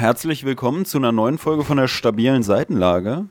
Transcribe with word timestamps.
Herzlich 0.00 0.44
willkommen 0.44 0.86
zu 0.86 0.96
einer 0.96 1.12
neuen 1.12 1.36
Folge 1.36 1.62
von 1.62 1.76
der 1.76 1.86
stabilen 1.86 2.42
Seitenlage. 2.42 3.26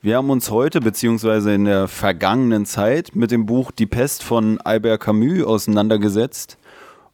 Wir 0.00 0.16
haben 0.16 0.30
uns 0.30 0.50
heute 0.50 0.80
beziehungsweise 0.80 1.52
in 1.52 1.66
der 1.66 1.86
vergangenen 1.86 2.64
Zeit 2.64 3.14
mit 3.14 3.30
dem 3.30 3.44
Buch 3.44 3.70
Die 3.70 3.84
Pest 3.84 4.22
von 4.22 4.58
Albert 4.62 5.02
Camus 5.02 5.44
auseinandergesetzt 5.44 6.56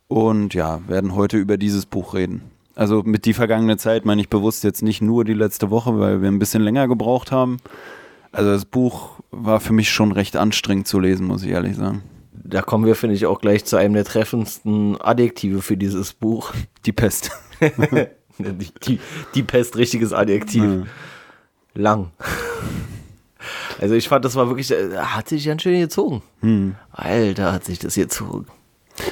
und 0.07 0.55
ja, 0.55 0.81
werden 0.87 1.17
heute 1.17 1.39
über 1.39 1.57
dieses 1.57 1.87
Buch 1.87 2.15
reden. 2.15 2.53
Also 2.77 3.03
mit 3.03 3.25
die 3.25 3.35
vergangene 3.35 3.79
Zeit 3.79 4.05
meine 4.05 4.21
ich 4.21 4.29
bewusst 4.29 4.63
jetzt 4.63 4.85
nicht 4.85 5.03
nur 5.03 5.25
die 5.25 5.35
letzte 5.35 5.71
Woche, 5.71 5.99
weil 5.99 6.23
wir 6.23 6.29
ein 6.29 6.39
bisschen 6.39 6.63
länger 6.63 6.87
gebraucht 6.87 7.33
haben. 7.33 7.57
Also 8.31 8.53
das 8.53 8.65
Buch 8.65 9.19
war 9.33 9.59
für 9.59 9.73
mich 9.73 9.91
schon 9.91 10.13
recht 10.13 10.37
anstrengend 10.37 10.87
zu 10.87 11.01
lesen, 11.01 11.27
muss 11.27 11.43
ich 11.43 11.51
ehrlich 11.51 11.75
sagen. 11.75 12.05
Da 12.33 12.63
kommen 12.63 12.87
wir, 12.87 12.95
finde 12.95 13.17
ich, 13.17 13.27
auch 13.27 13.41
gleich 13.41 13.65
zu 13.65 13.75
einem 13.75 13.95
der 13.95 14.05
treffendsten 14.05 15.01
Adjektive 15.01 15.63
für 15.63 15.77
dieses 15.77 16.13
Buch. 16.13 16.53
Die 16.87 16.93
Pest. 16.93 17.33
die, 18.87 19.01
die, 19.35 19.43
Pest, 19.43 19.77
richtiges 19.77 20.13
Adjektiv. 20.13 20.63
Ja. 20.63 20.87
Lang. 21.75 22.11
Also 23.81 23.95
ich 23.95 24.09
fand, 24.09 24.25
das 24.25 24.35
war 24.35 24.49
wirklich, 24.49 24.71
äh, 24.71 24.97
hat 24.97 25.29
sich 25.29 25.45
ganz 25.47 25.63
schön 25.63 25.81
gezogen. 25.81 26.23
Hm. 26.41 26.75
Alter, 26.91 27.53
hat 27.53 27.65
sich 27.65 27.79
das 27.79 27.95
gezogen. 27.95 28.47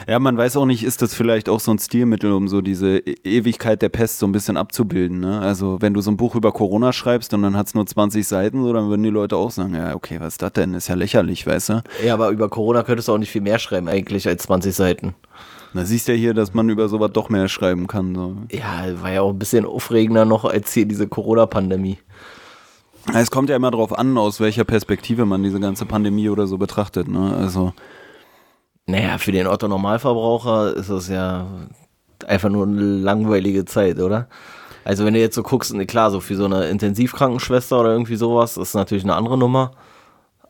Ja, 0.08 0.18
man 0.18 0.36
weiß 0.36 0.56
auch 0.56 0.66
nicht, 0.66 0.84
ist 0.84 1.02
das 1.02 1.14
vielleicht 1.14 1.48
auch 1.48 1.60
so 1.60 1.70
ein 1.70 1.78
Stilmittel, 1.78 2.32
um 2.32 2.48
so 2.48 2.60
diese 2.60 2.98
e-, 2.98 3.14
Ewigkeit 3.24 3.82
der 3.82 3.88
Pest 3.88 4.18
so 4.18 4.26
ein 4.26 4.32
bisschen 4.32 4.56
abzubilden. 4.56 5.20
Ne? 5.20 5.40
Also 5.40 5.80
wenn 5.80 5.94
du 5.94 6.00
so 6.00 6.10
ein 6.10 6.16
Buch 6.16 6.34
über 6.34 6.52
Corona 6.52 6.92
schreibst 6.92 7.32
und 7.34 7.42
dann 7.42 7.56
hat 7.56 7.68
es 7.68 7.74
nur 7.74 7.86
20 7.86 8.26
Seiten, 8.26 8.62
so, 8.62 8.72
dann 8.72 8.88
würden 8.88 9.02
die 9.02 9.10
Leute 9.10 9.36
auch 9.36 9.50
sagen, 9.50 9.74
ja, 9.74 9.94
okay, 9.94 10.18
was 10.20 10.34
ist 10.34 10.42
das 10.42 10.52
denn? 10.52 10.74
Ist 10.74 10.88
ja 10.88 10.94
lächerlich, 10.94 11.46
weißt 11.46 11.68
du? 11.70 11.82
Ja, 12.04 12.14
aber 12.14 12.30
über 12.30 12.48
Corona 12.48 12.82
könntest 12.82 13.08
du 13.08 13.12
auch 13.12 13.18
nicht 13.18 13.30
viel 13.30 13.42
mehr 13.42 13.58
schreiben 13.58 13.88
eigentlich 13.88 14.26
als 14.26 14.44
20 14.44 14.74
Seiten. 14.74 15.14
Na, 15.76 15.84
siehst 15.84 16.08
du 16.08 16.12
ja 16.12 16.18
hier, 16.18 16.32
dass 16.32 16.54
man 16.54 16.70
über 16.70 16.88
sowas 16.88 17.10
doch 17.12 17.28
mehr 17.28 17.48
schreiben 17.48 17.86
kann. 17.86 18.14
So. 18.14 18.34
Ja, 18.50 18.86
war 19.02 19.12
ja 19.12 19.20
auch 19.20 19.28
ein 19.28 19.38
bisschen 19.38 19.66
aufregender 19.66 20.24
noch 20.24 20.46
als 20.46 20.72
hier 20.72 20.86
diese 20.86 21.06
Corona-Pandemie. 21.06 21.98
Es 23.12 23.30
kommt 23.30 23.50
ja 23.50 23.56
immer 23.56 23.70
darauf 23.70 23.96
an, 23.96 24.16
aus 24.16 24.40
welcher 24.40 24.64
Perspektive 24.64 25.26
man 25.26 25.42
diese 25.42 25.60
ganze 25.60 25.84
Pandemie 25.84 26.30
oder 26.30 26.46
so 26.46 26.56
betrachtet. 26.56 27.08
Ne? 27.08 27.36
Also 27.38 27.74
naja, 28.86 29.18
für 29.18 29.32
den 29.32 29.46
Otto 29.46 29.68
Normalverbraucher 29.68 30.74
ist 30.74 30.88
das 30.88 31.08
ja 31.08 31.46
einfach 32.26 32.48
nur 32.48 32.66
eine 32.66 32.80
langweilige 32.80 33.66
Zeit, 33.66 33.98
oder? 33.98 34.28
Also 34.82 35.04
wenn 35.04 35.12
du 35.12 35.20
jetzt 35.20 35.34
so 35.34 35.42
guckst, 35.42 35.74
ne, 35.74 35.84
klar, 35.84 36.10
so 36.10 36.20
für 36.20 36.36
so 36.36 36.46
eine 36.46 36.68
Intensivkrankenschwester 36.68 37.78
oder 37.78 37.90
irgendwie 37.92 38.16
sowas, 38.16 38.56
ist 38.56 38.74
natürlich 38.74 39.04
eine 39.04 39.14
andere 39.14 39.36
Nummer. 39.36 39.72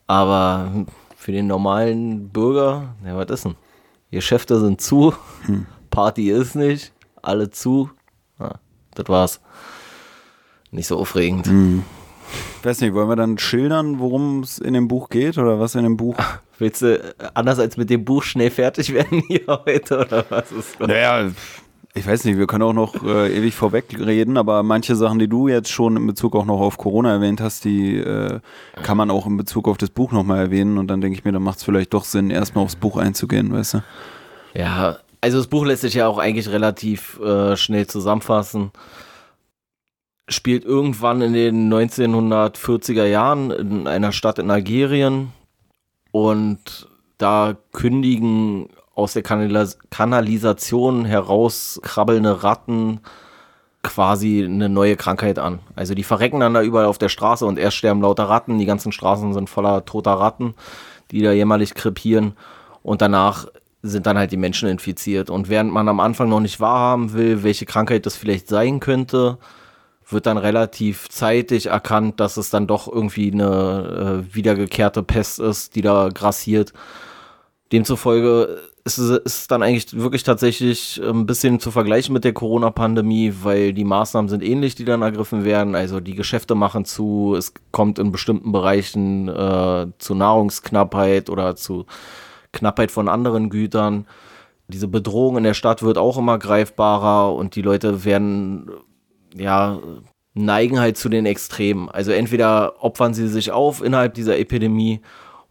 Aber 0.05 0.71
für 1.17 1.33
den 1.33 1.47
normalen 1.47 2.29
Bürger, 2.29 2.95
ja, 3.05 3.17
was 3.17 3.29
ist 3.29 3.43
denn? 3.43 3.55
Geschäfte 4.11 4.59
sind 4.59 4.81
zu, 4.81 5.13
hm. 5.45 5.65
Party 5.89 6.31
ist 6.31 6.55
nicht, 6.55 6.93
alle 7.21 7.49
zu. 7.49 7.89
Ja, 8.39 8.55
das 8.95 9.09
war's. 9.09 9.41
Nicht 10.71 10.87
so 10.87 10.97
aufregend. 10.97 11.47
Hm. 11.47 11.83
Ich 12.59 12.65
weiß 12.65 12.81
nicht, 12.81 12.93
wollen 12.93 13.09
wir 13.09 13.15
dann 13.15 13.37
schildern, 13.37 13.99
worum 13.99 14.41
es 14.41 14.59
in 14.59 14.73
dem 14.73 14.87
Buch 14.87 15.09
geht 15.09 15.37
oder 15.37 15.59
was 15.59 15.75
in 15.75 15.83
dem 15.83 15.97
Buch? 15.97 16.17
Willst 16.57 16.81
du 16.81 16.99
äh, 16.99 17.13
anders 17.33 17.59
als 17.59 17.77
mit 17.77 17.89
dem 17.89 18.03
Buch 18.03 18.23
schnell 18.23 18.49
fertig 18.49 18.93
werden 18.93 19.23
hier 19.27 19.45
heute 19.47 19.99
oder 19.99 20.25
was 20.29 20.51
ist 20.51 20.79
das? 20.79 20.87
Naja, 20.87 21.29
ich 21.97 22.07
weiß 22.07 22.25
nicht, 22.25 22.37
wir 22.37 22.47
können 22.47 22.63
auch 22.63 22.73
noch 22.73 23.03
äh, 23.03 23.35
ewig 23.35 23.55
vorweg 23.55 23.97
reden, 23.99 24.37
aber 24.37 24.63
manche 24.63 24.95
Sachen, 24.95 25.19
die 25.19 25.27
du 25.27 25.47
jetzt 25.47 25.69
schon 25.69 25.97
in 25.97 26.07
Bezug 26.07 26.35
auch 26.35 26.45
noch 26.45 26.59
auf 26.59 26.77
Corona 26.77 27.11
erwähnt 27.11 27.41
hast, 27.41 27.65
die 27.65 27.97
äh, 27.97 28.39
kann 28.83 28.97
man 28.97 29.11
auch 29.11 29.25
in 29.25 29.37
Bezug 29.37 29.67
auf 29.67 29.77
das 29.77 29.89
Buch 29.89 30.11
nochmal 30.11 30.39
erwähnen 30.39 30.77
und 30.77 30.87
dann 30.87 31.01
denke 31.01 31.17
ich 31.17 31.25
mir, 31.25 31.31
dann 31.31 31.43
macht 31.43 31.57
es 31.57 31.63
vielleicht 31.63 31.93
doch 31.93 32.03
Sinn, 32.03 32.29
erstmal 32.29 32.63
aufs 32.63 32.75
Buch 32.75 32.97
einzugehen, 32.97 33.51
weißt 33.51 33.75
du? 33.75 33.83
Ja, 34.53 34.97
also 35.21 35.37
das 35.37 35.47
Buch 35.47 35.65
lässt 35.65 35.81
sich 35.81 35.95
ja 35.95 36.07
auch 36.07 36.19
eigentlich 36.19 36.49
relativ 36.49 37.19
äh, 37.19 37.57
schnell 37.57 37.87
zusammenfassen 37.87 38.71
spielt 40.29 40.65
irgendwann 40.65 41.21
in 41.21 41.33
den 41.33 41.73
1940er 41.73 43.05
Jahren 43.05 43.51
in 43.51 43.87
einer 43.87 44.11
Stadt 44.11 44.39
in 44.39 44.51
Algerien 44.51 45.31
und 46.11 46.89
da 47.17 47.55
kündigen 47.71 48.69
aus 48.97 49.13
der 49.13 49.21
Kanalis 49.21 49.77
Kanalisation 49.91 51.05
heraus 51.05 51.79
krabbelnde 51.83 52.43
Ratten 52.43 52.99
quasi 53.83 54.43
eine 54.43 54.69
neue 54.69 54.95
Krankheit 54.95 55.37
an. 55.37 55.59
Also 55.75 55.93
die 55.93 56.03
verrecken 56.03 56.39
dann 56.39 56.55
da 56.55 56.63
überall 56.63 56.87
auf 56.87 56.97
der 56.97 57.09
Straße 57.09 57.45
und 57.45 57.59
erst 57.59 57.77
sterben 57.77 58.01
lauter 58.01 58.27
Ratten, 58.27 58.57
die 58.57 58.65
ganzen 58.65 58.91
Straßen 58.91 59.33
sind 59.33 59.51
voller 59.51 59.85
toter 59.85 60.13
Ratten, 60.13 60.55
die 61.11 61.21
da 61.21 61.31
jämmerlich 61.31 61.75
krepieren 61.75 62.33
und 62.81 63.01
danach 63.03 63.45
sind 63.83 64.07
dann 64.07 64.17
halt 64.17 64.31
die 64.31 64.37
Menschen 64.37 64.67
infiziert. 64.67 65.29
Und 65.29 65.47
während 65.47 65.71
man 65.71 65.87
am 65.87 65.99
Anfang 65.99 66.27
noch 66.27 66.39
nicht 66.39 66.59
wahrhaben 66.59 67.13
will, 67.13 67.43
welche 67.43 67.67
Krankheit 67.67 68.07
das 68.07 68.17
vielleicht 68.17 68.47
sein 68.47 68.79
könnte, 68.79 69.37
wird 70.09 70.25
dann 70.25 70.37
relativ 70.37 71.07
zeitig 71.09 71.67
erkannt, 71.67 72.19
dass 72.19 72.37
es 72.37 72.49
dann 72.49 72.65
doch 72.65 72.91
irgendwie 72.91 73.31
eine 73.31 74.23
äh, 74.25 74.35
wiedergekehrte 74.35 75.03
Pest 75.03 75.39
ist, 75.39 75.75
die 75.75 75.81
da 75.81 76.09
grassiert. 76.09 76.73
Demzufolge 77.71 78.61
ist 78.85 78.97
es, 78.97 79.09
ist 79.19 79.51
dann 79.51 79.61
eigentlich 79.61 79.99
wirklich 79.99 80.23
tatsächlich 80.23 81.01
ein 81.03 81.25
bisschen 81.25 81.59
zu 81.59 81.71
vergleichen 81.71 82.13
mit 82.13 82.23
der 82.23 82.33
Corona-Pandemie, 82.33 83.33
weil 83.43 83.73
die 83.73 83.83
Maßnahmen 83.83 84.29
sind 84.29 84.43
ähnlich, 84.43 84.75
die 84.75 84.85
dann 84.85 85.01
ergriffen 85.01 85.43
werden. 85.43 85.75
Also 85.75 85.99
die 85.99 86.15
Geschäfte 86.15 86.55
machen 86.55 86.85
zu, 86.85 87.35
es 87.37 87.53
kommt 87.71 87.99
in 87.99 88.11
bestimmten 88.11 88.51
Bereichen 88.51 89.27
äh, 89.27 89.87
zu 89.97 90.15
Nahrungsknappheit 90.15 91.29
oder 91.29 91.55
zu 91.55 91.85
Knappheit 92.53 92.91
von 92.91 93.09
anderen 93.09 93.49
Gütern. 93.49 94.07
Diese 94.69 94.87
Bedrohung 94.87 95.37
in 95.37 95.43
der 95.43 95.53
Stadt 95.53 95.83
wird 95.83 95.97
auch 95.97 96.17
immer 96.17 96.39
greifbarer 96.39 97.33
und 97.33 97.55
die 97.55 97.61
Leute 97.61 98.05
werden 98.05 98.69
ja, 99.35 99.79
neigen 100.33 100.79
halt 100.79 100.97
zu 100.97 101.09
den 101.09 101.25
Extremen. 101.25 101.89
Also 101.89 102.11
entweder 102.11 102.83
opfern 102.83 103.13
sie 103.13 103.27
sich 103.27 103.51
auf 103.51 103.83
innerhalb 103.83 104.13
dieser 104.13 104.37
Epidemie 104.37 105.01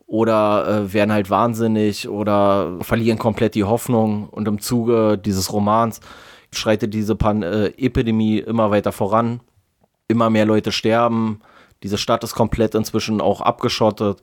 oder 0.07 0.69
äh, 0.69 0.93
werden 0.93 1.13
halt 1.13 1.31
wahnsinnig 1.31 2.09
oder 2.09 2.79
verlieren 2.81 3.19
komplett 3.19 3.55
die 3.55 3.65
Hoffnung. 3.65 4.29
Und 4.29 4.47
im 4.49 4.61
Zuge 4.61 5.19
dieses 5.19 5.53
Romans 5.53 6.01
schreitet 6.53 6.95
diese 6.95 7.17
Pan 7.17 7.43
äh, 7.43 7.67
Epidemie 7.77 8.39
immer 8.39 8.71
weiter 8.71 8.93
voran. 8.93 9.41
Immer 10.09 10.31
mehr 10.31 10.47
Leute 10.47 10.71
sterben. 10.71 11.41
Diese 11.83 11.99
Stadt 11.99 12.23
ist 12.25 12.35
komplett 12.35 12.75
inzwischen 12.75 13.21
auch 13.21 13.41
abgeschottet 13.41 14.23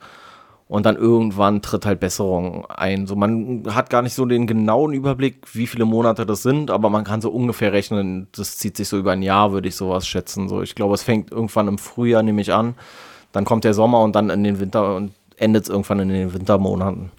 und 0.67 0.85
dann 0.85 0.95
irgendwann 0.95 1.61
tritt 1.61 1.85
halt 1.85 1.99
Besserung 1.99 2.65
ein. 2.65 3.05
So, 3.05 3.15
man 3.15 3.63
hat 3.69 3.89
gar 3.89 4.01
nicht 4.01 4.13
so 4.15 4.25
den 4.25 4.47
genauen 4.47 4.93
Überblick, 4.93 5.53
wie 5.53 5.67
viele 5.67 5.85
Monate 5.85 6.25
das 6.25 6.41
sind, 6.41 6.71
aber 6.71 6.89
man 6.89 7.03
kann 7.03 7.21
so 7.21 7.29
ungefähr 7.29 7.73
rechnen, 7.73 8.27
das 8.31 8.57
zieht 8.57 8.77
sich 8.77 8.87
so 8.87 8.97
über 8.97 9.11
ein 9.11 9.21
Jahr, 9.21 9.51
würde 9.51 9.67
ich 9.67 9.75
sowas 9.75 10.07
schätzen. 10.07 10.47
So, 10.49 10.61
ich 10.61 10.73
glaube, 10.73 10.95
es 10.95 11.03
fängt 11.03 11.31
irgendwann 11.31 11.67
im 11.67 11.77
Frühjahr, 11.77 12.23
nehme 12.23 12.41
an. 12.53 12.75
Dann 13.33 13.45
kommt 13.45 13.63
der 13.65 13.73
Sommer 13.73 14.01
und 14.01 14.15
dann 14.15 14.29
in 14.29 14.43
den 14.43 14.59
Winter 14.59 14.95
und 14.95 15.11
endet 15.37 15.63
es 15.63 15.69
irgendwann 15.69 15.99
in 15.99 16.09
den 16.09 16.33
Wintermonaten. 16.33 17.11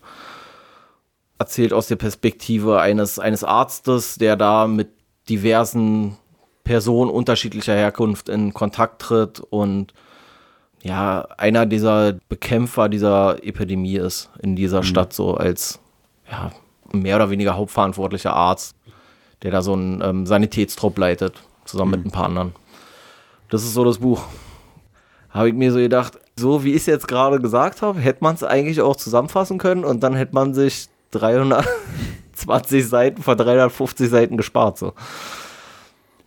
Erzählt 1.39 1.73
aus 1.73 1.89
der 1.89 1.97
Perspektive 1.97 2.81
eines, 2.81 3.19
eines 3.19 3.45
Arztes, 3.45 4.17
der 4.17 4.37
da 4.37 4.67
mit 4.67 4.89
diversen 5.29 6.17
Personen 6.65 7.11
unterschiedlicher 7.11 7.75
Herkunft 7.75 8.29
in 8.29 8.55
Kontakt 8.55 9.03
tritt 9.03 9.41
und 9.41 9.93
ja, 10.83 11.27
einer 11.39 11.65
dieser 11.65 12.15
Bekämpfer 12.29 12.89
dieser 12.89 13.43
Epidemie 13.43 13.97
ist 13.97 14.31
in 14.43 14.55
dieser 14.55 14.79
mhm. 14.79 14.85
Stadt, 14.85 15.13
so 15.13 15.35
als 15.35 15.81
ja, 16.31 16.53
mehr 16.93 17.17
oder 17.17 17.31
weniger 17.31 17.57
hauptverantwortlicher 17.57 18.35
Arzt, 18.35 18.77
der 19.43 19.51
da 19.51 19.63
so 19.63 19.73
einen 19.73 20.03
ähm, 20.03 20.27
Sanitätstrupp 20.27 20.99
leitet, 20.99 21.43
zusammen 21.65 21.93
mhm. 21.93 21.97
mit 21.97 22.07
ein 22.07 22.11
paar 22.11 22.27
anderen. 22.27 22.55
Das 23.49 23.63
ist 23.63 23.75
so 23.75 23.85
das 23.85 23.99
Buch. 23.99 24.25
Habe 25.31 25.49
ich 25.49 25.55
mir 25.55 25.73
so 25.73 25.79
gedacht, 25.79 26.19
so 26.37 26.65
wie 26.65 26.71
ich 26.71 26.79
es 26.79 26.87
jetzt 26.87 27.09
gerade 27.09 27.41
gesagt 27.41 27.83
habe, 27.83 28.01
hätte 28.01 28.23
man 28.23 28.35
es 28.35 28.43
eigentlich 28.43 28.81
auch 28.81 28.97
zusammenfassen 28.97 29.59
können 29.59 29.85
und 29.85 30.03
dann 30.03 30.15
hätte 30.15 30.35
man 30.35 30.55
sich 30.55 30.89
320 31.13 32.87
Seiten 32.89 33.23
von 33.23 33.37
350 33.37 34.11
Seiten 34.11 34.37
gespart. 34.37 34.79
So. 34.79 34.93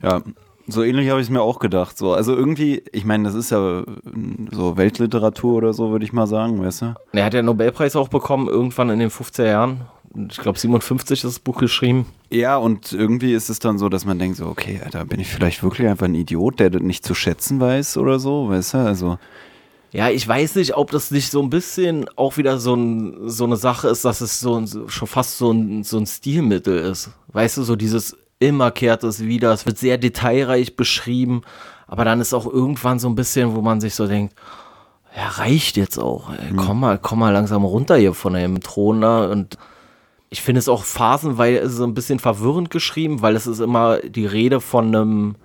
Ja, 0.02 0.22
so 0.68 0.84
ähnlich 0.84 1.10
habe 1.10 1.20
ich 1.20 1.28
es 1.28 1.32
mir 1.32 1.42
auch 1.42 1.60
gedacht. 1.60 1.98
So. 1.98 2.14
Also 2.14 2.36
irgendwie, 2.36 2.84
ich 2.92 3.06
meine, 3.06 3.26
das 3.26 3.36
ist 3.36 3.52
ja 3.52 3.84
so 4.52 4.78
Weltliteratur 4.78 5.56
oder 5.56 5.74
so, 5.74 5.92
würde 5.92 6.06
ich 6.06 6.14
mal 6.14 6.28
sagen, 6.28 6.62
weißt 6.62 6.82
du? 6.82 6.86
Er 7.14 7.26
hat 7.26 7.34
ja 7.34 7.42
den 7.42 7.46
Nobelpreis 7.46 7.96
auch 7.96 8.10
bekommen, 8.10 8.48
irgendwann 8.48 8.90
in 8.90 9.00
den 9.00 9.10
50er 9.10 9.46
Jahren. 9.46 9.82
Ich 10.30 10.38
glaube, 10.38 10.58
57 10.58 11.20
ist 11.20 11.24
das 11.24 11.40
Buch 11.40 11.60
geschrieben. 11.60 12.06
Ja, 12.30 12.58
und 12.58 12.92
irgendwie 12.92 13.34
ist 13.34 13.50
es 13.50 13.60
dann 13.60 13.78
so, 13.78 13.88
dass 13.88 14.06
man 14.06 14.20
denkt 14.20 14.38
so, 14.38 14.48
okay, 14.48 14.82
Alter, 14.84 15.06
bin 15.06 15.20
ich 15.20 15.28
vielleicht 15.28 15.64
wirklich 15.64 15.88
einfach 15.88 16.06
ein 16.06 16.16
Idiot, 16.16 16.60
der 16.60 16.70
das 16.70 16.82
nicht 16.82 17.06
zu 17.06 17.14
schätzen 17.14 17.60
weiß 17.60 17.98
oder 17.98 18.20
so, 18.20 18.50
weißt 18.50 18.74
du? 18.74 18.78
Also. 18.78 19.18
Ja, 19.98 20.12
ich 20.12 20.28
weiß 20.28 20.54
nicht, 20.58 20.78
ob 20.78 20.92
das 20.92 21.10
nicht 21.10 21.32
so 21.32 21.42
ein 21.42 21.50
bisschen 21.50 22.08
auch 22.18 22.38
wieder 22.38 22.60
so, 22.60 22.76
ein, 22.76 23.28
so 23.28 23.46
eine 23.46 23.56
Sache 23.56 23.88
ist, 23.88 24.06
dass 24.06 24.22
es 24.22 24.40
so 24.40 24.54
ein, 24.54 24.68
schon 24.68 25.08
fast 25.08 25.40
so 25.40 25.50
ein, 25.50 25.84
so 25.84 25.98
ein 25.98 26.06
Stilmittel 26.06 26.78
ist. 26.78 27.10
Weißt 27.30 27.58
du, 27.58 27.64
so 27.64 27.76
dieses 27.76 28.16
immer 28.38 28.70
kehrt 28.70 29.04
es 29.04 29.24
wieder. 29.24 29.52
Es 29.54 29.66
wird 29.66 29.80
sehr 29.80 29.98
detailreich 29.98 30.76
beschrieben, 30.76 31.42
aber 31.88 32.06
dann 32.06 32.22
ist 32.22 32.36
auch 32.36 32.46
irgendwann 32.46 33.00
so 33.00 33.10
ein 33.10 33.16
bisschen, 33.16 33.56
wo 33.56 33.62
man 33.62 33.82
sich 33.82 33.96
so 33.96 34.06
denkt, 34.06 34.36
ja, 35.16 35.30
reicht 35.30 35.78
jetzt 35.78 35.98
auch. 35.98 36.30
Ey, 36.30 36.52
mhm. 36.52 36.58
Komm 36.58 36.80
mal, 36.80 37.00
komm 37.00 37.18
mal 37.18 37.34
langsam 37.34 37.66
runter 37.66 37.98
hier 37.98 38.14
von 38.14 38.34
dem 38.34 38.62
Thron 38.62 39.02
da. 39.02 39.26
Und 39.26 39.58
ich 40.30 40.44
finde 40.44 40.60
es 40.60 40.70
auch 40.70 40.84
phasenweise 40.84 41.70
so 41.70 41.84
ein 41.86 41.96
bisschen 41.96 42.20
verwirrend 42.20 42.70
geschrieben, 42.70 43.24
weil 43.24 43.36
es 43.36 43.48
ist 43.48 43.62
immer 43.62 43.98
die 43.98 44.28
Rede 44.28 44.62
von 44.62 44.96
einem 44.96 45.36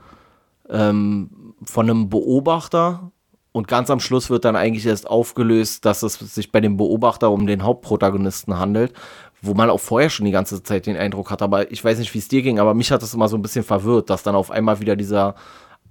ähm, 0.69 1.55
von 1.65 1.89
einem 1.89 2.11
Beobachter 2.11 3.13
und 3.53 3.69
ganz 3.69 3.91
am 3.91 4.01
Schluss 4.01 4.31
wird 4.31 4.47
dann 4.47 4.57
eigentlich 4.57 4.87
erst 4.87 5.09
aufgelöst, 5.09 5.85
dass 5.85 6.03
es 6.03 6.15
sich 6.15 6.51
bei 6.51 6.61
dem 6.61 6.79
Beobachter 6.79 7.31
um 7.31 7.47
den 7.47 7.63
Hauptprotagonisten 7.63 8.59
handelt, 8.59 8.95
wo 9.43 9.53
man 9.53 9.69
auch 9.69 9.81
vorher 9.81 10.09
schon 10.09 10.25
die 10.25 10.33
ganze 10.33 10.63
Zeit 10.63 10.87
den 10.87 10.97
Eindruck 10.97 11.31
hat. 11.31 11.43
Aber 11.43 11.71
ich 11.71 11.85
weiß 11.85 11.99
nicht, 11.99 12.15
wie 12.15 12.19
es 12.19 12.29
dir 12.29 12.43
ging, 12.43 12.59
aber 12.59 12.73
mich 12.73 12.91
hat 12.91 13.03
das 13.03 13.13
immer 13.13 13.29
so 13.29 13.37
ein 13.37 13.43
bisschen 13.43 13.65
verwirrt, 13.65 14.09
dass 14.09 14.23
dann 14.23 14.35
auf 14.35 14.51
einmal 14.51 14.81
wieder 14.81 14.97
dieser 14.97 15.35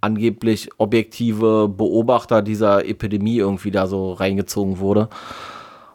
angeblich 0.02 0.70
objektive 0.78 1.70
Beobachter 1.70 2.42
dieser 2.42 2.86
Epidemie 2.86 3.38
irgendwie 3.38 3.70
da 3.70 3.86
so 3.86 4.14
reingezogen 4.14 4.80
wurde. 4.80 5.10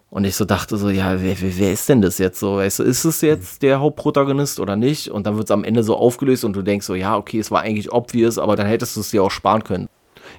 Und 0.08 0.24
ich 0.24 0.36
so 0.36 0.44
dachte 0.44 0.76
so, 0.76 0.88
ja, 0.88 1.20
wer, 1.20 1.40
wer, 1.40 1.58
wer 1.58 1.72
ist 1.72 1.88
denn 1.88 2.00
das 2.00 2.18
jetzt 2.18 2.38
so? 2.38 2.58
Weißt 2.58 2.78
du, 2.78 2.84
ist 2.84 3.04
es 3.04 3.20
jetzt 3.22 3.62
der 3.62 3.80
Hauptprotagonist 3.80 4.60
oder 4.60 4.76
nicht? 4.76 5.08
Und 5.08 5.26
dann 5.26 5.36
wird 5.36 5.48
es 5.48 5.50
am 5.50 5.64
Ende 5.64 5.82
so 5.82 5.96
aufgelöst 5.96 6.44
und 6.44 6.54
du 6.54 6.62
denkst 6.62 6.86
so, 6.86 6.94
ja, 6.94 7.16
okay, 7.16 7.40
es 7.40 7.50
war 7.50 7.62
eigentlich 7.62 7.92
obvious, 7.92 8.38
aber 8.38 8.54
dann 8.54 8.68
hättest 8.68 8.94
du 8.94 9.00
es 9.00 9.10
dir 9.10 9.24
auch 9.24 9.32
sparen 9.32 9.64
können. 9.64 9.88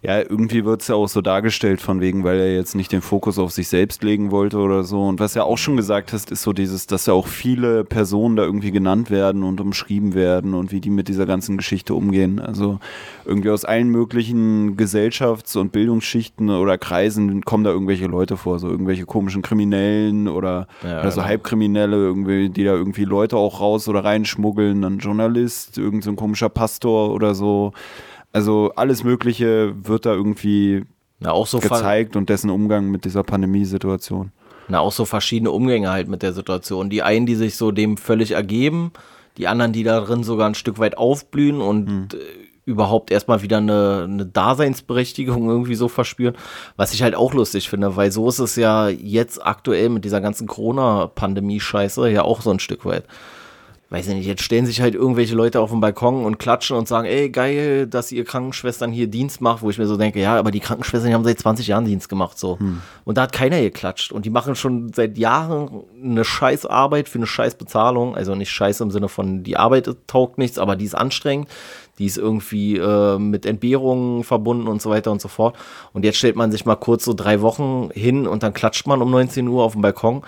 Ja, 0.07 0.21
irgendwie 0.21 0.63
wird 0.63 0.83
es 0.83 0.88
ja 0.88 0.95
auch 0.95 1.09
so 1.09 1.19
dargestellt, 1.19 1.81
von 1.81 2.00
wegen, 2.00 2.24
weil 2.24 2.39
er 2.39 2.56
jetzt 2.56 2.75
nicht 2.75 2.94
den 2.94 3.01
Fokus 3.01 3.38
auf 3.38 3.51
sich 3.51 3.68
selbst 3.68 4.04
legen 4.04 4.31
wollte 4.31 4.57
oder 4.59 4.86
so. 4.86 5.04
Und 5.04 5.19
was 5.19 5.36
er 5.36 5.44
auch 5.44 5.57
schon 5.57 5.75
gesagt 5.75 6.13
hast, 6.13 6.31
ist 6.31 6.44
so 6.44 6.54
dieses, 6.54 6.88
dass 6.88 7.07
ja 7.07 7.13
auch 7.13 7.27
viele 7.27 7.83
Personen 7.83 8.38
da 8.38 8.44
irgendwie 8.44 8.71
genannt 8.71 9.12
werden 9.12 9.44
und 9.44 9.59
umschrieben 9.59 10.13
werden 10.13 10.54
und 10.54 10.71
wie 10.71 10.80
die 10.80 10.92
mit 10.92 11.09
dieser 11.09 11.25
ganzen 11.25 11.57
Geschichte 11.57 11.94
umgehen. 11.94 12.39
Also 12.39 12.80
irgendwie 13.25 13.50
aus 13.50 13.65
allen 13.65 13.89
möglichen 13.89 14.77
Gesellschafts- 14.77 15.57
und 15.57 15.74
Bildungsschichten 15.74 16.51
oder 16.51 16.77
Kreisen 16.77 17.44
kommen 17.44 17.65
da 17.65 17.71
irgendwelche 17.71 18.07
Leute 18.07 18.38
vor, 18.38 18.59
so 18.59 18.69
irgendwelche 18.69 19.06
komischen 19.06 19.42
Kriminellen 19.42 20.30
oder, 20.30 20.69
ja, 20.83 21.01
oder 21.01 21.12
so 21.12 21.18
genau. 21.18 21.27
Halbkriminelle, 21.27 21.98
irgendwie, 21.98 22.48
die 22.48 22.63
da 22.63 22.71
irgendwie 22.71 23.04
Leute 23.04 23.36
auch 23.36 23.59
raus 23.59 23.89
oder 23.89 24.06
reinschmuggeln, 24.06 24.83
dann 24.83 25.00
Journalist, 25.00 25.77
irgendein 25.77 26.13
so 26.13 26.13
komischer 26.13 26.48
Pastor 26.48 27.13
oder 27.13 27.36
so. 27.36 27.74
Also 28.34 28.72
alles 28.76 29.04
Mögliche 29.04 29.74
wird 29.88 30.06
da 30.06 30.14
irgendwie 30.14 30.86
Na, 31.20 31.32
auch 31.32 31.48
so 31.48 31.60
gezeigt 31.60 32.16
und 32.16 32.30
dessen 32.30 32.50
Umgang 32.50 32.90
mit 32.90 33.06
dieser 33.06 33.24
Pandemiesituation. 33.24 34.32
Na, 34.68 34.80
auch 34.80 34.92
so 34.92 35.06
verschiedene 35.06 35.52
Umgänge 35.52 35.90
halt 35.92 36.08
mit 36.08 36.22
der 36.22 36.34
Situation. 36.34 36.90
Die 36.90 37.04
einen, 37.04 37.26
die 37.26 37.36
sich 37.36 37.56
so 37.56 37.72
dem 37.72 37.98
völlig 37.98 38.32
ergeben, 38.32 38.92
die 39.38 39.48
anderen, 39.48 39.72
die 39.72 39.84
da 39.84 40.02
drin 40.02 40.24
sogar 40.24 40.48
ein 40.48 40.56
Stück 40.56 40.80
weit 40.80 40.98
aufblühen 40.98 41.62
und 41.62 41.88
hm. 41.88 42.08
Äh, 42.14 42.48
überhaupt 42.68 43.12
erstmal 43.12 43.42
wieder 43.42 43.58
eine, 43.58 44.04
eine 44.04 44.26
Daseinsberechtigung 44.26 45.48
irgendwie 45.48 45.76
so 45.76 45.88
verspüren, 45.88 46.36
was 46.76 46.94
ich 46.94 47.02
halt 47.02 47.16
auch 47.16 47.34
lustig 47.34 47.70
finde, 47.70 47.96
weil 47.96 48.12
so 48.12 48.28
ist 48.28 48.40
es 48.40 48.58
ja 48.58 48.90
jetzt 48.90 49.44
aktuell 49.44 49.88
mit 49.88 50.04
dieser 50.04 50.20
ganzen 50.20 50.48
Corona-Pandemie-Scheiße 50.48 52.10
ja 52.10 52.24
auch 52.24 52.42
so 52.42 52.52
ein 52.52 52.60
Stück 52.60 52.84
weit 52.84 53.06
weiß 53.89 54.07
ich 54.10 54.16
nicht, 54.16 54.25
jetzt 54.25 54.42
stellen 54.42 54.66
sich 54.66 54.81
halt 54.81 54.95
irgendwelche 54.95 55.34
Leute 55.34 55.62
auf 55.62 55.72
den 55.72 55.80
Balkon 55.80 56.25
und 56.25 56.39
klatschen 56.39 56.75
und 56.75 56.89
sagen, 56.89 57.07
ey, 57.07 57.30
geil, 57.30 57.88
dass 57.88 58.12
ihr 58.12 58.25
Krankenschwestern 58.25 58.92
hier 58.92 59.07
Dienst 59.07 59.39
macht, 59.39 59.62
wo 59.62 59.69
ich 59.69 59.78
mir 59.78 59.88
so 59.88 59.95
denke, 59.95 60.19
ja, 60.19 60.38
aber 60.38 60.51
die 60.51 60.60
Krankenschwestern 60.60 61.10
die 61.10 61.13
haben 61.13 61.24
seit 61.24 61.39
20 61.39 61.68
Jahren 61.68 61.86
Dienst 61.86 62.10
gemacht, 62.10 62.38
so. 62.38 62.60
Hm. 62.60 62.81
Und 63.06 63.18
da 63.18 63.22
hat 63.24 63.31
keiner 63.31 63.62
geklatscht. 63.62 64.12
Und 64.12 64.25
die 64.25 64.30
machen 64.30 64.56
schon 64.56 64.92
seit 64.94 65.18
Jahren 65.18 65.84
eine 66.04 66.25
scheiß 66.25 66.66
Arbeit 66.66 67.07
für 67.07 67.19
eine 67.19 67.28
scheiß 67.28 67.56
Bezahlung. 67.56 68.16
Also 68.16 68.36
nicht 68.36 68.51
scheiß 68.51 68.81
im 68.81 68.92
Sinne 68.92 69.07
von, 69.07 69.44
die 69.44 69.56
Arbeit 69.56 69.90
taugt 70.06 70.38
nichts, 70.38 70.60
aber 70.60 70.75
die 70.75 70.86
ist 70.86 70.95
anstrengend. 70.95 71.48
Die 71.98 72.06
ist 72.06 72.18
irgendwie 72.18 72.78
äh, 72.78 73.18
mit 73.18 73.45
Entbehrungen 73.45 74.24
verbunden 74.24 74.68
und 74.68 74.81
so 74.81 74.90
weiter 74.90 75.12
und 75.12 75.22
so 75.22 75.30
fort. 75.30 75.56
Und 75.94 76.04
jetzt 76.04 76.18
stellt 76.18 76.36
man 76.36 76.51
sich 76.51 76.66
mal 76.66 76.75
kurz 76.75 77.06
so 77.06 77.13
drei 77.13 77.42
Wochen 77.42 77.90
hin 77.94 78.28
und 78.28 78.44
dann 78.44 78.54
klatscht 78.54 78.86
man 78.86 79.01
um 79.01 79.10
19 79.10 79.48
Uhr 79.48 79.63
auf 79.63 79.72
dem 79.72 79.81
Balkon. 79.81 80.24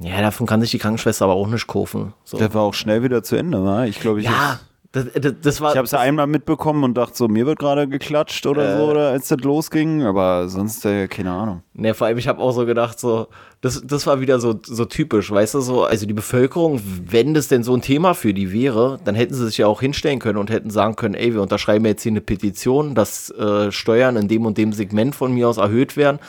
Ja, 0.00 0.20
davon 0.20 0.46
kann 0.46 0.60
sich 0.60 0.70
die 0.70 0.78
Krankenschwester 0.78 1.24
aber 1.24 1.34
auch 1.34 1.46
nicht 1.46 1.66
kaufen. 1.66 2.14
So. 2.24 2.36
Das 2.36 2.52
war 2.54 2.62
auch 2.62 2.74
schnell 2.74 3.02
wieder 3.02 3.22
zu 3.22 3.36
Ende, 3.36 3.64
war? 3.64 3.86
Ich 3.86 4.00
glaube, 4.00 4.20
ich. 4.20 4.26
Ja. 4.26 4.60
Das, 4.94 5.06
das, 5.12 5.34
das 5.42 5.60
war, 5.60 5.72
ich 5.72 5.76
habe 5.76 5.86
es 5.86 5.90
ja 5.90 5.98
einmal 5.98 6.28
mitbekommen 6.28 6.84
und 6.84 6.94
dachte 6.94 7.16
so, 7.16 7.26
mir 7.26 7.46
wird 7.46 7.58
gerade 7.58 7.88
geklatscht 7.88 8.46
oder 8.46 8.74
äh, 8.74 8.76
so, 8.76 8.84
oder 8.84 9.08
als 9.08 9.26
das 9.26 9.40
losging, 9.40 10.04
aber 10.04 10.48
sonst 10.48 10.86
äh, 10.86 11.08
keine 11.08 11.32
Ahnung. 11.32 11.62
Ne, 11.72 11.94
vor 11.94 12.06
allem, 12.06 12.16
ich 12.16 12.28
habe 12.28 12.40
auch 12.40 12.52
so 12.52 12.64
gedacht, 12.64 13.00
so, 13.00 13.26
das, 13.60 13.82
das 13.84 14.06
war 14.06 14.20
wieder 14.20 14.38
so, 14.38 14.60
so 14.62 14.84
typisch, 14.84 15.32
weißt 15.32 15.54
du, 15.54 15.60
so, 15.62 15.82
also 15.82 16.06
die 16.06 16.14
Bevölkerung, 16.14 16.80
wenn 17.06 17.34
das 17.34 17.48
denn 17.48 17.64
so 17.64 17.74
ein 17.74 17.82
Thema 17.82 18.14
für 18.14 18.32
die 18.32 18.52
wäre, 18.52 19.00
dann 19.04 19.16
hätten 19.16 19.34
sie 19.34 19.46
sich 19.46 19.58
ja 19.58 19.66
auch 19.66 19.80
hinstellen 19.80 20.20
können 20.20 20.38
und 20.38 20.48
hätten 20.48 20.70
sagen 20.70 20.94
können, 20.94 21.14
ey, 21.14 21.34
wir 21.34 21.42
unterschreiben 21.42 21.84
jetzt 21.86 22.04
hier 22.04 22.12
eine 22.12 22.20
Petition, 22.20 22.94
dass 22.94 23.30
äh, 23.30 23.72
Steuern 23.72 24.14
in 24.14 24.28
dem 24.28 24.46
und 24.46 24.58
dem 24.58 24.72
Segment 24.72 25.16
von 25.16 25.34
mir 25.34 25.48
aus 25.48 25.56
erhöht 25.56 25.96
werden 25.96 26.20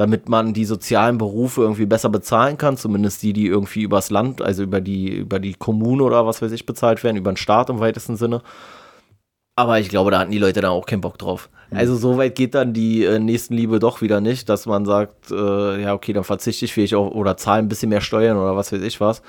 damit 0.00 0.30
man 0.30 0.54
die 0.54 0.64
sozialen 0.64 1.18
Berufe 1.18 1.60
irgendwie 1.60 1.84
besser 1.84 2.08
bezahlen 2.08 2.56
kann, 2.56 2.78
zumindest 2.78 3.22
die, 3.22 3.34
die 3.34 3.46
irgendwie 3.46 3.82
übers 3.82 4.08
Land, 4.08 4.40
also 4.40 4.62
über 4.62 4.80
die, 4.80 5.10
über 5.10 5.38
die 5.38 5.52
Kommune 5.52 6.02
oder 6.02 6.26
was 6.26 6.40
weiß 6.40 6.52
ich 6.52 6.64
bezahlt 6.64 7.04
werden, 7.04 7.18
über 7.18 7.30
den 7.30 7.36
Staat 7.36 7.68
im 7.68 7.80
weitesten 7.80 8.16
Sinne. 8.16 8.40
Aber 9.56 9.78
ich 9.78 9.90
glaube, 9.90 10.10
da 10.10 10.20
hatten 10.20 10.30
die 10.30 10.38
Leute 10.38 10.62
dann 10.62 10.70
auch 10.70 10.86
keinen 10.86 11.02
Bock 11.02 11.18
drauf. 11.18 11.50
Mhm. 11.70 11.76
Also 11.76 11.96
so 11.96 12.16
weit 12.16 12.34
geht 12.34 12.54
dann 12.54 12.72
die 12.72 13.04
äh, 13.04 13.18
Nächstenliebe 13.18 13.78
doch 13.78 14.00
wieder 14.00 14.22
nicht, 14.22 14.48
dass 14.48 14.64
man 14.64 14.86
sagt, 14.86 15.30
äh, 15.30 15.82
ja, 15.82 15.92
okay, 15.92 16.14
dann 16.14 16.24
verzichte 16.24 16.64
ich 16.64 16.72
vielleicht 16.72 16.94
auch 16.94 17.10
oder 17.10 17.36
zahle 17.36 17.58
ein 17.58 17.68
bisschen 17.68 17.90
mehr 17.90 18.00
Steuern 18.00 18.38
oder 18.38 18.56
was 18.56 18.72
weiß 18.72 18.80
ich 18.80 19.02
was. 19.02 19.20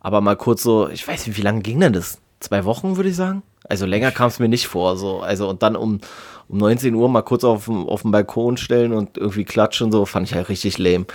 Aber 0.00 0.22
mal 0.22 0.36
kurz 0.36 0.62
so, 0.62 0.88
ich 0.88 1.06
weiß 1.06 1.26
nicht, 1.26 1.36
wie 1.36 1.42
lange 1.42 1.60
ging 1.60 1.80
denn 1.80 1.92
das? 1.92 2.18
Zwei 2.40 2.64
Wochen, 2.64 2.96
würde 2.96 3.10
ich 3.10 3.16
sagen? 3.16 3.42
Also 3.68 3.84
länger 3.84 4.10
kam 4.10 4.28
es 4.28 4.38
mir 4.38 4.48
nicht 4.48 4.68
vor. 4.68 4.96
So. 4.96 5.20
Also 5.20 5.50
und 5.50 5.62
dann 5.62 5.76
um 5.76 6.00
um 6.48 6.58
19 6.58 6.94
Uhr 6.94 7.08
mal 7.08 7.22
kurz 7.22 7.44
auf, 7.44 7.68
auf 7.68 8.02
den 8.02 8.10
Balkon 8.10 8.56
stellen 8.56 8.92
und 8.92 9.16
irgendwie 9.18 9.44
klatschen, 9.44 9.92
so 9.92 10.04
fand 10.06 10.28
ich 10.28 10.34
halt 10.34 10.48
richtig 10.48 10.78
lame. 10.78 11.06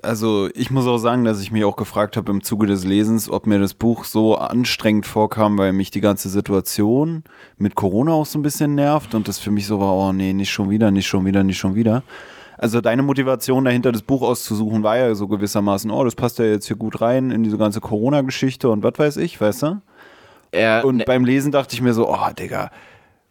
Also 0.00 0.48
ich 0.54 0.70
muss 0.70 0.86
auch 0.86 0.98
sagen, 0.98 1.24
dass 1.24 1.40
ich 1.40 1.50
mich 1.50 1.64
auch 1.64 1.74
gefragt 1.74 2.16
habe 2.16 2.30
im 2.30 2.44
Zuge 2.44 2.68
des 2.68 2.84
Lesens, 2.84 3.28
ob 3.28 3.46
mir 3.46 3.58
das 3.58 3.74
Buch 3.74 4.04
so 4.04 4.36
anstrengend 4.36 5.06
vorkam, 5.06 5.58
weil 5.58 5.72
mich 5.72 5.90
die 5.90 6.00
ganze 6.00 6.28
Situation 6.28 7.24
mit 7.56 7.74
Corona 7.74 8.12
auch 8.12 8.26
so 8.26 8.38
ein 8.38 8.42
bisschen 8.42 8.76
nervt 8.76 9.14
und 9.14 9.26
das 9.26 9.40
für 9.40 9.50
mich 9.50 9.66
so 9.66 9.80
war, 9.80 9.92
oh 9.94 10.12
nee, 10.12 10.32
nicht 10.32 10.50
schon 10.50 10.70
wieder, 10.70 10.92
nicht 10.92 11.08
schon 11.08 11.26
wieder, 11.26 11.42
nicht 11.42 11.58
schon 11.58 11.74
wieder. 11.74 12.04
Also 12.58 12.80
deine 12.80 13.02
Motivation 13.02 13.64
dahinter, 13.64 13.92
das 13.92 14.02
Buch 14.02 14.22
auszusuchen, 14.22 14.82
war 14.82 14.98
ja 14.98 15.14
so 15.14 15.26
gewissermaßen, 15.26 15.90
oh, 15.90 16.04
das 16.04 16.14
passt 16.14 16.38
ja 16.38 16.44
jetzt 16.44 16.66
hier 16.66 16.76
gut 16.76 17.00
rein 17.00 17.30
in 17.30 17.42
diese 17.42 17.58
ganze 17.58 17.80
Corona-Geschichte 17.80 18.68
und 18.68 18.82
was 18.84 18.94
weiß 18.96 19.16
ich, 19.18 19.40
weißt 19.40 19.62
du? 19.62 19.82
Äh, 20.52 20.82
und 20.82 20.98
ne 20.98 21.04
beim 21.06 21.24
Lesen 21.24 21.52
dachte 21.52 21.74
ich 21.74 21.82
mir 21.82 21.92
so, 21.92 22.08
oh, 22.08 22.30
Digga, 22.36 22.70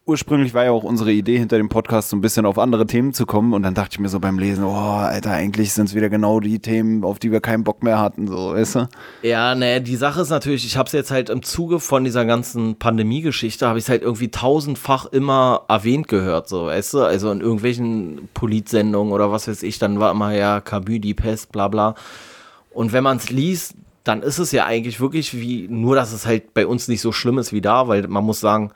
ursprünglich 0.07 0.53
war 0.53 0.63
ja 0.63 0.71
auch 0.71 0.83
unsere 0.83 1.11
Idee 1.11 1.37
hinter 1.37 1.57
dem 1.57 1.67
Podcast 1.67 2.09
so 2.09 2.15
ein 2.15 2.21
bisschen 2.21 2.45
auf 2.45 2.57
andere 2.57 2.87
Themen 2.87 3.13
zu 3.13 3.25
kommen 3.25 3.53
und 3.53 3.63
dann 3.63 3.73
dachte 3.73 3.89
ich 3.93 3.99
mir 3.99 4.07
so 4.07 4.19
beim 4.19 4.39
Lesen, 4.39 4.63
oh, 4.63 4.71
Alter, 4.71 5.31
eigentlich 5.31 5.73
sind 5.73 5.89
es 5.89 5.95
wieder 5.95 6.09
genau 6.09 6.39
die 6.39 6.59
Themen, 6.59 7.03
auf 7.03 7.19
die 7.19 7.31
wir 7.31 7.41
keinen 7.41 7.65
Bock 7.65 7.83
mehr 7.83 7.99
hatten, 7.99 8.27
so, 8.27 8.53
weißt 8.53 8.75
du? 8.75 8.89
Ja, 9.21 9.53
ne, 9.53 9.81
die 9.81 9.97
Sache 9.97 10.21
ist 10.21 10.29
natürlich, 10.29 10.65
ich 10.65 10.77
habe 10.77 10.87
es 10.87 10.93
jetzt 10.93 11.11
halt 11.11 11.29
im 11.29 11.43
Zuge 11.43 11.81
von 11.81 12.05
dieser 12.05 12.25
ganzen 12.25 12.79
Pandemie-Geschichte, 12.79 13.67
habe 13.67 13.79
ich 13.79 13.85
es 13.85 13.89
halt 13.89 14.01
irgendwie 14.01 14.31
tausendfach 14.31 15.07
immer 15.07 15.63
erwähnt 15.67 16.07
gehört, 16.07 16.47
so, 16.47 16.67
weißt 16.67 16.93
du? 16.93 17.01
Also 17.01 17.29
in 17.31 17.41
irgendwelchen 17.41 18.29
Politsendungen 18.33 19.11
oder 19.11 19.31
was 19.31 19.49
weiß 19.49 19.61
ich, 19.63 19.77
dann 19.77 19.99
war 19.99 20.11
immer 20.11 20.33
ja 20.33 20.61
Camus, 20.61 21.01
die 21.01 21.13
Pest, 21.13 21.51
bla 21.51 21.67
bla. 21.67 21.95
Und 22.71 22.93
wenn 22.93 23.03
man 23.03 23.17
es 23.17 23.29
liest, 23.29 23.75
dann 24.05 24.23
ist 24.23 24.37
es 24.37 24.53
ja 24.53 24.65
eigentlich 24.65 25.01
wirklich 25.01 25.33
wie, 25.33 25.67
nur 25.67 25.95
dass 25.95 26.13
es 26.13 26.25
halt 26.25 26.53
bei 26.53 26.65
uns 26.65 26.87
nicht 26.87 27.01
so 27.01 27.11
schlimm 27.11 27.39
ist 27.39 27.51
wie 27.51 27.59
da, 27.59 27.89
weil 27.89 28.07
man 28.07 28.23
muss 28.23 28.39
sagen, 28.39 28.71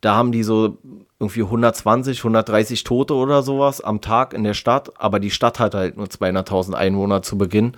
da 0.00 0.14
haben 0.14 0.32
die 0.32 0.42
so 0.42 0.78
irgendwie 1.18 1.42
120, 1.42 2.18
130 2.18 2.84
Tote 2.84 3.14
oder 3.14 3.42
sowas 3.42 3.80
am 3.80 4.00
Tag 4.00 4.32
in 4.32 4.44
der 4.44 4.54
Stadt, 4.54 4.92
aber 4.98 5.18
die 5.18 5.30
Stadt 5.30 5.58
hat 5.58 5.74
halt 5.74 5.96
nur 5.96 6.06
200.000 6.06 6.74
Einwohner 6.74 7.22
zu 7.22 7.36
Beginn. 7.36 7.72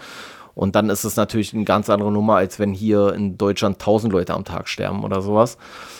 Und 0.55 0.75
dann 0.75 0.91
ist 0.91 1.05
es 1.05 1.17
natürlich 1.17 1.55
eine 1.55 1.65
ganz 1.65 1.89
andere 1.89 2.13
Nummer, 2.13 2.37
als 2.37 2.59
wenn 2.59 2.75
hier 2.75 3.15
in 3.15 3.39
Deutschland 3.39 3.77
1000 3.77 4.13
Leute 4.13 4.35
am 4.35 4.45
Tag 4.45 4.69
sterben 4.69 5.05
oder 5.05 5.23
sowas. 5.23 5.57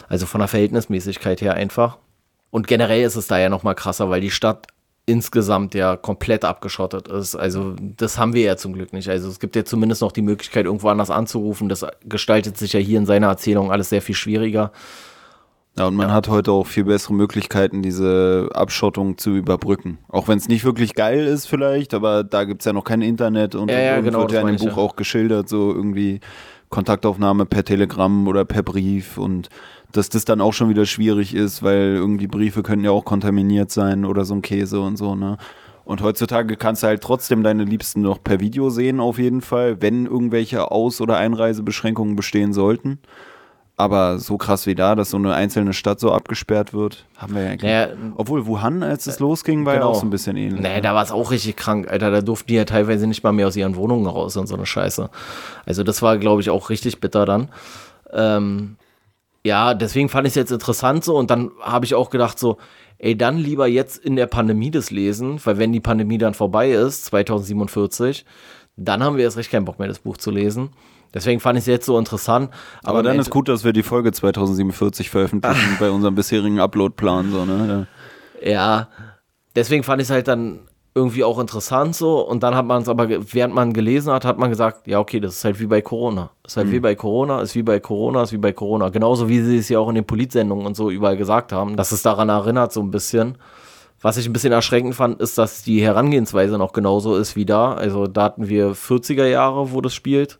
Also 0.09 0.27
von 0.27 0.41
der 0.41 0.49
Verhältnismäßigkeit 0.49 1.41
her 1.41 1.55
einfach. 1.55 1.99
Und 2.51 2.67
generell 2.67 3.03
ist 3.03 3.17
es 3.17 3.29
da 3.29 3.39
ja 3.39 3.49
nochmal 3.49 3.75
krasser, 3.75 4.11
weil 4.11 4.21
die 4.21 4.31
Stadt 4.31 4.67
insgesamt 5.07 5.75
ja 5.75 5.97
komplett 5.97 6.45
abgeschottet 6.45 7.09
ist. 7.09 7.37
Also 7.37 7.75
das 7.79 8.19
haben 8.19 8.35
wir 8.35 8.43
ja 8.43 8.57
zum 8.57 8.75
Glück 8.75 8.93
nicht. 8.93 9.09
Also 9.09 9.29
es 9.29 9.41
gibt 9.41 9.57
ja 9.57 9.65
zumindest 9.65 10.03
noch 10.03 10.13
die 10.13 10.23
Möglichkeit, 10.23 10.67
irgendwo 10.67 10.89
anders 10.89 11.11
anzurufen. 11.11 11.69
Das 11.69 11.87
gestaltet 12.05 12.59
sich 12.59 12.73
ja 12.73 12.81
hier 12.81 12.99
in 12.99 13.07
seiner 13.07 13.29
Erzählung 13.29 13.73
alles 13.73 13.89
sehr 13.89 14.03
viel 14.03 14.15
schwieriger. 14.15 14.73
Ja, 15.79 15.87
und 15.87 15.95
man 15.95 16.09
ja. 16.09 16.15
hat 16.15 16.29
heute 16.29 16.53
auch 16.53 16.67
viel 16.67 16.85
bessere 16.85 17.15
Möglichkeiten, 17.15 17.83
diese 17.83 18.49
Abschottung 18.53 19.19
zu 19.19 19.31
überbrücken. 19.31 19.99
Auch 20.09 20.29
wenn 20.29 20.37
es 20.37 20.49
nicht 20.49 20.65
wirklich 20.65 20.95
geil 20.95 21.27
ist 21.27 21.47
vielleicht, 21.47 21.95
aber 21.95 22.25
da 22.25 22.45
gibt 22.45 22.63
es 22.63 22.67
ja 22.67 22.73
noch 22.73 22.85
kein 22.85 23.03
Internet 23.03 23.55
und, 23.55 23.71
ja, 23.71 23.79
ja, 23.79 23.99
und 23.99 24.05
genau, 24.05 24.21
wird 24.21 24.33
ja 24.33 24.41
in 24.41 24.57
dem 24.57 24.57
Buch 24.57 24.77
auch 24.77 24.97
geschildert, 24.97 25.49
so 25.49 25.73
irgendwie 25.73 26.21
Kontaktaufnahme 26.71 27.47
per 27.47 27.65
Telegramm 27.65 28.27
oder 28.29 28.45
per 28.45 28.63
Brief 28.63 29.17
und 29.17 29.49
dass 29.93 30.09
das 30.09 30.25
dann 30.25 30.41
auch 30.41 30.53
schon 30.53 30.69
wieder 30.69 30.87
schwierig 30.87 31.35
ist, 31.35 31.63
weil 31.63 31.95
irgendwie 31.97 32.29
Briefe 32.29 32.63
können 32.63 32.85
ja 32.85 32.91
auch 32.91 33.05
kontaminiert 33.05 33.71
sein 33.71 34.05
oder 34.05 34.25
so 34.25 34.35
ein 34.35 34.43
Käse 34.43 34.81
und 34.81 34.97
so, 34.97 35.15
ne? 35.15 35.37
Und 35.85 36.03
heutzutage 36.03 36.57
kannst 36.57 36.85
du 36.85 36.87
halt 36.87 37.03
trotzdem 37.03 37.43
deine 37.43 37.65
Liebsten 37.65 38.03
noch 38.03 38.23
per 38.23 38.39
Video 38.39 38.71
sehen, 38.71 39.01
auf 39.01 39.19
jeden 39.19 39.41
Fall, 39.41 39.83
wenn 39.83 40.07
irgendwelche 40.07 40.71
Aus- 40.71 41.01
oder 41.01 41.17
Einreisebeschränkungen 41.17 42.15
bestehen 42.15 42.53
sollten. 42.53 43.01
Aber 43.81 44.19
so 44.19 44.37
krass 44.37 44.67
wie 44.67 44.75
da, 44.75 44.95
dass 44.95 45.11
so 45.11 45.17
eine 45.17 45.33
einzelne 45.33 45.73
Stadt 45.73 46.01
so 46.01 46.13
abgesperrt 46.13 46.75
wird, 46.75 47.07
haben 47.17 47.35
wir 47.35 47.43
ja 47.43 47.49
eigentlich. 47.51 47.71
Naja, 47.71 47.89
Obwohl 48.17 48.47
Wuhan, 48.47 48.83
als 48.83 49.07
es 49.07 49.17
äh, 49.17 49.23
losging, 49.23 49.65
war 49.65 49.75
genau. 49.75 49.87
ja 49.87 49.93
auch 49.93 50.01
so 50.01 50.07
ein 50.07 50.11
bisschen 50.11 50.37
ähnlich. 50.37 50.61
Nee, 50.61 50.81
da 50.83 50.95
war 50.95 51.03
es 51.03 51.11
auch 51.11 51.31
richtig 51.31 51.57
krank, 51.57 51.89
Alter. 51.91 52.11
Da 52.11 52.21
durften 52.21 52.49
die 52.49 52.55
ja 52.57 52.67
teilweise 52.67 53.07
nicht 53.07 53.25
mal 53.25 53.33
mehr 53.33 53.47
aus 53.47 53.57
ihren 53.57 53.77
Wohnungen 53.77 54.07
raus 54.07 54.37
und 54.37 54.47
so 54.47 54.55
eine 54.55 54.67
Scheiße. 54.67 55.09
Also 55.65 55.83
das 55.83 56.03
war, 56.03 56.19
glaube 56.19 56.43
ich, 56.43 56.51
auch 56.51 56.69
richtig 56.69 57.01
bitter 57.01 57.25
dann. 57.25 57.49
Ähm, 58.13 58.77
Ja, 59.45 59.73
deswegen 59.73 60.11
fand 60.11 60.27
ich 60.27 60.33
es 60.33 60.37
jetzt 60.37 60.53
interessant 60.53 61.03
so 61.03 61.17
und 61.17 61.31
dann 61.31 61.51
habe 61.63 61.87
ich 61.87 61.95
auch 61.95 62.11
gedacht 62.11 62.39
so, 62.39 62.59
ey, 62.99 63.17
dann 63.17 63.39
lieber 63.39 63.67
jetzt 63.67 63.97
in 63.97 64.17
der 64.17 64.27
Pandemie 64.27 64.71
das 64.71 64.91
lesen, 64.91 65.41
weil 65.45 65.57
wenn 65.57 65.73
die 65.73 65.81
Pandemie 65.81 66.19
dann 66.19 66.35
vorbei 66.35 66.71
ist, 66.73 67.07
2047, 67.07 68.27
dann 68.77 69.03
haben 69.03 69.17
wir 69.17 69.25
erst 69.25 69.39
recht 69.39 69.51
keinen 69.51 69.65
Bock 69.65 69.79
mehr, 69.79 69.89
das 69.89 70.01
Buch 70.01 70.19
zu 70.19 70.31
lesen. 70.31 70.71
Deswegen 71.13 71.41
fand 71.41 71.59
ich 71.59 71.63
es 71.63 71.67
jetzt 71.67 71.87
so 71.87 71.99
interessant. 71.99 72.51
Aber, 72.83 72.99
aber 72.99 73.03
dann 73.03 73.19
ist 73.19 73.31
gut, 73.31 73.49
dass 73.49 73.65
wir 73.65 73.73
die 73.73 73.83
Folge 73.83 74.13
2047 74.13 75.11
veröffentlichen 75.11 75.77
bei 75.81 75.91
unserem 75.91 76.15
bisherigen 76.15 76.61
Upload-Plan. 76.61 77.31
So, 77.31 77.45
ne? 77.45 77.87
Ja. 78.43 78.51
ja, 78.51 78.89
deswegen 79.57 79.83
fand 79.83 80.01
ich 80.01 80.07
es 80.07 80.13
halt 80.13 80.29
dann 80.29 80.61
irgendwie 80.95 81.25
auch 81.25 81.39
interessant 81.39 81.95
so. 81.95 82.21
Und 82.21 82.43
dann 82.43 82.55
hat 82.55 82.67
man 82.67 82.83
es 82.83 82.89
aber, 82.89 83.09
während 83.09 83.55
man 83.55 83.73
gelesen 83.73 84.13
hat, 84.13 84.25
hat 84.25 84.39
man 84.39 84.51
gesagt, 84.51 84.87
ja, 84.87 84.99
okay, 84.99 85.21
das 85.21 85.37
ist 85.37 85.45
halt 85.45 85.61
wie 85.61 85.67
bei 85.67 85.83
Corona. 85.83 86.31
Das 86.43 86.53
ist 86.53 86.57
halt 86.57 86.69
mhm. 86.69 86.73
wie 86.73 86.81
bei 86.81 86.95
Corona, 86.95 87.41
ist 87.41 87.55
wie 87.55 87.63
bei 87.63 87.81
Corona, 87.81 88.23
ist 88.23 88.33
wie 88.33 88.39
bei 88.39 88.53
Corona. 88.53 88.89
Genauso 88.89 89.29
wie 89.29 89.41
sie 89.41 89.59
es 89.59 89.69
ja 89.69 89.79
auch 89.79 89.89
in 89.89 89.95
den 89.95 90.05
Politsendungen 90.05 90.67
und 90.67 90.77
so 90.77 90.91
überall 90.91 91.17
gesagt 91.17 91.53
haben, 91.53 91.77
dass 91.77 91.93
es 91.93 92.03
daran 92.03 92.29
erinnert, 92.29 92.73
so 92.73 92.81
ein 92.81 92.91
bisschen. 92.91 93.39
Was 94.03 94.17
ich 94.17 94.27
ein 94.27 94.33
bisschen 94.33 94.53
erschreckend 94.53 94.95
fand, 94.95 95.21
ist, 95.21 95.37
dass 95.37 95.63
die 95.63 95.83
Herangehensweise 95.83 96.57
noch 96.57 96.73
genauso 96.73 97.17
ist 97.17 97.37
wie 97.37 97.45
da. 97.45 97.75
Also 97.75 98.07
da 98.07 98.23
hatten 98.23 98.49
wir 98.49 98.73
40er 98.75 99.27
Jahre, 99.27 99.73
wo 99.73 99.83
das 99.83 99.93
spielt. 99.93 100.39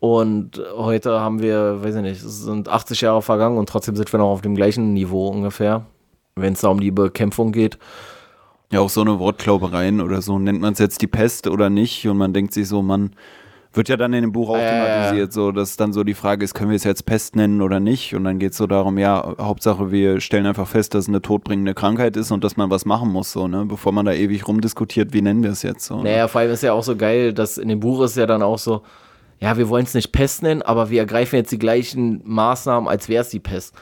Und 0.00 0.62
heute 0.76 1.20
haben 1.20 1.42
wir, 1.42 1.82
weiß 1.82 1.96
ich 1.96 2.02
nicht, 2.02 2.22
es 2.22 2.42
sind 2.42 2.68
80 2.68 3.00
Jahre 3.00 3.20
vergangen 3.20 3.58
und 3.58 3.68
trotzdem 3.68 3.96
sind 3.96 4.12
wir 4.12 4.18
noch 4.18 4.30
auf 4.30 4.42
dem 4.42 4.54
gleichen 4.54 4.92
Niveau 4.92 5.28
ungefähr, 5.28 5.86
wenn 6.36 6.52
es 6.52 6.60
da 6.60 6.68
um 6.68 6.80
die 6.80 6.92
Bekämpfung 6.92 7.50
geht. 7.50 7.78
Ja, 8.70 8.80
auch 8.80 8.90
so 8.90 9.00
eine 9.00 9.18
Wortklaubereien 9.18 10.00
oder 10.00 10.22
so. 10.22 10.38
Nennt 10.38 10.60
man 10.60 10.74
es 10.74 10.78
jetzt 10.78 11.02
die 11.02 11.06
Pest 11.06 11.46
oder 11.46 11.70
nicht? 11.70 12.06
Und 12.06 12.18
man 12.18 12.32
denkt 12.32 12.52
sich 12.52 12.68
so, 12.68 12.82
man 12.82 13.12
wird 13.72 13.88
ja 13.88 13.96
dann 13.96 14.12
in 14.12 14.22
dem 14.22 14.32
Buch 14.32 14.50
auch 14.50 14.58
thematisiert, 14.58 15.30
äh, 15.30 15.32
so 15.32 15.52
dass 15.52 15.76
dann 15.76 15.92
so 15.92 16.04
die 16.04 16.14
Frage 16.14 16.44
ist, 16.44 16.54
können 16.54 16.70
wir 16.70 16.76
es 16.76 16.84
jetzt 16.84 17.04
Pest 17.06 17.34
nennen 17.34 17.60
oder 17.60 17.80
nicht? 17.80 18.14
Und 18.14 18.24
dann 18.24 18.38
geht 18.38 18.52
es 18.52 18.58
so 18.58 18.66
darum, 18.66 18.98
ja, 18.98 19.34
Hauptsache 19.38 19.90
wir 19.90 20.20
stellen 20.20 20.46
einfach 20.46 20.68
fest, 20.68 20.94
dass 20.94 21.04
es 21.04 21.08
eine 21.08 21.22
todbringende 21.22 21.74
Krankheit 21.74 22.16
ist 22.16 22.30
und 22.30 22.44
dass 22.44 22.56
man 22.56 22.70
was 22.70 22.84
machen 22.84 23.10
muss, 23.10 23.32
so, 23.32 23.48
ne? 23.48 23.64
Bevor 23.66 23.92
man 23.92 24.06
da 24.06 24.12
ewig 24.12 24.46
rumdiskutiert, 24.46 25.12
wie 25.12 25.22
nennen 25.22 25.42
wir 25.42 25.50
es 25.50 25.62
jetzt 25.62 25.84
so. 25.84 25.98
Ne? 25.98 26.04
Naja, 26.04 26.28
vor 26.28 26.40
allem 26.40 26.52
ist 26.52 26.62
ja 26.62 26.72
auch 26.72 26.82
so 26.82 26.96
geil, 26.96 27.32
dass 27.32 27.58
in 27.58 27.68
dem 27.68 27.80
Buch 27.80 28.02
ist 28.02 28.16
ja 28.16 28.26
dann 28.26 28.42
auch 28.42 28.58
so, 28.58 28.82
ja, 29.40 29.56
wir 29.56 29.68
wollen 29.68 29.84
es 29.84 29.94
nicht 29.94 30.12
Pest 30.12 30.42
nennen, 30.42 30.62
aber 30.62 30.90
wir 30.90 31.00
ergreifen 31.00 31.36
jetzt 31.36 31.52
die 31.52 31.58
gleichen 31.58 32.22
Maßnahmen, 32.24 32.88
als 32.88 33.08
wäre 33.08 33.22
es 33.22 33.28
die 33.28 33.40
Pest. 33.40 33.74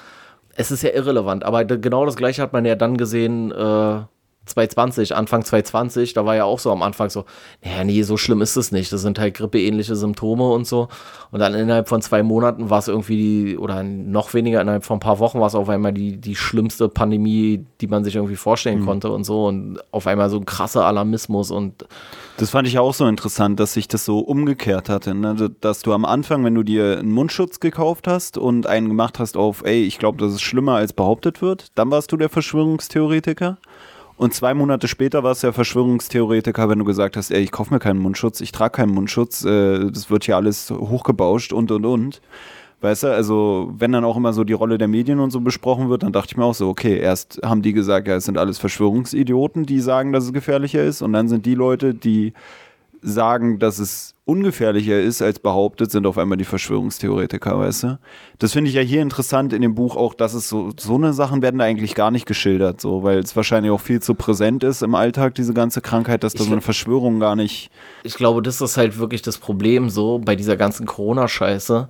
Es 0.54 0.70
ist 0.70 0.82
ja 0.82 0.90
irrelevant, 0.90 1.44
aber 1.44 1.64
genau 1.64 2.06
das 2.06 2.16
gleiche 2.16 2.42
hat 2.42 2.52
man 2.52 2.64
ja 2.64 2.74
dann 2.74 2.96
gesehen, 2.96 3.52
äh, 3.52 4.00
2020, 4.46 5.14
Anfang 5.14 5.44
2020, 5.44 6.14
da 6.14 6.24
war 6.24 6.36
ja 6.36 6.44
auch 6.44 6.58
so 6.58 6.70
am 6.70 6.82
Anfang 6.82 7.10
so, 7.10 7.24
naja, 7.64 7.84
nee, 7.84 8.02
so 8.02 8.16
schlimm 8.16 8.40
ist 8.40 8.56
es 8.56 8.72
nicht. 8.72 8.92
Das 8.92 9.02
sind 9.02 9.18
halt 9.18 9.34
grippeähnliche 9.34 9.96
Symptome 9.96 10.48
und 10.50 10.66
so. 10.66 10.88
Und 11.32 11.40
dann 11.40 11.54
innerhalb 11.54 11.88
von 11.88 12.00
zwei 12.00 12.22
Monaten 12.22 12.70
war 12.70 12.78
es 12.78 12.88
irgendwie 12.88 13.16
die, 13.16 13.58
oder 13.58 13.82
noch 13.82 14.34
weniger, 14.34 14.60
innerhalb 14.60 14.84
von 14.84 14.98
ein 14.98 15.00
paar 15.00 15.18
Wochen 15.18 15.40
war 15.40 15.48
es 15.48 15.54
auf 15.54 15.68
einmal 15.68 15.92
die, 15.92 16.16
die 16.16 16.36
schlimmste 16.36 16.88
Pandemie, 16.88 17.66
die 17.80 17.88
man 17.88 18.04
sich 18.04 18.14
irgendwie 18.14 18.36
vorstellen 18.36 18.80
mhm. 18.80 18.86
konnte 18.86 19.10
und 19.10 19.24
so. 19.24 19.46
Und 19.46 19.80
auf 19.90 20.06
einmal 20.06 20.30
so 20.30 20.36
ein 20.36 20.46
krasser 20.46 20.86
Alarmismus 20.86 21.50
und. 21.50 21.84
Das 22.38 22.50
fand 22.50 22.68
ich 22.68 22.78
auch 22.78 22.94
so 22.94 23.06
interessant, 23.06 23.58
dass 23.58 23.72
sich 23.72 23.88
das 23.88 24.04
so 24.04 24.20
umgekehrt 24.20 24.88
hatte. 24.88 25.14
Ne? 25.14 25.50
Dass 25.60 25.80
du 25.80 25.92
am 25.92 26.04
Anfang, 26.04 26.44
wenn 26.44 26.54
du 26.54 26.62
dir 26.62 26.98
einen 26.98 27.10
Mundschutz 27.10 27.60
gekauft 27.60 28.06
hast 28.06 28.38
und 28.38 28.66
einen 28.66 28.88
gemacht 28.88 29.18
hast 29.18 29.36
auf, 29.36 29.64
ey, 29.64 29.84
ich 29.84 29.98
glaube, 29.98 30.18
das 30.18 30.32
ist 30.32 30.42
schlimmer 30.42 30.74
als 30.74 30.92
behauptet 30.92 31.42
wird, 31.42 31.72
dann 31.74 31.90
warst 31.90 32.12
du 32.12 32.16
der 32.16 32.28
Verschwörungstheoretiker. 32.28 33.58
Und 34.16 34.32
zwei 34.32 34.54
Monate 34.54 34.88
später 34.88 35.22
war 35.22 35.32
es 35.32 35.42
ja 35.42 35.52
Verschwörungstheoretiker, 35.52 36.68
wenn 36.68 36.78
du 36.78 36.84
gesagt 36.86 37.16
hast, 37.16 37.30
ey, 37.30 37.42
ich 37.42 37.52
kaufe 37.52 37.72
mir 37.72 37.80
keinen 37.80 37.98
Mundschutz, 37.98 38.40
ich 38.40 38.50
trage 38.50 38.72
keinen 38.72 38.92
Mundschutz, 38.92 39.44
äh, 39.44 39.90
das 39.90 40.10
wird 40.10 40.24
hier 40.24 40.36
alles 40.36 40.70
hochgebauscht 40.70 41.52
und 41.52 41.70
und 41.70 41.84
und. 41.84 42.22
Weißt 42.80 43.04
du, 43.04 43.08
also 43.08 43.72
wenn 43.76 43.92
dann 43.92 44.04
auch 44.04 44.16
immer 44.16 44.32
so 44.32 44.44
die 44.44 44.52
Rolle 44.52 44.76
der 44.78 44.88
Medien 44.88 45.18
und 45.18 45.30
so 45.30 45.40
besprochen 45.40 45.88
wird, 45.88 46.02
dann 46.02 46.12
dachte 46.12 46.28
ich 46.32 46.36
mir 46.36 46.44
auch 46.44 46.54
so, 46.54 46.68
okay, 46.68 46.98
erst 46.98 47.40
haben 47.42 47.62
die 47.62 47.72
gesagt, 47.72 48.06
ja, 48.06 48.16
es 48.16 48.24
sind 48.24 48.36
alles 48.36 48.58
Verschwörungsidioten, 48.58 49.64
die 49.64 49.80
sagen, 49.80 50.12
dass 50.12 50.24
es 50.24 50.32
gefährlicher 50.32 50.84
ist. 50.84 51.00
Und 51.00 51.14
dann 51.14 51.28
sind 51.28 51.46
die 51.46 51.54
Leute, 51.54 51.94
die 51.94 52.34
sagen, 53.02 53.58
dass 53.58 53.78
es 53.78 54.14
ungefährlicher 54.24 55.00
ist 55.00 55.22
als 55.22 55.38
behauptet, 55.38 55.90
sind 55.90 56.06
auf 56.06 56.18
einmal 56.18 56.36
die 56.36 56.44
Verschwörungstheoretiker, 56.44 57.58
weißt 57.58 57.82
du? 57.84 57.98
Das 58.38 58.52
finde 58.52 58.68
ich 58.70 58.74
ja 58.76 58.82
hier 58.82 59.02
interessant 59.02 59.52
in 59.52 59.62
dem 59.62 59.74
Buch 59.74 59.96
auch, 59.96 60.14
dass 60.14 60.34
es 60.34 60.48
so, 60.48 60.70
so 60.78 60.96
eine 60.96 61.12
Sachen 61.12 61.42
werden 61.42 61.58
da 61.58 61.64
eigentlich 61.64 61.94
gar 61.94 62.10
nicht 62.10 62.26
geschildert, 62.26 62.80
so, 62.80 63.04
weil 63.04 63.18
es 63.18 63.36
wahrscheinlich 63.36 63.70
auch 63.70 63.80
viel 63.80 64.02
zu 64.02 64.14
präsent 64.14 64.64
ist 64.64 64.82
im 64.82 64.94
Alltag, 64.94 65.34
diese 65.36 65.54
ganze 65.54 65.80
Krankheit, 65.80 66.24
dass 66.24 66.34
da 66.34 66.44
so 66.44 66.52
eine 66.52 66.60
Verschwörung 66.60 67.20
gar 67.20 67.36
nicht. 67.36 67.70
Ich 68.02 68.14
glaube, 68.14 68.42
das 68.42 68.60
ist 68.60 68.76
halt 68.76 68.98
wirklich 68.98 69.22
das 69.22 69.38
Problem 69.38 69.90
so 69.90 70.18
bei 70.18 70.34
dieser 70.34 70.56
ganzen 70.56 70.86
Corona-Scheiße. 70.86 71.88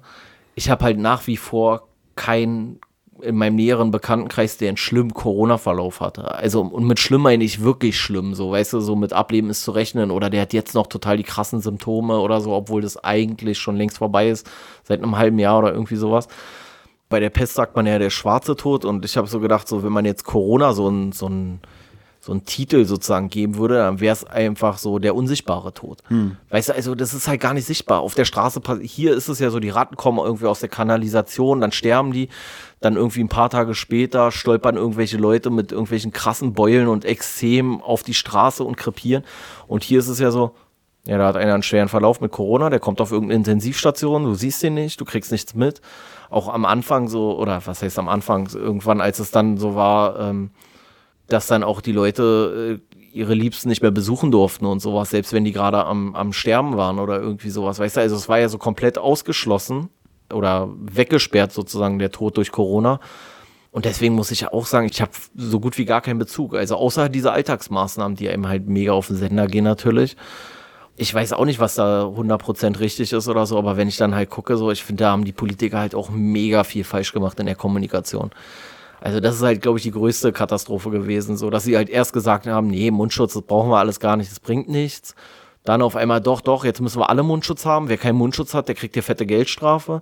Ich 0.55 0.69
habe 0.69 0.85
halt 0.85 0.99
nach 0.99 1.27
wie 1.27 1.39
vor 1.39 1.89
kein 2.17 2.79
in 3.23 3.37
meinem 3.37 3.57
näheren 3.57 3.91
Bekanntenkreis, 3.91 4.59
der 4.59 4.69
einen 4.69 4.77
schlimmen 4.77 5.15
Corona-Verlauf 5.15 6.01
hatte. 6.01 6.35
Also, 6.35 6.61
und 6.63 6.87
mit 6.87 6.99
schlimm 6.99 7.23
meine 7.23 7.45
ich 7.45 7.63
wirklich 7.63 7.99
schlimm, 7.99 8.35
so, 8.35 8.51
weißt 8.51 8.75
du, 8.75 8.81
so 8.81 8.97
mit 8.97 9.13
Ableben 9.13 9.51
ist 9.51 9.63
zu 9.63 9.73
rechnen 9.73 10.11
oder 10.11 10.31
der 10.31 10.43
hat 10.43 10.53
jetzt 10.53 10.75
noch 10.75 10.87
total 10.87 11.17
die 11.17 11.23
krassen 11.23 11.61
Symptome 11.61 12.19
oder 12.19 12.41
so, 12.41 12.53
obwohl 12.53 12.83
das 12.83 13.03
eigentlich 13.03 13.59
schon 13.59 13.77
längst 13.77 13.99
vorbei 13.99 14.29
ist, 14.29 14.49
seit 14.85 15.03
einem 15.03 15.17
halben 15.17 15.39
Jahr 15.39 15.59
oder 15.59 15.73
irgendwie 15.73 15.97
sowas. 15.97 16.29
Bei 17.09 17.21
der 17.21 17.31
Pest 17.31 17.55
sagt 17.55 17.77
man 17.77 17.87
ja 17.87 17.99
der 17.99 18.11
schwarze 18.11 18.57
Tod 18.57 18.85
und 18.85 19.05
ich 19.05 19.17
habe 19.17 19.29
so 19.29 19.41
gedacht, 19.41 19.69
so, 19.69 19.83
wenn 19.83 19.93
man 19.93 20.05
jetzt 20.05 20.25
Corona 20.25 20.73
so 20.73 20.89
ein, 20.89 21.13
so 21.13 21.29
ein 21.29 21.61
so 22.27 22.33
einen 22.33 22.45
Titel 22.45 22.85
sozusagen 22.87 23.29
geben 23.29 23.57
würde, 23.57 23.77
dann 23.77 24.01
wäre 24.01 24.13
es 24.13 24.25
einfach 24.25 24.79
so 24.79 24.99
der 24.99 25.15
unsichtbare 25.15 25.73
Tod. 25.73 26.03
Hm. 26.09 26.37
Weißt 26.51 26.71
du, 26.71 26.75
also 26.75 26.97
das 26.97 27.15
ist 27.15 27.29
halt 27.29 27.41
gar 27.41 27.55
nicht 27.55 27.67
sichtbar. 27.67 28.01
Auf 28.01 28.15
der 28.15 28.25
Straße, 28.25 28.61
hier 28.83 29.15
ist 29.15 29.29
es 29.29 29.39
ja 29.39 29.51
so, 29.51 29.61
die 29.61 29.71
Ratten 29.71 29.95
kommen 29.95 30.19
irgendwie 30.19 30.47
aus 30.47 30.59
der 30.59 30.69
Kanalisation, 30.69 31.61
dann 31.61 31.71
sterben 31.71 32.11
die, 32.13 32.29
dann 32.81 32.97
irgendwie 32.97 33.21
ein 33.21 33.29
paar 33.29 33.49
Tage 33.49 33.77
später 33.77 34.33
stolpern 34.33 34.77
irgendwelche 34.77 35.19
Leute 35.19 35.51
mit 35.51 35.71
irgendwelchen 35.71 36.11
krassen 36.11 36.53
Beulen 36.53 36.89
und 36.89 37.05
Exzem 37.05 37.81
auf 37.81 38.03
die 38.03 38.15
Straße 38.15 38.65
und 38.65 38.77
krepieren. 38.77 39.23
Und 39.69 39.85
hier 39.85 40.01
ist 40.01 40.09
es 40.09 40.19
ja 40.19 40.33
so, 40.33 40.57
ja, 41.07 41.19
da 41.19 41.29
hat 41.29 41.37
einer 41.37 41.55
einen 41.55 41.63
schweren 41.63 41.89
Verlauf 41.89 42.21
mit 42.21 42.33
Corona, 42.33 42.71
der 42.71 42.81
kommt 42.81 43.01
auf 43.01 43.13
irgendeine 43.13 43.37
Intensivstation, 43.37 44.25
du 44.25 44.35
siehst 44.35 44.65
ihn 44.65 44.75
nicht, 44.75 45.01
du 45.01 45.05
kriegst 45.05 45.31
nichts 45.31 45.55
mit. 45.55 45.81
Auch 46.29 46.53
am 46.53 46.65
Anfang 46.65 47.07
so, 47.07 47.39
oder 47.39 47.65
was 47.67 47.83
heißt 47.83 48.01
am 48.01 48.09
Anfang, 48.09 48.49
irgendwann, 48.53 49.01
als 49.01 49.21
es 49.21 49.31
dann 49.31 49.59
so 49.59 49.77
war, 49.77 50.19
ähm, 50.19 50.51
dass 51.29 51.47
dann 51.47 51.63
auch 51.63 51.81
die 51.81 51.93
Leute 51.93 52.81
äh, 52.93 52.97
ihre 53.17 53.35
Liebsten 53.35 53.69
nicht 53.69 53.83
mehr 53.83 53.91
besuchen 53.91 54.31
durften 54.31 54.67
und 54.67 54.81
sowas, 54.81 55.11
selbst 55.11 55.33
wenn 55.33 55.45
die 55.45 55.53
gerade 55.53 55.85
am, 55.85 56.15
am 56.15 56.33
Sterben 56.33 56.77
waren 56.77 56.99
oder 56.99 57.19
irgendwie 57.21 57.51
sowas. 57.51 57.79
Weißt 57.79 57.97
du, 57.97 58.01
also 58.01 58.15
es 58.17 58.29
war 58.29 58.39
ja 58.39 58.49
so 58.49 58.59
komplett 58.59 58.99
ausgeschlossen 58.99 59.89
oder 60.33 60.69
weggesperrt 60.79 61.53
sozusagen 61.53 61.99
der 61.99 62.11
Tod 62.11 62.37
durch 62.37 62.53
Corona. 62.53 63.01
Und 63.71 63.85
deswegen 63.85 64.15
muss 64.15 64.31
ich 64.31 64.41
ja 64.41 64.53
auch 64.53 64.67
sagen, 64.67 64.89
ich 64.91 65.01
habe 65.01 65.13
so 65.35 65.61
gut 65.61 65.77
wie 65.79 65.85
gar 65.85 66.01
keinen 66.01 66.19
Bezug. 66.19 66.55
Also 66.55 66.77
außer 66.77 67.09
diese 67.09 67.33
Alltagsmaßnahmen, 67.33 68.17
die 68.17 68.29
einem 68.29 68.49
halt 68.49 68.67
mega 68.67 68.93
auf 68.93 69.09
den 69.09 69.17
Sender 69.17 69.47
gehen 69.47 69.65
natürlich. 69.65 70.17
Ich 70.97 71.13
weiß 71.13 71.35
auch 71.35 71.45
nicht, 71.45 71.61
was 71.61 71.75
da 71.75 72.05
100% 72.05 72.81
richtig 72.81 73.13
ist 73.13 73.29
oder 73.29 73.45
so, 73.45 73.59
aber 73.59 73.77
wenn 73.77 73.89
ich 73.89 73.99
dann 73.99 74.15
halt 74.15 74.31
gucke, 74.31 74.57
so, 74.57 74.71
ich 74.71 74.83
finde, 74.83 75.05
da 75.05 75.11
haben 75.11 75.27
die 75.27 75.33
Politiker 75.33 75.79
halt 75.79 75.95
auch 75.95 76.09
mega 76.09 76.65
viel 76.65 76.85
falsch 76.85 77.13
gemacht 77.13 77.39
in 77.39 77.47
der 77.47 77.55
Kommunikation. 77.55 78.31
Also 79.01 79.21
das 79.21 79.37
ist 79.37 79.43
halt, 79.43 79.63
glaube 79.63 79.79
ich, 79.79 79.83
die 79.83 79.91
größte 79.91 80.33
Katastrophe 80.33 80.91
gewesen, 80.91 81.37
so 81.37 81.51
dass 81.51 81.65
sie 81.65 81.77
halt 81.77 81.89
erst 81.89 82.13
gesagt 82.13 82.47
haben, 82.47 82.69
nee, 82.69 82.91
Mundschutz, 82.91 83.35
das 83.35 83.43
brauchen 83.43 83.71
wir 83.71 83.79
alles 83.79 84.01
gar 84.01 84.17
nicht, 84.17 84.31
das 84.31 84.41
bringt 84.41 84.69
nichts. 84.69 85.15
Dann 85.65 85.83
auf 85.83 85.97
einmal, 85.97 86.21
doch, 86.21 86.41
doch, 86.41 86.65
jetzt 86.65 86.81
müssen 86.81 87.01
wir 87.01 87.11
alle 87.11 87.23
Mundschutz 87.23 87.67
haben. 87.67 87.89
Wer 87.89 87.99
keinen 87.99 88.17
Mundschutz 88.17 88.55
hat, 88.55 88.69
der 88.69 88.77
kriegt 88.77 88.95
hier 88.95 89.03
fette 89.03 89.27
Geldstrafe. 89.27 90.01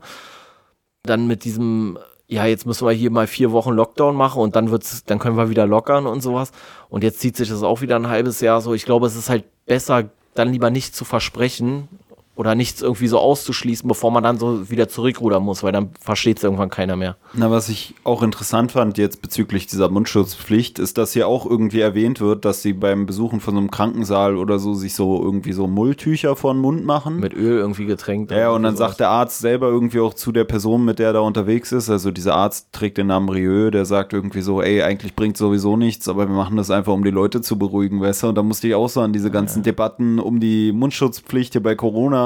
Dann 1.02 1.26
mit 1.26 1.44
diesem, 1.44 1.98
ja, 2.26 2.44
jetzt 2.46 2.66
müssen 2.66 2.86
wir 2.86 2.92
hier 2.92 3.10
mal 3.10 3.26
vier 3.26 3.50
Wochen 3.50 3.72
Lockdown 3.72 4.14
machen 4.14 4.42
und 4.42 4.56
dann 4.56 4.70
wird's, 4.70 5.04
dann 5.04 5.18
können 5.18 5.36
wir 5.36 5.48
wieder 5.48 5.66
lockern 5.66 6.06
und 6.06 6.22
sowas. 6.22 6.52
Und 6.90 7.02
jetzt 7.02 7.20
zieht 7.20 7.36
sich 7.36 7.48
das 7.48 7.62
auch 7.62 7.80
wieder 7.80 7.96
ein 7.96 8.08
halbes 8.08 8.40
Jahr 8.40 8.60
so. 8.60 8.74
Ich 8.74 8.84
glaube, 8.84 9.06
es 9.06 9.16
ist 9.16 9.30
halt 9.30 9.44
besser, 9.64 10.10
dann 10.34 10.52
lieber 10.52 10.70
nicht 10.70 10.94
zu 10.94 11.04
versprechen 11.04 11.88
oder 12.36 12.54
nichts 12.54 12.82
irgendwie 12.82 13.06
so 13.06 13.18
auszuschließen, 13.18 13.86
bevor 13.86 14.10
man 14.10 14.24
dann 14.24 14.38
so 14.38 14.68
wieder 14.68 14.88
zurückrudern 14.88 15.42
muss, 15.42 15.62
weil 15.62 15.72
dann 15.72 15.90
versteht 16.00 16.38
es 16.38 16.44
irgendwann 16.44 16.68
keiner 16.68 16.96
mehr. 16.96 17.16
Na, 17.32 17.50
was 17.50 17.68
ich 17.68 17.94
auch 18.02 18.22
interessant 18.22 18.72
fand 18.72 18.98
jetzt 18.98 19.22
bezüglich 19.22 19.66
dieser 19.66 19.88
Mundschutzpflicht, 19.88 20.78
ist, 20.78 20.98
dass 20.98 21.12
hier 21.12 21.28
auch 21.28 21.46
irgendwie 21.48 21.80
erwähnt 21.80 22.20
wird, 22.20 22.44
dass 22.44 22.62
sie 22.62 22.72
beim 22.72 23.06
Besuchen 23.06 23.40
von 23.40 23.54
so 23.54 23.60
einem 23.60 23.70
Krankensaal 23.70 24.36
oder 24.36 24.58
so 24.58 24.74
sich 24.74 24.94
so 24.94 25.22
irgendwie 25.22 25.52
so 25.52 25.68
Mulltücher 25.68 26.34
vor 26.34 26.54
den 26.54 26.60
Mund 26.60 26.84
machen. 26.84 27.20
Mit 27.20 27.34
Öl 27.34 27.58
irgendwie 27.58 27.86
getränkt. 27.86 28.32
Ja, 28.32 28.50
und 28.50 28.64
dann 28.64 28.76
sowas. 28.76 28.90
sagt 28.90 29.00
der 29.00 29.10
Arzt 29.10 29.38
selber 29.38 29.68
irgendwie 29.68 30.00
auch 30.00 30.14
zu 30.14 30.32
der 30.32 30.44
Person, 30.44 30.84
mit 30.84 30.98
der 30.98 31.08
er 31.08 31.12
da 31.12 31.20
unterwegs 31.20 31.70
ist, 31.70 31.88
also 31.88 32.10
dieser 32.10 32.34
Arzt 32.34 32.72
trägt 32.72 32.98
den 32.98 33.06
Namen 33.06 33.28
Rieu, 33.28 33.70
der 33.70 33.84
sagt 33.84 34.12
irgendwie 34.12 34.40
so, 34.40 34.60
ey, 34.60 34.82
eigentlich 34.82 35.14
bringt 35.14 35.36
sowieso 35.36 35.76
nichts, 35.76 36.08
aber 36.08 36.28
wir 36.28 36.34
machen 36.34 36.56
das 36.56 36.70
einfach, 36.70 36.92
um 36.92 37.04
die 37.04 37.10
Leute 37.10 37.42
zu 37.42 37.58
beruhigen, 37.58 38.00
weißt 38.00 38.24
du? 38.24 38.28
Und 38.28 38.34
da 38.34 38.42
musste 38.42 38.66
ich 38.66 38.74
auch 38.74 38.88
so 38.88 39.00
an 39.00 39.12
diese 39.12 39.30
ganzen 39.30 39.60
ja. 39.60 39.64
Debatten 39.64 40.18
um 40.18 40.40
die 40.40 40.72
Mundschutzpflicht 40.72 41.52
hier 41.52 41.62
bei 41.62 41.76
Corona 41.76 42.23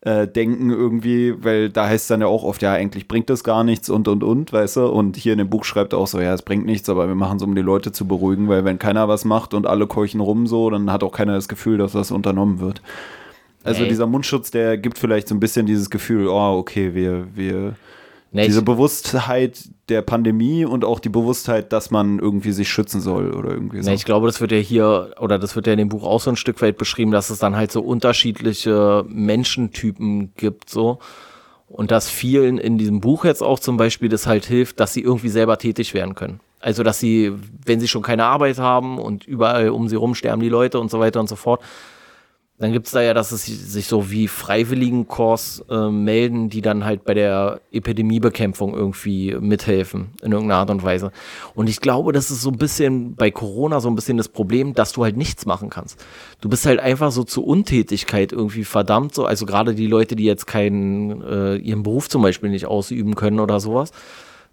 äh, 0.00 0.28
denken 0.28 0.70
irgendwie, 0.70 1.34
weil 1.42 1.70
da 1.70 1.86
heißt 1.86 2.04
es 2.04 2.08
dann 2.08 2.20
ja 2.20 2.28
auch 2.28 2.44
oft, 2.44 2.62
ja, 2.62 2.72
eigentlich 2.72 3.08
bringt 3.08 3.28
das 3.30 3.42
gar 3.42 3.64
nichts 3.64 3.90
und 3.90 4.06
und 4.06 4.22
und, 4.22 4.52
weißt 4.52 4.76
du? 4.76 4.86
Und 4.86 5.16
hier 5.16 5.32
in 5.32 5.38
dem 5.38 5.50
Buch 5.50 5.64
schreibt 5.64 5.92
er 5.92 5.98
auch 5.98 6.06
so, 6.06 6.20
ja, 6.20 6.32
es 6.32 6.42
bringt 6.42 6.66
nichts, 6.66 6.88
aber 6.88 7.08
wir 7.08 7.16
machen 7.16 7.38
es, 7.38 7.42
um 7.42 7.54
die 7.54 7.62
Leute 7.62 7.90
zu 7.90 8.06
beruhigen, 8.06 8.48
weil 8.48 8.64
wenn 8.64 8.78
keiner 8.78 9.08
was 9.08 9.24
macht 9.24 9.54
und 9.54 9.66
alle 9.66 9.86
keuchen 9.86 10.20
rum 10.20 10.46
so, 10.46 10.70
dann 10.70 10.92
hat 10.92 11.02
auch 11.02 11.12
keiner 11.12 11.34
das 11.34 11.48
Gefühl, 11.48 11.78
dass 11.78 11.92
das 11.92 12.10
unternommen 12.12 12.60
wird. 12.60 12.80
Also 13.64 13.82
Ey. 13.82 13.88
dieser 13.88 14.06
Mundschutz, 14.06 14.50
der 14.52 14.78
gibt 14.78 14.98
vielleicht 14.98 15.28
so 15.28 15.34
ein 15.34 15.40
bisschen 15.40 15.66
dieses 15.66 15.90
Gefühl, 15.90 16.28
oh, 16.28 16.56
okay, 16.58 16.94
wir, 16.94 17.26
wir 17.34 17.74
Nee, 18.30 18.46
Diese 18.46 18.62
Bewusstheit 18.62 19.58
der 19.88 20.02
Pandemie 20.02 20.66
und 20.66 20.84
auch 20.84 21.00
die 21.00 21.08
Bewusstheit, 21.08 21.72
dass 21.72 21.90
man 21.90 22.18
irgendwie 22.18 22.52
sich 22.52 22.68
schützen 22.68 23.00
soll 23.00 23.34
oder 23.34 23.50
irgendwie 23.50 23.82
so. 23.82 23.88
Nee, 23.88 23.96
ich 23.96 24.04
glaube, 24.04 24.26
das 24.26 24.40
wird 24.40 24.52
ja 24.52 24.58
hier, 24.58 25.14
oder 25.18 25.38
das 25.38 25.56
wird 25.56 25.66
ja 25.66 25.72
in 25.72 25.78
dem 25.78 25.88
Buch 25.88 26.04
auch 26.04 26.20
so 26.20 26.30
ein 26.30 26.36
Stück 26.36 26.60
weit 26.60 26.76
beschrieben, 26.76 27.10
dass 27.10 27.30
es 27.30 27.38
dann 27.38 27.56
halt 27.56 27.72
so 27.72 27.80
unterschiedliche 27.80 29.04
Menschentypen 29.08 30.34
gibt, 30.36 30.68
so. 30.68 30.98
Und 31.68 31.90
dass 31.90 32.08
vielen 32.10 32.58
in 32.58 32.78
diesem 32.78 33.00
Buch 33.00 33.24
jetzt 33.24 33.42
auch 33.42 33.58
zum 33.58 33.76
Beispiel 33.76 34.08
das 34.08 34.26
halt 34.26 34.46
hilft, 34.46 34.80
dass 34.80 34.94
sie 34.94 35.02
irgendwie 35.02 35.28
selber 35.28 35.58
tätig 35.58 35.92
werden 35.92 36.14
können. 36.14 36.40
Also, 36.60 36.82
dass 36.82 36.98
sie, 36.98 37.32
wenn 37.64 37.78
sie 37.78 37.88
schon 37.88 38.02
keine 38.02 38.24
Arbeit 38.24 38.58
haben 38.58 38.98
und 38.98 39.26
überall 39.26 39.70
um 39.70 39.88
sie 39.88 39.96
rum 39.96 40.14
sterben 40.14 40.42
die 40.42 40.48
Leute 40.48 40.80
und 40.80 40.90
so 40.90 40.98
weiter 40.98 41.20
und 41.20 41.28
so 41.28 41.36
fort, 41.36 41.62
dann 42.58 42.72
gibt 42.72 42.86
es 42.86 42.92
da 42.92 43.00
ja, 43.00 43.14
dass 43.14 43.30
es 43.30 43.46
sich 43.46 43.86
so 43.86 44.10
wie 44.10 44.26
Freiwilligenkurs 44.26 45.64
äh, 45.70 45.90
melden, 45.90 46.48
die 46.48 46.60
dann 46.60 46.84
halt 46.84 47.04
bei 47.04 47.14
der 47.14 47.60
Epidemiebekämpfung 47.70 48.74
irgendwie 48.74 49.36
mithelfen, 49.38 50.08
in 50.22 50.32
irgendeiner 50.32 50.60
Art 50.60 50.70
und 50.70 50.82
Weise. 50.82 51.12
Und 51.54 51.68
ich 51.68 51.80
glaube, 51.80 52.12
das 52.12 52.32
ist 52.32 52.42
so 52.42 52.50
ein 52.50 52.58
bisschen 52.58 53.14
bei 53.14 53.30
Corona 53.30 53.80
so 53.80 53.88
ein 53.88 53.94
bisschen 53.94 54.16
das 54.16 54.28
Problem, 54.28 54.74
dass 54.74 54.92
du 54.92 55.04
halt 55.04 55.16
nichts 55.16 55.46
machen 55.46 55.70
kannst. 55.70 56.04
Du 56.40 56.48
bist 56.48 56.66
halt 56.66 56.80
einfach 56.80 57.12
so 57.12 57.22
zu 57.22 57.44
Untätigkeit 57.44 58.32
irgendwie 58.32 58.64
verdammt, 58.64 59.14
so, 59.14 59.24
also 59.24 59.46
gerade 59.46 59.74
die 59.74 59.86
Leute, 59.86 60.16
die 60.16 60.24
jetzt 60.24 60.46
keinen, 60.46 61.22
äh, 61.22 61.56
ihren 61.56 61.84
Beruf 61.84 62.08
zum 62.08 62.22
Beispiel 62.22 62.50
nicht 62.50 62.66
ausüben 62.66 63.14
können 63.14 63.38
oder 63.38 63.60
sowas 63.60 63.92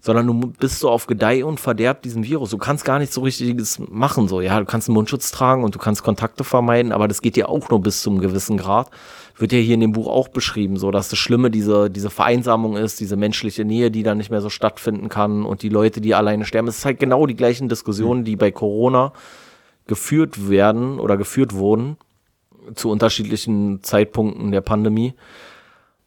sondern 0.06 0.28
du 0.28 0.34
bist 0.34 0.78
so 0.78 0.88
auf 0.88 1.08
Gedeih 1.08 1.44
und 1.44 1.58
Verderb 1.58 2.00
diesen 2.02 2.22
Virus. 2.22 2.50
Du 2.50 2.58
kannst 2.58 2.84
gar 2.84 3.00
nichts 3.00 3.16
so 3.16 3.22
richtiges 3.22 3.80
machen, 3.90 4.28
so. 4.28 4.40
Ja, 4.40 4.60
du 4.60 4.64
kannst 4.64 4.88
einen 4.88 4.94
Mundschutz 4.94 5.32
tragen 5.32 5.64
und 5.64 5.74
du 5.74 5.80
kannst 5.80 6.04
Kontakte 6.04 6.44
vermeiden, 6.44 6.92
aber 6.92 7.08
das 7.08 7.22
geht 7.22 7.36
ja 7.36 7.46
auch 7.46 7.68
nur 7.70 7.82
bis 7.82 8.02
zum 8.02 8.20
gewissen 8.20 8.56
Grad. 8.56 8.88
Wird 9.36 9.50
ja 9.50 9.58
hier 9.58 9.74
in 9.74 9.80
dem 9.80 9.90
Buch 9.90 10.06
auch 10.06 10.28
beschrieben, 10.28 10.76
so, 10.76 10.92
dass 10.92 11.08
das 11.08 11.18
Schlimme 11.18 11.50
diese, 11.50 11.90
diese 11.90 12.08
Vereinsamung 12.08 12.76
ist, 12.76 13.00
diese 13.00 13.16
menschliche 13.16 13.64
Nähe, 13.64 13.90
die 13.90 14.04
dann 14.04 14.18
nicht 14.18 14.30
mehr 14.30 14.40
so 14.40 14.48
stattfinden 14.48 15.08
kann 15.08 15.44
und 15.44 15.62
die 15.62 15.70
Leute, 15.70 16.00
die 16.00 16.14
alleine 16.14 16.44
sterben. 16.44 16.68
Es 16.68 16.78
ist 16.78 16.84
halt 16.84 17.00
genau 17.00 17.26
die 17.26 17.34
gleichen 17.34 17.68
Diskussionen, 17.68 18.22
die 18.22 18.36
bei 18.36 18.52
Corona 18.52 19.12
geführt 19.88 20.48
werden 20.48 21.00
oder 21.00 21.16
geführt 21.16 21.52
wurden 21.52 21.96
zu 22.76 22.90
unterschiedlichen 22.90 23.82
Zeitpunkten 23.82 24.52
der 24.52 24.60
Pandemie. 24.60 25.14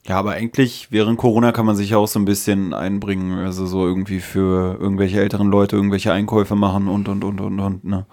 Ja, 0.08 0.18
aber 0.18 0.32
eigentlich 0.32 0.88
während 0.91 1.18
Corona 1.18 1.51
kann 1.51 1.65
man 1.65 1.75
sich 1.75 1.94
auch 1.94 2.08
so 2.08 2.20
ein 2.20 2.25
bisschen 2.25 2.74
einbringen, 2.74 3.38
also 3.39 3.65
so 3.65 3.86
irgendwie 3.86 4.22
für 4.22 4.77
irgendwelche 4.79 5.20
älteren 5.20 5.51
Leute 5.51 5.75
irgendwelche 5.75 6.12
Einkäufe 6.12 6.56
machen 6.56 6.88
und 6.88 7.08
und 7.08 7.24
und 7.24 7.41
und 7.41 7.60
und, 7.60 7.84
ne? 7.84 8.06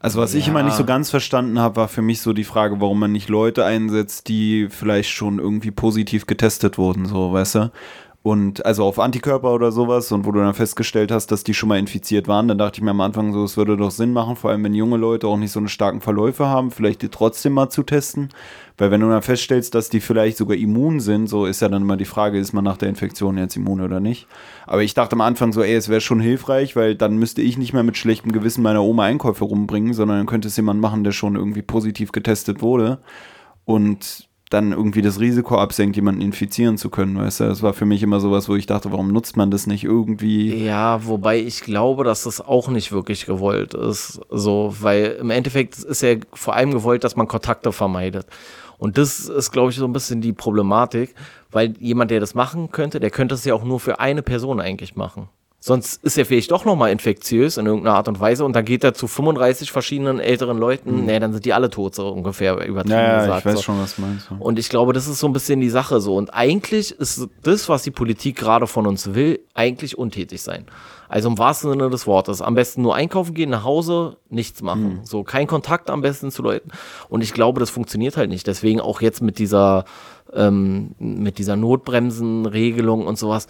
Also 0.00 0.18
was 0.18 0.32
ja. 0.32 0.38
ich 0.38 0.48
immer 0.48 0.62
nicht 0.62 0.76
so 0.76 0.84
ganz 0.84 1.10
verstanden 1.10 1.58
habe, 1.58 1.76
war 1.76 1.88
für 1.88 2.00
mich 2.00 2.22
so 2.22 2.32
die 2.32 2.44
Frage, 2.44 2.80
warum 2.80 2.98
man 2.98 3.12
nicht 3.12 3.28
Leute 3.28 3.66
einsetzt, 3.66 4.28
die 4.28 4.68
vielleicht 4.70 5.10
schon 5.10 5.38
irgendwie 5.38 5.70
positiv 5.70 6.26
getestet 6.26 6.78
wurden, 6.78 7.04
so, 7.04 7.32
weißt 7.32 7.54
du? 7.56 7.72
Und 8.22 8.66
also 8.66 8.84
auf 8.84 8.98
Antikörper 8.98 9.54
oder 9.54 9.72
sowas 9.72 10.12
und 10.12 10.26
wo 10.26 10.32
du 10.32 10.40
dann 10.40 10.52
festgestellt 10.52 11.10
hast, 11.10 11.28
dass 11.32 11.42
die 11.42 11.54
schon 11.54 11.70
mal 11.70 11.78
infiziert 11.78 12.28
waren, 12.28 12.48
dann 12.48 12.58
dachte 12.58 12.78
ich 12.78 12.82
mir 12.82 12.90
am 12.90 13.00
Anfang 13.00 13.32
so, 13.32 13.42
es 13.44 13.56
würde 13.56 13.78
doch 13.78 13.90
Sinn 13.90 14.12
machen, 14.12 14.36
vor 14.36 14.50
allem 14.50 14.62
wenn 14.62 14.74
junge 14.74 14.98
Leute 14.98 15.26
auch 15.26 15.38
nicht 15.38 15.52
so 15.52 15.58
eine 15.58 15.70
starken 15.70 16.02
Verläufe 16.02 16.46
haben, 16.46 16.70
vielleicht 16.70 17.00
die 17.00 17.08
trotzdem 17.08 17.54
mal 17.54 17.70
zu 17.70 17.82
testen. 17.82 18.28
Weil 18.76 18.90
wenn 18.90 19.00
du 19.00 19.08
dann 19.08 19.22
feststellst, 19.22 19.74
dass 19.74 19.88
die 19.88 20.00
vielleicht 20.00 20.36
sogar 20.36 20.58
immun 20.58 21.00
sind, 21.00 21.28
so 21.28 21.46
ist 21.46 21.62
ja 21.62 21.70
dann 21.70 21.80
immer 21.80 21.96
die 21.96 22.04
Frage, 22.04 22.38
ist 22.38 22.52
man 22.52 22.64
nach 22.64 22.76
der 22.76 22.90
Infektion 22.90 23.38
jetzt 23.38 23.56
immun 23.56 23.80
oder 23.80 24.00
nicht. 24.00 24.26
Aber 24.66 24.82
ich 24.82 24.92
dachte 24.92 25.14
am 25.14 25.22
Anfang 25.22 25.54
so, 25.54 25.62
ey, 25.62 25.74
es 25.74 25.88
wäre 25.88 26.02
schon 26.02 26.20
hilfreich, 26.20 26.76
weil 26.76 26.96
dann 26.96 27.16
müsste 27.16 27.40
ich 27.40 27.56
nicht 27.56 27.72
mehr 27.72 27.82
mit 27.84 27.96
schlechtem 27.96 28.32
Gewissen 28.32 28.62
meiner 28.62 28.82
Oma 28.82 29.04
Einkäufe 29.04 29.44
rumbringen, 29.44 29.94
sondern 29.94 30.18
dann 30.18 30.26
könnte 30.26 30.48
es 30.48 30.56
jemand 30.58 30.80
machen, 30.80 31.04
der 31.04 31.12
schon 31.12 31.36
irgendwie 31.36 31.62
positiv 31.62 32.12
getestet 32.12 32.60
wurde. 32.60 33.00
Und 33.64 34.29
dann 34.50 34.72
irgendwie 34.72 35.00
das 35.00 35.20
Risiko 35.20 35.58
absenkt, 35.58 35.94
jemanden 35.96 36.20
infizieren 36.20 36.76
zu 36.76 36.90
können, 36.90 37.16
weißt 37.16 37.40
du? 37.40 37.44
Das 37.44 37.62
war 37.62 37.72
für 37.72 37.86
mich 37.86 38.02
immer 38.02 38.18
sowas, 38.18 38.48
wo 38.48 38.56
ich 38.56 38.66
dachte, 38.66 38.90
warum 38.90 39.12
nutzt 39.12 39.36
man 39.36 39.50
das 39.50 39.68
nicht 39.68 39.84
irgendwie? 39.84 40.64
Ja, 40.64 41.06
wobei 41.06 41.38
ich 41.38 41.60
glaube, 41.60 42.02
dass 42.02 42.24
das 42.24 42.40
auch 42.40 42.68
nicht 42.68 42.90
wirklich 42.90 43.26
gewollt 43.26 43.74
ist. 43.74 44.20
So, 44.28 44.74
weil 44.80 45.18
im 45.20 45.30
Endeffekt 45.30 45.78
ist 45.78 46.02
ja 46.02 46.16
vor 46.32 46.54
allem 46.54 46.72
gewollt, 46.72 47.04
dass 47.04 47.14
man 47.14 47.28
Kontakte 47.28 47.72
vermeidet. 47.72 48.26
Und 48.76 48.98
das 48.98 49.28
ist, 49.28 49.52
glaube 49.52 49.70
ich, 49.70 49.76
so 49.76 49.84
ein 49.84 49.92
bisschen 49.92 50.20
die 50.20 50.32
Problematik, 50.32 51.14
weil 51.52 51.74
jemand, 51.78 52.10
der 52.10 52.18
das 52.18 52.34
machen 52.34 52.72
könnte, 52.72 52.98
der 52.98 53.10
könnte 53.10 53.36
es 53.36 53.44
ja 53.44 53.54
auch 53.54 53.62
nur 53.62 53.78
für 53.78 54.00
eine 54.00 54.22
Person 54.22 54.58
eigentlich 54.58 54.96
machen. 54.96 55.28
Sonst 55.62 56.02
ist 56.02 56.16
er 56.16 56.24
vielleicht 56.24 56.50
doch 56.50 56.64
nochmal 56.64 56.90
infektiös 56.90 57.58
in 57.58 57.66
irgendeiner 57.66 57.96
Art 57.96 58.08
und 58.08 58.18
Weise 58.18 58.46
und 58.46 58.56
dann 58.56 58.64
geht 58.64 58.82
er 58.82 58.94
zu 58.94 59.06
35 59.06 59.70
verschiedenen 59.70 60.18
älteren 60.18 60.56
Leuten, 60.56 61.00
mhm. 61.00 61.04
nee, 61.04 61.18
dann 61.20 61.34
sind 61.34 61.44
die 61.44 61.52
alle 61.52 61.68
tot, 61.68 61.94
so 61.94 62.08
ungefähr 62.08 62.66
übertrieben 62.66 62.98
ja, 62.98 63.02
ja, 63.02 63.20
gesagt. 63.20 63.40
ich 63.40 63.44
weiß 63.44 63.56
so. 63.56 63.62
schon, 63.62 63.80
was 63.80 63.96
du 63.96 64.02
meinst. 64.02 64.28
Und 64.38 64.58
ich 64.58 64.70
glaube, 64.70 64.94
das 64.94 65.06
ist 65.06 65.18
so 65.18 65.26
ein 65.26 65.34
bisschen 65.34 65.60
die 65.60 65.68
Sache 65.68 66.00
so. 66.00 66.16
Und 66.16 66.32
eigentlich 66.32 66.92
ist 66.92 67.28
das, 67.42 67.68
was 67.68 67.82
die 67.82 67.90
Politik 67.90 68.36
gerade 68.36 68.66
von 68.66 68.86
uns 68.86 69.14
will, 69.14 69.40
eigentlich 69.52 69.98
untätig 69.98 70.40
sein. 70.40 70.64
Also 71.10 71.28
im 71.28 71.36
wahrsten 71.36 71.68
Sinne 71.70 71.90
des 71.90 72.06
Wortes. 72.06 72.40
Am 72.40 72.54
besten 72.54 72.82
nur 72.82 72.94
einkaufen 72.94 73.34
gehen, 73.34 73.50
nach 73.50 73.64
Hause, 73.64 74.16
nichts 74.30 74.62
machen. 74.62 75.00
Mhm. 75.00 75.00
So, 75.04 75.24
kein 75.24 75.48
Kontakt 75.48 75.90
am 75.90 76.02
besten 76.02 76.30
zu 76.30 76.40
Leuten. 76.40 76.70
Und 77.08 77.22
ich 77.22 77.34
glaube, 77.34 77.58
das 77.60 77.68
funktioniert 77.68 78.16
halt 78.16 78.30
nicht. 78.30 78.46
Deswegen 78.46 78.80
auch 78.80 79.00
jetzt 79.00 79.20
mit 79.20 79.40
dieser, 79.40 79.84
ähm, 80.32 80.94
mit 81.00 81.38
dieser 81.38 81.56
Notbremsenregelung 81.56 83.08
und 83.08 83.18
sowas 83.18 83.48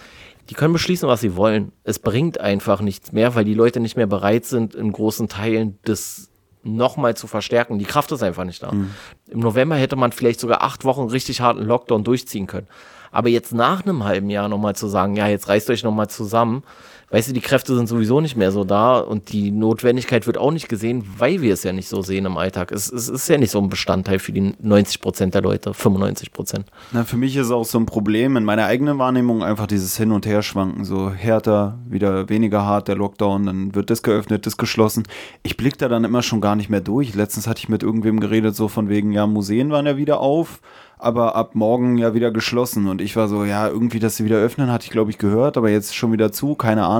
die 0.50 0.54
können 0.54 0.72
beschließen, 0.72 1.08
was 1.08 1.20
sie 1.20 1.36
wollen. 1.36 1.70
Es 1.84 2.00
bringt 2.00 2.40
einfach 2.40 2.80
nichts 2.80 3.12
mehr, 3.12 3.36
weil 3.36 3.44
die 3.44 3.54
Leute 3.54 3.78
nicht 3.78 3.96
mehr 3.96 4.08
bereit 4.08 4.44
sind, 4.44 4.74
in 4.74 4.90
großen 4.90 5.28
Teilen 5.28 5.78
das 5.84 6.28
nochmal 6.64 7.16
zu 7.16 7.28
verstärken. 7.28 7.78
Die 7.78 7.84
Kraft 7.84 8.10
ist 8.10 8.24
einfach 8.24 8.42
nicht 8.42 8.60
da. 8.60 8.72
Mhm. 8.72 8.90
Im 9.28 9.38
November 9.38 9.76
hätte 9.76 9.94
man 9.94 10.10
vielleicht 10.10 10.40
sogar 10.40 10.62
acht 10.62 10.84
Wochen 10.84 11.08
richtig 11.08 11.40
harten 11.40 11.62
Lockdown 11.62 12.02
durchziehen 12.02 12.48
können. 12.48 12.66
Aber 13.12 13.28
jetzt 13.28 13.54
nach 13.54 13.84
einem 13.84 14.02
halben 14.02 14.28
Jahr 14.28 14.48
nochmal 14.48 14.74
zu 14.74 14.88
sagen, 14.88 15.14
ja, 15.14 15.28
jetzt 15.28 15.48
reißt 15.48 15.70
euch 15.70 15.84
nochmal 15.84 16.10
zusammen, 16.10 16.64
weißt 17.10 17.28
du, 17.28 17.32
die 17.32 17.40
Kräfte 17.40 17.74
sind 17.74 17.88
sowieso 17.88 18.20
nicht 18.20 18.36
mehr 18.36 18.52
so 18.52 18.64
da 18.64 18.98
und 18.98 19.32
die 19.32 19.50
Notwendigkeit 19.50 20.26
wird 20.26 20.38
auch 20.38 20.52
nicht 20.52 20.68
gesehen, 20.68 21.04
weil 21.18 21.42
wir 21.42 21.54
es 21.54 21.62
ja 21.64 21.72
nicht 21.72 21.88
so 21.88 22.02
sehen 22.02 22.24
im 22.24 22.36
Alltag. 22.36 22.72
Es, 22.72 22.90
es 22.90 23.08
ist 23.08 23.28
ja 23.28 23.36
nicht 23.36 23.50
so 23.50 23.58
ein 23.58 23.68
Bestandteil 23.68 24.18
für 24.18 24.32
die 24.32 24.54
90 24.60 25.00
Prozent 25.00 25.34
der 25.34 25.42
Leute, 25.42 25.74
95 25.74 26.32
Prozent. 26.32 26.66
Na, 26.92 27.04
für 27.04 27.16
mich 27.16 27.36
ist 27.36 27.50
auch 27.50 27.64
so 27.64 27.78
ein 27.78 27.86
Problem 27.86 28.36
in 28.36 28.44
meiner 28.44 28.66
eigenen 28.66 28.98
Wahrnehmung 28.98 29.42
einfach 29.42 29.66
dieses 29.66 29.96
Hin- 29.96 30.12
und 30.12 30.26
Herschwanken, 30.26 30.84
so 30.84 31.10
härter, 31.10 31.78
wieder 31.88 32.28
weniger 32.28 32.64
hart 32.64 32.88
der 32.88 32.96
Lockdown, 32.96 33.46
dann 33.46 33.74
wird 33.74 33.90
das 33.90 34.02
geöffnet, 34.02 34.46
das 34.46 34.56
geschlossen. 34.56 35.04
Ich 35.42 35.56
blicke 35.56 35.78
da 35.78 35.88
dann 35.88 36.04
immer 36.04 36.22
schon 36.22 36.40
gar 36.40 36.56
nicht 36.56 36.70
mehr 36.70 36.80
durch. 36.80 37.14
Letztens 37.14 37.46
hatte 37.46 37.58
ich 37.58 37.68
mit 37.68 37.82
irgendwem 37.82 38.20
geredet, 38.20 38.54
so 38.54 38.68
von 38.68 38.88
wegen, 38.88 39.12
ja, 39.12 39.26
Museen 39.26 39.70
waren 39.70 39.86
ja 39.86 39.96
wieder 39.96 40.20
auf 40.20 40.60
aber 41.00 41.34
ab 41.34 41.54
morgen 41.54 41.98
ja 41.98 42.14
wieder 42.14 42.30
geschlossen. 42.30 42.86
Und 42.86 43.00
ich 43.00 43.16
war 43.16 43.28
so, 43.28 43.44
ja, 43.44 43.66
irgendwie, 43.68 43.98
dass 43.98 44.16
sie 44.16 44.24
wieder 44.24 44.36
öffnen, 44.36 44.70
hatte 44.70 44.84
ich, 44.84 44.90
glaube 44.90 45.10
ich, 45.10 45.18
gehört, 45.18 45.56
aber 45.56 45.70
jetzt 45.70 45.96
schon 45.96 46.12
wieder 46.12 46.30
zu, 46.30 46.54
keine 46.54 46.84
Ahnung. 46.84 46.99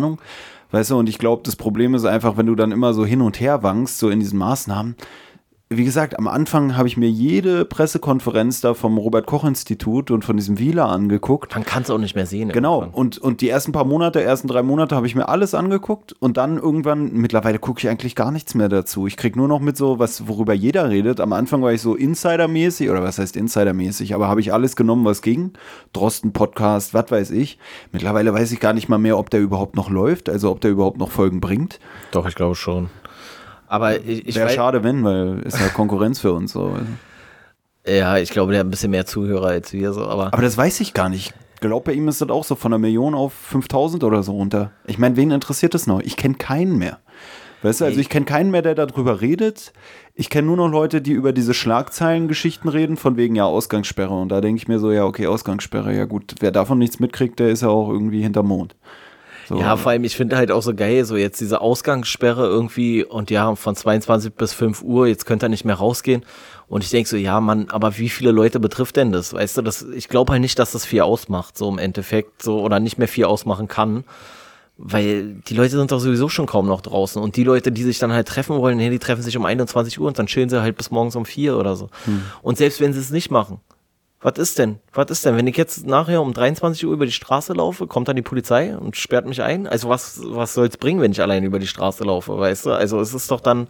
Weißt 0.71 0.91
du, 0.91 0.99
und 0.99 1.09
ich 1.09 1.19
glaube, 1.19 1.43
das 1.45 1.57
Problem 1.57 1.95
ist 1.95 2.05
einfach, 2.05 2.37
wenn 2.37 2.47
du 2.47 2.55
dann 2.55 2.71
immer 2.71 2.95
so 2.95 3.05
hin 3.05 3.23
und 3.23 3.41
her 3.41 3.63
wankst, 3.63 3.99
so 3.99 4.09
in 4.09 4.21
diesen 4.21 4.39
Maßnahmen, 4.39 4.95
wie 5.73 5.85
gesagt, 5.85 6.19
am 6.19 6.27
Anfang 6.27 6.77
habe 6.77 6.89
ich 6.89 6.97
mir 6.97 7.09
jede 7.09 7.65
Pressekonferenz 7.65 8.61
da 8.61 8.75
vom 8.75 8.99
Robert-Koch-Institut 8.99 10.11
und 10.11 10.25
von 10.25 10.37
diesem 10.37 10.59
Wieler 10.59 10.89
angeguckt. 10.89 11.55
Man 11.55 11.65
kann 11.65 11.85
es 11.85 11.91
auch 11.91 11.99
nicht 11.99 12.17
mehr 12.17 12.27
sehen. 12.27 12.49
Genau. 12.49 12.89
Und, 12.91 13.19
und 13.19 13.41
die 13.41 13.49
ersten 13.49 13.71
paar 13.71 13.85
Monate, 13.85 14.21
ersten 14.21 14.49
drei 14.49 14.65
Monate 14.65 14.97
habe 14.97 15.07
ich 15.07 15.15
mir 15.15 15.29
alles 15.29 15.55
angeguckt 15.55 16.13
und 16.19 16.39
dann 16.39 16.59
irgendwann, 16.59 17.13
mittlerweile 17.13 17.61
gucke 17.61 17.79
ich 17.79 17.89
eigentlich 17.89 18.17
gar 18.17 18.33
nichts 18.33 18.57
mehr 18.57 18.69
dazu. 18.69 19.07
Ich 19.07 19.17
kriege 19.17 19.39
nur 19.39 19.47
noch 19.47 19.61
mit 19.61 19.77
so, 19.77 20.01
was, 20.01 20.27
worüber 20.27 20.55
jeder 20.55 20.91
redet. 20.91 21.21
Am 21.21 21.33
Anfang 21.33 21.63
war 21.63 21.73
ich 21.73 21.83
so 21.83 21.95
Insider-mäßig, 21.95 22.91
oder 22.91 23.05
was 23.05 23.21
heißt 23.21 23.37
Insider-mäßig, 23.37 24.13
aber 24.13 24.27
habe 24.27 24.41
ich 24.41 24.53
alles 24.53 24.75
genommen, 24.75 25.05
was 25.05 25.23
ging. 25.23 25.53
Drosten-Podcast, 25.93 26.95
was 26.95 27.13
weiß 27.13 27.31
ich. 27.31 27.59
Mittlerweile 27.93 28.35
weiß 28.35 28.51
ich 28.51 28.59
gar 28.59 28.73
nicht 28.73 28.89
mal 28.89 28.99
mehr, 28.99 29.17
ob 29.17 29.31
der 29.31 29.39
überhaupt 29.39 29.77
noch 29.77 29.89
läuft, 29.89 30.29
also 30.29 30.51
ob 30.51 30.61
der 30.63 30.73
überhaupt 30.73 30.99
noch 30.99 31.13
Folgen 31.13 31.41
bringt. 31.41 31.79
Doch, 32.11 32.27
ich 32.27 32.35
glaube 32.35 32.57
schon. 32.57 32.91
Aber 33.71 34.01
ich, 34.05 34.27
ich 34.27 34.35
Wäre 34.35 34.51
schade, 34.51 34.83
wenn, 34.83 35.05
weil 35.05 35.43
ist 35.45 35.61
ja 35.61 35.69
Konkurrenz 35.69 36.19
für 36.19 36.33
uns 36.33 36.51
so. 36.53 36.77
Ja, 37.87 38.19
ich 38.19 38.31
glaube, 38.31 38.51
der 38.51 38.61
hat 38.61 38.67
ein 38.67 38.71
bisschen 38.71 38.91
mehr 38.91 39.07
Zuhörer 39.07 39.47
als 39.47 39.73
wir 39.73 39.93
so, 39.93 40.09
aber. 40.09 40.27
Aber 40.27 40.43
das 40.43 40.57
weiß 40.57 40.81
ich 40.81 40.93
gar 40.93 41.09
nicht. 41.09 41.35
Ich 41.55 41.61
glaube, 41.61 41.85
bei 41.85 41.93
ihm 41.93 42.09
ist 42.09 42.21
das 42.21 42.31
auch 42.31 42.43
so 42.43 42.57
von 42.57 42.73
einer 42.73 42.81
Million 42.81 43.15
auf 43.15 43.33
5000 43.33 44.03
oder 44.03 44.25
so 44.25 44.33
runter. 44.33 44.73
Ich 44.87 44.99
meine, 44.99 45.17
wen 45.17 45.31
interessiert 45.31 45.75
das 45.75 45.87
noch? 45.87 46.01
Ich 46.01 46.17
kenne 46.17 46.35
keinen 46.35 46.79
mehr. 46.79 46.99
Weißt 47.63 47.81
du, 47.81 47.85
also 47.85 48.01
ich 48.01 48.09
kenne 48.09 48.27
keinen 48.27 48.51
mehr, 48.51 48.63
der 48.63 48.75
darüber 48.75 49.21
redet. 49.21 49.73
Ich 50.15 50.31
kenne 50.31 50.49
nur 50.49 50.57
noch 50.57 50.69
Leute, 50.69 51.01
die 51.01 51.13
über 51.13 51.33
diese 51.33 51.55
Schlagzeilengeschichten 51.55 52.69
reden, 52.69 52.97
von 52.97 53.17
wegen 53.17 53.37
ja 53.37 53.45
Ausgangssperre. 53.45 54.19
Und 54.19 54.31
da 54.31 54.41
denke 54.41 54.61
ich 54.61 54.67
mir 54.67 54.81
so, 54.81 54.91
ja, 54.91 55.05
okay, 55.05 55.29
Ausgangssperre, 55.29 55.95
ja 55.95 56.07
gut, 56.07 56.35
wer 56.41 56.51
davon 56.51 56.79
nichts 56.79 56.99
mitkriegt, 56.99 57.39
der 57.39 57.51
ist 57.51 57.63
ja 57.63 57.69
auch 57.69 57.89
irgendwie 57.91 58.23
hinterm 58.23 58.49
Mond. 58.49 58.75
So. 59.51 59.59
Ja, 59.59 59.77
vor 59.77 59.91
allem, 59.91 60.05
ich 60.05 60.15
finde 60.15 60.37
halt 60.37 60.53
auch 60.53 60.63
so 60.63 60.77
geil, 60.77 61.05
so 61.05 61.17
jetzt 61.17 61.41
diese 61.41 61.61
Ausgangssperre 61.61 62.47
irgendwie 62.47 63.05
und 63.05 63.33
ja, 63.33 63.53
von 63.57 63.75
22 63.75 64.33
bis 64.33 64.53
5 64.53 64.81
Uhr, 64.85 65.09
jetzt 65.09 65.27
könnt 65.27 65.43
ihr 65.43 65.49
nicht 65.49 65.65
mehr 65.65 65.75
rausgehen. 65.75 66.25
Und 66.69 66.85
ich 66.85 66.91
denke 66.91 67.09
so, 67.09 67.17
ja, 67.17 67.41
Mann, 67.41 67.69
aber 67.69 67.99
wie 67.99 68.11
viele 68.11 68.31
Leute 68.31 68.61
betrifft 68.61 68.95
denn 68.95 69.11
das? 69.11 69.33
Weißt 69.33 69.59
du, 69.59 69.63
das, 69.63 69.83
ich 69.83 70.09
glaube 70.09 70.31
halt 70.31 70.41
nicht, 70.41 70.57
dass 70.61 70.71
das 70.71 70.87
viel 70.87 71.01
ausmacht, 71.01 71.59
so 71.59 71.69
im 71.69 71.79
Endeffekt, 71.79 72.45
so 72.45 72.61
oder 72.61 72.79
nicht 72.79 72.97
mehr 72.97 73.09
viel 73.09 73.25
ausmachen 73.25 73.67
kann. 73.67 74.05
Weil 74.79 75.35
die 75.49 75.55
Leute 75.55 75.77
sind 75.77 75.91
doch 75.91 75.99
sowieso 75.99 76.29
schon 76.29 76.47
kaum 76.47 76.69
noch 76.69 76.81
draußen. 76.81 77.21
Und 77.21 77.35
die 77.35 77.43
Leute, 77.43 77.73
die 77.73 77.83
sich 77.83 77.99
dann 77.99 78.13
halt 78.13 78.29
treffen 78.29 78.57
wollen, 78.57 78.79
die 78.79 78.99
treffen 79.01 79.23
sich 79.23 79.37
um 79.37 79.45
21 79.45 79.99
Uhr 79.99 80.07
und 80.07 80.17
dann 80.17 80.27
chillen 80.27 80.49
sie 80.49 80.63
halt 80.63 80.77
bis 80.77 80.93
morgens 80.93 81.17
um 81.17 81.25
4 81.25 81.57
oder 81.57 81.75
so. 81.75 81.89
Hm. 82.05 82.23
Und 82.41 82.57
selbst 82.57 82.81
wenn 82.81 82.93
sie 82.93 83.01
es 83.01 83.11
nicht 83.11 83.33
machen, 83.33 83.59
Was 84.23 84.39
ist 84.39 84.59
denn? 84.59 84.81
Was 84.93 85.11
ist 85.11 85.25
denn? 85.25 85.37
Wenn 85.37 85.47
ich 85.47 85.57
jetzt 85.57 85.87
nachher 85.87 86.21
um 86.21 86.35
23 86.35 86.85
Uhr 86.85 86.93
über 86.93 87.07
die 87.07 87.13
Straße 87.13 87.55
laufe, 87.55 87.87
kommt 87.87 88.07
dann 88.07 88.17
die 88.17 88.23
Polizei 88.23 88.77
und 88.77 88.95
sperrt 88.97 89.27
mich 89.27 89.43
ein? 89.43 89.67
Also 89.67 89.89
was, 89.89 90.21
was 90.23 90.53
soll 90.53 90.67
es 90.67 90.77
bringen, 90.77 91.01
wenn 91.01 91.13
ich 91.13 91.23
allein 91.23 91.43
über 91.43 91.59
die 91.59 91.67
Straße 91.67 92.05
laufe, 92.05 92.39
weißt 92.39 92.67
du? 92.67 92.73
Also 92.73 93.01
es 93.01 93.15
ist 93.15 93.31
doch 93.31 93.41
dann, 93.41 93.67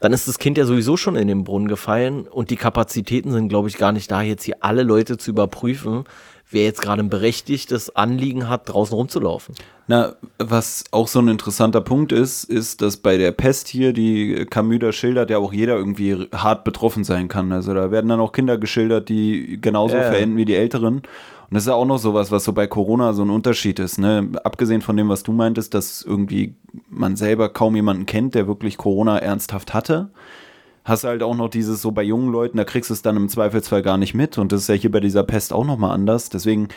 dann 0.00 0.14
ist 0.14 0.28
das 0.28 0.38
Kind 0.38 0.56
ja 0.56 0.64
sowieso 0.64 0.96
schon 0.96 1.14
in 1.14 1.28
den 1.28 1.44
Brunnen 1.44 1.68
gefallen 1.68 2.26
und 2.26 2.48
die 2.48 2.56
Kapazitäten 2.56 3.32
sind, 3.32 3.48
glaube 3.48 3.68
ich, 3.68 3.76
gar 3.76 3.92
nicht 3.92 4.10
da, 4.10 4.22
jetzt 4.22 4.44
hier 4.44 4.56
alle 4.60 4.82
Leute 4.82 5.18
zu 5.18 5.30
überprüfen, 5.30 6.04
wer 6.50 6.64
jetzt 6.64 6.80
gerade 6.80 7.02
ein 7.02 7.10
berechtigtes 7.10 7.94
Anliegen 7.94 8.48
hat, 8.48 8.70
draußen 8.70 8.96
rumzulaufen. 8.96 9.54
Na, 9.88 10.14
was 10.38 10.84
auch 10.90 11.06
so 11.06 11.20
ein 11.20 11.28
interessanter 11.28 11.80
Punkt 11.80 12.10
ist, 12.10 12.42
ist, 12.44 12.82
dass 12.82 12.96
bei 12.96 13.16
der 13.16 13.30
Pest 13.30 13.68
hier, 13.68 13.92
die 13.92 14.44
Camus 14.50 14.80
da 14.80 14.92
schildert, 14.92 15.30
ja 15.30 15.38
auch 15.38 15.52
jeder 15.52 15.76
irgendwie 15.76 16.26
hart 16.34 16.64
betroffen 16.64 17.04
sein 17.04 17.28
kann. 17.28 17.52
Also 17.52 17.72
da 17.72 17.92
werden 17.92 18.08
dann 18.08 18.18
auch 18.18 18.32
Kinder 18.32 18.58
geschildert, 18.58 19.08
die 19.08 19.60
genauso 19.60 19.96
Ja. 19.96 20.02
verenden 20.02 20.36
wie 20.36 20.44
die 20.44 20.56
Älteren. 20.56 20.96
Und 20.96 21.54
das 21.54 21.62
ist 21.62 21.68
ja 21.68 21.74
auch 21.74 21.86
noch 21.86 21.98
sowas, 21.98 22.32
was 22.32 22.42
so 22.42 22.52
bei 22.52 22.66
Corona 22.66 23.12
so 23.12 23.22
ein 23.22 23.30
Unterschied 23.30 23.78
ist. 23.78 23.98
Ne? 23.98 24.30
Abgesehen 24.42 24.82
von 24.82 24.96
dem, 24.96 25.08
was 25.08 25.22
du 25.22 25.32
meintest, 25.32 25.74
dass 25.74 26.02
irgendwie 26.02 26.56
man 26.90 27.14
selber 27.14 27.48
kaum 27.48 27.76
jemanden 27.76 28.06
kennt, 28.06 28.34
der 28.34 28.48
wirklich 28.48 28.78
Corona 28.78 29.18
ernsthaft 29.18 29.72
hatte 29.72 30.10
hast 30.86 31.02
du 31.02 31.08
halt 31.08 31.22
auch 31.24 31.34
noch 31.34 31.48
dieses 31.48 31.82
so 31.82 31.90
bei 31.90 32.04
jungen 32.04 32.30
Leuten, 32.30 32.58
da 32.58 32.64
kriegst 32.64 32.90
du 32.90 32.94
es 32.94 33.02
dann 33.02 33.16
im 33.16 33.28
Zweifelsfall 33.28 33.82
gar 33.82 33.98
nicht 33.98 34.14
mit 34.14 34.38
und 34.38 34.52
das 34.52 34.62
ist 34.62 34.68
ja 34.68 34.76
hier 34.76 34.90
bei 34.92 35.00
dieser 35.00 35.24
Pest 35.24 35.52
auch 35.52 35.64
nochmal 35.64 35.90
anders. 35.90 36.30
Deswegen, 36.30 36.68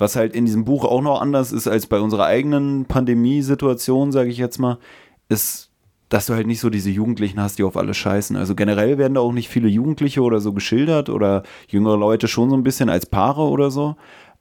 was 0.00 0.16
halt 0.16 0.34
in 0.34 0.46
diesem 0.46 0.64
Buch 0.64 0.84
auch 0.84 1.02
noch 1.02 1.20
anders 1.20 1.52
ist 1.52 1.68
als 1.68 1.86
bei 1.86 2.00
unserer 2.00 2.24
eigenen 2.24 2.86
Pandemiesituation, 2.86 4.12
sage 4.12 4.30
ich 4.30 4.38
jetzt 4.38 4.58
mal, 4.58 4.78
ist, 5.28 5.70
dass 6.08 6.26
du 6.26 6.34
halt 6.34 6.46
nicht 6.46 6.60
so 6.60 6.70
diese 6.70 6.90
Jugendlichen 6.90 7.40
hast, 7.40 7.58
die 7.58 7.64
auf 7.64 7.76
alles 7.76 7.96
scheißen. 7.96 8.36
Also 8.36 8.54
generell 8.54 8.98
werden 8.98 9.14
da 9.14 9.20
auch 9.20 9.32
nicht 9.32 9.48
viele 9.48 9.68
Jugendliche 9.68 10.22
oder 10.22 10.40
so 10.40 10.52
geschildert 10.52 11.08
oder 11.08 11.42
jüngere 11.68 11.96
Leute 11.96 12.28
schon 12.28 12.50
so 12.50 12.56
ein 12.56 12.64
bisschen 12.64 12.88
als 12.88 13.06
Paare 13.06 13.42
oder 13.42 13.70
so. 13.70 13.96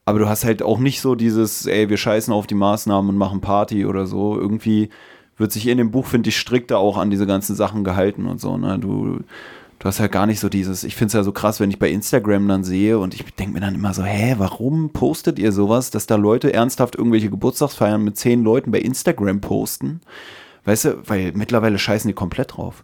Aber 0.05 0.17
du 0.17 0.27
hast 0.27 0.45
halt 0.45 0.63
auch 0.63 0.79
nicht 0.79 1.01
so 1.01 1.13
dieses, 1.13 1.67
ey, 1.67 1.89
wir 1.89 1.97
scheißen 1.97 2.33
auf 2.33 2.47
die 2.47 2.55
Maßnahmen 2.55 3.09
und 3.09 3.17
machen 3.17 3.41
Party 3.41 3.85
oder 3.85 4.07
so. 4.07 4.39
Irgendwie 4.39 4.89
wird 5.37 5.51
sich 5.51 5.67
in 5.67 5.77
dem 5.77 5.91
Buch, 5.91 6.07
finde 6.07 6.29
ich, 6.29 6.37
strikter 6.37 6.79
auch 6.79 6.97
an 6.97 7.11
diese 7.11 7.27
ganzen 7.27 7.55
Sachen 7.55 7.83
gehalten 7.83 8.25
und 8.25 8.41
so. 8.41 8.57
Ne? 8.57 8.79
Du, 8.79 9.19
du 9.79 9.85
hast 9.85 9.99
halt 9.99 10.11
gar 10.11 10.25
nicht 10.25 10.39
so 10.39 10.49
dieses, 10.49 10.83
ich 10.83 10.95
finde 10.95 11.07
es 11.07 11.13
ja 11.13 11.23
so 11.23 11.31
krass, 11.31 11.59
wenn 11.59 11.69
ich 11.69 11.79
bei 11.79 11.89
Instagram 11.89 12.47
dann 12.47 12.63
sehe 12.63 12.99
und 12.99 13.13
ich 13.13 13.23
denke 13.35 13.53
mir 13.53 13.61
dann 13.61 13.75
immer 13.75 13.93
so, 13.93 14.03
hä, 14.03 14.35
warum 14.37 14.91
postet 14.91 15.39
ihr 15.39 15.51
sowas, 15.51 15.89
dass 15.89 16.05
da 16.05 16.15
Leute 16.15 16.53
ernsthaft 16.53 16.95
irgendwelche 16.95 17.29
Geburtstagsfeiern 17.29 18.03
mit 18.03 18.17
zehn 18.17 18.43
Leuten 18.43 18.71
bei 18.71 18.79
Instagram 18.79 19.41
posten? 19.41 20.01
Weißt 20.65 20.85
du, 20.85 20.97
weil 21.05 21.31
mittlerweile 21.33 21.79
scheißen 21.79 22.09
die 22.09 22.13
komplett 22.13 22.57
drauf. 22.57 22.83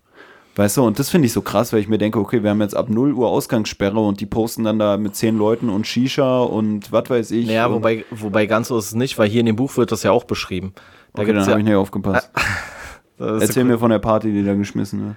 Weißt 0.56 0.78
du, 0.78 0.84
und 0.84 0.98
das 0.98 1.10
finde 1.10 1.26
ich 1.26 1.34
so 1.34 1.42
krass, 1.42 1.74
weil 1.74 1.82
ich 1.82 1.90
mir 1.90 1.98
denke, 1.98 2.18
okay, 2.18 2.42
wir 2.42 2.50
haben 2.50 2.62
jetzt 2.62 2.78
ab 2.78 2.90
0 2.90 3.12
Uhr 3.12 3.28
Ausgangssperre 3.28 4.00
und 4.00 4.22
die 4.22 4.26
posten 4.26 4.64
dann 4.64 4.80
da 4.80 4.96
mit 4.96 5.14
zehn 5.14 5.38
Leuten 5.38 5.68
und 5.68 5.86
Shisha 5.86 6.40
und 6.44 6.94
was 6.94 7.10
weiß 7.10 7.32
ich. 7.32 7.48
Naja, 7.48 7.70
wobei, 7.70 8.06
wobei 8.10 8.46
ganz 8.46 8.70
so 8.70 8.78
ist 8.78 8.86
es 8.86 8.96
nicht, 8.96 9.18
weil 9.18 9.28
hier 9.28 9.42
in 9.42 9.48
dem 9.48 9.58
Buch 9.58 9.76
wird 9.76 9.92
das 9.92 10.04
ja 10.04 10.12
auch 10.12 10.24
beschrieben. 10.24 10.72
Da 11.14 11.24
okay, 11.24 11.34
dann 11.34 11.36
gibt's 11.36 11.50
habe 11.50 11.60
ich 11.60 11.66
ja, 11.66 11.72
nicht 11.72 11.78
aufgepasst. 11.78 12.32
Erzähl 13.20 13.66
mir 13.66 13.80
von 13.80 13.92
der 13.92 14.00
Party, 14.00 14.32
die 14.32 14.46
da 14.46 14.54
geschmissen 14.54 15.08
wird. 15.08 15.16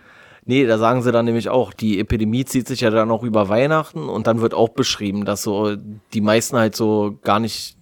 Nee, 0.49 0.65
da 0.65 0.79
sagen 0.79 1.03
sie 1.03 1.13
dann 1.13 1.27
nämlich 1.27 1.51
auch, 1.51 1.75
die 1.75 2.01
Epidemie 2.01 2.47
zieht 2.47 2.67
sich 2.69 2.81
ja 2.81 2.89
dann 2.89 3.11
auch 3.11 3.23
über 3.23 3.51
Weihnachten 3.51 4.09
und 4.09 4.27
dann 4.27 4.41
wird 4.41 4.55
auch 4.55 4.71
beschrieben, 4.71 5.27
dass 5.27 5.43
so 5.43 5.77
die 6.15 6.23
meisten 6.23 6.57
halt 6.57 6.75
so 6.75 7.19
gar 7.23 7.39
nicht 7.39 7.77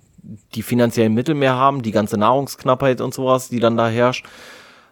die 0.57 0.63
finanziellen 0.63 1.15
Mittel 1.15 1.37
mehr 1.37 1.55
haben, 1.55 1.83
die 1.83 1.93
ganze 1.93 2.19
Nahrungsknappheit 2.19 3.01
und 3.01 3.15
sowas, 3.15 3.49
die 3.49 3.61
dann 3.61 3.77
da 3.77 3.87
herrscht. 3.87 4.27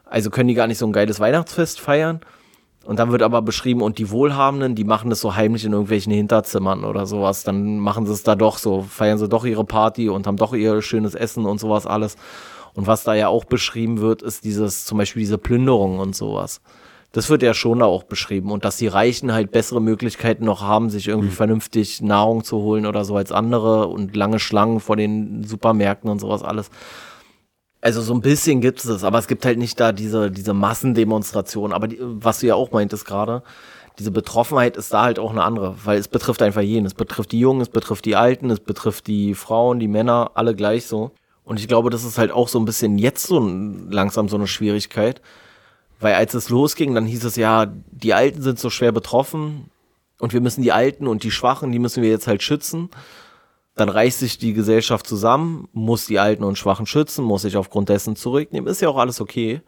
Also 0.05 0.31
können 0.31 0.47
die 0.47 0.55
gar 0.55 0.69
nicht 0.69 0.79
so 0.79 0.87
ein 0.87 0.93
geiles 0.93 1.19
Weihnachtsfest 1.19 1.81
feiern. 1.81 2.21
Und 2.85 3.01
dann 3.01 3.11
wird 3.11 3.23
aber 3.23 3.43
beschrieben, 3.43 3.83
und 3.83 3.99
die 3.99 4.09
Wohlhabenden, 4.09 4.77
die 4.77 4.85
machen 4.85 5.11
das 5.11 5.19
so 5.19 5.35
heimlich 5.35 5.65
in 5.65 5.73
irgendwelchen 5.73 6.13
Hinterzimmern 6.13 6.85
oder 6.85 7.07
sowas. 7.07 7.43
Dann 7.43 7.81
machen 7.81 8.07
sie 8.07 8.13
es 8.13 8.23
da 8.23 8.37
doch 8.37 8.59
so, 8.59 8.83
feiern 8.83 9.19
sie 9.19 9.29
doch 9.29 9.45
ihre 9.45 9.65
Party 9.65 10.09
und 10.09 10.29
haben 10.29 10.37
doch 10.37 10.55
ihr 10.55 10.81
schönes 10.81 11.17
Essen 11.17 11.45
und 11.45 11.59
sowas 11.59 11.89
alles. 11.89 12.15
Und 12.75 12.87
was 12.87 13.03
da 13.03 13.15
ja 13.15 13.27
auch 13.27 13.45
beschrieben 13.45 13.99
wird, 13.99 14.23
ist 14.23 14.45
dieses, 14.45 14.85
zum 14.85 14.99
Beispiel 14.99 15.21
diese 15.21 15.39
Plünderung 15.39 15.99
und 15.99 16.15
sowas. 16.15 16.61
Das 17.15 17.31
wird 17.31 17.45
ja 17.45 17.55
schon 17.55 17.79
da 17.79 17.85
auch 17.85 18.03
beschrieben. 18.03 18.51
Und 18.51 18.65
dass 18.65 18.77
die 18.77 18.89
Reichen 18.89 19.33
halt 19.33 19.53
bessere 19.53 19.81
Möglichkeiten 19.81 20.45
noch 20.45 20.63
haben, 20.63 20.91
sich 20.91 21.07
irgendwie 21.07 21.31
vernünftig 21.31 22.03
Nahrung 22.03 22.43
zu 22.43 22.59
holen 22.59 22.87
oder 22.87 23.05
so 23.05 23.17
als 23.17 23.31
andere 23.31 23.87
und 23.87 24.17
lange 24.17 24.41
Schlangen 24.41 24.81
vor 24.81 24.97
den 24.97 25.45
Supermärkten 25.45 26.11
und 26.11 26.19
sowas 26.19 26.43
alles. 26.43 26.71
Also 27.81 28.03
so 28.03 28.15
ein 28.15 28.21
bisschen 28.21 28.61
gibt 28.61 28.81
es 28.81 28.87
das, 28.87 29.05
aber 29.05 29.21
es 29.21 29.29
gibt 29.29 29.47
halt 29.47 29.59
nicht 29.59 29.79
da 29.79 29.93
diese, 29.93 30.29
diese 30.33 30.55
Massendemonstration. 30.55 31.73
Aber 31.73 31.87
die, 31.87 31.99
was 32.01 32.41
du 32.41 32.49
ja 32.49 32.57
auch 32.57 32.73
meintest 32.73 33.05
gerade, 33.05 33.45
diese 34.01 34.11
Betroffenheit 34.11 34.77
ist 34.77 34.93
da 34.93 35.03
halt 35.03 35.21
auch 35.21 35.31
eine 35.31 35.45
andere, 35.45 35.77
weil 35.85 36.01
es 36.01 36.09
betrifft 36.09 36.43
einfach 36.43 36.63
jeden. 36.63 36.85
Es 36.85 36.95
betrifft 36.95 37.31
die 37.31 37.39
Jungen, 37.39 37.61
es 37.61 37.69
betrifft 37.69 38.07
die 38.07 38.17
Alten, 38.17 38.51
es 38.51 38.59
betrifft 38.59 39.07
die 39.07 39.35
Frauen, 39.35 39.79
die 39.79 39.87
Männer, 39.87 40.33
alle 40.35 40.57
gleich 40.57 40.87
so. 40.87 41.13
Und 41.45 41.61
ich 41.61 41.69
glaube, 41.69 41.91
das 41.91 42.03
ist 42.03 42.19
halt 42.19 42.33
auch 42.33 42.49
so 42.49 42.59
ein 42.59 42.65
bisschen 42.65 42.99
jetzt 42.99 43.25
so 43.25 43.39
langsam 43.39 44.29
so 44.29 44.35
eine 44.35 44.49
Schwierigkeit. 44.49 45.23
Weil 46.05 46.17
als 46.17 46.35
es 46.35 46.51
losging, 46.51 46.95
dann 46.95 47.07
hieß 47.07 47.25
es 47.25 47.37
ja, 47.37 47.65
die 47.65 48.13
Alten 48.13 48.43
sind 48.43 48.59
so 48.59 48.69
schwer 48.69 48.93
betroffen 48.93 49.71
und 50.19 50.35
wir 50.35 50.43
müssen 50.43 50.61
die 50.61 50.71
Alten 50.71 51.07
und 51.07 51.23
die 51.25 51.31
Schwachen, 51.31 51.73
die 51.73 51.79
müssen 51.79 52.03
wir 52.03 52.11
jetzt 52.11 52.27
halt 52.27 52.43
schützen. 52.43 52.91
Dann 53.75 53.89
reißt 53.89 54.19
sich 54.19 54.37
die 54.37 54.53
Gesellschaft 54.53 55.07
zusammen, 55.07 55.67
muss 55.73 56.05
die 56.05 56.19
Alten 56.19 56.45
und 56.45 56.59
Schwachen 56.59 56.85
schützen, 56.85 57.25
muss 57.25 57.41
sich 57.41 57.57
aufgrund 57.57 57.89
dessen 57.89 58.17
zurücknehmen. 58.17 58.69
Ist 58.69 58.83
ja 58.83 58.91
auch 58.91 58.99
alles 58.99 59.19
okay. 59.19 59.63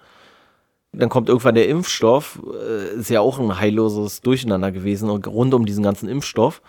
Dann 0.92 1.08
kommt 1.08 1.30
irgendwann 1.30 1.54
der 1.54 1.70
Impfstoff, 1.70 2.38
äh, 2.52 3.00
ist 3.00 3.08
ja 3.08 3.22
auch 3.22 3.38
ein 3.38 3.58
heilloses 3.58 4.20
Durcheinander 4.20 4.72
gewesen 4.72 5.08
und 5.08 5.26
rund 5.26 5.54
um 5.54 5.64
diesen 5.64 5.84
ganzen 5.84 6.06
Impfstoff. 6.06 6.60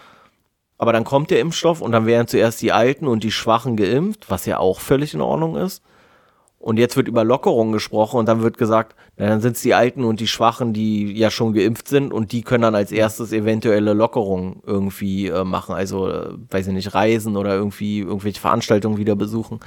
Aber 0.78 0.94
dann 0.94 1.04
kommt 1.04 1.30
der 1.30 1.42
Impfstoff 1.42 1.82
und 1.82 1.92
dann 1.92 2.06
werden 2.06 2.30
zuerst 2.30 2.62
die 2.62 2.72
Alten 2.72 3.06
und 3.06 3.22
die 3.22 3.34
Schwachen 3.34 3.76
geimpft, 3.76 4.30
was 4.30 4.46
ja 4.46 4.60
auch 4.60 4.80
völlig 4.80 5.14
in 5.14 5.20
Ordnung 5.20 5.58
ist. 5.58 5.84
Und 6.60 6.78
jetzt 6.78 6.98
wird 6.98 7.08
über 7.08 7.24
Lockerungen 7.24 7.72
gesprochen 7.72 8.18
und 8.18 8.28
dann 8.28 8.42
wird 8.42 8.58
gesagt, 8.58 8.96
na, 9.16 9.28
dann 9.28 9.42
sind 9.42 9.56
es 9.56 9.62
die 9.62 9.76
Alten 9.76 10.04
und 10.04 10.20
die 10.20 10.28
Schwachen, 10.28 10.74
die 10.74 11.14
ja 11.14 11.30
schon 11.30 11.54
geimpft 11.54 11.88
sind 11.88 12.12
und 12.12 12.32
die 12.32 12.42
können 12.42 12.64
dann 12.64 12.76
als 12.76 12.92
erstes 12.92 13.32
eventuelle 13.32 13.94
Lockerungen 13.94 14.62
irgendwie 14.66 15.28
äh, 15.28 15.44
machen. 15.44 15.76
Also, 15.76 16.10
äh, 16.10 16.34
weiß 16.50 16.68
ich 16.68 16.74
nicht, 16.74 16.94
reisen 16.96 17.38
oder 17.38 17.54
irgendwie 17.54 18.00
irgendwelche 18.00 18.42
Veranstaltungen 18.42 18.98
wieder 18.98 19.16
besuchen. 19.16 19.60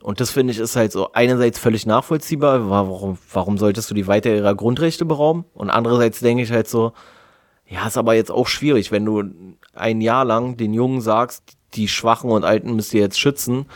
Und 0.00 0.20
das 0.20 0.30
finde 0.30 0.52
ich 0.52 0.58
ist 0.58 0.76
halt 0.76 0.92
so 0.92 1.12
einerseits 1.12 1.58
völlig 1.58 1.86
nachvollziehbar, 1.86 2.70
warum, 2.70 3.18
warum 3.32 3.58
solltest 3.58 3.90
du 3.90 3.94
die 3.94 4.06
weiter 4.06 4.34
ihrer 4.34 4.54
Grundrechte 4.54 5.04
berauben? 5.04 5.44
Und 5.54 5.70
andererseits 5.70 6.20
denke 6.20 6.42
ich 6.42 6.52
halt 6.52 6.68
so, 6.68 6.92
ja, 7.66 7.86
ist 7.86 7.96
aber 7.98 8.14
jetzt 8.14 8.30
auch 8.30 8.48
schwierig, 8.48 8.92
wenn 8.92 9.04
du 9.04 9.22
ein 9.74 10.00
Jahr 10.00 10.24
lang 10.24 10.56
den 10.56 10.74
Jungen 10.74 11.00
sagst, 11.00 11.56
die 11.74 11.88
Schwachen 11.88 12.30
und 12.30 12.44
Alten 12.44 12.74
müsst 12.74 12.94
ihr 12.94 13.00
jetzt 13.00 13.18
schützen 13.18 13.66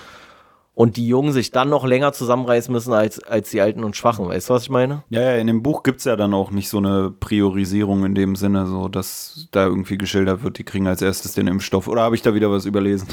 und 0.77 0.99
die 0.99 1.09
Jungen 1.09 1.33
sich 1.33 1.53
dann 1.53 1.71
noch 1.71 1.87
länger 1.87 2.13
zusammenreißen 2.13 2.71
müssen 2.71 2.93
als, 2.93 3.19
als 3.25 3.49
die 3.49 3.63
Alten 3.63 3.83
und 3.83 3.97
Schwachen. 3.97 4.29
Weißt 4.29 4.51
du, 4.51 4.55
was 4.55 4.65
ich 4.65 4.69
meine? 4.71 5.03
Ja, 5.09 5.23
ja, 5.23 5.37
in 5.37 5.47
dem 5.47 5.63
Buch 5.63 5.83
gibt 5.83 6.01
es 6.01 6.05
ja 6.05 6.17
dann 6.17 6.35
auch 6.35 6.51
nicht 6.51 6.69
so 6.69 6.77
eine 6.77 7.11
Priorisierung 7.19 8.05
in 8.05 8.15
dem 8.15 8.37
Sinne, 8.37 8.67
so 8.67 8.89
dass 8.89 9.49
da 9.53 9.65
irgendwie 9.65 9.97
geschildert 9.97 10.45
wird, 10.45 10.59
die 10.59 10.65
kriegen 10.65 10.87
als 10.87 11.01
erstes 11.01 11.33
den 11.33 11.47
Impfstoff. 11.47 11.89
Oder 11.89 12.03
habe 12.03 12.15
ich 12.15 12.21
da 12.21 12.35
wieder 12.35 12.51
was 12.51 12.67
überlesen? 12.67 13.09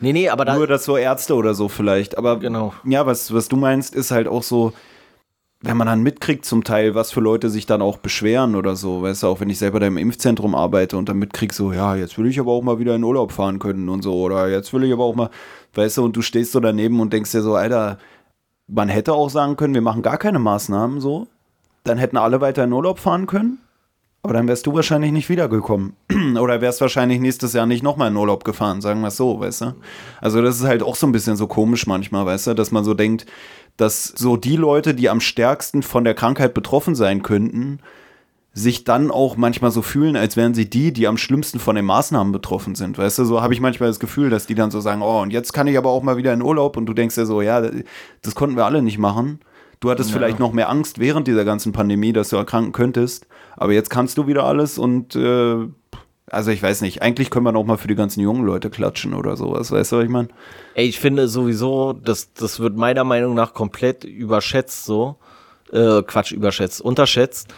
Nee, 0.00 0.12
nee, 0.12 0.28
aber 0.28 0.44
da. 0.44 0.56
Nur 0.56 0.66
das 0.68 0.84
so 0.84 0.96
Ärzte 0.96 1.34
oder 1.34 1.54
so 1.54 1.68
vielleicht. 1.68 2.16
Aber 2.18 2.38
Genau. 2.38 2.72
ja, 2.84 3.04
was, 3.04 3.34
was 3.34 3.48
du 3.48 3.56
meinst, 3.56 3.94
ist 3.94 4.12
halt 4.12 4.28
auch 4.28 4.42
so, 4.44 4.72
wenn 5.66 5.78
man 5.78 5.86
dann 5.86 6.02
mitkriegt 6.02 6.44
zum 6.44 6.62
Teil, 6.62 6.94
was 6.94 7.10
für 7.10 7.20
Leute 7.20 7.48
sich 7.48 7.64
dann 7.64 7.80
auch 7.80 7.96
beschweren 7.96 8.54
oder 8.54 8.76
so, 8.76 9.00
weißt 9.00 9.22
du, 9.22 9.28
auch 9.28 9.40
wenn 9.40 9.48
ich 9.48 9.58
selber 9.58 9.80
da 9.80 9.86
im 9.86 9.96
Impfzentrum 9.96 10.54
arbeite 10.54 10.98
und 10.98 11.08
dann 11.08 11.18
mitkrieg 11.18 11.54
so, 11.54 11.72
ja, 11.72 11.96
jetzt 11.96 12.18
will 12.18 12.26
ich 12.26 12.38
aber 12.38 12.52
auch 12.52 12.62
mal 12.62 12.78
wieder 12.78 12.94
in 12.94 13.02
Urlaub 13.02 13.32
fahren 13.32 13.58
können 13.58 13.88
und 13.88 14.02
so, 14.02 14.14
oder 14.14 14.50
jetzt 14.50 14.74
will 14.74 14.84
ich 14.84 14.92
aber 14.92 15.04
auch 15.04 15.14
mal, 15.14 15.30
weißt 15.72 15.96
du, 15.96 16.04
und 16.04 16.16
du 16.16 16.22
stehst 16.22 16.52
so 16.52 16.60
daneben 16.60 17.00
und 17.00 17.14
denkst 17.14 17.32
dir 17.32 17.40
so, 17.40 17.54
Alter, 17.54 17.98
man 18.66 18.90
hätte 18.90 19.14
auch 19.14 19.30
sagen 19.30 19.56
können, 19.56 19.72
wir 19.72 19.80
machen 19.80 20.02
gar 20.02 20.18
keine 20.18 20.38
Maßnahmen 20.38 21.00
so, 21.00 21.28
dann 21.84 21.96
hätten 21.96 22.18
alle 22.18 22.42
weiter 22.42 22.64
in 22.64 22.72
Urlaub 22.72 22.98
fahren 22.98 23.26
können, 23.26 23.58
aber 24.24 24.32
dann 24.32 24.48
wärst 24.48 24.66
du 24.66 24.72
wahrscheinlich 24.72 25.12
nicht 25.12 25.28
wiedergekommen. 25.28 25.96
Oder 26.40 26.62
wärst 26.62 26.80
wahrscheinlich 26.80 27.20
nächstes 27.20 27.52
Jahr 27.52 27.66
nicht 27.66 27.82
nochmal 27.82 28.10
in 28.10 28.16
Urlaub 28.16 28.42
gefahren, 28.42 28.80
sagen 28.80 29.02
wir 29.02 29.08
es 29.08 29.18
so, 29.18 29.38
weißt 29.38 29.60
du? 29.60 29.74
Also 30.22 30.40
das 30.40 30.56
ist 30.56 30.64
halt 30.64 30.82
auch 30.82 30.96
so 30.96 31.06
ein 31.06 31.12
bisschen 31.12 31.36
so 31.36 31.46
komisch 31.46 31.86
manchmal, 31.86 32.24
weißt 32.24 32.46
du, 32.46 32.54
dass 32.54 32.70
man 32.70 32.84
so 32.84 32.94
denkt, 32.94 33.26
dass 33.76 34.04
so 34.04 34.38
die 34.38 34.56
Leute, 34.56 34.94
die 34.94 35.10
am 35.10 35.20
stärksten 35.20 35.82
von 35.82 36.04
der 36.04 36.14
Krankheit 36.14 36.54
betroffen 36.54 36.94
sein 36.94 37.22
könnten, 37.22 37.80
sich 38.54 38.84
dann 38.84 39.10
auch 39.10 39.36
manchmal 39.36 39.72
so 39.72 39.82
fühlen, 39.82 40.16
als 40.16 40.38
wären 40.38 40.54
sie 40.54 40.70
die, 40.70 40.94
die 40.94 41.06
am 41.06 41.18
schlimmsten 41.18 41.58
von 41.58 41.76
den 41.76 41.84
Maßnahmen 41.84 42.32
betroffen 42.32 42.74
sind. 42.76 42.96
Weißt 42.96 43.18
du, 43.18 43.26
so 43.26 43.42
habe 43.42 43.52
ich 43.52 43.60
manchmal 43.60 43.90
das 43.90 44.00
Gefühl, 44.00 44.30
dass 44.30 44.46
die 44.46 44.54
dann 44.54 44.70
so 44.70 44.80
sagen, 44.80 45.02
oh, 45.02 45.20
und 45.20 45.34
jetzt 45.34 45.52
kann 45.52 45.66
ich 45.66 45.76
aber 45.76 45.90
auch 45.90 46.02
mal 46.02 46.16
wieder 46.16 46.32
in 46.32 46.40
Urlaub 46.40 46.78
und 46.78 46.86
du 46.86 46.94
denkst 46.94 47.16
dir 47.16 47.26
so, 47.26 47.42
ja, 47.42 47.60
das 48.22 48.34
konnten 48.34 48.56
wir 48.56 48.64
alle 48.64 48.80
nicht 48.80 48.96
machen. 48.96 49.40
Du 49.84 49.90
hattest 49.90 50.10
Ja. 50.10 50.16
vielleicht 50.16 50.38
noch 50.38 50.52
mehr 50.52 50.70
Angst 50.70 50.98
während 50.98 51.28
dieser 51.28 51.44
ganzen 51.44 51.72
Pandemie, 51.72 52.14
dass 52.14 52.30
du 52.30 52.36
erkranken 52.36 52.72
könntest, 52.72 53.26
aber 53.56 53.72
jetzt 53.74 53.90
kannst 53.90 54.16
du 54.16 54.26
wieder 54.26 54.44
alles 54.44 54.78
und 54.78 55.14
äh, 55.14 55.56
also 56.30 56.50
ich 56.50 56.62
weiß 56.62 56.80
nicht, 56.80 57.02
eigentlich 57.02 57.28
können 57.28 57.44
wir 57.44 57.52
noch 57.52 57.64
mal 57.64 57.76
für 57.76 57.86
die 57.86 57.94
ganzen 57.94 58.20
jungen 58.20 58.46
Leute 58.46 58.70
klatschen 58.70 59.12
oder 59.12 59.36
sowas, 59.36 59.70
weißt 59.70 59.92
du, 59.92 59.96
was 59.96 60.04
ich 60.04 60.10
meine? 60.10 60.28
Ey, 60.74 60.86
ich 60.86 60.98
finde 60.98 61.28
sowieso, 61.28 61.92
das, 61.92 62.32
das 62.32 62.60
wird 62.60 62.78
meiner 62.78 63.04
Meinung 63.04 63.34
nach 63.34 63.52
komplett 63.52 64.04
überschätzt 64.04 64.86
so. 64.86 65.16
Äh, 65.70 66.02
Quatsch, 66.02 66.32
überschätzt, 66.32 66.80
unterschätzt. 66.80 67.52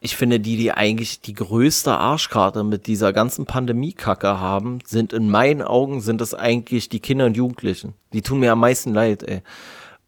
ich 0.00 0.16
finde, 0.16 0.40
die, 0.40 0.56
die 0.56 0.72
eigentlich 0.72 1.20
die 1.20 1.32
größte 1.34 1.92
Arschkarte 1.96 2.64
mit 2.64 2.88
dieser 2.88 3.12
ganzen 3.12 3.46
Pandemie-Kacke 3.46 4.40
haben, 4.40 4.80
sind 4.84 5.12
in 5.12 5.30
meinen 5.30 5.62
Augen, 5.62 6.00
sind 6.00 6.20
es 6.22 6.34
eigentlich 6.34 6.88
die 6.88 6.98
Kinder 6.98 7.26
und 7.26 7.36
Jugendlichen. 7.36 7.94
Die 8.12 8.22
tun 8.22 8.40
mir 8.40 8.50
am 8.50 8.58
meisten 8.58 8.92
leid, 8.92 9.22
ey. 9.22 9.42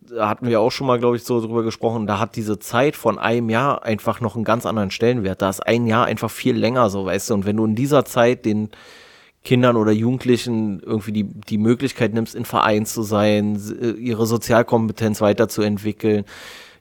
Da 0.08 0.28
hatten 0.28 0.46
wir 0.46 0.60
auch 0.60 0.70
schon 0.70 0.86
mal, 0.86 0.98
glaube 0.98 1.16
ich, 1.16 1.24
so 1.24 1.40
drüber 1.40 1.62
gesprochen. 1.62 2.06
Da 2.06 2.18
hat 2.18 2.36
diese 2.36 2.58
Zeit 2.58 2.94
von 2.94 3.18
einem 3.18 3.48
Jahr 3.48 3.84
einfach 3.84 4.20
noch 4.20 4.34
einen 4.34 4.44
ganz 4.44 4.66
anderen 4.66 4.90
Stellenwert. 4.90 5.40
Da 5.40 5.48
ist 5.48 5.60
ein 5.60 5.86
Jahr 5.86 6.06
einfach 6.06 6.30
viel 6.30 6.56
länger, 6.56 6.90
so, 6.90 7.06
weißt 7.06 7.30
du. 7.30 7.34
Und 7.34 7.46
wenn 7.46 7.56
du 7.56 7.64
in 7.64 7.74
dieser 7.74 8.04
Zeit 8.04 8.44
den 8.44 8.70
Kindern 9.44 9.76
oder 9.76 9.92
Jugendlichen 9.92 10.80
irgendwie 10.80 11.12
die, 11.12 11.24
die 11.24 11.58
Möglichkeit 11.58 12.14
nimmst, 12.14 12.34
in 12.34 12.44
Verein 12.44 12.86
zu 12.86 13.02
sein, 13.02 13.60
ihre 13.98 14.26
Sozialkompetenz 14.26 15.20
weiterzuentwickeln, 15.20 16.24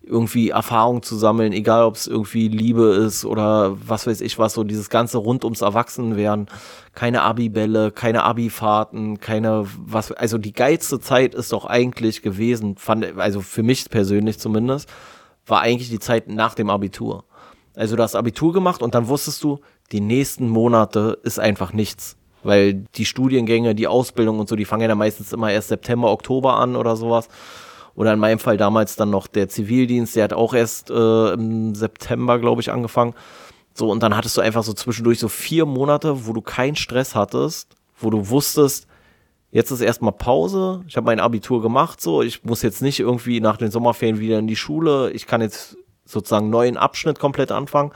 irgendwie 0.06 0.50
Erfahrung 0.50 1.02
zu 1.02 1.16
sammeln, 1.16 1.54
egal 1.54 1.84
ob 1.84 1.96
es 1.96 2.08
irgendwie 2.08 2.50
Liebe 2.50 2.88
ist 2.88 3.26
oder 3.26 3.78
was 3.88 4.06
weiß 4.06 4.22
ich 4.22 4.38
was, 4.38 4.54
so 4.54 4.63
dieses 4.63 4.89
ganze 4.89 5.18
rund 5.18 5.46
ums 5.46 5.62
Erwachsenwerden, 5.62 6.48
keine 6.94 7.22
Abibälle, 7.22 7.92
keine 7.92 8.24
Abifahrten, 8.24 9.20
keine 9.20 9.66
was, 9.78 10.12
also 10.12 10.38
die 10.38 10.54
geilste 10.54 11.00
Zeit 11.00 11.34
ist 11.34 11.54
doch 11.54 11.66
eigentlich 11.66 12.22
gewesen, 12.22 12.76
fand, 12.76 13.18
also 13.18 13.42
für 13.42 13.63
mich 13.63 13.89
persönlich 13.89 14.39
zumindest, 14.39 14.89
war 15.46 15.62
eigentlich 15.62 15.89
die 15.89 16.00
Zeit 16.00 16.28
nach 16.28 16.54
dem 16.54 16.70
Abitur. 16.70 17.24
Also 17.76 17.96
du 17.96 18.04
hast 18.04 18.16
Abitur 18.16 18.54
gemacht 18.54 18.82
und 18.82 18.96
dann 18.96 19.08
wusstest 19.08 19.44
du, 19.44 19.60
die 19.92 20.02
nächsten 20.02 20.48
Monate 20.48 21.20
ist 21.24 21.39
einfach 21.39 21.74
nichts. 21.74 22.18
Weil 22.44 22.74
die 22.96 23.06
Studiengänge, 23.06 23.74
die 23.74 23.88
Ausbildung 23.88 24.39
und 24.39 24.50
so, 24.50 24.56
die 24.56 24.66
fangen 24.66 24.89
ja 24.89 24.96
meistens 24.96 25.32
immer 25.32 25.52
erst 25.52 25.70
September, 25.70 26.12
Oktober 26.12 26.56
an 26.56 26.76
oder 26.76 26.98
sowas. 26.98 27.30
Oder 27.95 28.13
in 28.13 28.19
meinem 28.19 28.39
Fall 28.39 28.58
damals 28.58 28.95
dann 28.95 29.10
noch 29.10 29.27
der 29.27 29.49
Zivildienst, 29.49 30.15
der 30.15 30.23
hat 30.25 30.34
auch 30.34 30.53
erst 30.53 30.89
äh, 30.89 31.34
im 31.34 31.75
September, 31.75 32.39
glaube 32.39 32.62
ich, 32.62 32.71
angefangen. 32.71 33.13
So, 33.73 33.89
und 33.89 34.01
dann 34.01 34.15
hattest 34.15 34.38
du 34.38 34.41
einfach 34.41 34.63
so 34.63 34.73
zwischendurch 34.73 35.19
so 35.19 35.27
vier 35.27 35.65
Monate, 35.65 36.25
wo 36.25 36.34
du 36.34 36.41
keinen 36.41 36.75
Stress 36.75 37.15
hattest, 37.15 37.75
wo 37.99 38.10
du 38.10 38.29
wusstest, 38.29 38.88
jetzt 39.51 39.71
ist 39.71 39.82
erstmal 39.82 40.12
Pause, 40.12 40.84
ich 40.88 40.97
habe 40.97 41.06
mein 41.06 41.19
Abitur 41.19 41.62
gemacht, 41.62 42.01
so, 42.01 42.21
ich 42.21 42.43
muss 42.43 42.62
jetzt 42.62 42.82
nicht 42.82 42.99
irgendwie 42.99 43.39
nach 43.39 43.58
den 43.58 43.71
Sommerferien 43.71 44.19
wieder 44.19 44.39
in 44.39 44.47
die 44.47 44.56
Schule, 44.56 45.12
ich 45.12 45.27
kann 45.27 45.41
jetzt 45.41 45.77
sozusagen 46.06 46.49
neuen 46.49 46.77
Abschnitt 46.77 47.19
komplett 47.19 47.51
anfangen, 47.51 47.91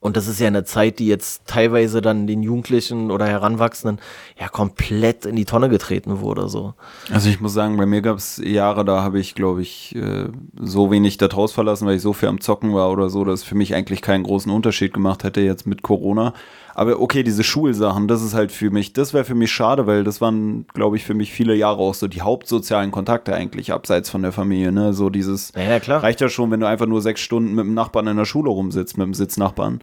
und 0.00 0.16
das 0.16 0.28
ist 0.28 0.40
ja 0.40 0.46
eine 0.46 0.64
Zeit, 0.64 0.98
die 0.98 1.06
jetzt 1.06 1.46
teilweise 1.46 2.00
dann 2.00 2.26
den 2.26 2.42
Jugendlichen 2.42 3.10
oder 3.10 3.26
Heranwachsenden 3.26 4.00
ja 4.40 4.48
komplett 4.48 5.26
in 5.26 5.36
die 5.36 5.44
Tonne 5.44 5.68
getreten 5.68 6.20
wurde. 6.20 6.48
So. 6.48 6.72
Also 7.12 7.28
ich 7.28 7.40
muss 7.40 7.52
sagen, 7.52 7.76
bei 7.76 7.84
mir 7.84 8.00
gab 8.00 8.16
es 8.16 8.40
Jahre, 8.42 8.86
da 8.86 9.02
habe 9.02 9.20
ich, 9.20 9.34
glaube 9.34 9.60
ich, 9.60 9.94
äh, 9.94 10.28
so 10.58 10.90
wenig 10.90 11.18
das 11.18 11.34
Haus 11.34 11.52
verlassen, 11.52 11.86
weil 11.86 11.96
ich 11.96 12.02
so 12.02 12.14
viel 12.14 12.30
am 12.30 12.40
Zocken 12.40 12.72
war 12.72 12.90
oder 12.90 13.10
so, 13.10 13.26
dass 13.26 13.40
es 13.40 13.44
für 13.46 13.54
mich 13.54 13.74
eigentlich 13.74 14.00
keinen 14.00 14.24
großen 14.24 14.50
Unterschied 14.50 14.94
gemacht 14.94 15.22
hätte 15.22 15.42
jetzt 15.42 15.66
mit 15.66 15.82
Corona. 15.82 16.32
Aber 16.74 17.00
okay, 17.00 17.22
diese 17.22 17.44
Schulsachen, 17.44 18.08
das 18.08 18.22
ist 18.22 18.34
halt 18.34 18.52
für 18.52 18.70
mich, 18.70 18.92
das 18.92 19.12
wäre 19.12 19.24
für 19.24 19.34
mich 19.34 19.50
schade, 19.50 19.86
weil 19.86 20.04
das 20.04 20.20
waren, 20.20 20.66
glaube 20.74 20.96
ich, 20.96 21.04
für 21.04 21.14
mich 21.14 21.32
viele 21.32 21.54
Jahre 21.54 21.78
auch 21.78 21.94
so 21.94 22.08
die 22.08 22.22
hauptsozialen 22.22 22.90
Kontakte 22.90 23.34
eigentlich, 23.34 23.72
abseits 23.72 24.10
von 24.10 24.22
der 24.22 24.32
Familie. 24.32 24.72
Ne? 24.72 24.92
So 24.92 25.10
dieses, 25.10 25.52
ja, 25.54 25.62
ja, 25.62 25.80
klar. 25.80 26.02
reicht 26.02 26.20
ja 26.20 26.28
schon, 26.28 26.50
wenn 26.50 26.60
du 26.60 26.68
einfach 26.68 26.86
nur 26.86 27.02
sechs 27.02 27.20
Stunden 27.20 27.54
mit 27.54 27.64
dem 27.64 27.74
Nachbarn 27.74 28.06
in 28.06 28.16
der 28.16 28.24
Schule 28.24 28.50
rumsitzt, 28.50 28.98
mit 28.98 29.06
dem 29.06 29.14
Sitznachbarn. 29.14 29.80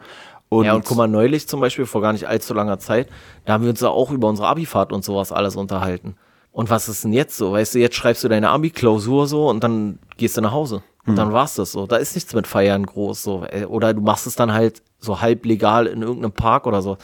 Und 0.49 0.65
ja, 0.65 0.73
und 0.73 0.85
guck 0.85 0.97
mal, 0.97 1.07
neulich 1.07 1.47
zum 1.47 1.59
Beispiel, 1.59 1.85
vor 1.85 2.01
gar 2.01 2.13
nicht 2.13 2.27
allzu 2.27 2.53
langer 2.53 2.79
Zeit, 2.79 3.09
da 3.45 3.53
haben 3.53 3.63
wir 3.63 3.69
uns 3.69 3.81
ja 3.81 3.89
auch 3.89 4.11
über 4.11 4.29
unsere 4.29 4.47
Abifahrt 4.47 4.93
und 4.93 5.03
sowas 5.03 5.31
alles 5.31 5.55
unterhalten. 5.55 6.15
Und 6.53 6.69
was 6.69 6.89
ist 6.89 7.03
denn 7.03 7.13
jetzt 7.13 7.37
so? 7.37 7.51
Weißt 7.51 7.75
du, 7.75 7.79
jetzt 7.79 7.95
schreibst 7.95 8.23
du 8.23 8.29
deine 8.29 8.49
Abi-Klausur 8.49 9.27
so 9.27 9.47
und 9.49 9.63
dann 9.63 9.99
gehst 10.17 10.37
du 10.37 10.41
nach 10.41 10.53
Hause. 10.53 10.81
Und 11.05 11.11
hm. 11.11 11.15
dann 11.15 11.33
war's 11.33 11.55
das 11.55 11.71
so. 11.71 11.85
Da 11.85 11.97
ist 11.97 12.15
nichts 12.15 12.33
mit 12.33 12.47
Feiern 12.47 12.85
groß 12.85 13.21
so. 13.21 13.45
Oder 13.67 13.93
du 13.93 14.01
machst 14.01 14.25
es 14.25 14.35
dann 14.35 14.53
halt 14.53 14.81
so 14.99 15.21
halb 15.21 15.45
legal 15.45 15.87
in 15.87 16.01
irgendeinem 16.01 16.31
Park 16.31 16.67
oder 16.67 16.81
so. 16.81 16.97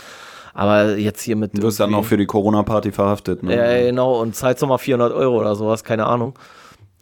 Aber 0.53 0.97
jetzt 0.97 1.21
hier 1.21 1.35
mit. 1.35 1.57
Du 1.57 1.63
wirst 1.63 1.79
dann 1.79 1.93
auch 1.95 2.05
für 2.05 2.17
die 2.17 2.27
Corona-Party 2.27 2.91
verhaftet, 2.91 3.41
ne? 3.41 3.55
Ja, 3.55 3.87
genau. 3.89 4.21
Und 4.21 4.35
zahlst 4.35 4.61
nochmal 4.61 4.77
400 4.77 5.11
Euro 5.11 5.39
oder 5.39 5.55
sowas, 5.55 5.83
keine 5.83 6.05
Ahnung. 6.05 6.37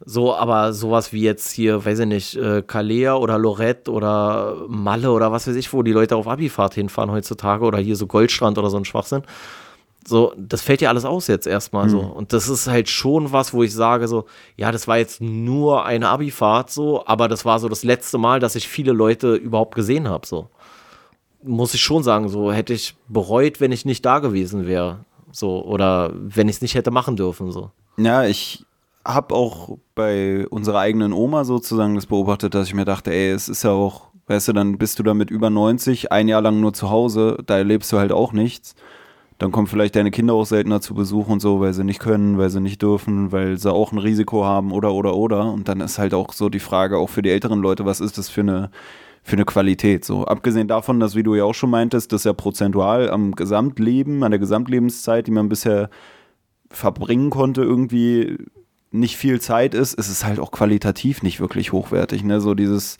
So, 0.04 0.34
aber 0.34 0.74
sowas 0.74 1.14
wie 1.14 1.22
jetzt 1.22 1.52
hier, 1.52 1.86
weiß 1.86 2.00
ich 2.00 2.06
nicht, 2.08 2.36
äh, 2.36 2.64
Calais 2.66 3.10
oder 3.10 3.38
Lorette 3.38 3.92
oder 3.92 4.56
Malle 4.68 5.12
oder 5.12 5.32
was 5.32 5.48
weiß 5.48 5.56
ich, 5.56 5.72
wo 5.74 5.84
die 5.84 5.92
Leute 5.92 6.16
auf 6.16 6.28
Abifahrt 6.28 6.74
hinfahren 6.74 7.12
heutzutage 7.12 7.66
oder 7.66 7.78
hier 7.78 7.96
so 7.96 8.08
Goldstrand 8.08 8.58
oder 8.58 8.70
so 8.70 8.78
ein 8.78 8.86
Schwachsinn. 8.86 9.22
So, 10.08 10.34
das 10.36 10.64
fällt 10.64 10.82
ja 10.82 10.90
alles 10.90 11.06
aus 11.06 11.28
jetzt 11.28 11.46
erstmal 11.46 11.86
mhm. 11.86 11.90
so. 11.90 12.00
Und 12.00 12.34
das 12.34 12.50
ist 12.50 12.68
halt 12.68 12.90
schon 12.90 13.32
was, 13.32 13.54
wo 13.54 13.62
ich 13.62 13.74
sage 13.74 14.08
so, 14.08 14.26
ja, 14.56 14.72
das 14.72 14.88
war 14.88 14.98
jetzt 14.98 15.22
nur 15.22 15.86
eine 15.86 16.10
Abifahrt 16.10 16.72
so, 16.72 17.06
aber 17.06 17.28
das 17.28 17.46
war 17.46 17.60
so 17.60 17.70
das 17.70 17.84
letzte 17.84 18.18
Mal, 18.18 18.40
dass 18.40 18.56
ich 18.56 18.68
viele 18.68 18.94
Leute 18.94 19.36
überhaupt 19.36 19.76
gesehen 19.76 20.10
habe 20.10 20.26
so. 20.26 20.50
Muss 21.44 21.74
ich 21.74 21.82
schon 21.82 22.04
sagen, 22.04 22.30
so 22.30 22.52
hätte 22.52 22.74
ich 22.74 22.96
bereut, 23.08 23.60
wenn 23.60 23.72
ich 23.72 23.86
nicht 23.86 24.06
da 24.06 24.20
gewesen 24.20 24.68
wäre. 24.68 25.06
So, 25.32 25.64
oder 25.64 26.12
wenn 26.14 26.50
ich 26.50 26.58
es 26.58 26.62
nicht 26.62 26.76
hätte 26.76 26.92
machen 26.92 27.16
dürfen, 27.16 27.52
so. 27.52 27.72
Ja, 27.98 28.26
ich, 28.26 28.66
habe 29.06 29.34
auch 29.36 29.78
bei 29.96 30.48
unserer 30.50 30.80
eigenen 30.80 31.14
Oma 31.14 31.44
sozusagen 31.44 31.96
das 31.96 32.06
beobachtet, 32.06 32.54
dass 32.54 32.68
ich 32.68 32.74
mir 32.74 32.86
dachte, 32.86 33.12
ey, 33.12 33.32
es 33.32 33.50
ist 33.50 33.64
ja 33.64 33.72
auch, 33.72 34.10
weißt 34.28 34.50
du, 34.50 34.54
dann 34.54 34.78
bist 34.78 35.00
du 35.00 35.04
da 35.04 35.14
mit 35.14 35.32
über 35.32 35.50
90, 35.50 36.12
ein 36.12 36.28
Jahr 36.28 36.42
lang 36.42 36.60
nur 36.60 36.74
zu 36.74 36.90
Hause, 36.90 37.38
da 37.46 37.58
erlebst 37.58 37.92
du 37.92 37.98
halt 37.98 38.12
auch 38.12 38.34
nichts. 38.34 38.76
Dann 39.40 39.52
kommen 39.52 39.66
vielleicht 39.66 39.96
deine 39.96 40.12
Kinder 40.12 40.36
auch 40.36 40.46
seltener 40.46 40.82
zu 40.82 40.94
Besuch 40.94 41.28
und 41.28 41.40
so, 41.40 41.60
weil 41.60 41.74
sie 41.74 41.84
nicht 41.84 42.00
können, 42.00 42.38
weil 42.38 42.52
sie 42.52 42.62
nicht 42.62 42.80
dürfen, 42.84 43.32
weil 43.32 43.58
sie 43.58 43.74
auch 43.74 43.92
ein 43.92 43.98
Risiko 43.98 44.46
haben 44.46 44.72
oder 44.72 44.94
oder 44.94 45.16
oder. 45.16 45.52
Und 45.52 45.68
dann 45.68 45.82
ist 45.82 45.98
halt 45.98 46.14
auch 46.14 46.32
so 46.32 46.50
die 46.50 46.60
Frage, 46.60 47.00
auch 47.00 47.10
für 47.10 47.24
die 47.24 47.32
älteren 47.32 47.60
Leute, 47.60 47.84
was 47.84 48.02
ist 48.02 48.20
das 48.20 48.30
für 48.30 48.42
eine, 48.42 48.70
für 49.24 49.36
eine 49.36 49.46
Qualität? 49.46 50.06
So, 50.06 50.26
abgesehen 50.26 50.68
davon, 50.68 51.00
dass, 51.00 51.16
wie 51.16 51.24
du 51.24 51.36
ja 51.36 51.44
auch 51.44 51.54
schon 51.54 51.70
meintest, 51.70 52.12
das 52.12 52.24
ja 52.24 52.34
prozentual 52.34 53.10
am 53.10 53.34
Gesamtleben, 53.34 54.24
an 54.24 54.32
der 54.32 54.40
Gesamtlebenszeit, 54.40 55.28
die 55.28 55.32
man 55.32 55.50
bisher 55.50 55.90
verbringen 56.70 57.30
konnte, 57.30 57.62
irgendwie 57.62 58.38
nicht 58.92 59.18
viel 59.18 59.40
Zeit 59.40 59.74
ist, 59.74 59.94
ist 59.94 60.10
es 60.10 60.26
halt 60.26 60.40
auch 60.40 60.52
qualitativ 60.52 61.24
nicht 61.24 61.40
wirklich 61.40 61.72
hochwertig. 61.72 62.24
Ne? 62.24 62.42
So 62.42 62.54
dieses. 62.54 62.98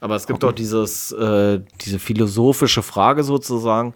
Aber 0.00 0.16
es 0.16 0.26
gibt 0.26 0.44
auch 0.44 0.52
dieses, 0.52 1.12
äh, 1.12 1.60
diese 1.80 2.00
philosophische 2.00 2.82
Frage 2.82 3.22
sozusagen, 3.22 3.94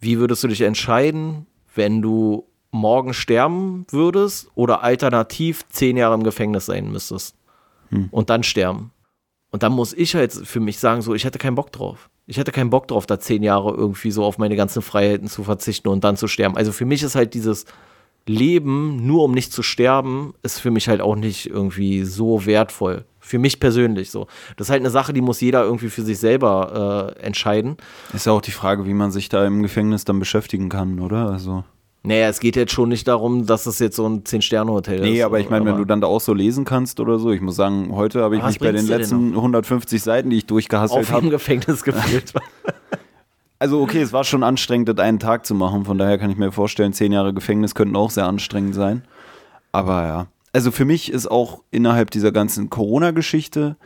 wie 0.00 0.18
würdest 0.18 0.42
du 0.42 0.48
dich 0.48 0.62
entscheiden, 0.62 1.46
wenn 1.74 2.00
du 2.00 2.46
morgen 2.70 3.12
sterben 3.12 3.86
würdest 3.90 4.50
oder 4.54 4.82
alternativ 4.82 5.68
zehn 5.68 5.98
Jahre 5.98 6.14
im 6.14 6.22
Gefängnis 6.22 6.66
sein 6.66 6.90
müsstest 6.90 7.36
hm. 7.90 8.08
und 8.10 8.30
dann 8.30 8.42
sterben? 8.42 8.91
Und 9.52 9.62
dann 9.62 9.72
muss 9.72 9.92
ich 9.92 10.16
halt 10.16 10.32
für 10.32 10.58
mich 10.58 10.78
sagen, 10.80 11.02
so, 11.02 11.14
ich 11.14 11.24
hätte 11.24 11.38
keinen 11.38 11.54
Bock 11.54 11.70
drauf. 11.70 12.10
Ich 12.26 12.38
hätte 12.38 12.50
keinen 12.50 12.70
Bock 12.70 12.88
drauf, 12.88 13.06
da 13.06 13.20
zehn 13.20 13.44
Jahre 13.44 13.72
irgendwie 13.74 14.10
so 14.10 14.24
auf 14.24 14.38
meine 14.38 14.56
ganzen 14.56 14.82
Freiheiten 14.82 15.28
zu 15.28 15.44
verzichten 15.44 15.88
und 15.88 16.02
dann 16.02 16.16
zu 16.16 16.26
sterben. 16.26 16.56
Also 16.56 16.72
für 16.72 16.86
mich 16.86 17.04
ist 17.04 17.14
halt 17.14 17.34
dieses, 17.34 17.66
Leben, 18.26 19.04
nur 19.04 19.24
um 19.24 19.32
nicht 19.32 19.52
zu 19.52 19.62
sterben, 19.62 20.34
ist 20.42 20.60
für 20.60 20.70
mich 20.70 20.88
halt 20.88 21.00
auch 21.00 21.16
nicht 21.16 21.46
irgendwie 21.46 22.04
so 22.04 22.46
wertvoll. 22.46 23.04
Für 23.18 23.38
mich 23.38 23.60
persönlich 23.60 24.10
so. 24.10 24.26
Das 24.56 24.66
ist 24.66 24.70
halt 24.70 24.82
eine 24.82 24.90
Sache, 24.90 25.12
die 25.12 25.20
muss 25.20 25.40
jeder 25.40 25.64
irgendwie 25.64 25.88
für 25.88 26.02
sich 26.02 26.18
selber 26.18 27.14
äh, 27.18 27.22
entscheiden. 27.22 27.76
Ist 28.12 28.26
ja 28.26 28.32
auch 28.32 28.40
die 28.40 28.50
Frage, 28.52 28.86
wie 28.86 28.94
man 28.94 29.10
sich 29.10 29.28
da 29.28 29.46
im 29.46 29.62
Gefängnis 29.62 30.04
dann 30.04 30.18
beschäftigen 30.18 30.68
kann, 30.68 31.00
oder? 31.00 31.28
Also. 31.28 31.64
Naja, 32.04 32.28
es 32.28 32.40
geht 32.40 32.56
jetzt 32.56 32.72
schon 32.72 32.88
nicht 32.88 33.06
darum, 33.06 33.46
dass 33.46 33.66
es 33.66 33.78
jetzt 33.78 33.94
so 33.94 34.06
ein 34.08 34.24
Zehn-Sterne-Hotel 34.24 35.00
ist. 35.00 35.02
Nee, 35.02 35.22
aber 35.22 35.38
ich 35.38 35.50
meine, 35.50 35.64
wenn 35.66 35.76
du 35.76 35.84
dann 35.84 36.00
da 36.00 36.08
auch 36.08 36.20
so 36.20 36.34
lesen 36.34 36.64
kannst 36.64 36.98
oder 36.98 37.20
so, 37.20 37.30
ich 37.30 37.40
muss 37.40 37.54
sagen, 37.54 37.94
heute 37.94 38.22
habe 38.22 38.36
ich 38.36 38.42
mich 38.42 38.58
bei 38.58 38.72
den 38.72 38.86
letzten 38.86 39.36
150 39.36 40.02
Seiten, 40.02 40.30
die 40.30 40.38
ich 40.38 40.46
durchgehasselt 40.46 41.06
habe. 41.06 41.16
Auf 41.16 41.22
dem 41.22 41.30
Gefängnis 41.30 41.82
gefühlt. 41.84 42.32
also 43.60 43.80
okay, 43.80 44.02
es 44.02 44.12
war 44.12 44.24
schon 44.24 44.42
anstrengend, 44.42 44.88
das 44.88 44.98
einen 44.98 45.20
Tag 45.20 45.46
zu 45.46 45.54
machen. 45.54 45.84
Von 45.84 45.96
daher 45.96 46.18
kann 46.18 46.30
ich 46.30 46.36
mir 46.36 46.50
vorstellen, 46.50 46.92
zehn 46.92 47.12
Jahre 47.12 47.32
Gefängnis 47.32 47.76
könnten 47.76 47.94
auch 47.94 48.10
sehr 48.10 48.26
anstrengend 48.26 48.74
sein. 48.74 49.04
Aber 49.70 50.02
ja. 50.02 50.26
Also 50.52 50.72
für 50.72 50.84
mich 50.84 51.10
ist 51.10 51.30
auch 51.30 51.62
innerhalb 51.70 52.10
dieser 52.10 52.32
ganzen 52.32 52.68
Corona-Geschichte 52.68 53.76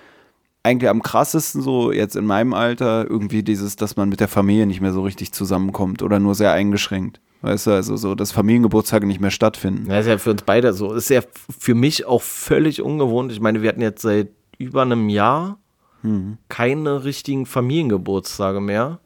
eigentlich 0.62 0.90
am 0.90 1.02
krassesten 1.02 1.60
so 1.60 1.92
jetzt 1.92 2.16
in 2.16 2.24
meinem 2.24 2.54
Alter 2.54 3.08
irgendwie 3.08 3.42
dieses, 3.42 3.76
dass 3.76 3.96
man 3.96 4.08
mit 4.08 4.20
der 4.20 4.26
Familie 4.26 4.66
nicht 4.66 4.80
mehr 4.80 4.92
so 4.92 5.02
richtig 5.02 5.32
zusammenkommt 5.32 6.02
oder 6.02 6.18
nur 6.18 6.34
sehr 6.34 6.52
eingeschränkt. 6.52 7.20
Weißt 7.42 7.66
du, 7.66 7.72
also 7.72 7.96
so, 7.96 8.14
dass 8.14 8.32
Familiengeburtstage 8.32 9.06
nicht 9.06 9.20
mehr 9.20 9.30
stattfinden. 9.30 9.90
Ja, 9.90 10.00
ist 10.00 10.06
ja 10.06 10.18
für 10.18 10.30
uns 10.30 10.42
beide 10.42 10.72
so. 10.72 10.92
Ist 10.92 11.10
ja 11.10 11.20
für 11.58 11.74
mich 11.74 12.06
auch 12.06 12.22
völlig 12.22 12.82
ungewohnt. 12.82 13.30
Ich 13.30 13.40
meine, 13.40 13.62
wir 13.62 13.68
hatten 13.68 13.82
jetzt 13.82 14.02
seit 14.02 14.28
über 14.58 14.82
einem 14.82 15.08
Jahr 15.08 15.58
hm. 16.02 16.38
keine 16.48 17.04
richtigen 17.04 17.46
Familiengeburtstage 17.46 18.60
mehr 18.60 19.00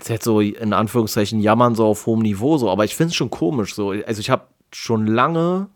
ist 0.00 0.08
jetzt 0.08 0.24
so 0.24 0.40
in 0.40 0.72
Anführungszeichen 0.72 1.40
jammern 1.40 1.74
so 1.74 1.86
auf 1.86 2.06
hohem 2.06 2.20
Niveau 2.20 2.58
so, 2.58 2.70
aber 2.70 2.84
ich 2.84 2.96
finde 2.96 3.10
es 3.10 3.16
schon 3.16 3.30
komisch 3.30 3.74
so. 3.74 3.90
Also 3.90 4.20
ich 4.20 4.30
habe 4.30 4.44
schon 4.72 5.06
lange, 5.06 5.68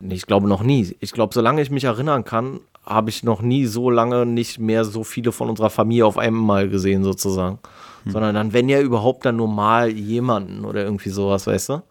ich 0.00 0.26
glaube 0.26 0.48
noch 0.48 0.62
nie, 0.62 0.96
ich 1.00 1.12
glaube, 1.12 1.34
solange 1.34 1.62
ich 1.62 1.70
mich 1.70 1.84
erinnern 1.84 2.24
kann, 2.24 2.60
habe 2.84 3.10
ich 3.10 3.22
noch 3.22 3.42
nie 3.42 3.66
so 3.66 3.90
lange 3.90 4.26
nicht 4.26 4.58
mehr 4.58 4.84
so 4.84 5.04
viele 5.04 5.32
von 5.32 5.48
unserer 5.48 5.70
Familie 5.70 6.06
auf 6.06 6.18
einmal 6.18 6.68
gesehen 6.68 7.04
sozusagen. 7.04 7.58
Hm. 8.08 8.12
Sondern 8.12 8.34
dann, 8.34 8.52
wenn 8.52 8.68
ja 8.68 8.80
überhaupt, 8.80 9.24
dann 9.24 9.36
nur 9.36 9.48
mal 9.48 9.90
jemanden 9.90 10.64
oder 10.64 10.84
irgendwie 10.84 11.10
sowas, 11.10 11.46
weißt 11.46 11.68
du? 11.70 11.82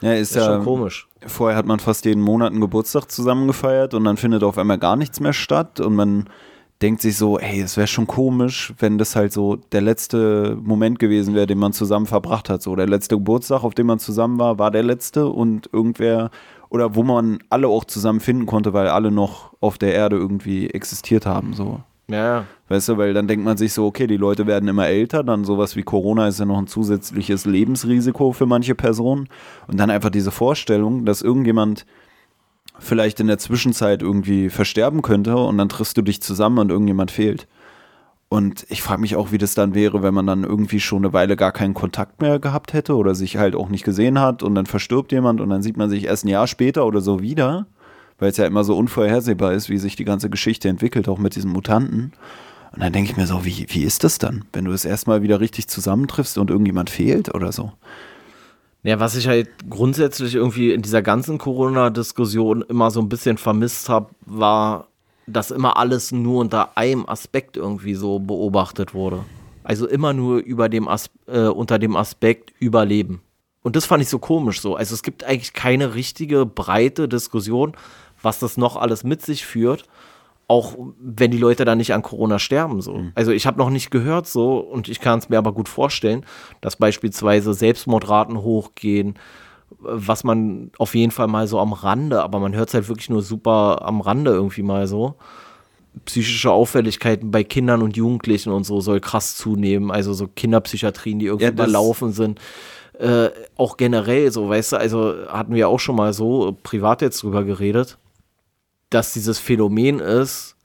Ja, 0.00 0.12
ist, 0.12 0.34
ja 0.34 0.44
schon 0.44 0.64
komisch. 0.64 1.08
Vorher 1.26 1.56
hat 1.56 1.66
man 1.66 1.78
fast 1.78 2.04
jeden 2.04 2.20
Monat 2.20 2.52
einen 2.52 2.60
Geburtstag 2.60 3.10
zusammen 3.10 3.46
gefeiert 3.46 3.94
und 3.94 4.04
dann 4.04 4.16
findet 4.16 4.42
auf 4.42 4.58
einmal 4.58 4.78
gar 4.78 4.96
nichts 4.96 5.20
mehr 5.20 5.32
statt 5.32 5.80
und 5.80 5.94
man 5.94 6.28
denkt 6.82 7.00
sich 7.00 7.16
so, 7.16 7.38
hey, 7.38 7.62
es 7.62 7.76
wäre 7.76 7.86
schon 7.86 8.06
komisch, 8.06 8.74
wenn 8.78 8.98
das 8.98 9.16
halt 9.16 9.32
so 9.32 9.56
der 9.56 9.80
letzte 9.80 10.58
Moment 10.60 10.98
gewesen 10.98 11.34
wäre, 11.34 11.46
den 11.46 11.58
man 11.58 11.72
zusammen 11.72 12.04
verbracht 12.06 12.50
hat. 12.50 12.62
So 12.62 12.76
der 12.76 12.86
letzte 12.86 13.16
Geburtstag, 13.16 13.64
auf 13.64 13.74
dem 13.74 13.86
man 13.86 13.98
zusammen 13.98 14.38
war, 14.38 14.58
war 14.58 14.70
der 14.70 14.82
letzte 14.82 15.26
und 15.28 15.70
irgendwer 15.72 16.30
oder 16.68 16.94
wo 16.94 17.02
man 17.02 17.38
alle 17.48 17.68
auch 17.68 17.84
zusammen 17.84 18.20
finden 18.20 18.46
konnte, 18.46 18.72
weil 18.72 18.88
alle 18.88 19.10
noch 19.10 19.52
auf 19.60 19.78
der 19.78 19.94
Erde 19.94 20.16
irgendwie 20.16 20.68
existiert 20.68 21.24
haben. 21.24 21.54
So. 21.54 21.80
Ja. 22.08 22.46
Weißt 22.68 22.88
du, 22.88 22.98
weil 22.98 23.14
dann 23.14 23.28
denkt 23.28 23.44
man 23.44 23.56
sich 23.56 23.72
so, 23.72 23.86
okay, 23.86 24.06
die 24.06 24.16
Leute 24.16 24.46
werden 24.46 24.68
immer 24.68 24.86
älter, 24.86 25.22
dann 25.22 25.44
sowas 25.44 25.76
wie 25.76 25.82
Corona 25.82 26.28
ist 26.28 26.38
ja 26.38 26.44
noch 26.44 26.58
ein 26.58 26.66
zusätzliches 26.66 27.46
Lebensrisiko 27.46 28.32
für 28.32 28.46
manche 28.46 28.74
Personen. 28.74 29.28
Und 29.66 29.78
dann 29.78 29.90
einfach 29.90 30.10
diese 30.10 30.30
Vorstellung, 30.30 31.04
dass 31.04 31.22
irgendjemand 31.22 31.86
vielleicht 32.78 33.20
in 33.20 33.26
der 33.26 33.38
Zwischenzeit 33.38 34.02
irgendwie 34.02 34.50
versterben 34.50 35.02
könnte 35.02 35.36
und 35.36 35.58
dann 35.58 35.68
triffst 35.68 35.96
du 35.96 36.02
dich 36.02 36.20
zusammen 36.20 36.58
und 36.58 36.70
irgendjemand 36.70 37.10
fehlt. 37.10 37.46
Und 38.28 38.66
ich 38.68 38.82
frage 38.82 39.00
mich 39.00 39.14
auch, 39.14 39.30
wie 39.30 39.38
das 39.38 39.54
dann 39.54 39.74
wäre, 39.74 40.02
wenn 40.02 40.14
man 40.14 40.26
dann 40.26 40.42
irgendwie 40.42 40.80
schon 40.80 41.04
eine 41.04 41.12
Weile 41.12 41.36
gar 41.36 41.52
keinen 41.52 41.74
Kontakt 41.74 42.20
mehr 42.20 42.40
gehabt 42.40 42.72
hätte 42.72 42.96
oder 42.96 43.14
sich 43.14 43.36
halt 43.36 43.54
auch 43.54 43.68
nicht 43.68 43.84
gesehen 43.84 44.18
hat 44.18 44.42
und 44.42 44.56
dann 44.56 44.66
verstirbt 44.66 45.12
jemand 45.12 45.40
und 45.40 45.50
dann 45.50 45.62
sieht 45.62 45.76
man 45.76 45.88
sich 45.88 46.06
erst 46.06 46.24
ein 46.24 46.28
Jahr 46.28 46.48
später 46.48 46.84
oder 46.84 47.00
so 47.00 47.20
wieder, 47.20 47.66
weil 48.18 48.30
es 48.30 48.36
ja 48.36 48.46
immer 48.46 48.64
so 48.64 48.76
unvorhersehbar 48.76 49.52
ist, 49.52 49.68
wie 49.68 49.78
sich 49.78 49.96
die 49.96 50.04
ganze 50.04 50.30
Geschichte 50.30 50.68
entwickelt, 50.68 51.08
auch 51.08 51.18
mit 51.18 51.36
diesen 51.36 51.50
Mutanten. 51.50 52.12
Und 52.72 52.82
dann 52.82 52.92
denke 52.92 53.10
ich 53.10 53.16
mir 53.16 53.26
so, 53.26 53.44
wie, 53.44 53.66
wie 53.68 53.84
ist 53.84 54.02
das 54.04 54.18
dann, 54.18 54.44
wenn 54.52 54.64
du 54.64 54.72
es 54.72 54.84
erstmal 54.84 55.22
wieder 55.22 55.40
richtig 55.40 55.68
zusammentriffst 55.68 56.38
und 56.38 56.50
irgendjemand 56.50 56.90
fehlt 56.90 57.34
oder 57.34 57.52
so? 57.52 57.72
Ja, 58.82 59.00
was 59.00 59.16
ich 59.16 59.26
halt 59.28 59.48
grundsätzlich 59.70 60.34
irgendwie 60.34 60.72
in 60.72 60.82
dieser 60.82 61.00
ganzen 61.00 61.38
Corona-Diskussion 61.38 62.62
immer 62.68 62.90
so 62.90 63.00
ein 63.00 63.08
bisschen 63.08 63.38
vermisst 63.38 63.88
habe, 63.88 64.10
war, 64.26 64.88
dass 65.26 65.50
immer 65.50 65.78
alles 65.78 66.12
nur 66.12 66.40
unter 66.40 66.76
einem 66.76 67.08
Aspekt 67.08 67.56
irgendwie 67.56 67.94
so 67.94 68.18
beobachtet 68.18 68.92
wurde. 68.92 69.20
Also 69.62 69.88
immer 69.88 70.12
nur 70.12 70.38
über 70.38 70.68
dem 70.68 70.86
As 70.86 71.08
äh, 71.26 71.46
unter 71.46 71.78
dem 71.78 71.96
Aspekt 71.96 72.52
Überleben. 72.58 73.22
Und 73.62 73.76
das 73.76 73.86
fand 73.86 74.02
ich 74.02 74.10
so 74.10 74.18
komisch 74.18 74.60
so. 74.60 74.76
Also 74.76 74.94
es 74.94 75.02
gibt 75.02 75.24
eigentlich 75.24 75.54
keine 75.54 75.94
richtige 75.94 76.44
breite 76.44 77.08
Diskussion, 77.08 77.72
was 78.24 78.38
das 78.38 78.56
noch 78.56 78.76
alles 78.76 79.04
mit 79.04 79.22
sich 79.22 79.44
führt, 79.44 79.84
auch 80.46 80.76
wenn 81.00 81.30
die 81.30 81.38
Leute 81.38 81.64
da 81.64 81.74
nicht 81.74 81.94
an 81.94 82.02
Corona 82.02 82.38
sterben. 82.38 82.80
So. 82.80 82.94
Mhm. 82.94 83.12
Also 83.14 83.32
ich 83.32 83.46
habe 83.46 83.58
noch 83.58 83.70
nicht 83.70 83.90
gehört 83.90 84.26
so 84.26 84.58
und 84.58 84.88
ich 84.88 85.00
kann 85.00 85.18
es 85.18 85.28
mir 85.28 85.38
aber 85.38 85.52
gut 85.52 85.68
vorstellen, 85.68 86.24
dass 86.60 86.76
beispielsweise 86.76 87.54
Selbstmordraten 87.54 88.42
hochgehen, 88.42 89.14
was 89.80 90.24
man 90.24 90.70
auf 90.78 90.94
jeden 90.94 91.10
Fall 91.10 91.28
mal 91.28 91.46
so 91.46 91.58
am 91.58 91.72
Rande, 91.72 92.22
aber 92.22 92.38
man 92.40 92.54
hört 92.54 92.68
es 92.68 92.74
halt 92.74 92.88
wirklich 92.88 93.10
nur 93.10 93.22
super 93.22 93.82
am 93.82 94.00
Rande 94.00 94.32
irgendwie 94.32 94.62
mal 94.62 94.86
so. 94.86 95.14
Psychische 96.04 96.50
Auffälligkeiten 96.50 97.30
bei 97.30 97.44
Kindern 97.44 97.80
und 97.80 97.96
Jugendlichen 97.96 98.50
und 98.50 98.64
so 98.64 98.80
soll 98.80 99.00
krass 99.00 99.36
zunehmen. 99.36 99.90
Also 99.90 100.12
so 100.12 100.26
Kinderpsychiatrien, 100.26 101.20
die 101.20 101.26
irgendwie 101.26 101.44
ja, 101.44 101.52
überlaufen 101.52 102.12
sind. 102.12 102.40
Äh, 102.98 103.30
auch 103.56 103.76
generell 103.76 104.30
so, 104.30 104.48
weißt 104.48 104.72
du, 104.72 104.76
also 104.76 105.14
hatten 105.28 105.54
wir 105.54 105.68
auch 105.68 105.80
schon 105.80 105.96
mal 105.96 106.12
so 106.12 106.56
privat 106.62 107.00
jetzt 107.00 107.22
drüber 107.22 107.44
geredet 107.44 107.98
dass 108.90 109.12
dieses 109.12 109.38
Phänomen 109.38 110.00
ist, 110.00 110.56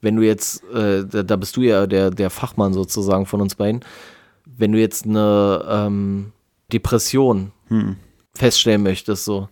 wenn 0.00 0.16
du 0.16 0.22
jetzt, 0.22 0.62
äh, 0.72 1.04
da, 1.04 1.22
da, 1.22 1.36
bist 1.36 1.56
du 1.56 1.62
ja 1.62 1.86
der, 1.86 2.10
der 2.10 2.30
Fachmann 2.30 2.72
sozusagen 2.72 3.26
von 3.26 3.40
uns 3.40 3.54
beiden, 3.54 3.80
wenn 4.44 4.72
du 4.72 4.78
jetzt 4.78 5.04
eine 5.04 5.64
ähm, 5.68 6.32
Depression 6.72 7.52
hm. 7.68 7.96
feststellen 8.34 8.82
möchtest, 8.82 9.24
so, 9.24 9.48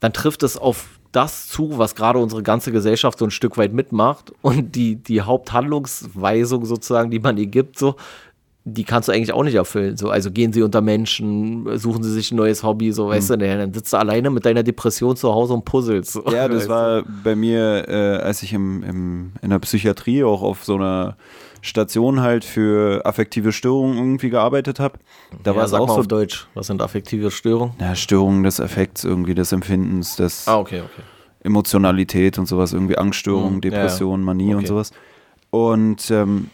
dann 0.00 0.12
trifft 0.12 0.42
es 0.42 0.56
auf 0.56 0.98
das 1.12 1.46
zu, 1.46 1.78
was 1.78 1.94
gerade 1.94 2.18
unsere 2.18 2.42
ganze 2.42 2.72
Gesellschaft 2.72 3.20
so 3.20 3.24
ein 3.24 3.30
Stück 3.30 3.56
weit 3.56 3.72
mitmacht 3.72 4.32
und 4.42 4.74
die, 4.74 4.96
die 4.96 5.20
Haupthandlungsweisung 5.20 6.64
sozusagen, 6.64 7.10
die 7.10 7.20
man 7.20 7.36
ihr 7.36 7.46
gibt, 7.46 7.78
so, 7.78 7.94
die 8.66 8.84
kannst 8.84 9.08
du 9.08 9.12
eigentlich 9.12 9.32
auch 9.32 9.42
nicht 9.42 9.56
erfüllen. 9.56 9.98
So, 9.98 10.08
also 10.08 10.30
gehen 10.30 10.52
sie 10.54 10.62
unter 10.62 10.80
Menschen, 10.80 11.78
suchen 11.78 12.02
sie 12.02 12.10
sich 12.10 12.32
ein 12.32 12.36
neues 12.36 12.62
Hobby, 12.62 12.92
so, 12.92 13.08
weißt 13.08 13.30
mhm. 13.30 13.38
du, 13.38 13.46
dann 13.46 13.74
sitzt 13.74 13.92
du 13.92 13.98
alleine 13.98 14.30
mit 14.30 14.46
deiner 14.46 14.62
Depression 14.62 15.16
zu 15.16 15.32
Hause 15.32 15.52
und 15.52 15.66
puzzelst. 15.66 16.12
So, 16.12 16.24
ja, 16.30 16.48
das 16.48 16.66
war 16.68 17.02
bei 17.22 17.36
mir, 17.36 17.86
äh, 17.88 18.16
als 18.22 18.42
ich 18.42 18.54
im, 18.54 18.82
im, 18.82 19.32
in 19.42 19.50
der 19.50 19.58
Psychiatrie 19.58 20.24
auch 20.24 20.42
auf 20.42 20.64
so 20.64 20.76
einer 20.76 21.16
Station 21.60 22.20
halt 22.20 22.44
für 22.44 23.04
affektive 23.04 23.52
Störungen 23.52 23.98
irgendwie 23.98 24.30
gearbeitet 24.30 24.80
habe. 24.80 24.98
Da 25.42 25.50
ja, 25.50 25.56
war 25.58 25.64
es 25.64 25.74
auch 25.74 25.88
so 25.88 25.96
auf 25.96 26.06
Deutsch. 26.06 26.46
Was 26.54 26.66
sind 26.68 26.80
affektive 26.80 27.30
Störungen? 27.30 27.74
Ja, 27.80 27.94
Störungen 27.94 28.44
des 28.44 28.60
Effekts 28.60 29.04
irgendwie, 29.04 29.34
des 29.34 29.52
Empfindens, 29.52 30.16
des 30.16 30.48
ah, 30.48 30.58
okay, 30.58 30.80
okay. 30.80 31.02
Emotionalität 31.42 32.38
und 32.38 32.46
sowas, 32.46 32.72
irgendwie 32.72 32.96
Angststörungen, 32.96 33.56
mhm, 33.56 33.60
Depression, 33.60 34.20
ja, 34.20 34.24
Manie 34.24 34.46
okay. 34.48 34.54
und 34.54 34.66
sowas. 34.66 34.92
Und 35.50 36.10
ähm, 36.10 36.48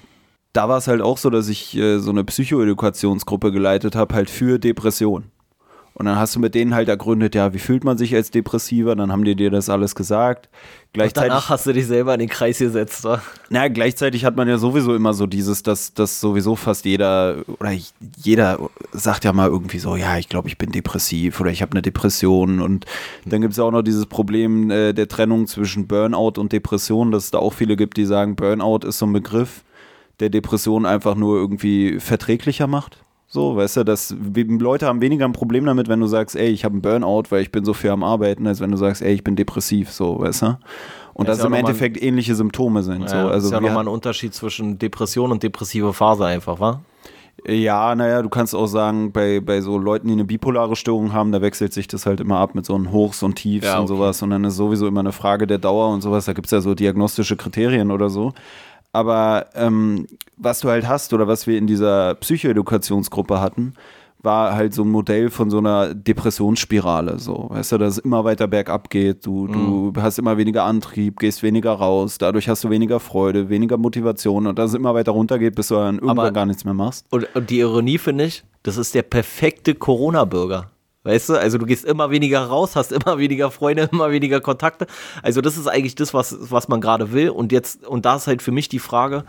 da 0.53 0.69
war 0.69 0.79
es 0.79 0.89
halt 0.89 1.01
auch 1.01 1.19
so, 1.19 1.31
dass 1.31 1.49
ich 1.49 1.77
äh, 1.77 1.99
so 1.99 2.11
eine 2.11 2.25
Psychoedukationsgruppe 2.25 3.53
geleitet 3.53 3.95
habe, 3.95 4.15
halt 4.15 4.31
für 4.31 4.59
Depression. 4.59 5.25
Und 6.01 6.07
dann 6.07 6.17
hast 6.17 6.35
du 6.35 6.41
mit 6.41 6.55
denen 6.55 6.75
halt 6.75 6.89
ergründet, 6.89 7.35
ja, 7.35 7.53
wie 7.53 7.59
fühlt 7.59 7.85
man 7.85 7.99
sich 7.99 8.15
als 8.15 8.31
Depressiver? 8.31 8.97
Dann 8.97 9.13
haben 9.13 9.23
die 9.23 9.37
dir 9.37 9.51
das 9.51 9.69
alles 9.69 9.95
gesagt. 9.95 10.49
Gleichzeitig, 10.95 11.31
Und 11.31 11.35
danach 11.35 11.51
hast 11.51 11.67
du 11.67 11.75
dich 11.75 11.87
selber 11.87 12.15
in 12.15 12.21
den 12.21 12.29
Kreis 12.31 12.59
gesetzt, 12.59 13.05
oder? 13.05 13.21
Na, 13.51 13.69
gleichzeitig 13.69 14.25
hat 14.25 14.35
man 14.35 14.49
ja 14.49 14.57
sowieso 14.57 14.95
immer 14.95 15.13
so 15.13 15.27
dieses, 15.27 15.63
dass, 15.63 15.93
dass 15.93 16.21
sowieso 16.21 16.57
fast 16.57 16.87
jeder 16.87 17.43
oder 17.59 17.73
jeder 18.17 18.59
sagt 18.93 19.25
ja 19.25 19.35
mal 19.35 19.49
irgendwie 19.49 19.79
so, 19.79 19.95
ja, 19.95 20.17
ich 20.17 20.31
glaube, 20.31 20.49
ich 20.49 20.57
bin 20.57 20.73
depressiv 20.73 21.39
oder 21.39 21.51
ich 21.51 21.61
habe 21.61 21.73
eine 21.73 21.83
Depression. 21.83 22.61
Und 22.61 22.87
dann 23.27 23.43
gibt 23.43 23.53
es 23.53 23.59
auch 23.59 23.71
noch 23.71 23.83
dieses 23.83 24.07
Problem 24.07 24.71
äh, 24.71 24.95
der 24.95 25.07
Trennung 25.07 25.49
zwischen 25.49 25.87
Burnout 25.87 26.41
und 26.41 26.53
Depression, 26.53 27.11
dass 27.11 27.25
es 27.25 27.31
da 27.31 27.39
auch 27.41 27.53
viele 27.53 27.77
gibt, 27.77 27.99
die 27.99 28.07
sagen, 28.07 28.37
Burnout 28.37 28.87
ist 28.87 28.99
so 28.99 29.07
ein 29.07 29.13
Begriff 29.13 29.65
der 30.21 30.31
Depression 30.31 30.87
einfach 30.87 31.15
nur 31.15 31.37
irgendwie 31.37 31.99
verträglicher 31.99 32.67
macht. 32.67 33.03
So, 33.33 33.55
weißt 33.55 33.79
du, 33.79 33.85
dass 33.85 34.15
Leute 34.35 34.87
haben 34.87 35.01
weniger 35.01 35.25
ein 35.25 35.33
Problem 35.33 35.65
damit, 35.65 35.89
wenn 35.89 36.01
du 36.01 36.09
sagst, 36.09 36.35
ey, 36.35 36.49
ich 36.49 36.65
habe 36.65 36.73
einen 36.73 36.83
Burnout, 36.83 37.25
weil 37.31 37.43
ich 37.43 37.53
bin 37.53 37.65
so 37.65 37.75
viel 37.75 37.91
am 37.91 38.03
Arbeiten, 38.03 38.45
als 38.49 38.61
wenn 38.61 38.73
du 38.73 38.77
sagst, 38.77 39.03
ey, 39.03 39.15
ich 39.15 39.23
bin 39.23 39.37
depressiv, 39.37 39.93
so, 39.93 40.19
weißt 40.19 40.43
du? 40.43 40.59
Und 41.15 41.27
ja, 41.27 41.35
das 41.35 41.45
im 41.45 41.53
Endeffekt 41.53 41.97
ein, 41.99 42.03
ähnliche 42.03 42.35
Symptome 42.35 42.83
sind. 42.83 43.03
Ja, 43.03 43.09
so. 43.09 43.29
also 43.29 43.47
ist 43.47 43.53
ja 43.53 43.61
nochmal 43.61 43.85
ein 43.85 43.89
Unterschied 43.89 44.35
zwischen 44.35 44.79
Depression 44.79 45.31
und 45.31 45.45
depressive 45.45 45.93
Phase 45.93 46.27
einfach, 46.27 46.59
wa? 46.59 46.81
Ja, 47.47 47.95
naja, 47.95 48.21
du 48.21 48.29
kannst 48.29 48.55
auch 48.55 48.67
sagen, 48.67 49.13
bei, 49.13 49.41
bei 49.41 49.61
so 49.61 49.79
Leuten, 49.79 50.09
die 50.09 50.13
eine 50.13 50.25
bipolare 50.25 50.77
Störung 50.77 51.13
haben, 51.13 51.33
da 51.33 51.41
wechselt 51.41 51.73
sich 51.73 51.89
das 51.89 52.05
halt 52.05 52.21
immer 52.21 52.39
ab 52.39 52.55
mit 52.55 52.67
so 52.67 52.75
einem 52.75 52.91
Hochs 52.91 53.23
und 53.23 53.37
Tiefs 53.37 53.67
ja, 53.67 53.75
okay. 53.75 53.81
und 53.81 53.87
sowas. 53.87 54.21
Und 54.23 54.31
dann 54.31 54.45
ist 54.45 54.57
sowieso 54.57 54.87
immer 54.87 55.01
eine 55.01 55.13
Frage 55.13 55.47
der 55.47 55.59
Dauer 55.59 55.89
und 55.89 56.03
sowas. 56.03 56.27
Da 56.27 56.33
gibt 56.33 56.47
es 56.47 56.51
ja 56.51 56.61
so 56.61 56.75
diagnostische 56.75 57.37
Kriterien 57.37 57.91
oder 57.91 58.11
so. 58.11 58.33
Aber 58.93 59.47
ähm, 59.55 60.07
was 60.37 60.61
du 60.61 60.69
halt 60.69 60.89
hast 60.89 61.13
oder 61.13 61.29
was 61.29 61.47
wir 61.47 61.59
in 61.59 61.67
dieser 61.67 62.15
Psychoedukationsgruppe 62.17 63.41
hatten, 63.41 63.75
war 64.23 64.55
halt 64.55 64.75
so 64.75 64.83
ein 64.83 64.91
Modell 64.91 65.31
von 65.31 65.51
so 65.51 65.59
einer 65.59 65.95
Depressionsspirale. 65.95 67.19
So, 67.19 67.47
weißt 67.51 67.73
du, 67.73 67.79
dass 67.79 67.95
es 67.95 67.99
immer 67.99 68.25
weiter 68.25 68.49
bergab 68.49 68.91
geht. 68.91 69.25
Du, 69.25 69.47
mhm. 69.47 69.95
du 69.95 70.03
hast 70.03 70.19
immer 70.19 70.37
weniger 70.37 70.65
Antrieb, 70.65 71.19
gehst 71.19 71.43
weniger 71.43 71.73
raus, 71.73 72.19
dadurch 72.19 72.49
hast 72.49 72.65
du 72.65 72.71
weniger 72.71 73.01
Freude, 73.01 73.49
weniger 73.49 73.79
Motivation 73.79 74.47
und 74.47 74.59
dass 74.59 74.71
es 74.71 74.77
immer 74.77 74.95
weiter 74.95 75.13
runtergeht, 75.13 75.55
bis 75.55 75.69
du 75.69 75.77
dann 75.77 75.97
irgendwann 75.97 76.19
Aber, 76.19 76.33
gar 76.33 76.47
nichts 76.47 76.65
mehr 76.65 76.75
machst. 76.75 77.07
Und, 77.11 77.35
und 77.35 77.51
die 77.51 77.61
Ironie 77.61 77.99
finde 77.99 78.25
ich, 78.25 78.45
das 78.63 78.77
ist 78.77 78.95
der 78.95 79.03
perfekte 79.03 79.75
Corona-Bürger. 79.75 80.71
Weißt 81.03 81.31
du, 81.31 81.35
also 81.35 81.57
du 81.57 81.65
gehst 81.65 81.85
immer 81.85 82.11
weniger 82.11 82.43
raus, 82.43 82.77
hast 82.77 82.93
immer 82.93 83.19
weniger 83.19 83.51
Freunde, 83.51 83.89
immer 83.93 84.11
weniger 84.11 84.41
Kontakte. 84.41 84.87
Also 85.23 85.41
das 85.41 85.57
ist 85.57 85.67
eigentlich 85.67 85.95
das, 85.95 86.13
was, 86.13 86.37
was 86.41 86.69
man 86.69 86.81
gerade 86.81 87.13
will. 87.13 87.31
Und 87.31 87.53
jetzt, 87.53 87.87
und 87.87 88.05
da 88.05 88.17
ist 88.17 88.27
halt 88.27 88.43
für 88.43 88.53
mich 88.53 88.69
die 88.69 88.79
Frage, 88.79 89.25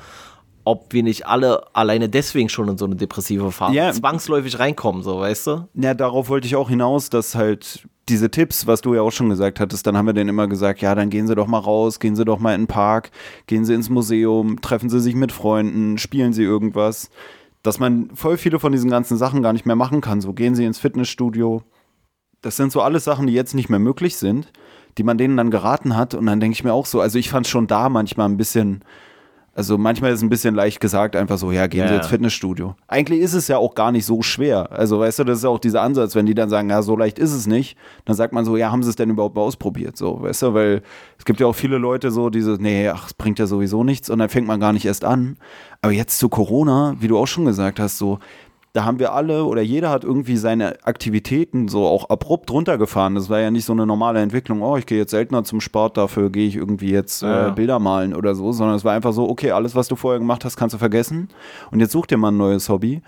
ob 0.64 0.94
wir 0.94 1.02
nicht 1.02 1.26
alle 1.26 1.76
alleine 1.76 2.10
deswegen 2.10 2.50
schon 2.50 2.68
in 2.68 2.78
so 2.78 2.86
eine 2.86 2.96
depressive 2.96 3.52
Phase 3.52 3.76
ja. 3.76 3.92
zwangsläufig 3.92 4.60
reinkommen, 4.60 5.02
so, 5.02 5.20
weißt 5.20 5.48
du? 5.48 5.68
Ja, 5.74 5.94
darauf 5.94 6.30
wollte 6.30 6.46
ich 6.46 6.56
auch 6.56 6.70
hinaus, 6.70 7.10
dass 7.10 7.36
halt 7.36 7.88
diese 8.10 8.30
Tipps, 8.30 8.68
was 8.68 8.82
du 8.82 8.94
ja 8.94 9.02
auch 9.02 9.12
schon 9.12 9.30
gesagt 9.30 9.60
hattest, 9.60 9.88
dann 9.88 9.98
haben 9.98 10.06
wir 10.06 10.14
denen 10.14 10.30
immer 10.30 10.48
gesagt, 10.48 10.82
ja, 10.82 10.94
dann 10.94 11.10
gehen 11.10 11.28
Sie 11.28 11.36
doch 11.36 11.48
mal 11.48 11.60
raus, 11.60 12.00
gehen 12.00 12.16
Sie 12.16 12.26
doch 12.26 12.40
mal 12.40 12.54
in 12.54 12.62
den 12.62 12.68
Park, 12.68 13.12
gehen 13.48 13.64
Sie 13.66 13.74
ins 13.74 13.90
Museum, 13.90 14.62
treffen 14.62 14.90
Sie 14.90 15.00
sich 15.00 15.16
mit 15.16 15.32
Freunden, 15.32 15.98
spielen 15.98 16.34
Sie 16.34 16.44
irgendwas 16.44 17.10
dass 17.64 17.80
man 17.80 18.10
voll 18.16 18.38
viele 18.38 18.60
von 18.60 18.72
diesen 18.72 18.90
ganzen 18.90 19.18
Sachen 19.18 19.42
gar 19.42 19.54
nicht 19.54 19.66
mehr 19.66 19.76
machen 19.76 20.02
kann. 20.02 20.22
So 20.22 20.34
gehen 20.34 20.56
sie 20.56 20.66
ins 20.66 20.80
Fitnessstudio. 20.80 21.64
Das 22.42 22.58
sind 22.58 22.72
so 22.72 22.82
alles 22.82 23.04
Sachen, 23.04 23.28
die 23.28 23.34
jetzt 23.34 23.54
nicht 23.54 23.70
mehr 23.70 23.80
möglich 23.80 24.16
sind, 24.16 24.52
die 24.98 25.04
man 25.04 25.18
denen 25.18 25.38
dann 25.38 25.52
geraten 25.52 25.96
hat. 25.96 26.16
Und 26.16 26.26
dann 26.26 26.40
denke 26.40 26.54
ich 26.54 26.64
mir 26.64 26.74
auch 26.74 26.88
so, 26.88 27.02
also 27.02 27.20
ich 27.20 27.30
fand 27.30 27.46
es 27.46 27.52
schon 27.52 27.68
da 27.68 27.90
manchmal 27.90 28.30
ein 28.30 28.38
bisschen 28.38 28.84
also 29.54 29.78
manchmal 29.78 30.12
ist 30.12 30.20
es 30.20 30.24
ein 30.24 30.30
bisschen 30.30 30.56
leicht 30.56 30.80
gesagt, 30.80 31.16
einfach 31.16 31.38
so, 31.38 31.52
ja, 31.52 31.68
gehen 31.68 31.82
ja, 31.82 31.88
Sie 31.90 31.96
ins 31.96 32.08
Fitnessstudio. 32.08 32.76
Eigentlich 32.88 33.20
ist 33.20 33.34
es 33.34 33.50
ja 33.50 33.58
auch 33.58 33.76
gar 33.76 33.92
nicht 33.92 34.06
so 34.06 34.22
schwer. 34.22 34.72
Also 34.72 35.00
weißt 35.00 35.20
du, 35.20 35.24
das 35.26 35.40
ist 35.40 35.44
ja 35.44 35.50
auch 35.50 35.60
dieser 35.60 35.82
Ansatz, 35.82 36.16
wenn 36.16 36.26
die 36.26 36.34
dann 36.34 36.50
sagen, 36.50 36.70
ja, 36.70 36.82
so 36.82 36.96
leicht 36.96 37.20
ist 37.20 37.34
es 37.34 37.48
nicht, 37.48 37.78
dann 38.06 38.16
sagt 38.16 38.32
man 38.34 38.46
so, 38.46 38.56
ja, 38.56 38.72
haben 38.72 38.82
Sie 38.82 38.90
es 38.90 38.96
denn 38.96 39.10
überhaupt 39.10 39.36
mal 39.36 39.42
ausprobiert? 39.42 39.98
So, 39.98 40.22
weißt 40.22 40.44
du, 40.44 40.54
weil 40.54 40.82
es 41.18 41.26
gibt 41.26 41.42
ja 41.42 41.48
auch 41.48 41.56
viele 41.56 41.78
Leute 41.78 42.12
so, 42.12 42.30
diese, 42.30 42.52
nee, 42.52 42.88
ach, 42.88 43.08
es 43.08 43.14
bringt 43.14 43.40
ja 43.40 43.46
sowieso 43.46 43.84
nichts 43.84 44.10
und 44.10 44.20
dann 44.20 44.30
fängt 44.30 44.48
man 44.48 44.62
gar 44.62 44.72
nicht 44.72 44.86
erst 44.86 45.04
an. 45.04 45.36
Aber 45.82 45.92
jetzt 45.92 46.18
zu 46.18 46.30
Corona, 46.30 46.96
wie 47.00 47.10
du 47.10 47.18
auch 47.18 47.28
schon 47.28 47.44
gesagt 47.44 47.80
hast, 47.80 47.98
so, 47.98 48.20
da 48.74 48.86
haben 48.86 49.00
wir 49.00 49.12
alle 49.14 49.44
oder 49.44 49.62
jeder 49.62 49.90
hat 49.90 50.04
irgendwie 50.06 50.38
seine 50.38 50.78
Aktivitäten 50.86 51.68
so 51.68 51.86
auch 51.86 52.10
abrupt 52.10 52.50
runtergefahren. 52.52 53.16
Das 53.16 53.30
war 53.30 53.40
ja 53.40 53.52
nicht 53.52 53.66
so 53.66 53.74
eine 53.74 53.86
normale 53.86 54.22
Entwicklung, 54.22 54.62
oh, 54.62 54.78
ich 54.78 54.86
gehe 54.86 54.98
jetzt 54.98 55.12
seltener 55.12 55.44
zum 55.44 55.60
Sport, 55.60 55.98
dafür 55.98 56.30
gehe 56.30 56.48
ich 56.48 56.56
irgendwie 56.56 56.92
jetzt 56.92 57.22
Ja. 57.22 57.50
äh, 57.50 57.52
Bilder 57.52 57.80
malen 57.80 58.14
oder 58.16 58.34
so, 58.34 58.52
sondern 58.54 58.78
es 58.78 58.86
war 58.86 58.94
einfach 58.94 59.12
so, 59.12 59.30
okay, 59.30 59.52
alles, 59.52 59.76
was 59.76 59.88
du 59.90 59.96
vorher 59.98 60.20
gemacht 60.20 60.46
hast, 60.46 60.56
kannst 60.56 60.74
du 60.74 60.78
vergessen. 60.78 61.28
Und 61.72 61.82
jetzt 61.82 61.92
such 61.92 62.06
dir 62.06 62.18
mal 62.18 62.30
ein 62.32 62.38
neues 62.38 62.70
Hobby. 62.70 63.02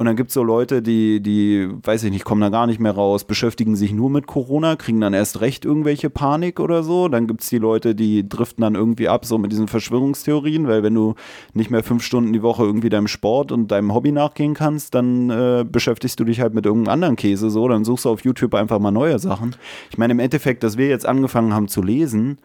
Und 0.00 0.06
dann 0.06 0.16
gibt 0.16 0.30
es 0.30 0.34
so 0.34 0.42
Leute, 0.42 0.80
die, 0.80 1.20
die, 1.20 1.68
weiß 1.82 2.04
ich 2.04 2.10
nicht, 2.10 2.24
kommen 2.24 2.40
da 2.40 2.48
gar 2.48 2.66
nicht 2.66 2.80
mehr 2.80 2.92
raus, 2.92 3.24
beschäftigen 3.24 3.76
sich 3.76 3.92
nur 3.92 4.08
mit 4.08 4.26
Corona, 4.26 4.76
kriegen 4.76 4.98
dann 4.98 5.12
erst 5.12 5.42
recht 5.42 5.66
irgendwelche 5.66 6.08
Panik 6.08 6.58
oder 6.58 6.82
so. 6.82 7.08
Dann 7.08 7.26
gibt 7.26 7.42
es 7.42 7.50
die 7.50 7.58
Leute, 7.58 7.94
die 7.94 8.26
driften 8.26 8.62
dann 8.62 8.76
irgendwie 8.76 9.10
ab, 9.10 9.26
so 9.26 9.36
mit 9.36 9.52
diesen 9.52 9.68
Verschwörungstheorien, 9.68 10.66
weil 10.66 10.82
wenn 10.82 10.94
du 10.94 11.16
nicht 11.52 11.70
mehr 11.70 11.84
fünf 11.84 12.02
Stunden 12.02 12.32
die 12.32 12.42
Woche 12.42 12.62
irgendwie 12.62 12.88
deinem 12.88 13.08
Sport 13.08 13.52
und 13.52 13.70
deinem 13.70 13.92
Hobby 13.92 14.10
nachgehen 14.10 14.54
kannst, 14.54 14.94
dann 14.94 15.28
äh, 15.28 15.66
beschäftigst 15.70 16.18
du 16.18 16.24
dich 16.24 16.40
halt 16.40 16.54
mit 16.54 16.64
irgendeinem 16.64 16.94
anderen 16.94 17.16
Käse 17.16 17.50
so. 17.50 17.68
Dann 17.68 17.84
suchst 17.84 18.06
du 18.06 18.08
auf 18.08 18.24
YouTube 18.24 18.54
einfach 18.54 18.78
mal 18.78 18.92
neue 18.92 19.18
Sachen. 19.18 19.54
Ich 19.90 19.98
meine, 19.98 20.14
im 20.14 20.18
Endeffekt, 20.18 20.62
dass 20.62 20.78
wir 20.78 20.88
jetzt 20.88 21.04
angefangen 21.04 21.52
haben 21.52 21.68
zu 21.68 21.82
lesen, 21.82 22.38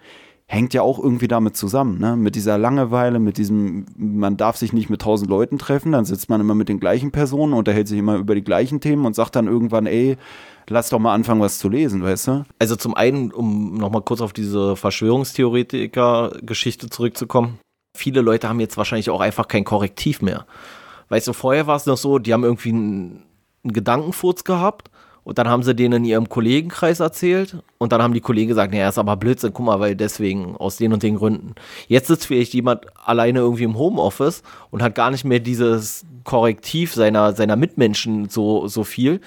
hängt 0.48 0.76
ja 0.76 0.84
auch 0.84 1.00
irgendwie 1.00 1.28
damit 1.28 1.58
zusammen, 1.58 2.00
ne? 2.00 2.16
Mit 2.16 2.36
dieser 2.36 2.60
Langeweile, 2.60 3.20
mit 3.20 3.38
diesem, 3.38 3.86
man 3.98 4.38
darf 4.38 4.56
sich 4.58 4.74
nicht 4.74 4.92
mit 4.92 5.02
tausend 5.02 5.28
Leuten 5.30 5.58
treffen, 5.58 5.92
dann 5.92 6.06
sitzt 6.06 6.30
man 6.30 6.40
immer 6.40 6.54
mit 6.54 6.70
den 6.70 6.80
gleichen 6.80 7.12
Personen, 7.12 7.54
unterhält 7.54 7.88
sich 7.88 7.98
immer 7.98 8.18
über 8.18 8.36
die 8.36 8.44
gleichen 8.44 8.80
Themen 8.80 9.06
und 9.06 9.16
sagt 9.16 9.36
dann 9.36 9.48
irgendwann, 9.48 9.88
ey, 9.88 10.18
lass 10.70 10.90
doch 10.90 11.00
mal 11.00 11.16
anfangen, 11.16 11.42
was 11.42 11.58
zu 11.58 11.68
lesen, 11.68 12.04
weißt 12.04 12.28
du? 12.28 12.46
Also 12.60 12.76
zum 12.76 12.94
einen, 12.94 13.32
um 13.32 13.74
nochmal 13.76 14.04
kurz 14.04 14.22
auf 14.22 14.34
diese 14.34 14.76
Verschwörungstheoretiker-Geschichte 14.76 16.90
zurückzukommen. 16.90 17.58
Viele 17.98 18.22
Leute 18.22 18.48
haben 18.48 18.60
jetzt 18.60 18.78
wahrscheinlich 18.78 19.10
auch 19.10 19.22
einfach 19.22 19.48
kein 19.48 19.64
Korrektiv 19.64 20.22
mehr. 20.22 20.46
Weißt 21.10 21.28
du, 21.28 21.34
vorher 21.34 21.66
war 21.66 21.76
es 21.76 21.88
noch 21.88 21.98
so, 21.98 22.20
die 22.20 22.34
haben 22.34 22.44
irgendwie 22.44 22.70
einen, 22.70 23.24
einen 23.64 23.74
Gedankenfurz 23.74 24.44
gehabt 24.44 24.92
und 25.26 25.40
dann 25.40 25.50
haben 25.50 25.64
sie 25.64 25.76
den 25.76 25.92
in 25.92 26.06
ihrem 26.06 26.30
Kollegenkreis 26.30 27.02
erzählt 27.02 27.58
und 27.80 27.92
dann 27.92 28.02
haben 28.02 28.14
die 28.14 28.22
Kollegen 28.22 28.48
gesagt, 28.48 28.72
naja, 28.72 28.88
ist 28.88 29.00
aber 29.00 29.18
Blödsinn, 29.18 29.54
guck 29.54 29.66
mal, 29.66 29.80
weil 29.80 29.96
deswegen, 29.96 30.56
aus 30.56 30.78
den 30.78 30.94
und 30.94 31.04
den 31.04 31.18
Gründen. 31.18 31.56
Jetzt 31.88 32.08
sitzt 32.08 32.28
vielleicht 32.28 32.54
jemand 32.54 32.86
alleine 33.04 33.40
irgendwie 33.40 33.64
im 33.64 33.78
Homeoffice 33.78 34.44
und 34.70 34.84
hat 34.84 34.96
gar 34.96 35.10
nicht 35.10 35.26
mehr 35.26 35.40
dieses 35.40 36.06
Korrektiv 36.24 36.94
seiner, 36.94 37.34
seiner 37.34 37.56
Mitmenschen 37.56 38.30
so, 38.30 38.68
so 38.68 38.84
viel. 38.84 39.20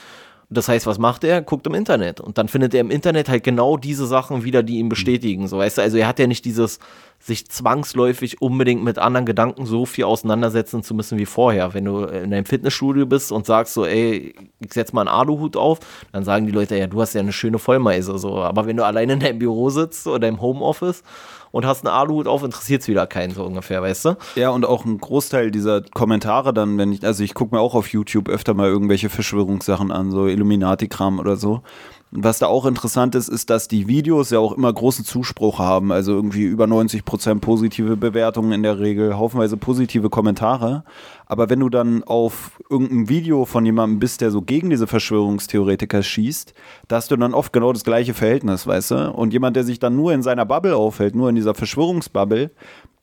Das 0.50 0.66
heißt, 0.66 0.86
was 0.86 0.98
macht 0.98 1.24
er? 1.24 1.42
Guckt 1.42 1.66
im 1.66 1.74
Internet. 1.74 2.20
Und 2.20 2.38
dann 2.38 2.48
findet 2.48 2.72
er 2.72 2.80
im 2.80 2.90
Internet 2.90 3.28
halt 3.28 3.44
genau 3.44 3.76
diese 3.76 4.06
Sachen 4.06 4.44
wieder, 4.44 4.62
die 4.62 4.78
ihn 4.78 4.88
bestätigen. 4.88 5.46
So, 5.46 5.58
weißt 5.58 5.76
du, 5.76 5.82
also 5.82 5.98
er 5.98 6.08
hat 6.08 6.18
ja 6.18 6.26
nicht 6.26 6.46
dieses, 6.46 6.78
sich 7.20 7.50
zwangsläufig 7.50 8.40
unbedingt 8.40 8.82
mit 8.82 8.98
anderen 8.98 9.26
Gedanken 9.26 9.66
so 9.66 9.84
viel 9.84 10.04
auseinandersetzen 10.04 10.82
zu 10.82 10.94
müssen 10.94 11.18
wie 11.18 11.26
vorher. 11.26 11.74
Wenn 11.74 11.84
du 11.84 12.04
in 12.04 12.32
einem 12.32 12.46
Fitnessstudio 12.46 13.04
bist 13.04 13.30
und 13.30 13.44
sagst 13.44 13.74
so, 13.74 13.84
ey, 13.84 14.34
ich 14.60 14.72
setz 14.72 14.94
mal 14.94 15.02
einen 15.02 15.08
Aluhut 15.08 15.54
auf, 15.54 15.80
dann 16.12 16.24
sagen 16.24 16.46
die 16.46 16.52
Leute, 16.52 16.76
ja, 16.76 16.86
du 16.86 17.00
hast 17.00 17.12
ja 17.12 17.20
eine 17.20 17.32
schöne 17.32 17.58
Vollmeise. 17.58 18.16
So. 18.16 18.38
Aber 18.38 18.64
wenn 18.64 18.78
du 18.78 18.86
alleine 18.86 19.14
in 19.14 19.20
deinem 19.20 19.38
Büro 19.40 19.68
sitzt 19.68 20.06
oder 20.06 20.28
im 20.28 20.40
Homeoffice 20.40 21.02
und 21.50 21.66
hast 21.66 21.84
einen 21.84 21.94
Aluhut 21.94 22.26
auf, 22.26 22.42
interessiert 22.42 22.82
es 22.82 22.88
wieder 22.88 23.06
keinen 23.06 23.32
so 23.32 23.44
ungefähr, 23.44 23.82
weißt 23.82 24.04
du? 24.04 24.16
Ja, 24.36 24.50
und 24.50 24.64
auch 24.66 24.84
ein 24.84 24.98
Großteil 24.98 25.50
dieser 25.50 25.82
Kommentare 25.82 26.52
dann, 26.52 26.78
wenn 26.78 26.92
ich, 26.92 27.04
also 27.04 27.22
ich 27.24 27.34
gucke 27.34 27.54
mir 27.54 27.60
auch 27.60 27.74
auf 27.74 27.88
YouTube 27.88 28.28
öfter 28.28 28.54
mal 28.54 28.68
irgendwelche 28.68 29.08
Verschwörungssachen 29.08 29.92
an, 29.92 30.10
so 30.10 30.26
Illuminati-Kram 30.26 31.18
oder 31.18 31.36
so. 31.36 31.62
Was 32.10 32.38
da 32.38 32.46
auch 32.46 32.64
interessant 32.64 33.14
ist, 33.14 33.28
ist, 33.28 33.50
dass 33.50 33.68
die 33.68 33.86
Videos 33.86 34.30
ja 34.30 34.38
auch 34.38 34.52
immer 34.52 34.72
großen 34.72 35.04
Zuspruch 35.04 35.58
haben, 35.58 35.92
also 35.92 36.12
irgendwie 36.12 36.44
über 36.44 36.66
90 36.66 37.04
Prozent 37.04 37.42
positive 37.42 37.98
Bewertungen 37.98 38.52
in 38.52 38.62
der 38.62 38.78
Regel, 38.78 39.18
haufenweise 39.18 39.58
positive 39.58 40.08
Kommentare. 40.08 40.84
Aber 41.26 41.50
wenn 41.50 41.60
du 41.60 41.68
dann 41.68 42.02
auf 42.04 42.58
irgendein 42.70 43.10
Video 43.10 43.44
von 43.44 43.66
jemandem 43.66 43.98
bist, 43.98 44.22
der 44.22 44.30
so 44.30 44.40
gegen 44.40 44.70
diese 44.70 44.86
Verschwörungstheoretiker 44.86 46.02
schießt, 46.02 46.54
da 46.88 46.96
hast 46.96 47.10
du 47.10 47.16
dann 47.16 47.34
oft 47.34 47.52
genau 47.52 47.74
das 47.74 47.84
gleiche 47.84 48.14
Verhältnis, 48.14 48.66
weißt 48.66 48.90
du? 48.92 49.12
Und 49.12 49.34
jemand, 49.34 49.56
der 49.56 49.64
sich 49.64 49.78
dann 49.78 49.94
nur 49.94 50.14
in 50.14 50.22
seiner 50.22 50.46
Bubble 50.46 50.76
aufhält, 50.76 51.14
nur 51.14 51.28
in 51.28 51.34
dieser 51.34 51.54
Verschwörungsbubble, 51.54 52.50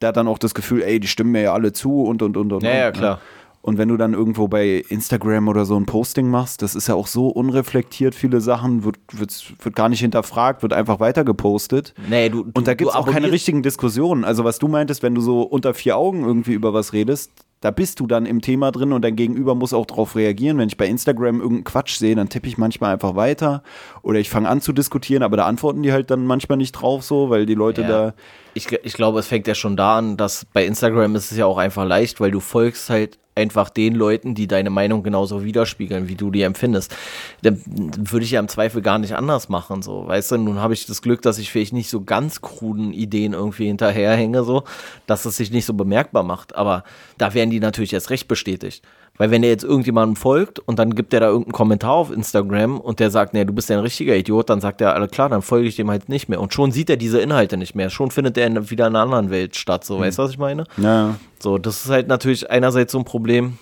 der 0.01 0.09
hat 0.09 0.17
dann 0.17 0.27
auch 0.27 0.39
das 0.39 0.55
Gefühl, 0.55 0.81
ey, 0.81 0.99
die 0.99 1.07
stimmen 1.07 1.31
mir 1.31 1.41
ja 1.43 1.53
alle 1.53 1.73
zu 1.73 2.01
und 2.01 2.23
und 2.23 2.37
und 2.37 2.51
und. 2.51 2.63
Ja, 2.63 2.87
und, 2.87 2.97
ja, 2.97 3.01
ne? 3.01 3.17
Und 3.65 3.79
wenn 3.79 3.89
du 3.89 3.97
dann 3.97 4.13
irgendwo 4.13 4.47
bei 4.47 4.83
Instagram 4.89 5.47
oder 5.47 5.65
so 5.65 5.75
ein 5.75 5.87
Posting 5.87 6.29
machst, 6.29 6.61
das 6.61 6.75
ist 6.75 6.87
ja 6.87 6.93
auch 6.93 7.07
so 7.07 7.29
unreflektiert, 7.29 8.13
viele 8.13 8.39
Sachen, 8.39 8.83
wird, 8.83 8.97
wird, 9.11 9.53
wird 9.63 9.75
gar 9.75 9.89
nicht 9.89 10.01
hinterfragt, 10.01 10.61
wird 10.61 10.71
einfach 10.71 10.99
weiter 10.99 11.23
gepostet. 11.23 11.95
Nee, 12.07 12.29
du, 12.29 12.41
Und 12.53 12.67
da 12.67 12.73
du- 12.73 12.77
gibt 12.77 12.89
es 12.89 12.93
du 12.93 12.99
auch 12.99 13.07
keine 13.07 13.31
richtigen 13.31 13.63
Diskussionen. 13.63 14.23
Also 14.23 14.43
was 14.43 14.59
du 14.59 14.67
meintest, 14.67 15.01
wenn 15.01 15.15
du 15.15 15.21
so 15.21 15.41
unter 15.41 15.73
vier 15.73 15.97
Augen 15.97 16.23
irgendwie 16.23 16.53
über 16.53 16.75
was 16.75 16.93
redest, 16.93 17.31
da 17.61 17.71
bist 17.71 17.99
du 17.99 18.05
dann 18.05 18.27
im 18.27 18.41
Thema 18.41 18.69
drin 18.71 18.93
und 18.93 19.01
dein 19.01 19.15
Gegenüber 19.15 19.55
muss 19.55 19.73
auch 19.73 19.87
darauf 19.87 20.15
reagieren. 20.15 20.59
Wenn 20.59 20.67
ich 20.67 20.77
bei 20.77 20.85
Instagram 20.85 21.37
irgendeinen 21.37 21.63
Quatsch 21.63 21.95
sehe, 21.97 22.13
dann 22.13 22.29
tippe 22.29 22.47
ich 22.47 22.59
manchmal 22.59 22.93
einfach 22.93 23.15
weiter 23.15 23.63
oder 24.05 24.19
ich 24.19 24.29
fange 24.29 24.47
an 24.47 24.61
zu 24.61 24.71
diskutieren, 24.71 25.23
aber 25.23 25.35
da 25.35 25.45
antworten 25.47 25.81
die 25.81 25.91
halt 25.91 26.11
dann 26.11 26.27
manchmal 26.27 26.59
nicht 26.59 26.73
drauf 26.73 27.03
so, 27.03 27.31
weil 27.31 27.47
die 27.47 27.55
Leute 27.55 27.81
Ja. 27.81 27.87
da 27.87 28.13
Ich, 28.53 28.71
ich 28.71 28.93
glaube, 28.93 29.19
es 29.19 29.27
fängt 29.27 29.47
ja 29.47 29.55
schon 29.55 29.75
da 29.75 29.97
an, 29.97 30.15
dass 30.15 30.45
bei 30.53 30.63
Instagram 30.63 31.15
ist 31.15 31.31
es 31.31 31.37
ja 31.37 31.47
auch 31.47 31.57
einfach 31.57 31.85
leicht, 31.85 32.19
weil 32.19 32.29
du 32.29 32.39
folgst 32.39 32.91
halt 32.91 33.17
einfach 33.33 33.69
den 33.69 33.95
Leuten, 33.95 34.35
die 34.35 34.47
deine 34.47 34.69
Meinung 34.69 35.01
genauso 35.01 35.43
widerspiegeln, 35.43 36.07
wie 36.07 36.15
du 36.15 36.29
die 36.29 36.43
empfindest. 36.43 36.95
Dann 37.41 37.61
würde 37.65 38.23
ich 38.23 38.31
ja 38.31 38.39
im 38.39 38.47
Zweifel 38.47 38.81
gar 38.83 38.99
nicht 38.99 39.15
anders 39.15 39.49
machen, 39.49 39.81
so. 39.81 40.07
Weißt 40.07 40.31
du, 40.31 40.37
nun 40.37 40.59
habe 40.59 40.75
ich 40.75 40.85
das 40.85 41.01
Glück, 41.01 41.23
dass 41.23 41.39
ich 41.39 41.51
vielleicht 41.51 41.73
nicht 41.73 41.89
so 41.89 42.03
ganz 42.03 42.41
kruden 42.41 42.93
Ideen 42.93 43.33
irgendwie 43.33 43.65
hinterherhänge, 43.65 44.43
so, 44.43 44.63
dass 45.07 45.25
es 45.25 45.35
sich 45.35 45.51
nicht 45.51 45.65
so 45.65 45.73
bemerkbar 45.73 46.23
macht. 46.23 46.55
Aber 46.55 46.83
da 47.17 47.33
werden 47.33 47.49
die 47.49 47.59
natürlich 47.59 47.91
erst 47.91 48.11
recht 48.11 48.27
bestätigt. 48.27 48.83
Weil 49.17 49.31
wenn 49.31 49.41
der 49.41 49.51
jetzt 49.51 49.63
irgendjemandem 49.63 50.17
folgt 50.17 50.59
und 50.59 50.77
dann 50.77 50.93
gibt 50.93 51.13
der 51.13 51.21
da 51.21 51.27
irgendeinen 51.27 51.53
Kommentar 51.53 51.93
auf 51.93 52.11
Instagram 52.11 52.79
und 52.79 52.99
der 52.99 53.11
sagt, 53.11 53.33
nee, 53.33 53.45
du 53.45 53.53
bist 53.53 53.69
ja 53.69 53.77
ein 53.77 53.81
richtiger 53.81 54.15
Idiot, 54.15 54.49
dann 54.49 54.59
sagt 54.59 54.81
er, 54.81 54.93
alle 54.93 55.07
klar, 55.07 55.29
dann 55.29 55.41
folge 55.41 55.67
ich 55.67 55.77
dem 55.77 55.89
halt 55.89 56.09
nicht 56.09 56.27
mehr. 56.27 56.41
Und 56.41 56.53
schon 56.53 56.71
sieht 56.71 56.89
er 56.89 56.97
diese 56.97 57.21
Inhalte 57.21 57.55
nicht 57.55 57.75
mehr. 57.75 57.89
Schon 57.89 58.11
findet 58.11 58.37
er 58.37 58.69
wieder 58.69 58.87
in 58.87 58.95
einer 58.95 59.03
anderen 59.03 59.29
Welt 59.29 59.55
statt. 59.55 59.85
So, 59.85 59.99
weißt 59.99 60.17
du, 60.19 60.23
was 60.23 60.31
ich 60.31 60.37
meine? 60.37 60.65
ja, 60.77 61.15
So, 61.39 61.57
das 61.57 61.85
ist 61.85 61.91
halt 61.91 62.09
natürlich 62.09 62.49
einerseits 62.51 62.91
so 62.91 62.99
ein 62.99 63.05
Problem. 63.05 63.57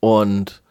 Und 0.00 0.62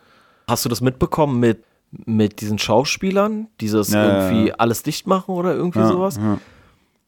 hast 0.47 0.65
du 0.65 0.70
das 0.70 0.82
mitbekommen 0.82 1.39
mit, 1.39 1.63
mit 1.91 2.41
diesen 2.41 2.57
Schauspielern? 2.57 3.47
Dieses 3.61 3.91
Ja, 3.91 4.03
ja, 4.03 4.30
irgendwie 4.30 4.47
ja. 4.49 4.55
alles 4.57 4.82
dicht 4.82 5.05
machen 5.05 5.36
oder 5.36 5.53
irgendwie 5.53 5.80
ja, 5.80 5.88
sowas? 5.88 6.17
ja. 6.17 6.39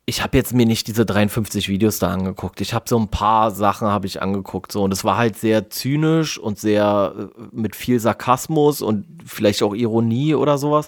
Ich 0.06 0.24
habe 0.24 0.38
jetzt 0.38 0.54
mir 0.54 0.66
nicht 0.66 0.88
diese 0.88 1.06
53 1.06 1.70
Videos 1.70 1.99
da 1.99 2.10
angeguckt. 2.10 2.60
Ich 2.60 2.74
habe 2.74 2.86
so 2.88 2.97
ein 2.97 3.10
paar 3.10 3.52
Sachen 3.52 3.88
habe 3.88 4.08
ich 4.08 4.22
angeguckt 4.22 4.72
so 4.72 4.84
und 4.84 4.91
es 4.91 5.04
war 5.04 5.18
halt 5.18 5.38
sehr 5.38 5.70
zynisch 5.70 6.38
und 6.38 6.60
sehr 6.60 7.14
äh, 7.18 7.41
mit 7.52 7.76
viel 7.76 7.99
Sarkasmus 7.99 8.82
und 8.82 9.06
vielleicht 9.26 9.64
auch 9.64 9.76
Ironie 9.76 10.36
oder 10.36 10.58
sowas. 10.58 10.88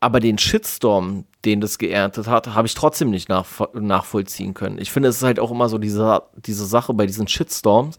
Aber 0.00 0.18
den 0.18 0.36
Shitstorm, 0.36 1.26
den 1.44 1.60
das 1.60 1.78
geerntet 1.78 2.26
hat, 2.26 2.48
habe 2.48 2.66
ich 2.66 2.74
trotzdem 2.74 3.10
nicht 3.10 3.28
nach, 3.28 3.46
nachvollziehen 3.72 4.52
können. 4.52 4.78
Ich 4.78 4.90
finde, 4.90 5.08
es 5.08 5.18
ist 5.18 5.22
halt 5.22 5.38
auch 5.38 5.52
immer 5.52 5.68
so 5.68 5.78
diese, 5.78 6.24
diese 6.34 6.66
Sache 6.66 6.92
bei 6.92 7.06
diesen 7.06 7.28
Shitstorms, 7.28 7.98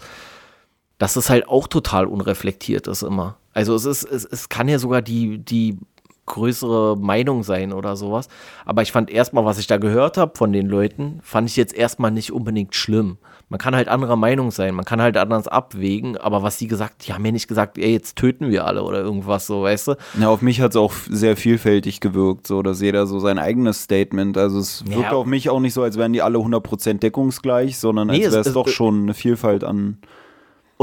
dass 0.98 1.16
es 1.16 1.30
halt 1.30 1.48
auch 1.48 1.68
total 1.68 2.06
unreflektiert 2.06 2.88
ist 2.88 3.04
immer. 3.04 3.38
Also 3.54 3.74
es 3.74 3.86
ist, 3.86 4.04
es, 4.04 4.26
es 4.26 4.50
kann 4.50 4.68
ja 4.68 4.80
sogar 4.80 5.02
die, 5.02 5.38
die 5.38 5.78
größere 6.26 6.98
Meinung 6.98 7.44
sein 7.44 7.74
oder 7.74 7.96
sowas. 7.96 8.28
Aber 8.66 8.82
ich 8.82 8.92
fand 8.92 9.10
erstmal, 9.10 9.46
was 9.46 9.58
ich 9.60 9.68
da 9.68 9.78
gehört 9.78 10.18
habe 10.18 10.32
von 10.38 10.54
den 10.54 10.68
Leuten, 10.68 11.20
fand 11.22 11.50
ich 11.50 11.56
jetzt 11.56 11.76
erstmal 11.76 12.12
nicht 12.12 12.32
unbedingt 12.32 12.76
schlimm. 12.76 13.18
Man 13.50 13.60
kann 13.60 13.76
halt 13.76 13.88
anderer 13.88 14.16
Meinung 14.16 14.50
sein, 14.50 14.74
man 14.74 14.86
kann 14.86 15.02
halt 15.02 15.16
anders 15.18 15.48
abwägen, 15.48 16.18
aber 16.18 16.42
was 16.42 16.58
die 16.58 16.68
gesagt, 16.68 17.06
die 17.08 17.14
haben 17.14 17.24
ja 17.26 17.32
nicht 17.32 17.48
gesagt, 17.48 17.78
ey, 17.78 17.92
jetzt 17.92 18.16
töten 18.16 18.50
wir 18.50 18.66
alle 18.66 18.84
oder 18.84 19.00
irgendwas 19.02 19.46
so, 19.46 19.62
weißt 19.64 19.90
du? 19.90 19.96
Ja, 20.20 20.30
auf 20.30 20.42
mich 20.42 20.60
hat 20.62 20.72
es 20.72 20.78
auch 20.78 20.94
sehr 21.10 21.36
vielfältig 21.38 22.00
gewirkt, 22.00 22.48
so 22.48 22.64
dass 22.64 22.82
jeder 22.82 23.06
so 23.06 23.20
sein 23.20 23.38
eigenes 23.38 23.84
Statement. 23.84 24.38
Also 24.38 24.60
es 24.60 24.84
Ja. 24.90 24.96
wirkt 24.98 25.14
auf 25.14 25.26
mich 25.28 25.50
auch 25.50 25.60
nicht 25.60 25.74
so, 25.74 25.84
als 25.84 25.98
wären 25.98 26.14
die 26.14 26.22
alle 26.22 26.40
100% 26.40 27.04
deckungsgleich, 27.04 27.78
sondern 27.78 28.08
Nee, 28.08 28.14
als 28.26 28.28
es- 28.28 28.32
wäre 28.34 28.48
es- 28.48 28.54
doch 28.54 28.68
schon 28.70 29.04
eine 29.04 29.14
Vielfalt 29.14 29.64
an. 29.64 29.98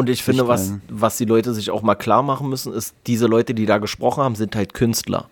Und 0.01 0.09
ich 0.09 0.23
finde, 0.23 0.49
was, 0.49 0.73
was 0.89 1.19
die 1.19 1.27
Leute 1.27 1.53
sich 1.53 1.71
auch 1.71 1.83
mal 1.83 1.95
klar 1.95 2.23
machen 2.23 2.49
müssen, 2.49 2.73
ist, 2.73 2.95
diese 3.07 3.27
Leute, 3.27 3.53
die 3.53 3.67
da 3.67 3.77
gesprochen 3.77 4.23
haben, 4.23 4.35
sind 4.35 4.57
halt 4.57 4.73
Künstler. 4.73 5.29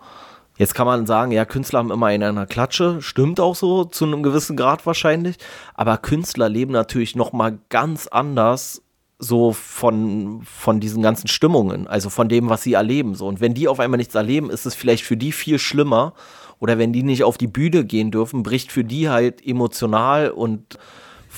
Jetzt 0.59 0.75
kann 0.75 0.87
man 0.87 1.07
sagen, 1.07 1.33
ja, 1.33 1.47
Künstler 1.47 1.79
haben 1.79 1.91
immer 1.91 2.09
einen 2.09 2.25
an 2.25 2.35
der 2.35 2.45
Klatsche, 2.45 3.01
stimmt 3.01 3.41
auch 3.41 3.57
so, 3.57 3.87
zu 3.87 4.05
einem 4.05 4.23
gewissen 4.23 4.59
Grad 4.59 4.85
wahrscheinlich, 4.85 5.37
aber 5.73 5.97
Künstler 5.97 6.51
leben 6.51 6.73
natürlich 6.73 7.17
noch 7.17 7.33
mal 7.33 7.57
ganz 7.71 8.09
anders 8.09 8.83
so 9.19 9.55
von, 9.55 10.43
von 10.43 10.81
diesen 10.81 11.03
ganzen 11.03 11.29
Stimmungen, 11.29 11.87
also 11.87 12.11
von 12.11 12.29
dem, 12.29 12.51
was 12.51 12.63
sie 12.63 12.75
erleben. 12.75 13.15
So. 13.15 13.27
Und 13.27 13.41
wenn 13.41 13.55
die 13.55 13.69
auf 13.69 13.81
einmal 13.81 13.97
nichts 13.97 14.15
erleben, 14.15 14.51
ist 14.51 14.67
es 14.67 14.75
vielleicht 14.75 15.05
für 15.05 15.17
die 15.17 15.33
viel 15.33 15.59
schlimmer. 15.59 16.13
Oder 16.59 16.77
wenn 16.77 16.93
die 16.93 17.05
nicht 17.05 17.25
auf 17.25 17.39
die 17.39 17.47
Bühne 17.47 17.87
gehen 17.87 18.11
dürfen, 18.11 18.43
bricht 18.43 18.71
für 18.71 18.85
die 18.85 19.09
halt 19.09 19.45
emotional 19.47 20.31
und 20.31 20.79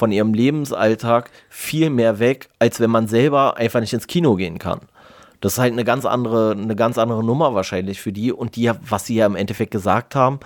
von 0.01 0.13
ihrem 0.13 0.33
Lebensalltag 0.33 1.31
viel 1.51 1.91
mehr 1.91 2.19
weg, 2.19 2.49
als 2.59 2.81
wenn 2.81 2.89
man 2.89 3.07
selber 3.07 3.59
einfach 3.59 3.81
nicht 3.81 3.93
ins 3.93 4.07
Kino 4.07 4.35
gehen 4.35 4.59
kann. 4.59 4.81
Das 5.43 5.53
ist 5.53 5.59
halt 5.59 5.75
eine 5.75 5.85
ganz 5.85 6.07
andere, 6.07 6.53
eine 6.53 6.75
ganz 6.75 6.97
andere 6.97 7.23
Nummer 7.23 7.55
wahrscheinlich 7.55 8.01
für 8.01 8.11
die. 8.11 8.33
Und 8.33 8.57
die, 8.57 8.73
was 8.81 9.05
sie 9.05 9.17
ja 9.17 9.27
im 9.27 9.37
Endeffekt 9.37 9.73
gesagt 9.73 10.15
haben, 10.15 10.41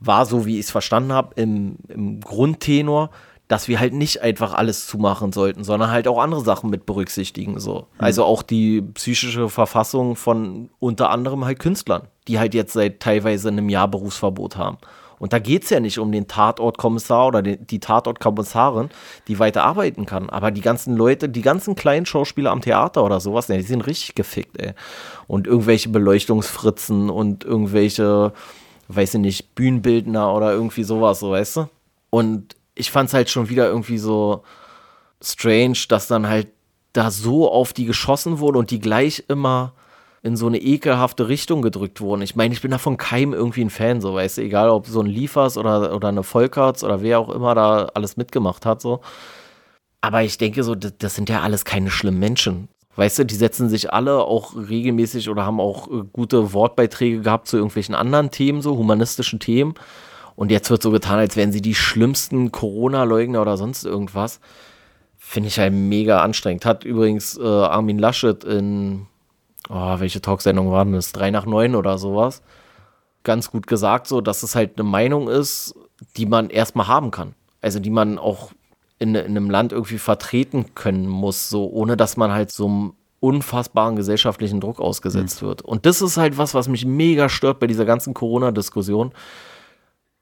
war 0.00 0.24
so, 0.24 0.46
wie 0.46 0.54
ich 0.58 0.64
es 0.64 0.70
verstanden 0.70 1.12
habe, 1.12 1.34
im, 1.36 1.76
im 1.88 2.20
Grundtenor, 2.20 3.10
dass 3.48 3.68
wir 3.68 3.80
halt 3.80 3.92
nicht 3.92 4.22
einfach 4.22 4.54
alles 4.54 4.86
zumachen 4.86 5.30
sollten, 5.30 5.62
sondern 5.62 5.90
halt 5.90 6.08
auch 6.08 6.18
andere 6.18 6.40
Sachen 6.40 6.70
mit 6.70 6.86
berücksichtigen. 6.86 7.60
So. 7.60 7.80
Mhm. 7.80 7.84
Also 7.98 8.24
auch 8.24 8.42
die 8.42 8.80
psychische 8.80 9.50
Verfassung 9.50 10.16
von 10.16 10.70
unter 10.78 11.10
anderem 11.10 11.44
halt 11.44 11.58
Künstlern, 11.58 12.08
die 12.28 12.38
halt 12.38 12.54
jetzt 12.54 12.72
seit 12.72 13.00
teilweise 13.00 13.48
einem 13.48 13.68
Jahr 13.68 13.88
Berufsverbot 13.88 14.56
haben. 14.56 14.78
Und 15.18 15.32
da 15.32 15.38
geht 15.38 15.64
es 15.64 15.70
ja 15.70 15.80
nicht 15.80 15.98
um 15.98 16.12
den 16.12 16.28
Tatortkommissar 16.28 17.28
oder 17.28 17.42
die, 17.42 17.56
die 17.56 17.80
Tatortkommissarin, 17.80 18.90
die 19.28 19.38
weiter 19.38 19.64
arbeiten 19.64 20.06
kann. 20.06 20.28
Aber 20.30 20.50
die 20.50 20.60
ganzen 20.60 20.96
Leute, 20.96 21.28
die 21.28 21.42
ganzen 21.42 21.74
kleinen 21.74 22.06
Schauspieler 22.06 22.50
am 22.50 22.60
Theater 22.60 23.04
oder 23.04 23.20
sowas, 23.20 23.46
die 23.46 23.62
sind 23.62 23.86
richtig 23.86 24.14
gefickt, 24.14 24.60
ey. 24.60 24.72
Und 25.26 25.46
irgendwelche 25.46 25.88
Beleuchtungsfritzen 25.88 27.10
und 27.10 27.44
irgendwelche, 27.44 28.32
weiß 28.88 29.14
ich 29.14 29.20
nicht, 29.20 29.54
Bühnenbildner 29.54 30.34
oder 30.34 30.52
irgendwie 30.52 30.84
sowas, 30.84 31.20
so 31.20 31.30
weißt 31.30 31.56
du? 31.56 31.68
Und 32.10 32.56
ich 32.74 32.90
fand 32.90 33.08
es 33.08 33.14
halt 33.14 33.30
schon 33.30 33.48
wieder 33.48 33.66
irgendwie 33.66 33.98
so 33.98 34.42
strange, 35.22 35.78
dass 35.88 36.06
dann 36.06 36.28
halt 36.28 36.48
da 36.92 37.10
so 37.10 37.50
auf 37.50 37.72
die 37.72 37.84
geschossen 37.84 38.38
wurde 38.38 38.58
und 38.58 38.70
die 38.70 38.80
gleich 38.80 39.24
immer 39.28 39.72
in 40.26 40.36
so 40.36 40.48
eine 40.48 40.58
ekelhafte 40.58 41.28
Richtung 41.28 41.62
gedrückt 41.62 42.00
wurden. 42.00 42.20
Ich 42.22 42.34
meine, 42.34 42.52
ich 42.52 42.60
bin 42.60 42.72
davon 42.72 42.96
keinem 42.96 43.32
irgendwie 43.32 43.64
ein 43.64 43.70
Fan, 43.70 44.00
so 44.00 44.14
weißt 44.14 44.38
du, 44.38 44.42
egal 44.42 44.70
ob 44.70 44.86
so 44.86 45.00
ein 45.00 45.06
Liefers 45.06 45.56
oder, 45.56 45.94
oder 45.94 46.08
eine 46.08 46.24
Volkerts 46.24 46.82
oder 46.82 47.00
wer 47.00 47.20
auch 47.20 47.30
immer 47.30 47.54
da 47.54 47.86
alles 47.94 48.16
mitgemacht 48.16 48.66
hat, 48.66 48.82
so. 48.82 49.00
Aber 50.00 50.24
ich 50.24 50.36
denke 50.36 50.64
so, 50.64 50.74
das, 50.74 50.94
das 50.98 51.14
sind 51.14 51.28
ja 51.28 51.42
alles 51.42 51.64
keine 51.64 51.90
schlimmen 51.90 52.18
Menschen. 52.18 52.68
Weißt 52.96 53.20
du, 53.20 53.24
die 53.24 53.36
setzen 53.36 53.68
sich 53.68 53.92
alle 53.92 54.24
auch 54.24 54.56
regelmäßig 54.56 55.28
oder 55.28 55.46
haben 55.46 55.60
auch 55.60 55.88
äh, 55.88 56.02
gute 56.12 56.52
Wortbeiträge 56.52 57.20
gehabt 57.20 57.46
zu 57.46 57.56
irgendwelchen 57.56 57.94
anderen 57.94 58.30
Themen, 58.30 58.62
so 58.62 58.76
humanistischen 58.76 59.38
Themen. 59.38 59.74
Und 60.34 60.50
jetzt 60.50 60.70
wird 60.70 60.82
so 60.82 60.90
getan, 60.90 61.18
als 61.18 61.36
wären 61.36 61.52
sie 61.52 61.62
die 61.62 61.74
schlimmsten 61.74 62.50
Corona-Leugner 62.52 63.40
oder 63.40 63.56
sonst 63.56 63.84
irgendwas. 63.84 64.40
Finde 65.16 65.48
ich 65.48 65.58
halt 65.58 65.72
mega 65.72 66.22
anstrengend. 66.22 66.66
Hat 66.66 66.84
übrigens 66.84 67.38
äh, 67.38 67.44
Armin 67.44 67.98
Laschet 67.98 68.44
in, 68.44 69.06
oh, 69.68 70.00
welche 70.00 70.20
Talksendung 70.20 70.70
war 70.70 70.84
denn 70.84 70.94
das? 70.94 71.12
3 71.12 71.30
nach 71.30 71.46
9 71.46 71.74
oder 71.74 71.98
sowas. 71.98 72.42
Ganz 73.24 73.50
gut 73.50 73.66
gesagt, 73.66 74.06
so, 74.06 74.20
dass 74.20 74.42
es 74.42 74.54
halt 74.54 74.78
eine 74.78 74.88
Meinung 74.88 75.28
ist, 75.28 75.74
die 76.16 76.26
man 76.26 76.50
erstmal 76.50 76.86
haben 76.86 77.10
kann. 77.10 77.34
Also 77.60 77.80
die 77.80 77.90
man 77.90 78.18
auch 78.18 78.52
in, 78.98 79.14
in 79.14 79.26
einem 79.26 79.50
Land 79.50 79.72
irgendwie 79.72 79.98
vertreten 79.98 80.74
können 80.74 81.08
muss, 81.08 81.48
so 81.48 81.68
ohne 81.68 81.96
dass 81.96 82.16
man 82.16 82.32
halt 82.32 82.50
so 82.50 82.66
einem 82.66 82.92
unfassbaren 83.20 83.96
gesellschaftlichen 83.96 84.60
Druck 84.60 84.78
ausgesetzt 84.78 85.42
mhm. 85.42 85.46
wird. 85.46 85.62
Und 85.62 85.86
das 85.86 86.02
ist 86.02 86.16
halt 86.16 86.38
was, 86.38 86.54
was 86.54 86.68
mich 86.68 86.86
mega 86.86 87.28
stört 87.28 87.58
bei 87.58 87.66
dieser 87.66 87.84
ganzen 87.84 88.14
Corona-Diskussion 88.14 89.12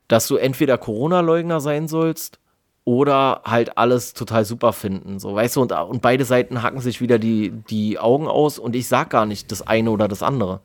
dass 0.09 0.29
du 0.29 0.37
entweder 0.37 0.79
Corona-Leugner 0.79 1.61
sein 1.61 1.89
sollst 1.89 2.39
oder 2.85 3.41
halt 3.45 3.79
alles 3.79 4.13
total 4.13 4.45
super 4.45 4.73
finden. 4.73 5.19
So, 5.19 5.35
weißt 5.35 5.57
du, 5.57 5.63
und, 5.63 5.73
und 5.73 6.03
beide 6.03 6.25
Seiten 6.25 6.63
hacken 6.63 6.81
sich 6.81 7.01
wieder 7.01 7.19
die, 7.19 7.51
die 7.51 7.99
Augen 7.99 8.27
aus 8.29 8.59
und 8.59 8.77
ich 8.77 8.89
sag 8.89 9.11
gar 9.11 9.27
nicht 9.27 9.51
das 9.51 9.67
eine 9.67 9.91
oder 9.91 10.07
das 10.07 10.23
andere. 10.23 10.61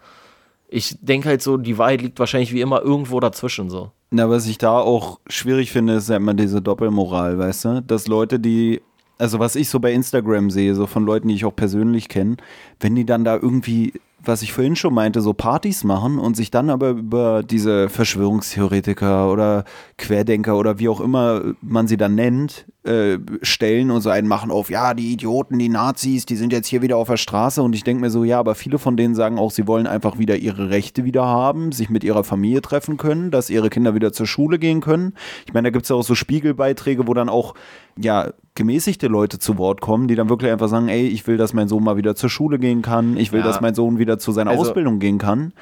Ich 0.67 0.97
denke 1.01 1.29
halt 1.29 1.41
so, 1.41 1.57
die 1.57 1.77
Wahrheit 1.77 2.01
liegt 2.01 2.19
wahrscheinlich 2.19 2.53
wie 2.53 2.61
immer 2.61 2.81
irgendwo 2.81 3.19
dazwischen 3.19 3.69
so. 3.69 3.91
Na, 4.11 4.29
was 4.29 4.47
ich 4.47 4.57
da 4.57 4.79
auch 4.79 5.19
schwierig 5.27 5.71
finde, 5.71 5.93
ist 5.93 6.09
ja 6.09 6.17
immer 6.17 6.33
diese 6.33 6.61
Doppelmoral, 6.61 7.39
weißt 7.39 7.65
du? 7.65 7.81
Dass 7.81 8.07
Leute, 8.07 8.39
die, 8.39 8.81
also 9.17 9.39
was 9.39 9.55
ich 9.55 9.69
so 9.69 9.79
bei 9.79 9.93
Instagram 9.93 10.51
sehe, 10.51 10.75
so 10.75 10.87
von 10.87 11.05
Leuten, 11.05 11.29
die 11.29 11.35
ich 11.35 11.45
auch 11.45 11.55
persönlich 11.55 12.09
kenne, 12.09 12.37
wenn 12.79 12.95
die 12.95 13.05
dann 13.05 13.23
da 13.23 13.35
irgendwie 13.35 13.93
was 14.29 14.41
ich 14.41 14.53
vorhin 14.53 14.75
schon 14.75 14.93
meinte, 14.93 15.21
so 15.21 15.33
Partys 15.33 15.83
machen 15.83 16.19
und 16.19 16.37
sich 16.37 16.51
dann 16.51 16.69
aber 16.69 16.91
über 16.91 17.43
diese 17.43 17.89
Verschwörungstheoretiker 17.89 19.29
oder 19.31 19.65
Querdenker 19.97 20.57
oder 20.57 20.79
wie 20.79 20.87
auch 20.87 21.01
immer 21.01 21.41
man 21.61 21.87
sie 21.87 21.97
dann 21.97 22.15
nennt, 22.15 22.65
äh, 22.83 23.17
stellen 23.41 23.91
und 23.91 24.01
so 24.01 24.09
einen 24.09 24.27
machen 24.27 24.51
auf, 24.51 24.69
ja, 24.69 24.93
die 24.93 25.11
Idioten, 25.11 25.59
die 25.59 25.67
Nazis, 25.67 26.25
die 26.25 26.37
sind 26.37 26.53
jetzt 26.53 26.67
hier 26.67 26.81
wieder 26.81 26.97
auf 26.97 27.09
der 27.09 27.17
Straße 27.17 27.61
und 27.61 27.75
ich 27.75 27.83
denke 27.83 28.01
mir 28.01 28.09
so, 28.09 28.23
ja, 28.23 28.39
aber 28.39 28.55
viele 28.55 28.79
von 28.79 28.95
denen 28.95 29.15
sagen 29.15 29.37
auch, 29.37 29.51
sie 29.51 29.67
wollen 29.67 29.87
einfach 29.87 30.17
wieder 30.17 30.37
ihre 30.37 30.69
Rechte 30.69 31.03
wieder 31.03 31.25
haben, 31.25 31.71
sich 31.71 31.89
mit 31.89 32.03
ihrer 32.05 32.23
Familie 32.23 32.61
treffen 32.61 32.97
können, 32.97 33.31
dass 33.31 33.49
ihre 33.49 33.69
Kinder 33.69 33.95
wieder 33.95 34.13
zur 34.13 34.27
Schule 34.27 34.59
gehen 34.59 34.79
können. 34.79 35.13
Ich 35.45 35.53
meine, 35.53 35.67
da 35.67 35.71
gibt 35.71 35.83
es 35.83 35.89
ja 35.89 35.95
auch 35.97 36.03
so 36.03 36.15
Spiegelbeiträge, 36.15 37.07
wo 37.07 37.13
dann 37.13 37.27
auch 37.27 37.55
ja, 38.01 38.31
gemäßigte 38.59 39.07
Leute 39.07 39.39
zu 39.39 39.57
Wort 39.57 39.79
kommen, 39.79 40.09
die 40.09 40.15
dann 40.15 40.27
wirklich 40.27 40.51
einfach 40.51 40.67
sagen, 40.67 40.89
ey, 40.89 41.07
ich 41.07 41.25
will, 41.27 41.37
dass 41.37 41.53
mein 41.53 41.69
Sohn 41.69 41.81
mal 41.81 41.95
wieder 41.95 42.13
zur 42.13 42.29
Schule 42.29 42.59
gehen 42.59 42.81
kann, 42.81 43.15
ich 43.15 43.31
will, 43.31 43.39
ja. 43.39 43.45
dass 43.45 43.61
mein 43.61 43.73
Sohn 43.73 43.99
wieder 43.99 44.19
zu 44.19 44.33
seiner 44.33 44.51
also, 44.51 44.63
Ausbildung 44.63 44.99
gehen 44.99 45.17
kann. 45.17 45.53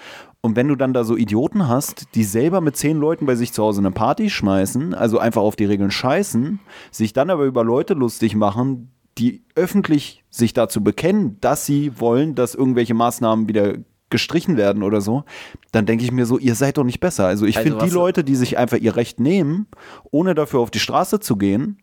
Und 0.42 0.56
wenn 0.56 0.68
du 0.68 0.76
dann 0.76 0.94
da 0.94 1.04
so 1.04 1.16
Idioten 1.16 1.68
hast, 1.68 2.16
die 2.16 2.24
selber 2.24 2.60
mit 2.60 2.76
zehn 2.76 2.98
Leuten 2.98 3.28
bei 3.28 3.36
sich 3.36 3.54
zu 3.54 3.62
Hause 3.62 3.82
eine 3.82 3.92
Party 3.92 4.32
schmeißen, 4.32 4.96
also 4.96 5.20
einfach 5.20 5.44
auf 5.44 5.56
die 5.56 5.66
Regeln 5.66 5.92
scheißen, 5.92 6.60
sich 6.90 7.14
dann 7.14 7.30
aber 7.30 7.46
über 7.46 7.64
Leute 7.64 7.94
lustig 7.94 8.36
machen, 8.36 8.92
die 9.20 9.44
öffentlich 9.54 10.24
sich 10.32 10.54
dazu 10.54 10.84
bekennen, 10.84 11.38
dass 11.40 11.68
sie 11.68 12.00
wollen, 12.00 12.34
dass 12.34 12.56
irgendwelche 12.56 12.96
Maßnahmen 12.96 13.48
wieder 13.48 13.76
gestrichen 14.10 14.58
werden 14.58 14.82
oder 14.82 15.02
so, 15.02 15.24
dann 15.72 15.86
denke 15.86 16.04
ich 16.04 16.12
mir 16.12 16.26
so, 16.26 16.40
ihr 16.40 16.56
seid 16.56 16.80
doch 16.80 16.84
nicht 16.84 17.00
besser. 17.00 17.28
Also 17.28 17.46
ich 17.46 17.58
also 17.58 17.70
finde 17.70 17.86
die 17.86 17.92
Leute, 17.92 18.24
die 18.24 18.36
sich 18.36 18.58
einfach 18.58 18.78
ihr 18.78 18.96
Recht 18.96 19.20
nehmen, 19.20 19.68
ohne 20.10 20.34
dafür 20.34 20.62
auf 20.62 20.72
die 20.72 20.80
Straße 20.80 21.20
zu 21.20 21.36
gehen, 21.36 21.78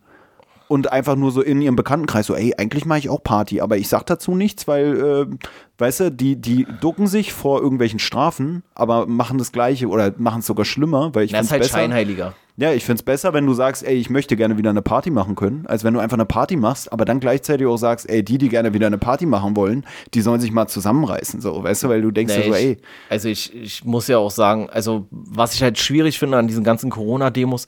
und 0.69 0.93
einfach 0.93 1.17
nur 1.17 1.31
so 1.31 1.43
in 1.43 1.61
ihrem 1.61 1.77
Bekanntenkreis 1.77 2.27
so, 2.27 2.35
ey, 2.35 2.55
eigentlich 2.57 2.85
mache 2.85 3.01
ich 3.01 3.09
auch 3.09 3.23
Party, 3.23 3.61
aber 3.61 3.77
ich 3.77 3.89
sag 3.89 4.05
dazu 4.05 4.35
nichts, 4.35 4.67
weil, 4.67 5.29
äh, 5.31 5.37
weißt 5.79 6.01
du, 6.01 6.13
die, 6.13 6.37
die 6.37 6.67
ducken 6.81 7.07
sich 7.07 7.33
vor 7.33 7.61
irgendwelchen 7.61 7.99
Strafen, 7.99 8.63
aber 8.75 9.07
machen 9.07 9.39
das 9.39 9.53
Gleiche 9.53 9.89
oder 9.89 10.15
machen 10.17 10.41
es 10.41 10.47
sogar 10.47 10.65
schlimmer, 10.65 11.15
weil 11.15 11.25
ich 11.25 11.33
finde 11.33 11.45
es 11.45 11.51
halt 11.51 11.63
besser. 11.63 11.79
Scheinheiliger. 11.79 12.35
Ja, 12.57 12.73
ich 12.73 12.85
finde 12.85 13.01
es 13.01 13.03
besser, 13.03 13.35
wenn 13.35 13.47
du 13.47 13.53
sagst, 13.53 13.83
ey, 13.85 13.97
ich 13.97 14.11
möchte 14.11 14.37
gerne 14.37 14.57
wieder 14.57 14.71
eine 14.71 14.81
Party 14.81 15.11
machen 15.11 15.35
können, 15.35 15.67
als 15.67 15.83
wenn 15.83 15.93
du 15.93 15.99
einfach 15.99 16.17
eine 16.17 16.25
Party 16.25 16.55
machst, 16.55 16.93
aber 16.93 17.05
dann 17.05 17.19
gleichzeitig 17.19 17.67
auch 17.67 17.77
sagst, 17.77 18.09
ey, 18.09 18.23
die, 18.23 18.39
die 18.39 18.49
gerne 18.49 18.73
wieder 18.73 18.87
eine 18.87 18.99
Party 18.99 19.27
machen 19.27 19.57
wollen, 19.57 19.85
die 20.15 20.21
sollen 20.21 20.41
sich 20.41 20.53
mal 20.53 20.69
zusammenreißen, 20.69 21.41
so, 21.41 21.65
weißt 21.65 21.83
du, 21.83 21.89
weil 21.89 22.01
du 22.01 22.13
denkst 22.13 22.37
nee, 22.37 22.47
so, 22.47 22.55
ey. 22.55 22.77
also 23.11 23.29
ich, 23.29 23.53
ich 23.55 23.85
muss 23.85 24.07
ja 24.07 24.19
auch 24.19 24.31
sagen, 24.31 24.71
also 24.71 25.09
was 25.11 25.55
ich 25.55 25.65
halt 25.65 25.79
schwierig 25.79 26.21
finde 26.21 26.39
an 26.39 26.47
diesen 26.47 26.63
ganzen 26.63 26.91
Corona-Demos, 26.91 27.67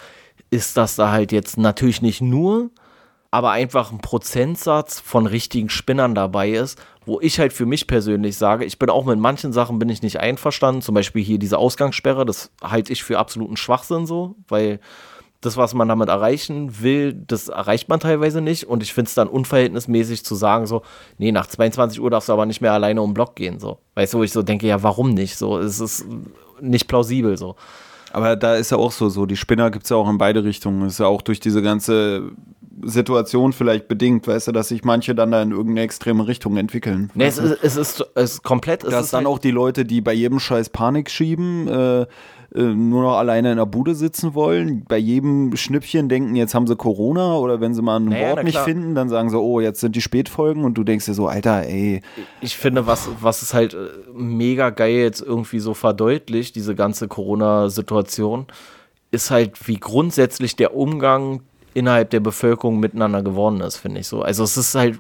ist, 0.50 0.76
dass 0.76 0.94
da 0.94 1.10
halt 1.10 1.32
jetzt 1.32 1.58
natürlich 1.58 2.02
nicht 2.02 2.20
nur 2.20 2.70
aber 3.30 3.50
einfach 3.50 3.92
ein 3.92 3.98
Prozentsatz 3.98 5.00
von 5.00 5.26
richtigen 5.26 5.68
Spinnern 5.68 6.14
dabei 6.14 6.50
ist, 6.50 6.78
wo 7.04 7.20
ich 7.20 7.38
halt 7.38 7.52
für 7.52 7.66
mich 7.66 7.86
persönlich 7.86 8.36
sage, 8.36 8.64
ich 8.64 8.78
bin 8.78 8.90
auch 8.90 9.04
mit 9.04 9.18
manchen 9.18 9.52
Sachen 9.52 9.78
bin 9.78 9.88
ich 9.88 10.02
nicht 10.02 10.20
einverstanden, 10.20 10.82
zum 10.82 10.94
Beispiel 10.94 11.22
hier 11.22 11.38
diese 11.38 11.58
Ausgangssperre, 11.58 12.26
das 12.26 12.50
halte 12.62 12.92
ich 12.92 13.04
für 13.04 13.18
absoluten 13.18 13.56
Schwachsinn 13.56 14.06
so, 14.06 14.36
weil 14.48 14.80
das, 15.40 15.56
was 15.56 15.74
man 15.74 15.88
damit 15.88 16.08
erreichen 16.08 16.82
will, 16.82 17.12
das 17.12 17.48
erreicht 17.48 17.88
man 17.88 18.00
teilweise 18.00 18.40
nicht 18.40 18.64
und 18.64 18.82
ich 18.82 18.92
finde 18.92 19.08
es 19.08 19.14
dann 19.14 19.28
unverhältnismäßig 19.28 20.24
zu 20.24 20.34
sagen 20.34 20.66
so, 20.66 20.82
nee, 21.18 21.30
nach 21.30 21.46
22 21.46 22.00
Uhr 22.00 22.10
darfst 22.10 22.28
du 22.28 22.32
aber 22.32 22.46
nicht 22.46 22.60
mehr 22.60 22.72
alleine 22.72 23.02
um 23.02 23.10
den 23.10 23.14
Block 23.14 23.36
gehen, 23.36 23.60
so. 23.60 23.78
Weißt 23.94 24.14
du, 24.14 24.18
wo 24.18 24.22
ich 24.22 24.32
so 24.32 24.42
denke, 24.42 24.66
ja, 24.66 24.82
warum 24.82 25.10
nicht, 25.10 25.36
so, 25.36 25.58
es 25.58 25.78
ist 25.78 26.06
nicht 26.60 26.88
plausibel, 26.88 27.36
so. 27.36 27.54
Aber 28.12 28.34
da 28.34 28.54
ist 28.54 28.70
ja 28.70 28.78
auch 28.78 28.92
so, 28.92 29.08
so 29.08 29.26
die 29.26 29.36
Spinner 29.36 29.70
gibt 29.70 29.84
es 29.84 29.90
ja 29.90 29.96
auch 29.96 30.08
in 30.08 30.16
beide 30.16 30.42
Richtungen. 30.42 30.80
Das 30.80 30.94
ist 30.94 31.00
ja 31.00 31.06
auch 31.06 31.20
durch 31.20 31.38
diese 31.38 31.60
ganze 31.60 32.30
Situation 32.82 33.52
vielleicht 33.52 33.88
bedingt, 33.88 34.26
weißt 34.26 34.48
du, 34.48 34.52
dass 34.52 34.68
sich 34.68 34.84
manche 34.84 35.14
dann 35.14 35.30
da 35.30 35.42
in 35.42 35.50
irgendeine 35.50 35.82
extreme 35.82 36.26
Richtung 36.26 36.56
entwickeln. 36.56 37.10
Nee, 37.14 37.26
es 37.26 37.38
ist, 37.38 37.58
es 37.62 37.76
ist, 37.76 38.06
es 38.14 38.32
ist 38.34 38.42
komplett. 38.42 38.84
Es 38.84 38.90
dass 38.90 39.10
dann 39.10 39.24
halt 39.24 39.26
auch 39.28 39.38
die 39.38 39.50
Leute, 39.50 39.84
die 39.84 40.00
bei 40.00 40.12
jedem 40.12 40.38
Scheiß 40.38 40.70
Panik 40.70 41.10
schieben, 41.10 41.68
äh, 41.68 42.06
äh, 42.54 42.62
nur 42.62 43.02
noch 43.02 43.16
alleine 43.16 43.50
in 43.50 43.56
der 43.58 43.66
Bude 43.66 43.94
sitzen 43.94 44.34
wollen, 44.34 44.84
bei 44.84 44.98
jedem 44.98 45.56
Schnippchen 45.56 46.08
denken, 46.08 46.36
jetzt 46.36 46.54
haben 46.54 46.66
sie 46.66 46.76
Corona 46.76 47.36
oder 47.36 47.60
wenn 47.60 47.74
sie 47.74 47.82
mal 47.82 47.96
ein 47.96 48.06
naja, 48.06 48.30
Wort 48.30 48.44
nicht 48.44 48.58
finden, 48.58 48.94
dann 48.94 49.08
sagen 49.08 49.30
sie, 49.30 49.38
oh, 49.38 49.60
jetzt 49.60 49.80
sind 49.80 49.96
die 49.96 50.00
Spätfolgen 50.00 50.64
und 50.64 50.74
du 50.74 50.84
denkst 50.84 51.06
dir 51.06 51.14
so, 51.14 51.26
Alter, 51.26 51.64
ey. 51.64 52.02
Ich 52.40 52.56
finde, 52.56 52.86
was, 52.86 53.08
was 53.20 53.42
ist 53.42 53.52
halt 53.52 53.74
äh, 53.74 53.88
mega 54.14 54.70
geil 54.70 54.96
jetzt 54.96 55.20
irgendwie 55.20 55.58
so 55.58 55.74
verdeutlicht, 55.74 56.54
diese 56.56 56.74
ganze 56.74 57.08
Corona-Situation, 57.08 58.46
ist 59.10 59.30
halt, 59.30 59.66
wie 59.68 59.78
grundsätzlich 59.78 60.56
der 60.56 60.76
Umgang 60.76 61.40
innerhalb 61.76 62.10
der 62.10 62.20
Bevölkerung 62.20 62.80
miteinander 62.80 63.22
geworden 63.22 63.60
ist, 63.60 63.76
finde 63.76 64.00
ich 64.00 64.08
so. 64.08 64.22
Also 64.22 64.42
es 64.44 64.56
ist 64.56 64.74
halt 64.74 64.98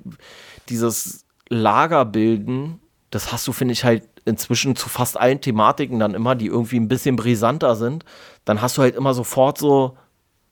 dieses 0.68 1.24
Lagerbilden, 1.48 2.80
das 3.10 3.32
hast 3.32 3.48
du, 3.48 3.52
finde 3.52 3.72
ich, 3.72 3.84
halt 3.84 4.02
inzwischen 4.26 4.76
zu 4.76 4.88
fast 4.88 5.18
allen 5.18 5.40
Thematiken 5.40 5.98
dann 5.98 6.14
immer, 6.14 6.34
die 6.34 6.46
irgendwie 6.46 6.78
ein 6.78 6.88
bisschen 6.88 7.16
brisanter 7.16 7.76
sind. 7.76 8.04
Dann 8.44 8.60
hast 8.60 8.76
du 8.76 8.82
halt 8.82 8.94
immer 8.94 9.14
sofort 9.14 9.56
so 9.56 9.96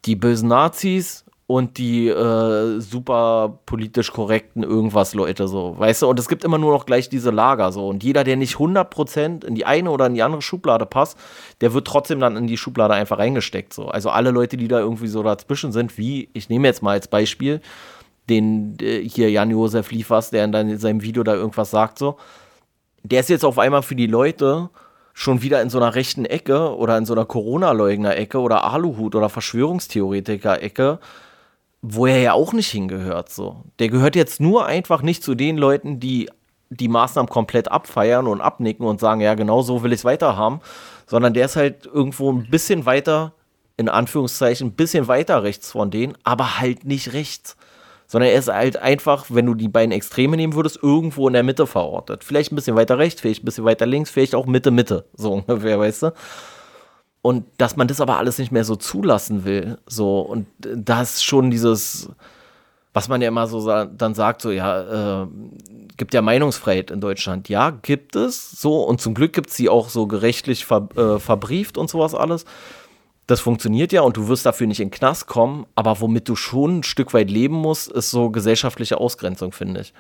die 0.07 0.17
bösen 0.17 0.49
Nazis, 0.49 1.24
und 1.47 1.77
die 1.77 2.09
äh, 2.09 2.81
super 2.81 3.59
politisch 3.67 4.13
korrekten 4.13 4.63
irgendwas 4.63 5.15
Leute 5.15 5.47
so, 5.47 5.79
weißt 5.79 6.03
du? 6.03 6.09
Und 6.09 6.19
es 6.19 6.29
gibt 6.29 6.43
immer 6.43 6.57
nur 6.57 6.73
noch 6.73 6.87
gleich 6.87 7.11
diese 7.11 7.31
Lager 7.31 7.71
so 7.71 7.89
und 7.89 8.03
jeder, 8.03 8.25
der 8.25 8.37
nicht 8.37 8.57
100% 8.57 9.45
in 9.45 9.55
die 9.55 9.67
eine 9.67 9.91
oder 9.91 10.07
in 10.07 10.15
die 10.15 10.23
andere 10.23 10.41
Schublade 10.41 10.87
passt, 10.87 11.19
der 11.61 11.75
wird 11.75 11.87
trotzdem 11.87 12.19
dann 12.19 12.37
in 12.37 12.47
die 12.47 12.57
Schublade 12.57 12.95
einfach 12.95 13.19
reingesteckt 13.19 13.75
so. 13.75 13.89
Also 13.89 14.09
alle 14.09 14.31
Leute, 14.31 14.57
die 14.57 14.69
da 14.69 14.79
irgendwie 14.79 15.09
so 15.09 15.23
dazwischen 15.23 15.73
sind, 15.73 15.99
wie 15.99 16.31
ich 16.33 16.49
nehme 16.49 16.67
jetzt 16.67 16.83
mal 16.83 16.93
als 16.93 17.09
Beispiel 17.09 17.61
den 18.31 18.77
äh, 18.81 19.07
hier 19.07 19.31
Jan-Josef 19.31 19.91
Liefers, 19.91 20.31
der 20.31 20.45
in, 20.45 20.55
in 20.55 20.79
seinem 20.79 21.03
Video 21.03 21.23
da 21.25 21.35
irgendwas 21.35 21.71
sagt 21.71 21.99
so, 21.99 22.17
der 23.03 23.21
ist 23.21 23.29
jetzt 23.29 23.45
auf 23.45 23.59
einmal 23.59 23.83
für 23.83 23.97
die 23.97 24.07
Leute 24.07 24.71
schon 25.13 25.43
wieder 25.43 25.61
in 25.61 25.69
so 25.69 25.79
einer 25.79 25.95
rechten 25.95 26.25
Ecke 26.25 26.75
oder 26.75 26.97
in 26.97 27.05
so 27.05 27.13
einer 27.13 27.27
Corona-Leugner-Ecke 27.27 28.41
oder 28.41 28.65
Aluhut 28.65 29.15
oder 29.15 29.29
Verschwörungstheoretiker-Ecke 29.29 30.99
wo 31.87 32.07
er 32.07 32.19
ja 32.19 32.33
auch 32.33 32.55
nicht 32.55 32.71
hingehört. 32.71 33.29
So. 33.29 33.57
Der 33.79 33.91
gehört 33.91 34.17
jetzt 34.17 34.41
nur 34.41 34.65
einfach 34.65 35.03
nicht 35.03 35.23
zu 35.23 35.35
den 35.35 35.59
Leuten, 35.59 36.01
die 36.01 36.31
die 36.71 36.89
Maßnahmen 36.89 37.29
komplett 37.29 37.71
abfeiern 37.71 38.27
und 38.27 38.41
abnicken 38.41 38.87
und 38.87 39.01
sagen, 39.01 39.21
ja, 39.21 39.35
genau 39.35 39.61
so 39.61 39.83
will 39.83 39.93
ich 39.93 40.01
es 40.01 40.05
weiterhaben, 40.05 40.61
sondern 41.07 41.35
der 41.35 41.45
ist 41.45 41.57
halt 41.57 41.85
irgendwo 41.85 42.33
ein 42.33 42.49
bisschen 42.49 42.87
weiter, 42.87 43.35
in 43.77 43.91
Anführungszeichen, 43.91 44.69
ein 44.69 44.73
bisschen 44.73 45.09
weiter 45.09 45.43
rechts 45.43 45.73
von 45.73 45.91
denen, 45.91 46.17
aber 46.25 46.59
halt 46.59 46.87
nicht 46.87 47.13
rechts. 47.13 47.55
Sondern 48.07 48.31
er 48.31 48.39
ist 48.39 48.49
halt 48.49 48.79
einfach, 48.79 49.27
wenn 49.29 49.45
du 49.45 49.55
die 49.55 49.69
beiden 49.69 49.93
Extreme 49.93 50.39
nehmen 50.39 50.55
würdest, 50.55 50.79
irgendwo 50.83 51.27
in 51.27 51.35
der 51.35 51.43
Mitte 51.43 51.67
verortet. 51.67 52.25
Vielleicht 52.25 52.51
ein 52.51 52.57
bisschen 52.57 52.77
weiter 52.77 52.99
rechts, 52.99 53.21
vielleicht 53.21 53.43
ein 53.43 53.47
bisschen 53.47 53.65
weiter 53.65 53.85
links, 53.85 54.11
vielleicht 54.11 54.35
auch 54.35 54.47
Mitte, 54.47 54.71
Mitte, 54.71 55.05
so 55.15 55.33
ungefähr, 55.47 55.79
weißt 55.79 56.05
du? 56.05 56.13
Und 57.25 57.47
dass 57.57 57.77
man 57.77 57.89
das 57.89 58.03
aber 58.03 58.19
alles 58.19 58.37
nicht 58.37 58.53
mehr 58.53 58.65
so 58.65 58.77
zulassen 58.77 59.47
will, 59.47 59.79
so, 59.87 60.21
und 60.21 60.47
das 60.59 61.23
schon 61.23 61.51
dieses, 61.51 62.11
was 62.93 63.09
man 63.09 63.23
ja 63.23 63.29
immer 63.29 63.47
so 63.47 63.61
sa 63.61 63.87
dann 63.87 64.15
sagt, 64.15 64.43
so, 64.43 64.51
ja, 64.51 65.23
äh, 65.23 65.27
gibt 65.97 66.13
ja 66.13 66.21
Meinungsfreiheit 66.21 66.91
in 66.91 67.01
Deutschland. 67.01 67.49
Ja, 67.49 67.71
gibt 67.71 68.15
es 68.15 68.51
so, 68.51 68.83
und 68.83 69.01
zum 69.01 69.15
Glück 69.15 69.33
gibt 69.33 69.49
es 69.49 69.57
sie 69.57 69.71
auch 69.71 69.89
so 69.89 70.07
gerechtlich 70.07 70.67
ver 70.67 70.87
äh, 70.97 71.19
verbrieft 71.19 71.79
und 71.79 71.89
sowas 71.89 72.15
alles. 72.15 72.45
Das 73.27 73.41
funktioniert 73.41 73.91
ja 73.93 74.03
und 74.03 74.19
du 74.19 74.29
wirst 74.29 74.45
dafür 74.45 74.67
nicht 74.67 74.81
in 74.81 74.89
den 74.89 74.95
Knast 74.95 75.27
kommen, 75.27 75.65
aber 75.77 76.03
womit 76.03 76.29
du 76.29 76.37
schon 76.37 76.81
ein 76.81 76.83
Stück 76.83 77.15
weit 77.15 77.31
leben 77.31 77.55
musst, 77.55 77.91
ist 77.91 78.11
so 78.11 78.29
gesellschaftliche 78.29 78.99
Ausgrenzung, 78.99 79.53
finde 79.53 79.81
ich. 79.81 79.95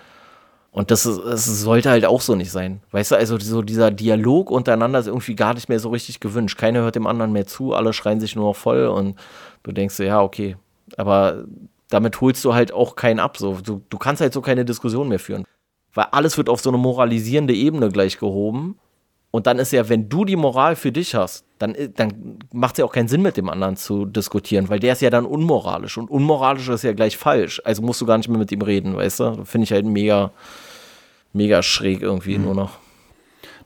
Und 0.74 0.90
das, 0.90 1.06
ist, 1.06 1.20
das 1.24 1.44
sollte 1.60 1.88
halt 1.88 2.04
auch 2.04 2.20
so 2.20 2.34
nicht 2.34 2.50
sein. 2.50 2.80
Weißt 2.90 3.12
du, 3.12 3.14
also 3.14 3.38
so 3.38 3.62
dieser 3.62 3.92
Dialog 3.92 4.50
untereinander 4.50 4.98
ist 4.98 5.06
irgendwie 5.06 5.36
gar 5.36 5.54
nicht 5.54 5.68
mehr 5.68 5.78
so 5.78 5.90
richtig 5.90 6.18
gewünscht. 6.18 6.58
Keiner 6.58 6.80
hört 6.80 6.96
dem 6.96 7.06
anderen 7.06 7.30
mehr 7.30 7.46
zu, 7.46 7.74
alle 7.74 7.92
schreien 7.92 8.18
sich 8.18 8.34
nur 8.34 8.46
noch 8.46 8.56
voll 8.56 8.88
und 8.88 9.14
du 9.62 9.70
denkst 9.70 10.00
ja, 10.00 10.20
okay. 10.20 10.56
Aber 10.96 11.44
damit 11.90 12.20
holst 12.20 12.44
du 12.44 12.54
halt 12.54 12.72
auch 12.72 12.96
keinen 12.96 13.20
ab. 13.20 13.36
So. 13.36 13.58
Du, 13.64 13.82
du 13.88 13.98
kannst 13.98 14.20
halt 14.20 14.32
so 14.32 14.40
keine 14.40 14.64
Diskussion 14.64 15.08
mehr 15.08 15.20
führen. 15.20 15.44
Weil 15.92 16.06
alles 16.10 16.36
wird 16.38 16.48
auf 16.48 16.60
so 16.60 16.70
eine 16.70 16.78
moralisierende 16.78 17.54
Ebene 17.54 17.88
gleich 17.90 18.18
gehoben. 18.18 18.76
Und 19.35 19.49
dann 19.49 19.59
ist 19.59 19.72
ja, 19.72 19.89
wenn 19.89 20.09
du 20.09 20.24
die 20.24 20.37
Moral 20.37 20.76
für 20.76 20.93
dich 20.93 21.16
hast, 21.16 21.45
dann, 21.59 21.74
dann 21.97 22.39
macht 22.53 22.74
es 22.74 22.78
ja 22.78 22.85
auch 22.85 22.93
keinen 22.93 23.09
Sinn, 23.09 23.20
mit 23.20 23.37
dem 23.37 23.49
anderen 23.49 23.76
zu 23.76 24.05
diskutieren, 24.07 24.68
weil 24.68 24.78
der 24.78 24.93
ist 24.93 25.03
ja 25.03 25.11
dann 25.11 25.26
unmoralisch. 25.26 25.99
Und 25.99 26.09
unmoralisch 26.09 26.68
ist 26.68 26.85
ja 26.85 26.93
gleich 26.93 27.16
falsch. 27.16 27.61
Also 27.64 27.82
musst 27.82 28.01
du 28.01 28.07
gar 28.07 28.16
nicht 28.16 28.28
mehr 28.28 28.39
mit 28.39 28.53
ihm 28.53 28.62
reden, 28.62 28.95
weißt 28.95 29.18
du? 29.18 29.45
Finde 29.45 29.64
ich 29.64 29.72
halt 29.72 29.87
mega, 29.87 30.30
mega 31.32 31.64
schräg 31.64 32.01
irgendwie 32.01 32.39
mhm. 32.39 32.45
nur 32.45 32.55
noch. 32.55 32.78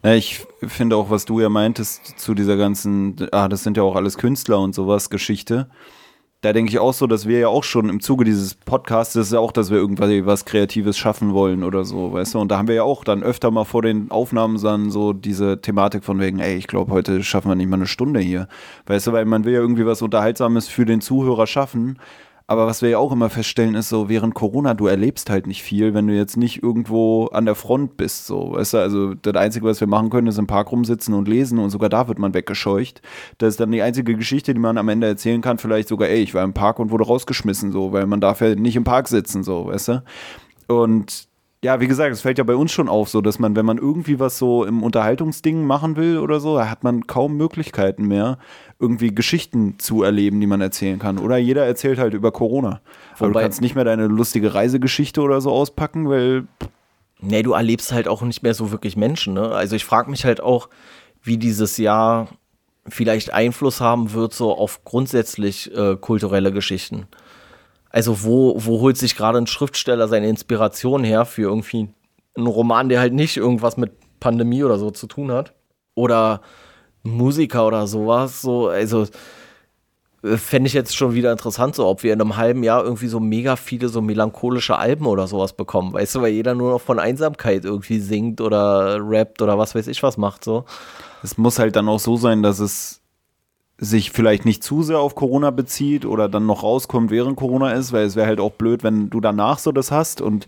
Na, 0.02 0.14
ich 0.14 0.40
finde 0.66 0.96
auch, 0.96 1.10
was 1.10 1.26
du 1.26 1.38
ja 1.38 1.50
meintest 1.50 2.18
zu 2.18 2.32
dieser 2.32 2.56
ganzen, 2.56 3.28
ah, 3.30 3.50
das 3.50 3.62
sind 3.62 3.76
ja 3.76 3.82
auch 3.82 3.94
alles 3.94 4.16
Künstler 4.16 4.60
und 4.60 4.74
sowas, 4.74 5.10
Geschichte 5.10 5.68
da 6.40 6.52
denke 6.52 6.70
ich 6.70 6.78
auch 6.78 6.94
so, 6.94 7.08
dass 7.08 7.26
wir 7.26 7.40
ja 7.40 7.48
auch 7.48 7.64
schon 7.64 7.88
im 7.88 8.00
Zuge 8.00 8.24
dieses 8.24 8.54
Podcasts, 8.54 9.14
das 9.14 9.26
ist 9.26 9.32
ja 9.32 9.40
auch, 9.40 9.50
dass 9.50 9.70
wir 9.70 9.78
irgendwas 9.78 10.08
was 10.24 10.44
Kreatives 10.44 10.96
schaffen 10.96 11.34
wollen 11.34 11.64
oder 11.64 11.84
so, 11.84 12.12
weißt 12.12 12.34
du? 12.34 12.38
Und 12.38 12.48
da 12.52 12.58
haben 12.58 12.68
wir 12.68 12.76
ja 12.76 12.84
auch 12.84 13.02
dann 13.02 13.24
öfter 13.24 13.50
mal 13.50 13.64
vor 13.64 13.82
den 13.82 14.12
Aufnahmen 14.12 14.60
dann 14.62 14.90
so 14.90 15.12
diese 15.12 15.60
Thematik 15.60 16.04
von 16.04 16.20
wegen, 16.20 16.38
ey, 16.38 16.56
ich 16.56 16.68
glaube, 16.68 16.92
heute 16.92 17.24
schaffen 17.24 17.50
wir 17.50 17.56
nicht 17.56 17.68
mal 17.68 17.76
eine 17.76 17.88
Stunde 17.88 18.20
hier. 18.20 18.46
Weißt 18.86 19.08
du, 19.08 19.12
weil 19.12 19.24
man 19.24 19.44
will 19.44 19.52
ja 19.52 19.60
irgendwie 19.60 19.84
was 19.84 20.00
Unterhaltsames 20.00 20.68
für 20.68 20.84
den 20.84 21.00
Zuhörer 21.00 21.48
schaffen. 21.48 21.98
Aber 22.50 22.66
was 22.66 22.80
wir 22.80 22.88
ja 22.88 22.98
auch 22.98 23.12
immer 23.12 23.28
feststellen, 23.28 23.74
ist 23.74 23.90
so, 23.90 24.08
während 24.08 24.34
Corona, 24.34 24.72
du 24.72 24.86
erlebst 24.86 25.28
halt 25.28 25.46
nicht 25.46 25.62
viel, 25.62 25.92
wenn 25.92 26.06
du 26.06 26.14
jetzt 26.14 26.38
nicht 26.38 26.62
irgendwo 26.62 27.26
an 27.26 27.44
der 27.44 27.54
Front 27.54 27.98
bist, 27.98 28.26
so, 28.26 28.52
weißt 28.52 28.72
du, 28.72 28.78
also 28.78 29.14
das 29.14 29.34
Einzige, 29.34 29.66
was 29.66 29.80
wir 29.80 29.86
machen 29.86 30.08
können, 30.08 30.28
ist 30.28 30.38
im 30.38 30.46
Park 30.46 30.72
rumsitzen 30.72 31.12
und 31.12 31.28
lesen 31.28 31.58
und 31.58 31.68
sogar 31.68 31.90
da 31.90 32.08
wird 32.08 32.18
man 32.18 32.32
weggescheucht. 32.32 33.02
Das 33.36 33.50
ist 33.50 33.60
dann 33.60 33.70
die 33.70 33.82
einzige 33.82 34.16
Geschichte, 34.16 34.54
die 34.54 34.60
man 34.60 34.78
am 34.78 34.88
Ende 34.88 35.06
erzählen 35.06 35.42
kann, 35.42 35.58
vielleicht 35.58 35.88
sogar, 35.88 36.08
ey, 36.08 36.22
ich 36.22 36.32
war 36.32 36.42
im 36.42 36.54
Park 36.54 36.78
und 36.78 36.90
wurde 36.90 37.04
rausgeschmissen, 37.04 37.70
so, 37.70 37.92
weil 37.92 38.06
man 38.06 38.22
darf 38.22 38.40
ja 38.40 38.54
nicht 38.54 38.76
im 38.76 38.84
Park 38.84 39.08
sitzen, 39.08 39.42
so, 39.42 39.66
weißt 39.66 39.88
du. 39.88 40.02
Und 40.68 41.27
ja, 41.64 41.80
wie 41.80 41.88
gesagt, 41.88 42.12
es 42.12 42.20
fällt 42.20 42.38
ja 42.38 42.44
bei 42.44 42.54
uns 42.54 42.70
schon 42.70 42.88
auf, 42.88 43.08
so 43.08 43.20
dass 43.20 43.40
man, 43.40 43.56
wenn 43.56 43.66
man 43.66 43.78
irgendwie 43.78 44.20
was 44.20 44.38
so 44.38 44.64
im 44.64 44.84
Unterhaltungsding 44.84 45.64
machen 45.64 45.96
will 45.96 46.18
oder 46.18 46.38
so, 46.38 46.62
hat 46.62 46.84
man 46.84 47.06
kaum 47.08 47.36
Möglichkeiten 47.36 48.06
mehr, 48.06 48.38
irgendwie 48.78 49.12
Geschichten 49.12 49.78
zu 49.78 50.04
erleben, 50.04 50.40
die 50.40 50.46
man 50.46 50.60
erzählen 50.60 51.00
kann. 51.00 51.18
Oder 51.18 51.36
jeder 51.36 51.66
erzählt 51.66 51.98
halt 51.98 52.14
über 52.14 52.30
Corona. 52.30 52.80
Aber 53.18 53.32
du 53.32 53.40
kannst 53.40 53.60
nicht 53.60 53.74
mehr 53.74 53.84
deine 53.84 54.06
lustige 54.06 54.54
Reisegeschichte 54.54 55.20
oder 55.20 55.40
so 55.40 55.50
auspacken, 55.50 56.08
weil. 56.08 56.46
Nee, 57.20 57.42
du 57.42 57.54
erlebst 57.54 57.90
halt 57.90 58.06
auch 58.06 58.22
nicht 58.22 58.44
mehr 58.44 58.54
so 58.54 58.70
wirklich 58.70 58.96
Menschen, 58.96 59.34
ne? 59.34 59.50
Also 59.50 59.74
ich 59.74 59.84
frage 59.84 60.08
mich 60.08 60.24
halt 60.24 60.40
auch, 60.40 60.68
wie 61.24 61.36
dieses 61.36 61.76
Jahr 61.76 62.28
vielleicht 62.86 63.32
Einfluss 63.32 63.80
haben 63.80 64.12
wird, 64.12 64.32
so 64.32 64.56
auf 64.56 64.84
grundsätzlich 64.84 65.74
äh, 65.76 65.96
kulturelle 65.96 66.52
Geschichten. 66.52 67.08
Also 67.90 68.22
wo, 68.22 68.54
wo 68.58 68.80
holt 68.80 68.96
sich 68.96 69.16
gerade 69.16 69.38
ein 69.38 69.46
Schriftsteller 69.46 70.08
seine 70.08 70.28
Inspiration 70.28 71.04
her 71.04 71.24
für 71.24 71.42
irgendwie 71.42 71.88
einen 72.36 72.46
Roman, 72.46 72.88
der 72.88 73.00
halt 73.00 73.14
nicht 73.14 73.36
irgendwas 73.36 73.76
mit 73.76 73.92
Pandemie 74.20 74.62
oder 74.62 74.78
so 74.78 74.90
zu 74.90 75.06
tun 75.06 75.32
hat? 75.32 75.54
Oder 75.94 76.42
Musiker 77.02 77.66
oder 77.66 77.86
sowas, 77.86 78.42
so, 78.42 78.68
also 78.68 79.06
äh, 80.22 80.36
fände 80.36 80.66
ich 80.66 80.74
jetzt 80.74 80.96
schon 80.96 81.14
wieder 81.14 81.32
interessant, 81.32 81.74
so 81.74 81.86
ob 81.86 82.02
wir 82.02 82.12
in 82.12 82.20
einem 82.20 82.36
halben 82.36 82.62
Jahr 82.62 82.84
irgendwie 82.84 83.08
so 83.08 83.20
mega 83.20 83.56
viele 83.56 83.88
so 83.88 84.00
melancholische 84.00 84.76
Alben 84.76 85.06
oder 85.06 85.26
sowas 85.26 85.52
bekommen, 85.52 85.92
weißt 85.92 86.16
du, 86.16 86.22
weil 86.22 86.32
jeder 86.32 86.54
nur 86.54 86.72
noch 86.72 86.80
von 86.80 86.98
Einsamkeit 86.98 87.64
irgendwie 87.64 88.00
singt 88.00 88.40
oder 88.40 88.98
rappt 89.00 89.42
oder 89.42 89.58
was 89.58 89.74
weiß 89.74 89.86
ich 89.86 90.02
was 90.02 90.16
macht, 90.16 90.44
so. 90.44 90.64
Es 91.22 91.36
muss 91.38 91.58
halt 91.58 91.74
dann 91.76 91.88
auch 91.88 91.98
so 91.98 92.16
sein, 92.16 92.42
dass 92.42 92.58
es 92.60 93.00
sich 93.78 94.10
vielleicht 94.10 94.44
nicht 94.44 94.64
zu 94.64 94.82
sehr 94.82 94.98
auf 94.98 95.14
Corona 95.14 95.50
bezieht 95.50 96.04
oder 96.04 96.28
dann 96.28 96.46
noch 96.46 96.62
rauskommt, 96.62 97.10
während 97.10 97.36
Corona 97.36 97.72
ist, 97.72 97.92
weil 97.92 98.04
es 98.04 98.16
wäre 98.16 98.26
halt 98.26 98.40
auch 98.40 98.52
blöd, 98.52 98.82
wenn 98.82 99.08
du 99.08 99.20
danach 99.20 99.58
so 99.58 99.70
das 99.70 99.92
hast 99.92 100.20
und 100.20 100.46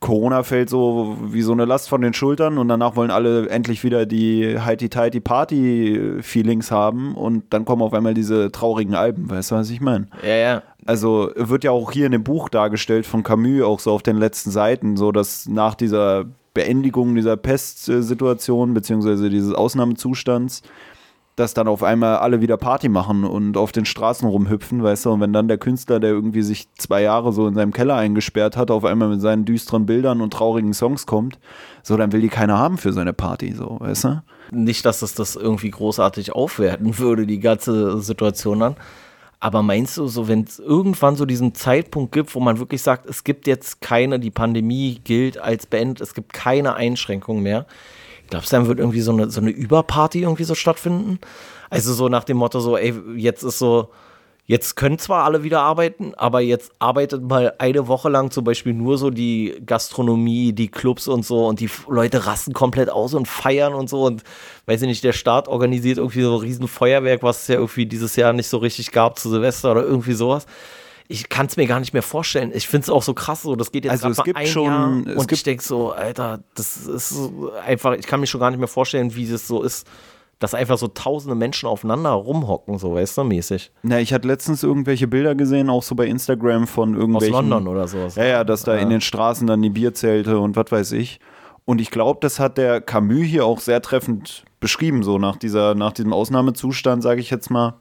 Corona 0.00 0.42
fällt 0.42 0.68
so 0.68 1.16
wie 1.22 1.40
so 1.40 1.52
eine 1.52 1.64
Last 1.64 1.88
von 1.88 2.02
den 2.02 2.12
Schultern 2.12 2.58
und 2.58 2.68
danach 2.68 2.94
wollen 2.94 3.10
alle 3.10 3.48
endlich 3.48 3.84
wieder 3.84 4.04
die 4.04 4.58
Heidi-Tighty 4.58 5.20
Party-Feelings 5.20 6.70
haben 6.70 7.14
und 7.14 7.44
dann 7.50 7.64
kommen 7.64 7.80
auf 7.80 7.94
einmal 7.94 8.12
diese 8.12 8.52
traurigen 8.52 8.94
Alben, 8.94 9.30
weißt 9.30 9.52
du, 9.52 9.54
was 9.54 9.70
ich 9.70 9.80
meine? 9.80 10.08
Ja, 10.22 10.36
ja. 10.36 10.62
Also 10.84 11.30
wird 11.36 11.64
ja 11.64 11.70
auch 11.70 11.90
hier 11.90 12.04
in 12.04 12.12
dem 12.12 12.24
Buch 12.24 12.50
dargestellt 12.50 13.06
von 13.06 13.22
Camus, 13.22 13.62
auch 13.62 13.80
so 13.80 13.92
auf 13.92 14.02
den 14.02 14.18
letzten 14.18 14.50
Seiten, 14.50 14.98
so 14.98 15.10
dass 15.10 15.48
nach 15.48 15.74
dieser 15.74 16.26
Beendigung 16.52 17.14
dieser 17.14 17.38
Pestsituation 17.38 18.74
beziehungsweise 18.74 19.30
dieses 19.30 19.54
Ausnahmezustands 19.54 20.62
dass 21.36 21.52
dann 21.52 21.66
auf 21.66 21.82
einmal 21.82 22.16
alle 22.18 22.40
wieder 22.40 22.56
Party 22.56 22.88
machen 22.88 23.24
und 23.24 23.56
auf 23.56 23.72
den 23.72 23.84
Straßen 23.84 24.28
rumhüpfen, 24.28 24.82
weißt 24.82 25.06
du, 25.06 25.10
und 25.10 25.20
wenn 25.20 25.32
dann 25.32 25.48
der 25.48 25.58
Künstler, 25.58 25.98
der 25.98 26.10
irgendwie 26.10 26.42
sich 26.42 26.68
zwei 26.74 27.02
Jahre 27.02 27.32
so 27.32 27.48
in 27.48 27.54
seinem 27.54 27.72
Keller 27.72 27.96
eingesperrt 27.96 28.56
hat, 28.56 28.70
auf 28.70 28.84
einmal 28.84 29.08
mit 29.08 29.20
seinen 29.20 29.44
düsteren 29.44 29.84
Bildern 29.86 30.20
und 30.20 30.32
traurigen 30.32 30.74
Songs 30.74 31.06
kommt, 31.06 31.38
so, 31.82 31.96
dann 31.96 32.12
will 32.12 32.20
die 32.20 32.28
keiner 32.28 32.58
haben 32.58 32.78
für 32.78 32.92
seine 32.92 33.12
Party, 33.12 33.52
so, 33.52 33.78
weißt 33.80 34.04
du? 34.04 34.22
Nicht, 34.52 34.84
dass 34.86 35.02
es 35.02 35.14
das 35.14 35.34
irgendwie 35.34 35.70
großartig 35.70 36.32
aufwerten 36.32 36.98
würde, 36.98 37.26
die 37.26 37.40
ganze 37.40 38.00
Situation 38.00 38.60
dann. 38.60 38.76
Aber 39.40 39.62
meinst 39.62 39.98
du, 39.98 40.06
so 40.06 40.28
wenn 40.28 40.44
es 40.44 40.58
irgendwann 40.58 41.16
so 41.16 41.26
diesen 41.26 41.54
Zeitpunkt 41.54 42.12
gibt, 42.12 42.34
wo 42.34 42.40
man 42.40 42.58
wirklich 42.58 42.80
sagt, 42.80 43.06
es 43.06 43.24
gibt 43.24 43.46
jetzt 43.46 43.80
keine, 43.80 44.18
die 44.18 44.30
Pandemie 44.30 45.00
gilt 45.02 45.36
als 45.36 45.66
beendet, 45.66 46.00
es 46.00 46.14
gibt 46.14 46.32
keine 46.32 46.76
Einschränkungen 46.76 47.42
mehr, 47.42 47.66
Glaubst 48.34 48.50
du, 48.50 48.56
dann 48.56 48.66
wird 48.66 48.80
irgendwie 48.80 49.00
so 49.00 49.12
eine, 49.12 49.30
so 49.30 49.40
eine 49.40 49.50
Überparty 49.50 50.22
irgendwie 50.22 50.42
so 50.42 50.56
stattfinden? 50.56 51.20
Also 51.70 51.94
so 51.94 52.08
nach 52.08 52.24
dem 52.24 52.36
Motto 52.36 52.58
so, 52.58 52.76
ey, 52.76 52.92
jetzt 53.14 53.44
ist 53.44 53.60
so, 53.60 53.90
jetzt 54.44 54.74
können 54.74 54.98
zwar 54.98 55.24
alle 55.24 55.44
wieder 55.44 55.60
arbeiten, 55.60 56.14
aber 56.16 56.40
jetzt 56.40 56.72
arbeitet 56.80 57.22
mal 57.22 57.54
eine 57.58 57.86
Woche 57.86 58.08
lang 58.08 58.32
zum 58.32 58.42
Beispiel 58.42 58.74
nur 58.74 58.98
so 58.98 59.10
die 59.10 59.62
Gastronomie, 59.64 60.52
die 60.52 60.66
Clubs 60.66 61.06
und 61.06 61.24
so 61.24 61.46
und 61.46 61.60
die 61.60 61.70
Leute 61.86 62.26
rasten 62.26 62.54
komplett 62.54 62.90
aus 62.90 63.14
und 63.14 63.28
feiern 63.28 63.72
und 63.72 63.88
so 63.88 64.02
und 64.02 64.24
weiß 64.66 64.82
ich 64.82 64.88
nicht, 64.88 65.04
der 65.04 65.12
Staat 65.12 65.46
organisiert 65.46 65.98
irgendwie 65.98 66.22
so 66.22 66.34
ein 66.34 66.40
riesen 66.40 66.66
Feuerwerk, 66.66 67.22
was 67.22 67.42
es 67.42 67.48
ja 67.48 67.54
irgendwie 67.54 67.86
dieses 67.86 68.16
Jahr 68.16 68.32
nicht 68.32 68.48
so 68.48 68.58
richtig 68.58 68.90
gab 68.90 69.16
zu 69.16 69.30
Silvester 69.30 69.70
oder 69.70 69.84
irgendwie 69.84 70.14
sowas 70.14 70.44
ich 71.08 71.28
kann 71.28 71.46
es 71.46 71.56
mir 71.56 71.66
gar 71.66 71.80
nicht 71.80 71.92
mehr 71.92 72.02
vorstellen. 72.02 72.50
Ich 72.54 72.66
finde 72.66 72.84
es 72.84 72.90
auch 72.90 73.02
so 73.02 73.14
krass, 73.14 73.42
so 73.42 73.56
das 73.56 73.72
geht 73.72 73.84
jetzt 73.84 74.04
also 74.04 74.08
es 74.08 74.24
gibt 74.24 74.36
ein 74.36 74.46
schon, 74.46 74.64
Jahr 75.06 75.18
und 75.18 75.32
ich 75.32 75.42
denke 75.42 75.62
so, 75.62 75.92
Alter, 75.92 76.40
das 76.54 76.86
ist 76.86 77.18
einfach, 77.66 77.94
ich 77.94 78.06
kann 78.06 78.20
mir 78.20 78.26
schon 78.26 78.40
gar 78.40 78.50
nicht 78.50 78.58
mehr 78.58 78.68
vorstellen, 78.68 79.14
wie 79.14 79.26
das 79.26 79.46
so 79.46 79.62
ist, 79.62 79.86
dass 80.38 80.54
einfach 80.54 80.78
so 80.78 80.88
tausende 80.88 81.34
Menschen 81.34 81.68
aufeinander 81.68 82.10
rumhocken, 82.10 82.78
so 82.78 82.94
weißt 82.94 83.18
du, 83.18 83.24
mäßig. 83.24 83.70
Na, 83.82 84.00
ich 84.00 84.12
hatte 84.12 84.26
letztens 84.26 84.62
irgendwelche 84.62 85.06
Bilder 85.06 85.34
gesehen, 85.34 85.70
auch 85.70 85.82
so 85.82 85.94
bei 85.94 86.06
Instagram 86.06 86.66
von 86.66 86.94
irgendwelchen. 86.94 87.34
Aus 87.34 87.40
London 87.40 87.68
oder 87.68 87.86
sowas. 87.86 88.16
Ja, 88.16 88.24
ja, 88.24 88.44
dass 88.44 88.64
da 88.64 88.74
ja. 88.74 88.80
in 88.80 88.90
den 88.90 89.00
Straßen 89.00 89.46
dann 89.46 89.62
die 89.62 89.70
Bierzelte 89.70 90.38
und 90.38 90.56
was 90.56 90.72
weiß 90.72 90.92
ich. 90.92 91.20
Und 91.66 91.80
ich 91.80 91.90
glaube, 91.90 92.18
das 92.20 92.40
hat 92.40 92.58
der 92.58 92.80
Camus 92.80 93.24
hier 93.24 93.46
auch 93.46 93.60
sehr 93.60 93.80
treffend 93.80 94.44
beschrieben, 94.60 95.02
so 95.02 95.18
nach 95.18 95.36
dieser, 95.36 95.74
nach 95.74 95.92
diesem 95.92 96.12
Ausnahmezustand, 96.12 97.02
sage 97.02 97.20
ich 97.20 97.30
jetzt 97.30 97.50
mal 97.50 97.78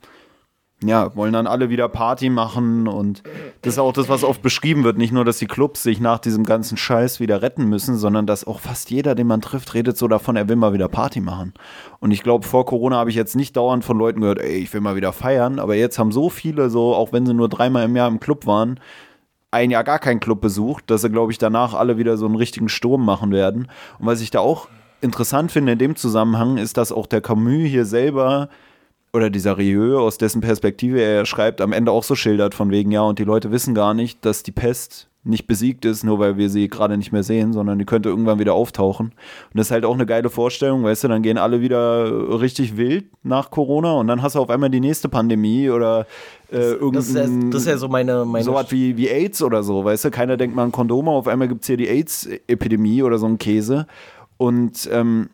ja, 0.87 1.15
wollen 1.15 1.33
dann 1.33 1.47
alle 1.47 1.69
wieder 1.69 1.87
Party 1.89 2.29
machen 2.29 2.87
und 2.87 3.23
das 3.61 3.73
ist 3.73 3.79
auch 3.79 3.93
das, 3.93 4.09
was 4.09 4.23
oft 4.23 4.41
beschrieben 4.41 4.83
wird. 4.83 4.97
Nicht 4.97 5.11
nur, 5.11 5.25
dass 5.25 5.37
die 5.37 5.47
Clubs 5.47 5.83
sich 5.83 5.99
nach 5.99 6.19
diesem 6.19 6.43
ganzen 6.43 6.77
Scheiß 6.77 7.19
wieder 7.19 7.41
retten 7.41 7.65
müssen, 7.65 7.97
sondern 7.97 8.25
dass 8.25 8.45
auch 8.45 8.59
fast 8.59 8.89
jeder, 8.91 9.15
den 9.15 9.27
man 9.27 9.41
trifft, 9.41 9.73
redet 9.73 9.97
so 9.97 10.07
davon, 10.07 10.35
er 10.35 10.49
will 10.49 10.55
mal 10.55 10.73
wieder 10.73 10.87
Party 10.87 11.21
machen. 11.21 11.53
Und 11.99 12.11
ich 12.11 12.23
glaube, 12.23 12.45
vor 12.45 12.65
Corona 12.65 12.97
habe 12.97 13.09
ich 13.09 13.15
jetzt 13.15 13.35
nicht 13.35 13.55
dauernd 13.57 13.83
von 13.83 13.97
Leuten 13.97 14.21
gehört, 14.21 14.39
ey, 14.39 14.57
ich 14.57 14.73
will 14.73 14.81
mal 14.81 14.95
wieder 14.95 15.13
feiern, 15.13 15.59
aber 15.59 15.75
jetzt 15.75 15.99
haben 15.99 16.11
so 16.11 16.29
viele 16.29 16.69
so, 16.69 16.93
auch 16.93 17.13
wenn 17.13 17.25
sie 17.25 17.33
nur 17.33 17.49
dreimal 17.49 17.85
im 17.85 17.95
Jahr 17.95 18.07
im 18.07 18.19
Club 18.19 18.45
waren, 18.45 18.79
ein 19.51 19.69
Jahr 19.69 19.83
gar 19.83 19.99
keinen 19.99 20.19
Club 20.19 20.41
besucht, 20.41 20.89
dass 20.89 21.01
sie, 21.01 21.09
glaube 21.09 21.31
ich, 21.31 21.37
danach 21.37 21.75
alle 21.75 21.97
wieder 21.97 22.17
so 22.17 22.25
einen 22.25 22.35
richtigen 22.35 22.69
Sturm 22.69 23.05
machen 23.05 23.31
werden. 23.31 23.67
Und 23.99 24.07
was 24.07 24.19
ich 24.19 24.31
da 24.31 24.39
auch 24.39 24.67
interessant 24.99 25.51
finde 25.51 25.73
in 25.73 25.77
dem 25.77 25.95
Zusammenhang, 25.95 26.57
ist, 26.57 26.77
dass 26.77 26.91
auch 26.91 27.05
der 27.05 27.21
Camus 27.21 27.67
hier 27.67 27.85
selber 27.85 28.49
oder 29.13 29.29
dieser 29.29 29.57
Rieu, 29.57 29.99
aus 29.99 30.17
dessen 30.17 30.41
Perspektive 30.41 30.99
er 31.01 31.25
schreibt, 31.25 31.61
am 31.61 31.71
Ende 31.71 31.91
auch 31.91 32.03
so 32.03 32.15
schildert 32.15 32.55
von 32.55 32.71
wegen, 32.71 32.91
ja, 32.91 33.01
und 33.01 33.19
die 33.19 33.23
Leute 33.23 33.51
wissen 33.51 33.75
gar 33.75 33.93
nicht, 33.93 34.25
dass 34.25 34.41
die 34.41 34.51
Pest 34.51 35.07
nicht 35.25 35.47
besiegt 35.47 35.85
ist, 35.85 36.03
nur 36.03 36.19
weil 36.19 36.35
wir 36.35 36.49
sie 36.49 36.67
gerade 36.67 36.97
nicht 36.97 37.13
mehr 37.13 37.23
sehen, 37.23 37.53
sondern 37.53 37.79
die 37.79 37.85
könnte 37.85 38.09
irgendwann 38.09 38.39
wieder 38.39 38.55
auftauchen. 38.55 39.07
Und 39.07 39.57
das 39.57 39.67
ist 39.67 39.71
halt 39.71 39.85
auch 39.85 39.93
eine 39.93 40.05
geile 40.05 40.29
Vorstellung, 40.29 40.83
weißt 40.83 41.05
du, 41.05 41.07
dann 41.07 41.21
gehen 41.21 41.37
alle 41.37 41.61
wieder 41.61 42.41
richtig 42.41 42.75
wild 42.75 43.05
nach 43.23 43.49
Corona 43.49 43.93
und 43.93 44.07
dann 44.07 44.21
hast 44.21 44.35
du 44.35 44.39
auf 44.39 44.49
einmal 44.49 44.69
die 44.69 44.81
nächste 44.81 45.07
Pandemie 45.07 45.69
oder 45.69 46.07
äh, 46.51 46.73
irgendein, 46.73 46.93
Das 46.93 47.07
ist, 47.07 47.15
ja, 47.15 47.49
das 47.51 47.61
ist 47.61 47.67
ja 47.67 47.77
so 47.77 47.87
meine. 47.87 48.25
meine 48.25 48.43
so 48.43 48.53
was 48.53 48.69
wie, 48.71 48.97
wie 48.97 49.07
AIDS 49.07 49.41
oder 49.41 49.63
so, 49.63 49.85
weißt 49.85 50.05
du, 50.05 50.11
keiner 50.11 50.35
denkt 50.35 50.55
mal 50.55 50.63
an 50.63 50.73
Kondome, 50.73 51.11
auf 51.11 51.27
einmal 51.27 51.47
gibt 51.47 51.61
es 51.61 51.67
hier 51.67 51.77
die 51.77 51.87
AIDS-Epidemie 51.87 53.03
oder 53.03 53.17
so 53.17 53.27
ein 53.27 53.37
Käse. 53.37 53.87
Und 54.37 54.89
ähm, 54.91 55.29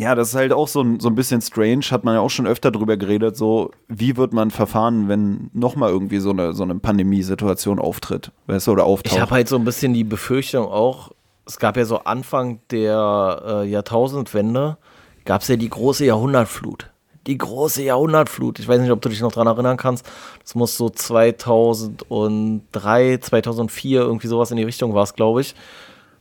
ja, 0.00 0.14
das 0.14 0.30
ist 0.30 0.34
halt 0.34 0.54
auch 0.54 0.66
so 0.66 0.80
ein, 0.80 0.98
so 0.98 1.10
ein 1.10 1.14
bisschen 1.14 1.42
strange, 1.42 1.82
hat 1.90 2.04
man 2.04 2.14
ja 2.14 2.20
auch 2.20 2.30
schon 2.30 2.46
öfter 2.46 2.70
drüber 2.70 2.96
geredet, 2.96 3.36
so 3.36 3.70
wie 3.86 4.16
wird 4.16 4.32
man 4.32 4.50
verfahren, 4.50 5.08
wenn 5.08 5.50
nochmal 5.52 5.90
irgendwie 5.90 6.20
so 6.20 6.30
eine, 6.30 6.54
so 6.54 6.62
eine 6.62 6.76
Pandemiesituation 6.76 7.78
auftritt, 7.78 8.32
weißt 8.46 8.66
du, 8.66 8.72
oder 8.72 8.84
auftaucht. 8.84 9.14
Ich 9.14 9.20
habe 9.20 9.32
halt 9.32 9.46
so 9.46 9.56
ein 9.56 9.64
bisschen 9.64 9.92
die 9.92 10.04
Befürchtung 10.04 10.64
auch, 10.64 11.10
es 11.44 11.58
gab 11.58 11.76
ja 11.76 11.84
so 11.84 11.98
Anfang 11.98 12.60
der 12.70 13.42
äh, 13.46 13.68
Jahrtausendwende, 13.68 14.78
gab 15.26 15.42
es 15.42 15.48
ja 15.48 15.56
die 15.56 15.68
große 15.68 16.06
Jahrhundertflut. 16.06 16.88
Die 17.26 17.36
große 17.36 17.82
Jahrhundertflut. 17.82 18.58
Ich 18.58 18.66
weiß 18.66 18.80
nicht, 18.80 18.92
ob 18.92 19.02
du 19.02 19.10
dich 19.10 19.20
noch 19.20 19.32
dran 19.32 19.46
erinnern 19.46 19.76
kannst. 19.76 20.10
Das 20.42 20.54
muss 20.54 20.78
so 20.78 20.88
2003, 20.88 23.18
2004, 23.18 24.00
irgendwie 24.00 24.28
sowas 24.28 24.50
in 24.50 24.56
die 24.56 24.62
Richtung 24.62 24.94
war 24.94 25.02
es, 25.02 25.12
glaube 25.12 25.42
ich. 25.42 25.54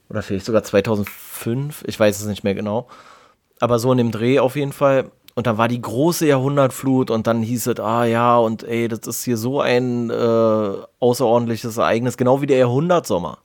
Oder 0.09 0.21
vielleicht 0.21 0.45
sogar 0.45 0.63
2005. 0.63 1.86
Ich 1.88 1.97
weiß 1.97 2.19
es 2.19 2.27
nicht 2.27 2.43
mehr 2.43 2.55
genau 2.55 2.89
aber 3.60 3.80
so 3.80 3.91
in 3.91 3.97
dem 3.97 4.12
Dreh 4.12 4.39
auf 4.39 4.55
jeden 4.55 4.74
Fall. 4.74 5.12
Und 5.36 5.47
dann 5.47 5.57
war 5.57 5.68
die 5.68 5.82
große 5.82 6.28
Jahrhundertflut 6.28 7.12
und 7.12 7.28
dann 7.28 7.41
hieß 7.41 7.68
es, 7.68 7.80
ah 7.80 8.03
ja, 8.03 8.38
und 8.38 8.64
ey, 8.64 8.88
das 8.88 8.99
ist 9.07 9.24
hier 9.24 9.38
so 9.38 9.62
ein 9.62 10.10
äh, 10.10 10.74
außerordentliches 10.99 11.78
Ereignis, 11.78 12.18
genau 12.18 12.41
wie 12.41 12.47
der 12.47 12.57
Jahrhundertsommer. 12.57 13.38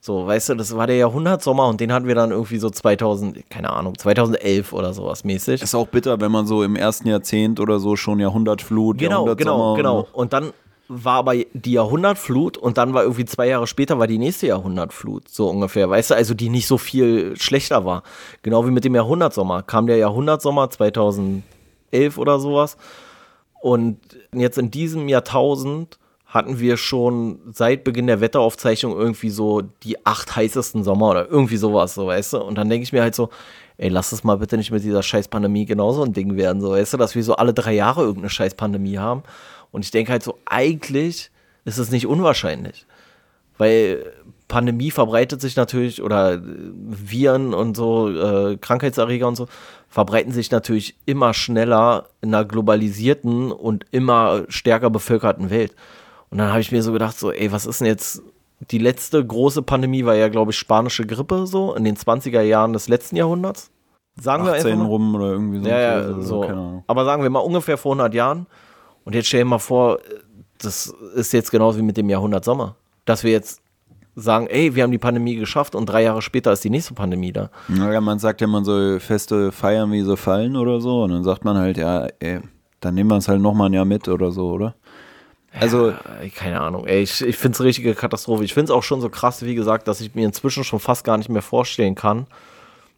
So, 0.00 0.26
weißt 0.26 0.50
du, 0.50 0.54
das 0.54 0.76
war 0.76 0.86
der 0.86 0.96
Jahrhundertsommer 0.96 1.66
und 1.66 1.80
den 1.80 1.90
hatten 1.90 2.06
wir 2.06 2.14
dann 2.14 2.30
irgendwie 2.30 2.58
so 2.58 2.68
2000, 2.68 3.48
keine 3.48 3.70
Ahnung, 3.70 3.96
2011 3.96 4.74
oder 4.74 4.92
sowas 4.92 5.24
mäßig. 5.24 5.62
Ist 5.62 5.74
auch 5.74 5.88
bitter, 5.88 6.20
wenn 6.20 6.30
man 6.30 6.46
so 6.46 6.62
im 6.62 6.76
ersten 6.76 7.08
Jahrzehnt 7.08 7.58
oder 7.58 7.78
so 7.78 7.96
schon 7.96 8.20
Jahrhundertflut, 8.20 8.98
Genau, 8.98 9.34
genau, 9.34 9.74
genau. 9.74 10.06
Und 10.12 10.34
dann 10.34 10.52
war 10.88 11.16
aber 11.16 11.34
die 11.36 11.72
Jahrhundertflut 11.72 12.58
und 12.58 12.76
dann 12.76 12.92
war 12.92 13.02
irgendwie 13.02 13.24
zwei 13.24 13.48
Jahre 13.48 13.66
später 13.66 13.98
war 13.98 14.06
die 14.06 14.18
nächste 14.18 14.48
Jahrhundertflut, 14.48 15.28
so 15.28 15.48
ungefähr, 15.48 15.88
weißt 15.88 16.10
du, 16.10 16.14
also 16.14 16.34
die 16.34 16.50
nicht 16.50 16.66
so 16.66 16.78
viel 16.78 17.36
schlechter 17.36 17.84
war. 17.84 18.02
Genau 18.42 18.66
wie 18.66 18.70
mit 18.70 18.84
dem 18.84 18.94
Jahrhundertsommer. 18.94 19.62
Kam 19.62 19.86
der 19.86 19.96
Jahrhundertsommer 19.96 20.68
2011 20.70 21.42
oder 22.18 22.38
sowas 22.38 22.76
und 23.62 23.98
jetzt 24.34 24.58
in 24.58 24.70
diesem 24.70 25.08
Jahrtausend 25.08 25.98
hatten 26.26 26.58
wir 26.58 26.76
schon 26.76 27.38
seit 27.52 27.84
Beginn 27.84 28.08
der 28.08 28.20
Wetteraufzeichnung 28.20 28.92
irgendwie 28.92 29.30
so 29.30 29.62
die 29.62 30.04
acht 30.04 30.36
heißesten 30.36 30.82
Sommer 30.82 31.10
oder 31.10 31.30
irgendwie 31.30 31.56
sowas, 31.56 31.94
so 31.94 32.08
weißt 32.08 32.34
du. 32.34 32.42
Und 32.42 32.58
dann 32.58 32.68
denke 32.68 32.82
ich 32.82 32.92
mir 32.92 33.02
halt 33.02 33.14
so, 33.14 33.30
ey, 33.78 33.88
lass 33.88 34.12
es 34.12 34.24
mal 34.24 34.38
bitte 34.38 34.58
nicht 34.58 34.70
mit 34.70 34.82
dieser 34.82 35.02
scheiß 35.02 35.28
Pandemie 35.28 35.64
genauso 35.64 36.02
ein 36.02 36.12
Ding 36.12 36.36
werden, 36.36 36.60
so 36.60 36.72
weißt 36.72 36.92
du, 36.92 36.96
dass 36.98 37.14
wir 37.14 37.22
so 37.22 37.36
alle 37.36 37.54
drei 37.54 37.72
Jahre 37.72 38.02
irgendeine 38.02 38.30
scheiß 38.30 38.54
Pandemie 38.54 38.98
haben. 38.98 39.22
Und 39.74 39.84
ich 39.84 39.90
denke 39.90 40.12
halt 40.12 40.22
so, 40.22 40.38
eigentlich 40.46 41.32
ist 41.64 41.78
es 41.78 41.90
nicht 41.90 42.06
unwahrscheinlich. 42.06 42.86
Weil 43.58 44.12
Pandemie 44.46 44.92
verbreitet 44.92 45.40
sich 45.40 45.56
natürlich 45.56 46.00
oder 46.00 46.40
Viren 46.40 47.52
und 47.52 47.76
so, 47.76 48.08
äh, 48.08 48.56
Krankheitserreger 48.56 49.26
und 49.26 49.34
so, 49.34 49.48
verbreiten 49.88 50.32
sich 50.32 50.52
natürlich 50.52 50.94
immer 51.06 51.34
schneller 51.34 52.08
in 52.20 52.32
einer 52.32 52.44
globalisierten 52.44 53.50
und 53.50 53.84
immer 53.90 54.44
stärker 54.48 54.90
bevölkerten 54.90 55.50
Welt. 55.50 55.74
Und 56.30 56.38
dann 56.38 56.50
habe 56.50 56.60
ich 56.60 56.70
mir 56.70 56.84
so 56.84 56.92
gedacht, 56.92 57.18
so, 57.18 57.32
ey, 57.32 57.50
was 57.50 57.66
ist 57.66 57.80
denn 57.80 57.88
jetzt 57.88 58.22
die 58.70 58.78
letzte 58.78 59.26
große 59.26 59.62
Pandemie 59.62 60.04
war 60.04 60.14
ja, 60.14 60.28
glaube 60.28 60.52
ich, 60.52 60.56
spanische 60.56 61.04
Grippe 61.04 61.48
so 61.48 61.74
in 61.74 61.82
den 61.82 61.96
20er 61.96 62.42
Jahren 62.42 62.72
des 62.72 62.86
letzten 62.86 63.16
Jahrhunderts. 63.16 63.72
Sagen 64.20 64.44
wir 64.44 64.52
einfach 64.52 64.76
mal. 64.76 64.86
rum 64.86 65.16
oder 65.16 65.32
irgendwie 65.32 65.58
so. 65.58 65.68
Ja, 65.68 65.80
ja, 65.80 65.92
Also, 65.94 66.22
so. 66.22 66.82
Aber 66.86 67.04
sagen 67.04 67.24
wir 67.24 67.30
mal 67.30 67.40
ungefähr 67.40 67.76
vor 67.76 67.92
100 67.92 68.14
Jahren. 68.14 68.46
Und 69.04 69.14
jetzt 69.14 69.28
stell 69.28 69.40
dir 69.40 69.46
mal 69.46 69.58
vor, 69.58 69.98
das 70.58 70.94
ist 71.14 71.32
jetzt 71.32 71.50
genauso 71.50 71.78
wie 71.78 71.82
mit 71.82 71.96
dem 71.96 72.08
Jahrhundert 72.08 72.44
Sommer. 72.44 72.76
Dass 73.04 73.22
wir 73.22 73.32
jetzt 73.32 73.60
sagen, 74.16 74.46
ey, 74.46 74.74
wir 74.74 74.82
haben 74.82 74.92
die 74.92 74.98
Pandemie 74.98 75.36
geschafft 75.36 75.74
und 75.74 75.86
drei 75.86 76.02
Jahre 76.02 76.22
später 76.22 76.52
ist 76.52 76.64
die 76.64 76.70
nächste 76.70 76.94
Pandemie 76.94 77.32
da. 77.32 77.50
Naja, 77.68 78.00
man 78.00 78.18
sagt 78.18 78.40
ja, 78.40 78.46
man 78.46 78.64
soll 78.64 79.00
Feste 79.00 79.52
feiern, 79.52 79.90
wie 79.92 80.02
sie 80.02 80.16
fallen 80.16 80.56
oder 80.56 80.80
so. 80.80 81.02
Und 81.02 81.10
dann 81.10 81.24
sagt 81.24 81.44
man 81.44 81.56
halt, 81.56 81.76
ja, 81.76 82.06
ey, 82.20 82.40
dann 82.80 82.94
nehmen 82.94 83.10
wir 83.10 83.16
es 83.16 83.28
halt 83.28 83.40
nochmal 83.40 83.68
ein 83.68 83.72
Jahr 83.72 83.84
mit 83.84 84.08
oder 84.08 84.30
so, 84.30 84.50
oder? 84.52 84.74
Also, 85.58 85.92
Ey, 86.20 86.30
keine 86.30 86.60
Ahnung, 86.60 86.84
ey, 86.86 87.02
ich, 87.02 87.22
ich 87.22 87.36
finde 87.36 87.54
es 87.54 87.60
richtige 87.62 87.94
Katastrophe. 87.94 88.42
Ich 88.42 88.54
finde 88.54 88.72
es 88.72 88.76
auch 88.76 88.82
schon 88.82 89.00
so 89.00 89.08
krass, 89.08 89.44
wie 89.44 89.54
gesagt, 89.54 89.86
dass 89.86 90.00
ich 90.00 90.14
mir 90.14 90.26
inzwischen 90.26 90.64
schon 90.64 90.80
fast 90.80 91.04
gar 91.04 91.16
nicht 91.16 91.28
mehr 91.28 91.42
vorstellen 91.42 91.94
kann. 91.94 92.26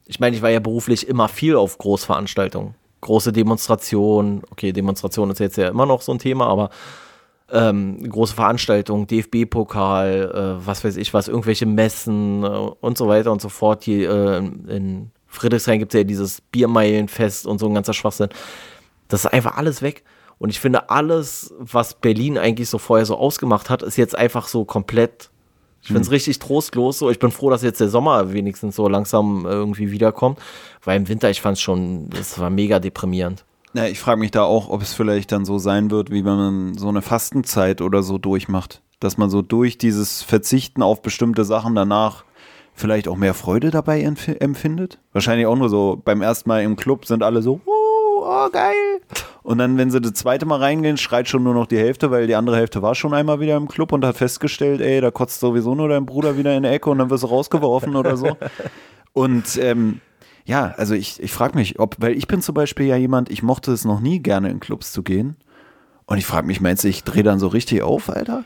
Ich 0.07 0.21
meine, 0.21 0.35
ich 0.35 0.41
war 0.41 0.51
ja 0.51 0.61
beruflich 0.61 1.07
immer 1.07 1.29
viel 1.29 1.57
auf 1.57 1.77
Großveranstaltungen. 1.77 2.75
Große 3.07 3.33
Demonstrationen, 3.33 4.43
okay, 4.51 4.73
Demonstration 4.73 5.31
ist 5.31 5.39
jetzt 5.39 5.57
ja 5.57 5.69
immer 5.69 5.87
noch 5.87 6.03
so 6.03 6.11
ein 6.11 6.19
Thema, 6.19 6.49
aber 6.49 6.71
ähm, 7.53 8.03
große 8.03 8.35
Veranstaltungen, 8.35 9.07
DFB-Pokal, 9.07 10.59
äh, 10.61 10.67
was 10.67 10.83
weiß 10.85 10.97
ich 10.97 11.15
was, 11.15 11.29
irgendwelche 11.29 11.67
Messen 11.67 12.43
äh, 12.43 12.47
und 12.49 12.99
so 12.99 13.07
weiter 13.07 13.31
und 13.31 13.41
so 13.41 13.49
fort. 13.49 13.85
Hier 13.85 14.11
äh, 14.11 14.39
in 14.39 15.13
Friedrichshain 15.29 15.79
gibt 15.79 15.95
es 15.95 15.99
ja 15.99 16.03
dieses 16.03 16.41
Biermeilenfest 16.41 17.47
und 17.47 17.61
so 17.61 17.69
ein 17.69 17.75
ganzer 17.75 17.93
Schwachsinn. 17.93 18.31
Das 19.07 19.25
ist 19.25 19.33
einfach 19.33 19.57
alles 19.57 19.83
weg. 19.83 20.03
Und 20.39 20.51
ich 20.51 20.59
finde, 20.59 20.91
alles, 20.91 21.55
was 21.61 21.95
Berlin 21.95 22.39
eigentlich 22.39 22.69
so 22.69 22.79
vorher 22.79 23.07
so 23.07 23.17
ausgemacht 23.17 23.71
hat, 23.71 23.85
ist 23.85 23.97
jetzt 23.97 24.19
einfach 24.19 24.49
so 24.49 24.65
komplett. 24.65 25.31
Ich 25.87 25.93
finde 25.93 26.03
es 26.03 26.11
richtig 26.11 26.41
trostlos. 26.41 26.99
So, 26.99 27.11
ich 27.11 27.19
bin 27.21 27.31
froh, 27.31 27.49
dass 27.49 27.63
jetzt 27.63 27.81
der 27.81 27.89
Sommer 27.89 28.33
wenigstens 28.33 28.75
so 28.75 28.89
langsam 28.89 29.47
irgendwie 29.47 29.93
wiederkommt. 29.93 30.39
Weil 30.85 30.97
im 30.97 31.09
Winter, 31.09 31.31
ich 31.31 31.41
fand 31.41 31.57
es 31.57 31.63
schon, 31.63 32.11
das 32.11 32.39
war 32.41 32.51
mega 32.51 32.81
deprimierend. 32.81 33.45
na, 33.73 33.89
ich 33.89 34.01
frage 34.01 34.19
mich 34.19 34.33
da 34.33 34.43
auch, 34.43 34.69
ob 34.69 34.83
es 34.83 34.95
vielleicht 34.95 35.31
dann 35.33 35.45
so 35.45 35.59
sein 35.59 35.91
wird, 35.93 36.11
wie 36.11 36.25
wenn 36.25 36.37
man 36.37 36.75
so 36.79 36.89
eine 36.89 37.03
Fastenzeit 37.03 37.81
oder 37.83 38.03
so 38.03 38.19
durchmacht. 38.19 38.83
Dass 39.01 39.17
man 39.17 39.31
so 39.31 39.43
durch 39.43 39.79
dieses 39.79 40.23
Verzichten 40.23 40.83
auf 40.83 41.03
bestimmte 41.03 41.45
Sachen 41.45 41.75
danach 41.77 42.25
vielleicht 42.75 43.07
auch 43.07 43.17
mehr 43.17 43.35
Freude 43.35 43.71
dabei 43.71 44.01
empf- 44.05 44.41
empfindet. 44.41 44.99
Wahrscheinlich 45.13 45.47
auch 45.47 45.57
nur 45.57 45.69
so 45.69 46.01
beim 46.05 46.21
ersten 46.21 46.49
Mal 46.49 46.63
im 46.63 46.75
Club 46.77 47.07
sind 47.07 47.23
alle 47.23 47.43
so, 47.43 47.61
"Uh, 47.65 47.71
oh 48.27 48.49
geil. 48.51 49.01
Und 49.43 49.59
dann, 49.59 49.79
wenn 49.79 49.91
sie 49.91 50.01
das 50.01 50.15
zweite 50.15 50.45
Mal 50.45 50.59
reingehen, 50.59 50.97
schreit 50.97 51.29
schon 51.29 51.45
nur 51.45 51.55
noch 51.55 51.67
die 51.67 51.79
Hälfte, 51.79 52.11
weil 52.11 52.27
die 52.27 52.35
andere 52.35 52.57
Hälfte 52.57 52.83
war 52.83 52.95
schon 52.95 53.15
einmal 53.15 53.41
wieder 53.41 53.57
im 53.57 53.69
Club 53.69 53.93
und 53.93 54.05
hat 54.05 54.17
festgestellt, 54.17 54.81
ey, 54.81 55.01
da 55.01 55.11
kotzt 55.11 55.41
sowieso 55.41 55.75
nur 55.75 55.89
dein 55.89 56.07
Bruder 56.07 56.37
wieder 56.37 56.57
in 56.57 56.65
der 56.65 56.73
Ecke 56.73 56.91
und 56.91 56.99
dann 56.99 57.11
wirst 57.11 57.23
du 57.23 57.29
rausgeworfen 57.29 57.95
oder 57.95 58.17
so. 58.17 58.37
Und 59.13 59.57
ähm, 59.57 60.01
ja, 60.45 60.75
also 60.77 60.95
ich, 60.95 61.23
ich 61.23 61.33
frage 61.33 61.57
mich, 61.57 61.79
ob, 61.79 61.97
weil 61.99 62.17
ich 62.17 62.29
bin 62.29 62.43
zum 62.43 62.55
Beispiel 62.55 62.87
ja 62.87 62.97
jemand, 62.97 63.31
ich 63.31 63.43
mochte 63.43 63.73
es 63.73 63.85
noch 63.85 64.01
nie 64.01 64.21
gerne 64.21 64.51
in 64.51 64.61
Clubs 64.61 64.93
zu 64.93 65.03
gehen. 65.03 65.37
Und 66.07 66.19
ich 66.19 66.27
frage 66.27 66.47
mich, 66.47 66.61
meinst 66.61 66.85
du, 66.85 66.89
ich 66.89 67.03
drehe 67.03 67.23
dann 67.23 67.39
so 67.39 67.49
richtig 67.49 67.83
auf, 67.83 68.11
Alter? 68.11 68.45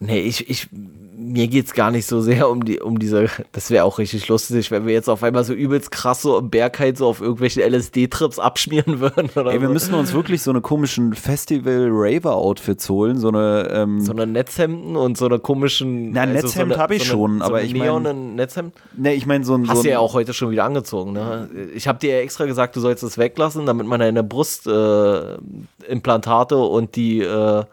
Nee, 0.00 0.20
ich, 0.20 0.48
ich, 0.48 0.68
mir 1.16 1.48
geht's 1.48 1.74
gar 1.74 1.90
nicht 1.90 2.06
so 2.06 2.20
sehr 2.20 2.48
um 2.48 2.64
die, 2.64 2.78
um 2.78 3.00
diese, 3.00 3.26
das 3.50 3.72
wäre 3.72 3.84
auch 3.84 3.98
richtig 3.98 4.28
lustig, 4.28 4.70
wenn 4.70 4.86
wir 4.86 4.92
jetzt 4.94 5.08
auf 5.08 5.24
einmal 5.24 5.42
so 5.42 5.52
übelst 5.52 5.90
krass 5.90 6.22
so 6.22 6.38
im 6.38 6.50
Berg 6.50 6.78
halt 6.78 6.96
so 6.96 7.08
auf 7.08 7.20
irgendwelchen 7.20 7.62
LSD-Trips 7.64 8.38
abschmieren 8.38 9.00
würden 9.00 9.28
oder 9.34 9.50
Ey, 9.52 9.60
wir 9.60 9.66
so. 9.66 9.72
müssen 9.72 9.94
uns 9.94 10.12
wirklich 10.12 10.40
so 10.42 10.50
eine 10.52 10.60
komischen 10.60 11.14
Festival-Raver-Outfits 11.14 12.88
holen, 12.88 13.18
so 13.18 13.28
eine, 13.28 13.68
ähm, 13.72 14.00
so 14.00 14.12
eine 14.12 14.26
Netzhemden 14.26 14.94
und 14.94 15.18
so 15.18 15.26
eine 15.26 15.38
komischen. 15.40 16.12
Na, 16.12 16.26
Netzhemd 16.26 16.52
so 16.52 16.60
eine- 16.62 16.76
hab 16.78 16.90
ich 16.92 17.04
so 17.04 17.12
eine, 17.14 17.20
schon, 17.34 17.38
so 17.38 17.44
aber 17.44 17.62
ich 17.62 17.72
mein- 17.74 17.82
neonen 17.88 18.34
Netzhemd. 18.36 18.72
ne, 18.96 19.14
ich 19.14 19.26
meine 19.26 19.44
so 19.44 19.54
ein, 19.56 19.68
Hast 19.68 19.84
du 19.84 19.88
ja 19.90 19.98
auch 19.98 20.14
heute 20.14 20.32
schon 20.34 20.50
wieder 20.50 20.64
angezogen, 20.64 21.12
ne? 21.12 21.48
Ich 21.74 21.88
habe 21.88 21.98
dir 21.98 22.12
ja 22.16 22.20
extra 22.20 22.44
gesagt, 22.46 22.76
du 22.76 22.80
sollst 22.80 23.02
es 23.02 23.18
weglassen, 23.18 23.66
damit 23.66 23.86
man 23.88 23.98
deine 24.00 24.22
Brustimplantate 24.22 25.40
äh, 25.88 25.92
Implantate 25.92 26.56
und 26.56 26.94
die 26.96 27.20
äh, 27.20 27.64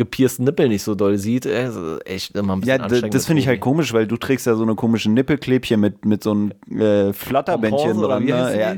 gepiersten 0.00 0.44
Nippel 0.44 0.68
nicht 0.68 0.82
so 0.82 0.94
doll 0.94 1.18
sieht. 1.18 1.44
Ist 1.44 1.76
echt 2.06 2.34
immer 2.34 2.54
ein 2.56 2.60
bisschen 2.60 2.78
Ja, 2.78 2.82
anstrengend. 2.84 3.12
das 3.14 3.26
finde 3.26 3.42
ich 3.42 3.48
halt 3.48 3.60
komisch, 3.60 3.92
weil 3.92 4.06
du 4.06 4.16
trägst 4.16 4.46
ja 4.46 4.54
so 4.54 4.62
eine 4.62 4.74
komische 4.74 5.10
Nippelklebchen 5.10 5.78
mit, 5.78 6.06
mit 6.06 6.22
so 6.22 6.30
einem 6.30 6.52
äh, 6.70 7.12
Flatterbändchen 7.12 7.92
Pompons 7.92 7.98
oder 8.04 8.14
dran. 8.14 8.24
Ne? 8.24 8.58
Ja, 8.60 8.74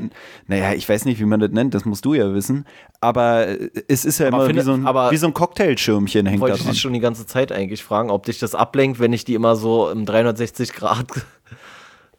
naja, 0.47 0.73
ich 0.73 0.87
weiß 0.87 1.05
nicht, 1.05 1.19
wie 1.21 1.25
man 1.25 1.39
das 1.39 1.51
nennt, 1.51 1.73
das 1.73 1.85
musst 1.85 2.03
du 2.03 2.13
ja 2.13 2.33
wissen. 2.33 2.65
Aber 2.99 3.47
äh, 3.47 3.69
es 3.87 4.03
ist 4.03 4.19
ja 4.19 4.27
Aber 4.27 4.37
immer 4.37 4.45
finde- 4.47 4.61
wie, 4.61 4.65
so 4.65 4.73
ein, 4.73 4.85
aber- 4.85 5.11
wie 5.11 5.17
so 5.17 5.27
ein 5.27 5.33
Cocktailschirmchen 5.33 6.25
hängt 6.25 6.39
da 6.39 6.41
Wollte 6.41 6.57
ich 6.57 6.63
dran. 6.63 6.73
dich 6.73 6.81
schon 6.81 6.93
die 6.93 6.99
ganze 6.99 7.25
Zeit 7.25 7.51
eigentlich 7.53 7.83
fragen, 7.83 8.09
ob 8.11 8.25
dich 8.25 8.39
das 8.39 8.53
ablenkt, 8.53 8.99
wenn 8.99 9.13
ich 9.13 9.23
die 9.23 9.33
immer 9.35 9.55
so 9.55 9.89
im 9.89 10.05
360 10.05 10.73
Grad 10.73 11.07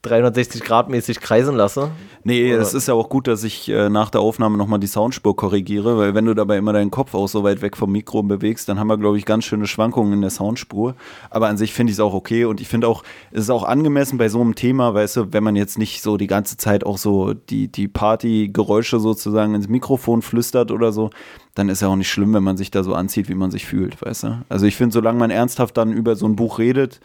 360 0.04 0.62
Grad 0.62 0.88
mäßig 0.88 1.20
kreisen 1.20 1.56
lasse. 1.56 1.90
Nee, 2.22 2.52
Oder- 2.52 2.62
es 2.62 2.74
ist 2.74 2.88
ja 2.88 2.94
auch 2.94 3.08
gut, 3.08 3.26
dass 3.26 3.44
ich 3.44 3.68
äh, 3.68 3.88
nach 3.88 4.10
der 4.10 4.20
Aufnahme 4.20 4.56
nochmal 4.56 4.78
die 4.78 4.86
Soundspur 4.86 5.36
korrigiere, 5.36 5.98
weil 5.98 6.14
wenn 6.14 6.24
du 6.24 6.34
dabei 6.34 6.56
immer 6.58 6.72
deinen 6.72 6.90
Kopf 6.90 7.14
auch 7.14 7.28
so 7.28 7.44
weit 7.44 7.62
weg 7.62 7.76
vom 7.76 7.92
Mikro 7.92 8.22
bewegst, 8.22 8.68
dann 8.68 8.78
haben 8.78 8.86
wir, 8.88 8.98
glaube 8.98 9.18
ich, 9.18 9.24
ganz 9.24 9.44
schöne 9.44 9.66
Schwankungen 9.66 10.12
in 10.12 10.20
der 10.20 10.30
Soundspur. 10.30 10.94
Aber 11.30 11.48
an 11.48 11.56
sich 11.56 11.72
finde 11.72 11.90
ich 11.90 11.96
es 11.96 12.00
auch 12.00 12.14
okay 12.14 12.44
und 12.44 12.60
ich 12.60 12.68
finde 12.68 12.88
auch, 12.88 13.02
es 13.32 13.42
ist 13.42 13.50
auch 13.50 13.64
angemessen 13.64 14.18
bei 14.18 14.28
so 14.28 14.40
einem 14.40 14.54
Thema, 14.54 14.94
weißt 14.94 15.16
du, 15.16 15.32
wenn 15.32 15.42
man 15.44 15.56
jetzt 15.56 15.78
nicht 15.78 16.02
so 16.02 16.16
die 16.16 16.26
ganze 16.26 16.56
Zeit 16.56 16.84
auch 16.84 16.98
so 16.98 17.34
die, 17.34 17.68
die 17.68 17.88
Partygeräusche 17.88 19.00
sozusagen 19.00 19.54
ins 19.54 19.68
Mikrofon 19.68 20.22
flüstert 20.22 20.70
oder 20.70 20.92
so, 20.92 21.10
dann 21.54 21.68
ist 21.68 21.82
ja 21.82 21.88
auch 21.88 21.96
nicht 21.96 22.10
schlimm, 22.10 22.34
wenn 22.34 22.42
man 22.42 22.56
sich 22.56 22.70
da 22.70 22.82
so 22.82 22.94
anzieht, 22.94 23.28
wie 23.28 23.34
man 23.34 23.50
sich 23.50 23.64
fühlt, 23.66 24.00
weißt 24.02 24.22
du. 24.24 24.44
Also 24.48 24.66
ich 24.66 24.76
finde, 24.76 24.92
solange 24.92 25.18
man 25.18 25.30
ernsthaft 25.30 25.76
dann 25.76 25.92
über 25.92 26.16
so 26.16 26.26
ein 26.26 26.36
Buch 26.36 26.58
redet, 26.58 27.00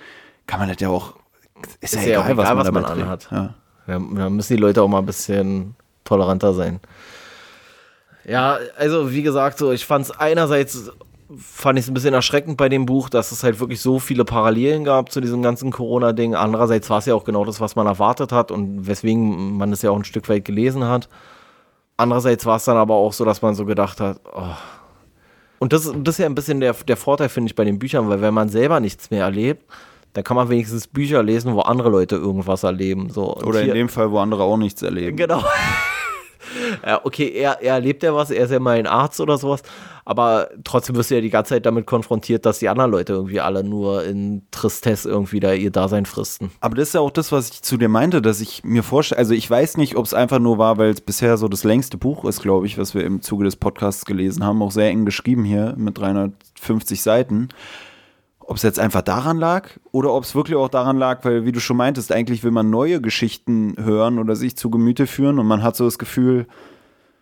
kann 0.47 0.59
man 0.59 0.69
das 0.69 0.77
ja 0.79 0.89
auch, 0.89 1.13
ist, 1.81 1.95
ja, 1.95 2.01
egal, 2.01 2.37
was 2.37 2.53
man, 2.53 2.65
dabei 2.65 2.81
trägt. 2.81 3.01
anhat. 3.01 3.27
Ja. 3.31 3.53
Ja, 3.87 3.99
da 3.99 4.29
müssen 4.29 4.55
die 4.55 4.61
Leute 4.61 4.83
auch 4.83 4.87
mal 4.87 4.99
ein 4.99 5.05
bisschen 5.05 5.75
toleranter 6.03 6.53
sein. 6.53 6.79
Ja, 8.25 8.59
also 8.77 9.11
wie 9.11 9.23
gesagt, 9.23 9.57
so 9.57 9.71
ich 9.71 9.85
fand 9.85 10.05
es 10.05 10.11
einerseits 10.11 10.91
fand 11.37 11.77
ich 11.77 11.85
es 11.85 11.91
ein 11.91 11.93
bisschen 11.93 12.13
erschreckend 12.13 12.57
bei 12.57 12.69
dem 12.69 12.85
Buch, 12.85 13.09
dass 13.09 13.31
es 13.31 13.43
halt 13.43 13.59
wirklich 13.59 13.81
so 13.81 13.99
viele 13.99 14.25
Parallelen 14.25 14.83
gab 14.83 15.11
zu 15.11 15.21
diesem 15.21 15.43
ganzen 15.43 15.71
Corona-Ding. 15.71 16.33
Andererseits 16.33 16.89
war 16.89 16.99
es 16.99 17.05
ja 17.05 17.13
auch 17.13 17.23
genau 17.23 17.45
das, 17.45 17.61
was 17.61 17.75
man 17.75 17.85
erwartet 17.85 18.31
hat 18.31 18.51
und 18.51 18.87
weswegen 18.87 19.55
man 19.57 19.71
es 19.71 19.83
ja 19.83 19.91
auch 19.91 19.95
ein 19.95 20.05
Stück 20.05 20.27
weit 20.27 20.45
gelesen 20.45 20.85
hat. 20.85 21.07
Andererseits 21.97 22.45
war 22.45 22.57
es 22.57 22.65
dann 22.65 22.77
aber 22.77 22.95
auch 22.95 23.13
so, 23.13 23.25
dass 23.25 23.41
man 23.41 23.53
so 23.53 23.65
gedacht 23.65 23.99
hat, 23.99 24.19
oh. 24.33 24.55
Und 25.59 25.73
das, 25.73 25.91
das 26.03 26.15
ist 26.15 26.19
ja 26.19 26.25
ein 26.25 26.35
bisschen 26.35 26.61
der, 26.61 26.73
der 26.73 26.97
Vorteil, 26.97 27.29
finde 27.29 27.49
ich, 27.49 27.55
bei 27.55 27.65
den 27.65 27.79
Büchern, 27.79 28.09
weil 28.09 28.21
wenn 28.21 28.33
man 28.33 28.47
selber 28.47 28.79
nichts 28.79 29.11
mehr 29.11 29.25
erlebt, 29.25 29.65
dann 30.13 30.23
kann 30.23 30.35
man 30.35 30.49
wenigstens 30.49 30.87
Bücher 30.87 31.21
lesen, 31.23 31.53
wo 31.55 31.59
andere 31.61 31.89
Leute 31.89 32.15
irgendwas 32.15 32.63
erleben. 32.63 33.09
So. 33.09 33.33
Und 33.35 33.45
Oder 33.45 33.59
in 33.59 33.65
hier- 33.65 33.73
dem 33.75 33.89
Fall, 33.89 34.11
wo 34.11 34.19
andere 34.19 34.43
auch 34.43 34.57
nichts 34.57 34.81
erleben. 34.81 35.17
Genau. 35.17 35.43
ja, 36.85 37.01
okay, 37.03 37.31
er, 37.31 37.61
er 37.61 37.75
erlebt 37.75 38.03
ja 38.03 38.13
was, 38.15 38.31
er 38.31 38.45
ist 38.45 38.51
ja 38.51 38.59
mal 38.59 38.77
ein 38.77 38.87
Arzt 38.87 39.19
oder 39.19 39.37
sowas, 39.37 39.61
aber 40.05 40.49
trotzdem 40.63 40.95
wirst 40.95 41.11
du 41.11 41.15
ja 41.15 41.21
die 41.21 41.29
ganze 41.29 41.49
Zeit 41.53 41.65
damit 41.65 41.85
konfrontiert, 41.85 42.45
dass 42.45 42.59
die 42.59 42.69
anderen 42.69 42.89
Leute 42.89 43.13
irgendwie 43.13 43.39
alle 43.39 43.63
nur 43.63 44.03
in 44.05 44.41
Tristesse 44.49 45.07
irgendwie 45.09 45.39
da 45.39 45.53
ihr 45.53 45.69
Dasein 45.69 46.05
fristen. 46.07 46.49
Aber 46.61 46.75
das 46.75 46.87
ist 46.89 46.93
ja 46.95 47.01
auch 47.01 47.11
das, 47.11 47.31
was 47.31 47.49
ich 47.49 47.61
zu 47.61 47.77
dir 47.77 47.89
meinte, 47.89 48.21
dass 48.21 48.41
ich 48.41 48.63
mir 48.63 48.81
vorstelle, 48.83 49.19
also 49.19 49.33
ich 49.33 49.49
weiß 49.49 49.77
nicht, 49.77 49.95
ob 49.95 50.05
es 50.05 50.13
einfach 50.13 50.39
nur 50.39 50.57
war, 50.57 50.77
weil 50.77 50.89
es 50.89 51.01
bisher 51.01 51.37
so 51.37 51.47
das 51.47 51.63
längste 51.63 51.97
Buch 51.97 52.25
ist, 52.25 52.41
glaube 52.41 52.65
ich, 52.65 52.77
was 52.77 52.95
wir 52.95 53.03
im 53.03 53.21
Zuge 53.21 53.43
des 53.45 53.55
Podcasts 53.55 54.05
gelesen 54.05 54.43
haben, 54.43 54.61
auch 54.63 54.71
sehr 54.71 54.89
eng 54.89 55.05
geschrieben 55.05 55.43
hier 55.43 55.75
mit 55.77 55.97
350 55.99 57.01
Seiten. 57.03 57.49
Ob 58.49 58.55
es 58.57 58.63
jetzt 58.63 58.79
einfach 58.79 59.03
daran 59.03 59.37
lag 59.37 59.69
oder 59.91 60.11
ob 60.11 60.23
es 60.23 60.33
wirklich 60.33 60.57
auch 60.57 60.69
daran 60.69 60.97
lag, 60.97 61.23
weil, 61.23 61.45
wie 61.45 61.51
du 61.51 61.59
schon 61.59 61.77
meintest, 61.77 62.11
eigentlich 62.11 62.43
will 62.43 62.49
man 62.49 62.71
neue 62.71 62.99
Geschichten 62.99 63.75
hören 63.77 64.17
oder 64.17 64.35
sich 64.35 64.57
zu 64.57 64.71
Gemüte 64.71 65.05
führen 65.05 65.37
und 65.37 65.45
man 65.45 65.61
hat 65.61 65.75
so 65.75 65.85
das 65.85 65.99
Gefühl, 65.99 66.47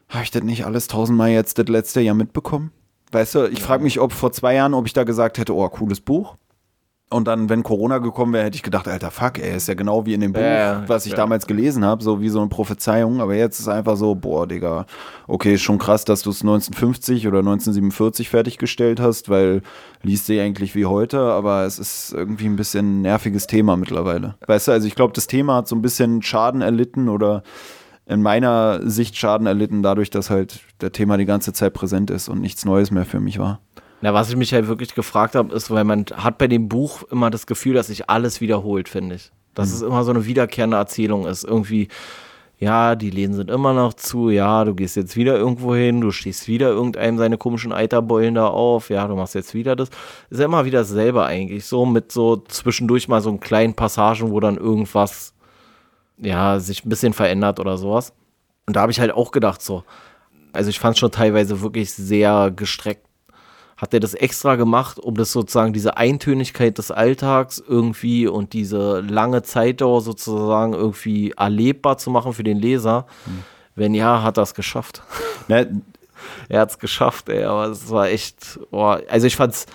habe 0.08 0.24
ich 0.24 0.32
das 0.32 0.44
nicht 0.44 0.66
alles 0.66 0.88
tausendmal 0.88 1.32
jetzt 1.32 1.60
das 1.60 1.68
letzte 1.68 2.00
Jahr 2.00 2.16
mitbekommen? 2.16 2.72
Weißt 3.12 3.36
du, 3.36 3.46
ich 3.50 3.62
frage 3.62 3.84
mich, 3.84 4.00
ob 4.00 4.14
vor 4.14 4.32
zwei 4.32 4.56
Jahren, 4.56 4.74
ob 4.74 4.86
ich 4.86 4.94
da 4.94 5.04
gesagt 5.04 5.38
hätte, 5.38 5.54
oh, 5.54 5.68
cooles 5.68 6.00
Buch. 6.00 6.38
Und 7.10 7.26
dann, 7.26 7.48
wenn 7.48 7.64
Corona 7.64 8.00
gekommen 8.00 8.34
wäre, 8.34 8.44
hätte 8.44 8.58
ich 8.58 8.64
gedacht, 8.64 8.86
alter 8.86 9.12
Fuck, 9.12 9.40
ey, 9.40 9.56
ist 9.56 9.70
ja 9.70 9.76
genau 9.76 10.06
wie 10.06 10.14
in 10.14 10.20
dem 10.20 10.34
Buch, 10.34 10.42
Ja, 10.42 10.84
was 10.88 11.06
ich 11.06 11.14
ja. 11.14 11.18
damals 11.18 11.48
gelesen 11.48 11.86
habe, 11.86 12.04
so 12.04 12.20
wie 12.20 12.28
so 12.28 12.40
eine 12.40 12.50
Prophezeiung. 12.50 13.22
Aber 13.22 13.34
jetzt 13.34 13.62
ist 13.62 13.70
einfach 13.70 13.96
so, 13.96 14.14
boah, 14.14 14.46
Digga, 14.46 14.86
okay, 15.26 15.54
ist 15.54 15.62
schon 15.62 15.78
krass, 15.78 16.04
dass 16.04 16.22
du 16.24 16.32
es 16.32 16.42
1950 16.42 17.26
oder 17.26 17.40
1947 17.40 18.28
fertiggestellt 18.28 19.00
hast, 19.00 19.30
weil 19.30 19.62
liest 20.02 20.26
sie 20.26 20.42
eigentlich 20.42 20.76
wie 20.76 20.86
heute, 20.86 21.22
aber 21.22 21.64
es 21.64 21.80
ist 21.80 22.12
irgendwie 22.14 22.48
ein 22.48 22.58
bisschen 22.58 23.00
ein 23.00 23.02
nerviges 23.04 23.48
Thema 23.48 23.78
mittlerweile. 23.78 24.36
Weißt 24.46 24.68
du, 24.68 24.74
also 24.74 24.86
ich 24.86 24.96
glaube, 24.96 25.14
das 25.14 25.28
Thema 25.28 25.56
hat 25.56 25.70
so 25.70 25.78
ein 25.78 25.82
bisschen 25.82 26.22
Schaden 26.22 26.62
erlitten 26.62 27.08
oder 27.08 27.42
in 28.06 28.22
meiner 28.22 28.82
Sicht 28.90 29.16
Schaden 29.16 29.48
erlitten, 29.48 29.82
dadurch, 29.82 30.10
dass 30.10 30.30
halt 30.30 30.60
der 30.82 30.92
Thema 30.92 31.18
die 31.18 31.26
ganze 31.26 31.54
Zeit 31.54 31.74
präsent 31.74 32.10
ist 32.10 32.28
und 32.28 32.42
nichts 32.42 32.66
Neues 32.66 32.92
mehr 32.92 33.06
für 33.06 33.22
mich 33.22 33.40
war. 33.40 33.62
Na, 34.02 34.14
was 34.14 34.30
ich 34.30 34.36
mich 34.36 34.54
halt 34.54 34.68
wirklich 34.68 34.94
gefragt 34.94 35.36
habe, 35.36 35.54
ist, 35.56 35.72
weil 35.72 35.84
man 35.84 36.06
hat 36.16 36.38
bei 36.38 36.48
dem 36.48 36.70
Buch 36.70 37.04
immer 37.10 37.30
das 37.30 37.48
Gefühl, 37.48 37.74
dass 37.74 37.88
sich 37.88 38.10
alles 38.10 38.42
wiederholt, 38.42 38.90
finde 38.90 39.16
ich. 39.16 39.32
Dass 39.56 39.74
es 39.74 39.82
immer 39.82 40.04
so 40.04 40.12
eine 40.12 40.26
wiederkehrende 40.26 40.78
Erzählung 40.78 41.26
ist. 41.26 41.44
Irgendwie, 41.44 41.88
ja, 42.60 42.96
die 42.96 43.10
Läden 43.10 43.34
sind 43.34 43.50
immer 43.50 43.74
noch 43.74 43.96
zu, 43.96 44.30
ja, 44.30 44.64
du 44.66 44.76
gehst 44.76 44.96
jetzt 44.96 45.16
wieder 45.16 45.36
irgendwo 45.36 45.74
hin, 45.74 46.02
du 46.02 46.12
stehst 46.12 46.48
wieder 46.48 46.70
irgendeinem 46.70 47.18
seine 47.18 47.40
komischen 47.40 47.72
Eiterbeulen 47.72 48.36
da 48.36 48.48
auf, 48.48 48.92
ja, 48.92 49.08
du 49.08 49.16
machst 49.16 49.34
jetzt 49.34 49.56
wieder 49.56 49.76
das. 49.76 49.90
Ist 50.30 50.40
ja 50.40 50.46
immer 50.46 50.66
wieder 50.66 50.80
dasselbe 50.80 51.24
eigentlich, 51.26 51.66
so 51.66 51.86
mit 51.88 52.12
so 52.12 52.38
zwischendurch 52.38 53.08
mal 53.08 53.22
so 53.22 53.30
einen 53.30 53.40
kleinen 53.40 53.74
Passagen, 53.74 54.30
wo 54.30 54.40
dann 54.40 54.58
irgendwas, 54.58 55.34
ja, 56.20 56.60
sich 56.60 56.86
ein 56.86 56.90
bisschen 56.90 57.14
verändert 57.14 57.60
oder 57.60 57.78
sowas. 57.80 58.14
Und 58.68 58.76
da 58.76 58.82
habe 58.82 58.92
ich 58.92 59.00
halt 59.00 59.12
auch 59.12 59.32
gedacht, 59.32 59.64
so, 59.64 59.84
also 60.54 60.70
ich 60.70 60.80
fand 60.80 60.96
es 60.96 61.00
schon 61.00 61.12
teilweise 61.12 61.62
wirklich 61.62 61.94
sehr 61.94 62.52
gestreckt 62.56 63.07
hat 63.78 63.94
er 63.94 64.00
das 64.00 64.16
extra 64.16 64.56
gemacht, 64.56 65.00
um 65.00 65.16
das 65.16 65.32
sozusagen 65.32 65.72
diese 65.72 65.98
Eintönigkeit 65.98 66.78
des 66.80 66.90
Alltags 66.90 67.64
irgendwie 67.66 68.28
und 68.28 68.54
diese 68.54 69.02
lange 69.02 69.44
Zeitdauer 69.44 70.02
sozusagen 70.02 70.74
irgendwie 70.74 71.32
erlebbar 71.38 72.00
zu 72.00 72.10
machen 72.10 72.34
für 72.34 72.44
den 72.44 72.58
Leser? 72.58 73.06
Wenn 73.76 73.94
ja, 73.94 74.24
hat 74.24 74.38
er 74.38 74.44
es 74.44 74.56
geschafft. 74.56 75.04
Ne, 75.48 75.82
Er 76.50 76.62
hat 76.62 76.72
es 76.72 76.80
geschafft, 76.80 77.30
ey, 77.30 77.44
aber 77.44 77.68
es 77.68 77.90
war 77.92 78.08
echt, 78.08 78.60
boah, 78.72 79.00
also 79.08 79.28
ich 79.28 79.36
fand's, 79.36 79.68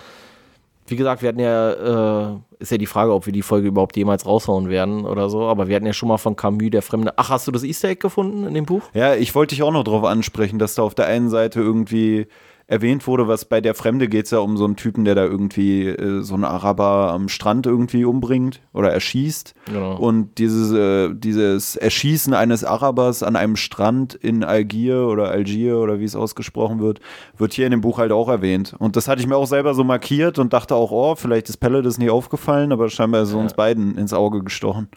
wie 0.87 0.97
gesagt, 0.97 1.21
wir 1.21 1.29
hatten 1.29 1.39
ja, 1.39 2.33
äh, 2.33 2.37
ist 2.59 2.71
ja 2.71 2.77
die 2.77 2.85
Frage, 2.85 3.13
ob 3.13 3.25
wir 3.25 3.31
die 3.31 3.41
Folge 3.41 3.69
überhaupt 3.69 3.95
jemals 3.95 4.25
raushauen 4.25 4.67
werden 4.67 5.05
oder 5.05 5.29
so, 5.29 5.47
aber 5.47 5.69
wir 5.69 5.77
hatten 5.77 5.85
ja 5.85 5.93
schon 5.93 6.09
mal 6.09 6.17
von 6.17 6.35
Camus, 6.35 6.71
der 6.71 6.81
Fremde. 6.81 7.13
Ach, 7.15 7.29
hast 7.29 7.47
du 7.47 7.51
das 7.51 7.63
Easter 7.63 7.87
Egg 7.87 8.01
gefunden 8.01 8.45
in 8.45 8.53
dem 8.53 8.65
Buch? 8.65 8.81
Ja, 8.93 9.15
ich 9.15 9.33
wollte 9.33 9.55
dich 9.55 9.63
auch 9.63 9.71
noch 9.71 9.85
darauf 9.85 10.03
ansprechen, 10.03 10.59
dass 10.59 10.75
da 10.75 10.81
auf 10.81 10.93
der 10.93 11.05
einen 11.07 11.29
Seite 11.29 11.61
irgendwie 11.61 12.27
erwähnt 12.67 13.05
wurde, 13.07 13.27
was 13.27 13.45
bei 13.45 13.61
der 13.61 13.75
Fremde 13.75 14.07
geht 14.07 14.25
es 14.25 14.31
ja 14.31 14.39
um 14.39 14.57
so 14.57 14.65
einen 14.65 14.75
Typen, 14.75 15.05
der 15.05 15.15
da 15.15 15.23
irgendwie 15.23 15.87
äh, 15.87 16.21
so 16.21 16.33
einen 16.33 16.45
Araber 16.45 17.11
am 17.11 17.27
Strand 17.27 17.65
irgendwie 17.65 18.05
umbringt 18.05 18.61
oder 18.73 18.91
erschießt. 18.91 19.53
Genau. 19.65 19.97
Und 19.97 20.37
dieses, 20.37 20.71
äh, 20.71 21.13
dieses 21.13 21.75
Erschießen 21.75 22.33
eines 22.33 22.63
Arabers 22.63 23.21
an 23.21 23.35
einem 23.35 23.57
Strand 23.57 24.13
in 24.15 24.43
Algier 24.43 25.07
oder 25.07 25.29
Algier 25.29 25.77
oder 25.77 25.99
wie 25.99 26.05
es 26.05 26.15
ausgesprochen 26.15 26.79
wird, 26.79 27.01
wird 27.37 27.53
hier 27.53 27.65
in 27.65 27.71
dem 27.71 27.81
Buch 27.81 27.97
halt 27.97 28.11
auch 28.11 28.29
erwähnt. 28.29 28.75
Und 28.79 28.95
das 28.95 29.07
hatte 29.07 29.21
ich 29.21 29.27
mir 29.27 29.35
auch 29.35 29.47
selber 29.47 29.73
so 29.73 29.83
markiert 29.83 30.39
und 30.39 30.53
dachte 30.53 30.75
auch, 30.75 30.91
oh, 30.91 31.15
vielleicht 31.15 31.49
ist 31.49 31.57
Pelle 31.57 31.81
das 31.81 31.97
nie 31.97 32.09
aufgefallen, 32.09 32.71
aber 32.71 32.89
scheinbar 32.89 33.23
ist 33.23 33.29
es 33.29 33.35
uns 33.35 33.53
beiden 33.53 33.97
ins 33.97 34.13
Auge 34.13 34.43
gestochen. 34.43 34.87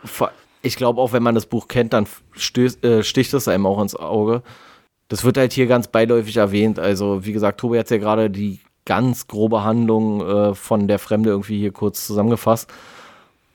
Ich 0.63 0.77
glaube 0.77 1.01
auch, 1.01 1.13
wenn 1.13 1.23
man 1.23 1.35
das 1.35 1.47
Buch 1.47 1.69
kennt, 1.69 1.93
dann 1.93 2.07
stößt, 2.33 2.85
äh, 2.85 3.03
sticht 3.03 3.35
es 3.35 3.49
einem 3.49 3.67
auch 3.67 3.81
ins 3.81 3.95
Auge. 3.95 4.43
Das 5.09 5.25
wird 5.25 5.39
halt 5.39 5.53
hier 5.53 5.67
ganz 5.67 5.89
beiläufig 5.89 6.37
erwähnt. 6.37 6.79
Also, 6.79 7.25
wie 7.25 7.33
gesagt, 7.33 7.61
Tobi 7.61 7.79
hat 7.79 7.91
ja 7.91 7.99
gerade 7.99 8.31
die 8.31 8.61
ganz 8.85 9.27
grobe 9.27 9.63
Handlung 9.65 10.27
äh, 10.27 10.55
von 10.55 10.89
der 10.89 10.99
Fremde 10.99 11.31
irgendwie 11.31 11.59
hier 11.59 11.73
kurz 11.73 12.07
zusammengefasst. 12.07 12.71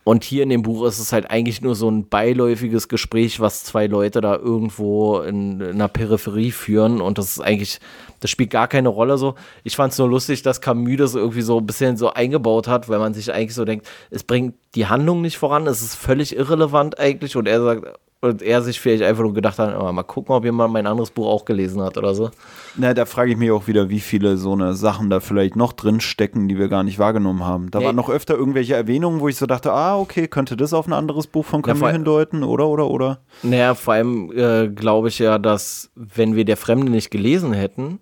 Und 0.04 0.24
hier 0.24 0.42
in 0.42 0.50
dem 0.50 0.64
Buch 0.64 0.86
ist 0.88 0.98
es 0.98 1.14
halt 1.14 1.30
eigentlich 1.30 1.62
nur 1.62 1.76
so 1.76 1.90
ein 1.90 2.10
beiläufiges 2.10 2.88
Gespräch, 2.88 3.40
was 3.40 3.64
zwei 3.64 3.86
Leute 3.86 4.20
da 4.20 4.36
irgendwo 4.36 5.20
in, 5.20 5.62
in 5.62 5.74
einer 5.74 5.88
Peripherie 5.88 6.52
führen. 6.52 7.02
Und 7.02 7.20
das 7.20 7.32
ist 7.32 7.40
eigentlich, 7.40 7.80
das 8.20 8.32
spielt 8.32 8.50
gar 8.50 8.68
keine 8.68 8.90
Rolle 8.90 9.20
so. 9.20 9.36
Ich 9.64 9.76
fand 9.76 9.94
es 9.94 10.00
nur 10.00 10.10
lustig, 10.10 10.42
dass 10.42 10.60
Camus 10.60 10.98
das 10.98 11.14
irgendwie 11.14 11.44
so 11.44 11.60
ein 11.60 11.68
bisschen 11.68 11.98
so 11.98 12.12
eingebaut 12.12 12.68
hat, 12.68 12.90
weil 12.90 12.98
man 12.98 13.14
sich 13.14 13.32
eigentlich 13.32 13.54
so 13.54 13.64
denkt, 13.64 13.88
es 14.10 14.24
bringt 14.24 14.56
die 14.74 14.88
Handlung 14.88 15.22
nicht 15.22 15.38
voran, 15.38 15.68
es 15.68 15.84
ist 15.84 15.96
völlig 15.96 16.36
irrelevant 16.36 16.98
eigentlich. 17.00 17.36
Und 17.36 17.48
er 17.48 17.62
sagt, 17.62 18.00
und 18.22 18.42
er 18.44 18.62
sich 18.62 18.80
vielleicht 18.80 19.02
einfach 19.04 19.24
nur 19.24 19.34
gedacht 19.34 19.58
hat, 19.58 19.76
"Oh, 19.80 19.92
mal 19.92 20.04
gucken, 20.04 20.36
ob 20.36 20.46
jemand 20.46 20.72
mein 20.72 20.86
anderes 20.86 21.10
Buch 21.10 21.26
auch 21.28 21.44
gelesen 21.44 21.82
hat 21.82 21.98
oder 21.98 22.14
so. 22.14 22.30
Na, 22.78 22.94
da 22.94 23.06
frage 23.06 23.32
ich 23.32 23.38
mich 23.38 23.50
auch 23.52 23.66
wieder, 23.68 23.90
wie 23.90 24.00
viele 24.00 24.38
so 24.38 24.54
eine 24.54 24.76
Sachen 24.76 25.10
da 25.10 25.20
vielleicht 25.20 25.56
noch 25.56 25.74
drin 25.74 26.00
stecken, 26.02 26.48
die 26.48 26.58
wir 26.60 26.68
gar 26.68 26.84
nicht 26.84 27.00
wahrgenommen 27.00 27.44
haben. 27.44 27.72
Da 27.72 27.80
Nee. 27.80 27.86
waren 27.86 27.96
noch 27.96 28.10
öfter 28.12 28.36
irgendwelche 28.36 28.76
Erwähnungen, 28.76 29.20
wo 29.22 29.28
ich 29.28 29.38
so 29.38 29.48
dachte, 29.48 29.74
ah, 29.74 29.98
okay, 29.98 30.28
könnte 30.28 30.56
das 30.56 30.72
auf 30.74 30.86
ein 30.88 30.94
anderes 30.94 31.26
Buch 31.26 31.46
von 31.46 31.64
Camus 31.64 31.80
vor- 31.80 31.92
hindeuten, 31.92 32.44
oder, 32.44 32.68
oder, 32.68 32.88
oder? 32.90 33.20
Naja, 33.42 33.74
vor 33.74 33.96
allem 33.96 34.32
äh, 34.38 34.68
glaube 34.70 35.08
ich 35.08 35.18
ja, 35.20 35.40
dass 35.40 35.90
wenn 35.96 36.36
wir 36.36 36.46
Der 36.46 36.58
Fremde 36.58 36.92
nicht 36.92 37.10
gelesen 37.12 37.54
hätten, 37.54 38.00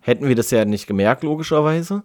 hätten 0.00 0.26
wir 0.28 0.34
das 0.36 0.50
ja 0.50 0.64
nicht 0.64 0.86
gemerkt, 0.86 1.22
logischerweise. 1.24 2.02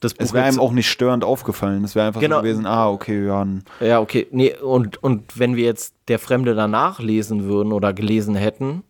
Das 0.00 0.12
Es 0.12 0.28
Buch 0.28 0.34
wäre 0.34 0.44
jetzt- 0.46 0.54
einem 0.58 0.60
auch 0.66 0.72
nicht 0.72 0.90
störend 0.90 1.24
aufgefallen. 1.24 1.82
Es 1.84 1.94
wäre 1.94 2.06
einfach 2.08 2.20
Genau. 2.20 2.36
so 2.36 2.42
gewesen, 2.42 2.66
ah, 2.66 2.88
okay, 2.90 3.26
ja, 3.26 3.46
Ja, 3.80 4.00
okay. 4.00 4.26
Nee, 4.30 4.54
und, 4.56 5.02
und 5.02 5.38
wenn 5.38 5.56
wir 5.56 5.64
jetzt 5.64 5.94
Der 6.08 6.18
Fremde 6.18 6.54
danach 6.54 7.00
lesen 7.00 7.44
würden 7.44 7.72
oder 7.72 7.92
gelesen 7.92 8.34
hätten, 8.36 8.82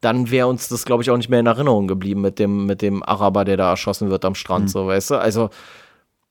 dann 0.00 0.30
wäre 0.30 0.46
uns 0.46 0.68
das, 0.68 0.84
glaube 0.84 1.02
ich, 1.02 1.10
auch 1.10 1.16
nicht 1.16 1.28
mehr 1.30 1.40
in 1.40 1.46
Erinnerung 1.46 1.88
geblieben 1.88 2.20
mit 2.20 2.38
dem, 2.38 2.66
mit 2.66 2.82
dem 2.82 3.02
Araber, 3.02 3.44
der 3.44 3.56
da 3.56 3.70
erschossen 3.70 4.10
wird 4.10 4.24
am 4.24 4.34
Strand, 4.34 4.64
mhm. 4.66 4.68
so, 4.68 4.86
weißt 4.86 5.10
du? 5.10 5.14
Also. 5.16 5.50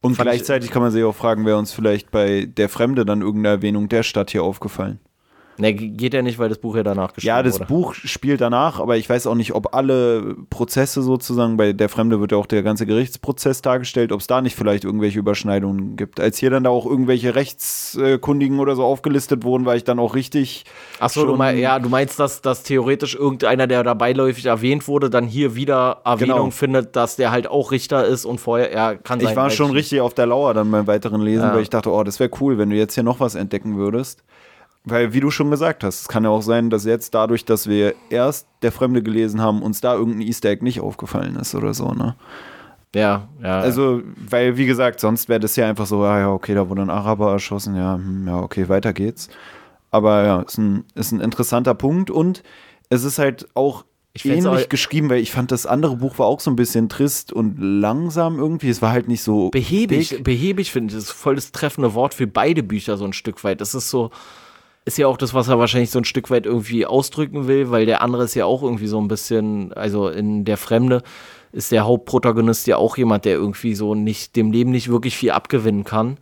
Und 0.01 0.17
gleichzeitig 0.19 0.69
kann 0.69 0.83
man 0.83 0.91
sich 0.91 1.03
auch 1.03 1.15
fragen, 1.15 1.45
wäre 1.45 1.57
uns 1.57 1.73
vielleicht 1.73 2.11
bei 2.11 2.45
der 2.45 2.69
Fremde 2.69 3.05
dann 3.05 3.21
irgendeine 3.21 3.55
Erwähnung 3.55 3.89
der 3.89 4.03
Stadt 4.03 4.29
hier 4.29 4.43
aufgefallen. 4.43 4.99
Ne, 5.57 5.73
geht 5.73 6.13
ja 6.13 6.21
nicht, 6.21 6.37
weil 6.37 6.49
das 6.49 6.57
Buch 6.57 6.75
ja 6.75 6.83
danach 6.83 7.13
geschrieben 7.13 7.33
wurde. 7.33 7.37
Ja, 7.37 7.43
das 7.43 7.59
wurde. 7.59 7.65
Buch 7.65 7.93
spielt 7.93 8.41
danach, 8.41 8.79
aber 8.79 8.97
ich 8.97 9.09
weiß 9.09 9.25
auch 9.27 9.35
nicht, 9.35 9.53
ob 9.53 9.73
alle 9.73 10.35
Prozesse 10.49 11.01
sozusagen, 11.01 11.55
bei 11.55 11.71
Der 11.71 11.87
Fremde 11.87 12.19
wird 12.19 12.33
ja 12.33 12.37
auch 12.37 12.45
der 12.45 12.61
ganze 12.61 12.85
Gerichtsprozess 12.85 13.61
dargestellt, 13.61 14.11
ob 14.11 14.19
es 14.19 14.27
da 14.27 14.41
nicht 14.41 14.55
vielleicht 14.55 14.83
irgendwelche 14.83 15.19
Überschneidungen 15.19 15.95
gibt. 15.95 16.19
Als 16.19 16.37
hier 16.37 16.49
dann 16.49 16.65
da 16.65 16.69
auch 16.69 16.85
irgendwelche 16.85 17.35
Rechtskundigen 17.35 18.59
oder 18.59 18.75
so 18.75 18.83
aufgelistet 18.83 19.43
wurden, 19.43 19.65
war 19.65 19.75
ich 19.75 19.85
dann 19.85 19.99
auch 19.99 20.13
richtig. 20.13 20.65
Achso, 20.99 21.25
du, 21.25 21.35
mein, 21.35 21.57
ja, 21.57 21.79
du 21.79 21.87
meinst, 21.87 22.19
dass, 22.19 22.41
dass 22.41 22.63
theoretisch 22.63 23.15
irgendeiner, 23.15 23.67
der 23.67 23.83
da 23.83 23.93
beiläufig 23.93 24.45
erwähnt 24.45 24.87
wurde, 24.89 25.09
dann 25.09 25.25
hier 25.25 25.55
wieder 25.55 26.01
Erwähnung 26.03 26.37
genau. 26.37 26.51
findet, 26.51 26.95
dass 26.95 27.15
der 27.15 27.31
halt 27.31 27.47
auch 27.47 27.71
Richter 27.71 28.05
ist 28.05 28.25
und 28.25 28.39
vorher, 28.39 28.73
ja, 28.73 28.95
kann 28.95 29.21
sein. 29.21 29.29
Ich 29.29 29.35
war 29.35 29.49
schon 29.49 29.71
richtig 29.71 30.01
auf 30.01 30.13
der 30.13 30.25
Lauer 30.25 30.53
dann 30.53 30.69
beim 30.69 30.85
weiteren 30.87 31.21
Lesen, 31.21 31.43
ja. 31.43 31.53
weil 31.53 31.61
ich 31.61 31.69
dachte, 31.69 31.91
oh, 31.91 32.03
das 32.03 32.19
wäre 32.19 32.29
cool, 32.41 32.57
wenn 32.57 32.69
du 32.69 32.75
jetzt 32.75 32.95
hier 32.95 33.03
noch 33.03 33.19
was 33.19 33.35
entdecken 33.35 33.77
würdest. 33.77 34.23
Weil, 34.85 35.13
wie 35.13 35.19
du 35.19 35.31
schon 35.31 35.49
gesagt 35.49 35.83
hast, 35.83 36.01
es 36.01 36.07
kann 36.07 36.23
ja 36.23 36.29
auch 36.29 36.43
sein, 36.43 36.69
dass 36.69 36.85
jetzt 36.85 37.15
dadurch, 37.15 37.43
dass 37.43 37.67
wir 37.67 37.95
erst 38.09 38.47
der 38.61 38.71
Fremde 38.71 39.01
gelesen 39.01 39.41
haben, 39.41 39.63
uns 39.63 39.81
da 39.81 39.95
irgendein 39.95 40.21
Easter 40.21 40.49
Egg 40.49 40.63
nicht 40.63 40.79
aufgefallen 40.79 41.35
ist 41.37 41.55
oder 41.55 41.73
so, 41.73 41.91
ne? 41.93 42.15
Ja, 42.93 43.27
ja. 43.43 43.59
Also, 43.59 44.03
weil, 44.15 44.57
wie 44.57 44.65
gesagt, 44.65 44.99
sonst 44.99 45.27
wäre 45.27 45.39
das 45.39 45.55
ja 45.55 45.67
einfach 45.67 45.85
so, 45.85 46.03
ah 46.03 46.19
ja, 46.19 46.31
okay, 46.31 46.53
da 46.53 46.69
wurde 46.69 46.83
ein 46.83 46.89
Araber 46.89 47.31
erschossen, 47.31 47.75
ja, 47.75 47.95
hm, 47.95 48.27
ja, 48.27 48.39
okay, 48.39 48.69
weiter 48.69 48.93
geht's. 48.93 49.27
Aber 49.91 50.23
ja, 50.23 50.41
ist 50.41 50.57
ein, 50.57 50.85
ist 50.93 51.11
ein 51.11 51.19
interessanter 51.19 51.73
Punkt 51.73 52.09
und 52.09 52.43
es 52.89 53.03
ist 53.03 53.17
halt 53.17 53.47
auch 53.53 53.85
ähnlich 54.23 54.47
auch 54.47 54.69
geschrieben, 54.69 55.09
weil 55.09 55.19
ich 55.19 55.31
fand, 55.31 55.51
das 55.51 55.65
andere 55.65 55.97
Buch 55.97 56.19
war 56.19 56.27
auch 56.27 56.39
so 56.39 56.49
ein 56.51 56.55
bisschen 56.55 56.89
trist 56.89 57.33
und 57.33 57.57
langsam 57.59 58.39
irgendwie. 58.39 58.69
Es 58.69 58.81
war 58.81 58.91
halt 58.91 59.07
nicht 59.07 59.23
so. 59.23 59.49
Behäbig, 59.49 60.09
big. 60.09 60.23
behäbig 60.23 60.71
finde 60.71 60.91
ich. 60.91 60.95
Das 60.95 61.05
ist 61.05 61.11
voll 61.11 61.35
das 61.35 61.51
treffende 61.51 61.93
Wort 61.93 62.13
für 62.13 62.27
beide 62.27 62.63
Bücher 62.63 62.97
so 62.97 63.05
ein 63.05 63.13
Stück 63.13 63.43
weit. 63.43 63.61
Das 63.61 63.75
ist 63.75 63.89
so 63.89 64.11
ist 64.85 64.99
ja 64.99 65.07
auch 65.07 65.17
das, 65.17 65.33
was 65.33 65.47
er 65.47 65.57
wahrscheinlich 65.57 65.89
so 65.89 65.99
ein 65.99 66.05
Stück 66.05 66.29
weit 66.29 66.45
irgendwie 66.45 66.85
ausdrücken 66.85 67.47
will, 67.47 67.71
weil 67.71 67.87
der 67.87 68.01
andere 68.01 68.23
ist 68.23 68.35
ja 68.35 68.45
auch 68.45 68.61
irgendwie 68.61 68.87
so 68.87 69.01
ein 69.01 69.07
bisschen, 69.07 69.73
also 69.73 70.09
in 70.09 70.45
der 70.45 70.57
Fremde 70.57 71.01
ist 71.51 71.71
der 71.71 71.85
Hauptprotagonist 71.85 72.67
ja 72.67 72.77
auch 72.77 72.95
jemand, 72.95 73.25
der 73.25 73.33
irgendwie 73.33 73.73
so 73.73 73.95
nicht, 73.95 74.35
dem 74.35 74.51
Leben 74.51 74.71
nicht 74.71 74.89
wirklich 74.89 75.17
viel 75.17 75.31
abgewinnen 75.31 75.85
kann 75.85 76.17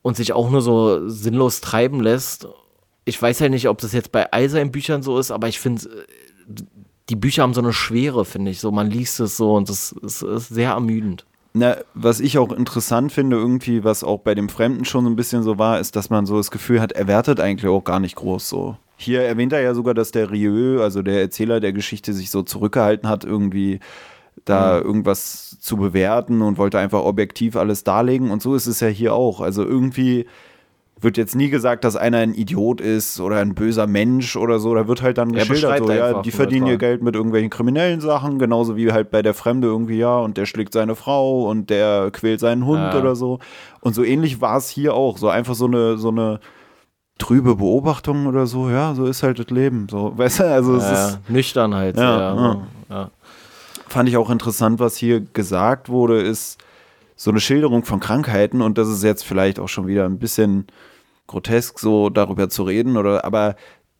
und 0.00 0.16
sich 0.16 0.32
auch 0.32 0.48
nur 0.50 0.62
so 0.62 1.08
sinnlos 1.08 1.60
treiben 1.60 2.00
lässt. 2.00 2.48
Ich 3.04 3.20
weiß 3.20 3.40
ja 3.40 3.50
nicht, 3.50 3.68
ob 3.68 3.78
das 3.78 3.92
jetzt 3.92 4.12
bei 4.12 4.32
all 4.32 4.48
seinen 4.48 4.72
Büchern 4.72 5.02
so 5.02 5.18
ist, 5.18 5.30
aber 5.30 5.48
ich 5.48 5.60
finde, 5.60 5.88
die 7.10 7.16
Bücher 7.16 7.42
haben 7.42 7.52
so 7.52 7.60
eine 7.60 7.74
Schwere, 7.74 8.24
finde 8.24 8.50
ich. 8.50 8.60
So, 8.60 8.70
man 8.70 8.90
liest 8.90 9.20
es 9.20 9.36
so 9.36 9.54
und 9.54 9.68
es 9.68 9.92
ist 9.92 10.20
sehr 10.20 10.70
ermüdend. 10.70 11.26
Na, 11.56 11.76
was 11.94 12.18
ich 12.18 12.36
auch 12.36 12.50
interessant 12.50 13.12
finde, 13.12 13.36
irgendwie, 13.36 13.84
was 13.84 14.02
auch 14.02 14.18
bei 14.18 14.34
dem 14.34 14.48
Fremden 14.48 14.84
schon 14.84 15.04
so 15.04 15.10
ein 15.10 15.14
bisschen 15.14 15.44
so 15.44 15.56
war, 15.56 15.78
ist, 15.78 15.94
dass 15.94 16.10
man 16.10 16.26
so 16.26 16.36
das 16.36 16.50
Gefühl 16.50 16.80
hat, 16.80 16.90
er 16.90 17.06
wertet 17.06 17.38
eigentlich 17.38 17.70
auch 17.70 17.84
gar 17.84 18.00
nicht 18.00 18.16
groß 18.16 18.48
so. 18.48 18.76
Hier 18.96 19.22
erwähnt 19.22 19.52
er 19.52 19.60
ja 19.60 19.72
sogar, 19.72 19.94
dass 19.94 20.10
der 20.10 20.32
Rieu, 20.32 20.82
also 20.82 21.02
der 21.02 21.20
Erzähler 21.20 21.60
der 21.60 21.72
Geschichte, 21.72 22.12
sich 22.12 22.30
so 22.30 22.42
zurückgehalten 22.42 23.08
hat, 23.08 23.24
irgendwie 23.24 23.78
da 24.44 24.80
mhm. 24.80 24.86
irgendwas 24.86 25.56
zu 25.60 25.76
bewerten 25.76 26.42
und 26.42 26.58
wollte 26.58 26.80
einfach 26.80 27.04
objektiv 27.04 27.54
alles 27.54 27.84
darlegen. 27.84 28.32
Und 28.32 28.42
so 28.42 28.56
ist 28.56 28.66
es 28.66 28.80
ja 28.80 28.88
hier 28.88 29.14
auch. 29.14 29.40
Also 29.40 29.64
irgendwie 29.64 30.26
wird 31.04 31.16
jetzt 31.16 31.36
nie 31.36 31.50
gesagt, 31.50 31.84
dass 31.84 31.94
einer 31.94 32.18
ein 32.18 32.34
Idiot 32.34 32.80
ist 32.80 33.20
oder 33.20 33.36
ein 33.36 33.54
böser 33.54 33.86
Mensch 33.86 34.36
oder 34.36 34.58
so. 34.58 34.74
Da 34.74 34.88
wird 34.88 35.02
halt 35.02 35.18
dann 35.18 35.34
er 35.34 35.46
geschildert, 35.46 35.86
so, 35.86 35.92
ja, 35.92 36.22
die 36.22 36.30
verdienen 36.30 36.66
ihr 36.66 36.78
Geld 36.78 37.02
mit 37.02 37.14
irgendwelchen 37.14 37.50
kriminellen 37.50 38.00
Sachen, 38.00 38.38
genauso 38.38 38.76
wie 38.76 38.90
halt 38.90 39.10
bei 39.10 39.22
der 39.22 39.34
Fremde 39.34 39.68
irgendwie, 39.68 39.98
ja, 39.98 40.18
und 40.18 40.36
der 40.36 40.46
schlägt 40.46 40.72
seine 40.72 40.96
Frau 40.96 41.48
und 41.48 41.70
der 41.70 42.10
quält 42.10 42.40
seinen 42.40 42.66
Hund 42.66 42.80
ja. 42.80 42.98
oder 42.98 43.14
so. 43.14 43.38
Und 43.80 43.94
so 43.94 44.02
ähnlich 44.02 44.40
war 44.40 44.56
es 44.56 44.68
hier 44.68 44.94
auch. 44.94 45.18
So 45.18 45.28
einfach 45.28 45.54
so 45.54 45.66
eine, 45.66 45.98
so 45.98 46.08
eine 46.08 46.40
trübe 47.18 47.56
Beobachtung 47.56 48.26
oder 48.26 48.46
so, 48.46 48.68
ja, 48.70 48.94
so 48.94 49.06
ist 49.06 49.22
halt 49.22 49.38
das 49.38 49.50
Leben. 49.50 49.86
So, 49.90 50.12
weißt 50.16 50.40
du, 50.40 50.44
also 50.50 50.76
es 50.76 50.84
ja, 50.84 51.08
ist. 51.08 51.30
Nüchternheit, 51.30 51.96
ja, 51.96 52.34
ja, 52.34 52.62
ja. 52.90 53.10
Fand 53.88 54.08
ich 54.08 54.16
auch 54.16 54.30
interessant, 54.30 54.80
was 54.80 54.96
hier 54.96 55.20
gesagt 55.20 55.88
wurde, 55.88 56.20
ist 56.20 56.58
so 57.16 57.30
eine 57.30 57.40
Schilderung 57.40 57.84
von 57.84 58.00
Krankheiten 58.00 58.60
und 58.60 58.76
das 58.76 58.88
ist 58.88 59.04
jetzt 59.04 59.24
vielleicht 59.24 59.60
auch 59.60 59.68
schon 59.68 59.86
wieder 59.86 60.04
ein 60.04 60.18
bisschen 60.18 60.66
grotesk, 61.26 61.78
so 61.78 62.10
darüber 62.10 62.48
zu 62.48 62.64
reden, 62.64 62.96
oder 62.96 63.24
aber 63.24 63.56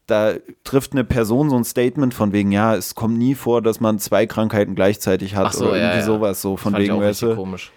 da 0.07 0.35
trifft 0.64 0.93
eine 0.93 1.05
Person 1.05 1.49
so 1.49 1.57
ein 1.57 1.64
Statement 1.64 2.12
von 2.12 2.33
wegen, 2.33 2.53
ja, 2.53 2.75
es 2.75 2.95
kommt 2.95 3.16
nie 3.16 3.35
vor, 3.35 3.62
dass 3.62 3.81
man 3.81 3.99
zwei 3.99 4.27
Krankheiten 4.27 4.75
gleichzeitig 4.75 5.35
hat 5.35 5.55
so, 5.55 5.66
oder 5.66 5.77
irgendwie 5.77 5.99
ja, 5.99 6.05
sowas, 6.05 6.43
so 6.43 6.57
von 6.57 6.77
wegen, 6.77 7.01
weißt 7.01 7.22
du. 7.22 7.35
Komisch. 7.35 7.72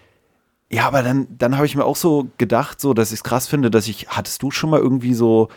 Ja, 0.70 0.86
aber 0.88 1.02
dann, 1.02 1.28
dann 1.38 1.56
habe 1.56 1.66
ich 1.66 1.76
mir 1.76 1.86
auch 1.86 1.96
so 1.96 2.28
gedacht, 2.38 2.82
so, 2.82 2.94
dass 2.94 3.12
ich 3.12 3.20
es 3.20 3.24
krass 3.24 3.48
finde, 3.48 3.72
dass 3.72 3.88
ich, 3.88 4.10
hattest 4.10 4.44
du 4.44 4.52
schon 4.52 4.70
mal 4.70 4.82
irgendwie 4.82 5.14
so 5.14 5.48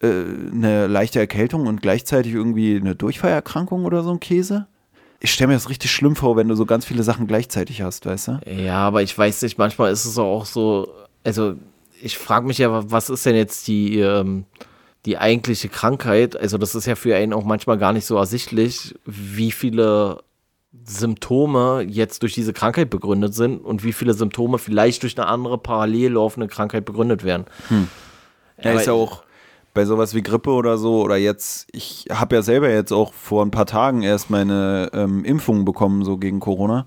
äh, 0.00 0.06
eine 0.06 0.86
leichte 0.86 1.18
Erkältung 1.18 1.66
und 1.66 1.82
gleichzeitig 1.82 2.32
irgendwie 2.32 2.76
eine 2.76 2.94
Durchfallerkrankung 2.94 3.84
oder 3.84 4.02
so 4.02 4.10
ein 4.10 4.20
Käse? 4.20 4.66
Ich 5.20 5.32
stelle 5.32 5.48
mir 5.48 5.54
das 5.54 5.68
richtig 5.68 5.90
schlimm 5.90 6.16
vor, 6.16 6.36
wenn 6.36 6.48
du 6.48 6.54
so 6.54 6.64
ganz 6.64 6.86
viele 6.86 7.02
Sachen 7.02 7.26
gleichzeitig 7.26 7.82
hast, 7.82 8.06
weißt 8.06 8.28
du? 8.28 8.40
Ja, 8.46 8.78
aber 8.78 9.02
ich 9.02 9.16
weiß 9.16 9.42
nicht, 9.42 9.58
manchmal 9.58 9.92
ist 9.92 10.06
es 10.06 10.18
auch 10.18 10.46
so, 10.46 10.88
also 11.24 11.56
ich 12.04 12.18
frage 12.18 12.46
mich 12.46 12.58
ja, 12.58 12.90
was 12.90 13.08
ist 13.08 13.24
denn 13.24 13.34
jetzt 13.34 13.66
die, 13.66 13.98
ähm, 13.98 14.44
die 15.06 15.16
eigentliche 15.16 15.70
Krankheit? 15.70 16.36
Also, 16.36 16.58
das 16.58 16.74
ist 16.74 16.86
ja 16.86 16.96
für 16.96 17.16
einen 17.16 17.32
auch 17.32 17.44
manchmal 17.44 17.78
gar 17.78 17.92
nicht 17.92 18.04
so 18.04 18.16
ersichtlich, 18.16 18.94
wie 19.06 19.50
viele 19.50 20.22
Symptome 20.84 21.82
jetzt 21.88 22.22
durch 22.22 22.34
diese 22.34 22.52
Krankheit 22.52 22.90
begründet 22.90 23.34
sind 23.34 23.64
und 23.64 23.84
wie 23.84 23.92
viele 23.92 24.12
Symptome 24.12 24.58
vielleicht 24.58 25.02
durch 25.02 25.16
eine 25.16 25.28
andere 25.28 25.56
parallel 25.56 26.12
laufende 26.12 26.48
Krankheit 26.48 26.84
begründet 26.84 27.24
werden. 27.24 27.46
Hm. 27.68 27.88
Ja, 28.62 28.72
ist 28.72 28.86
ja 28.86 28.92
auch 28.92 29.22
bei 29.72 29.84
sowas 29.86 30.14
wie 30.14 30.22
Grippe 30.22 30.50
oder 30.50 30.76
so 30.76 31.02
oder 31.02 31.16
jetzt, 31.16 31.68
ich 31.72 32.06
habe 32.10 32.36
ja 32.36 32.42
selber 32.42 32.70
jetzt 32.70 32.92
auch 32.92 33.14
vor 33.14 33.44
ein 33.44 33.50
paar 33.50 33.66
Tagen 33.66 34.02
erst 34.02 34.30
meine 34.30 34.90
ähm, 34.92 35.24
Impfung 35.24 35.64
bekommen, 35.64 36.04
so 36.04 36.18
gegen 36.18 36.38
Corona. 36.38 36.86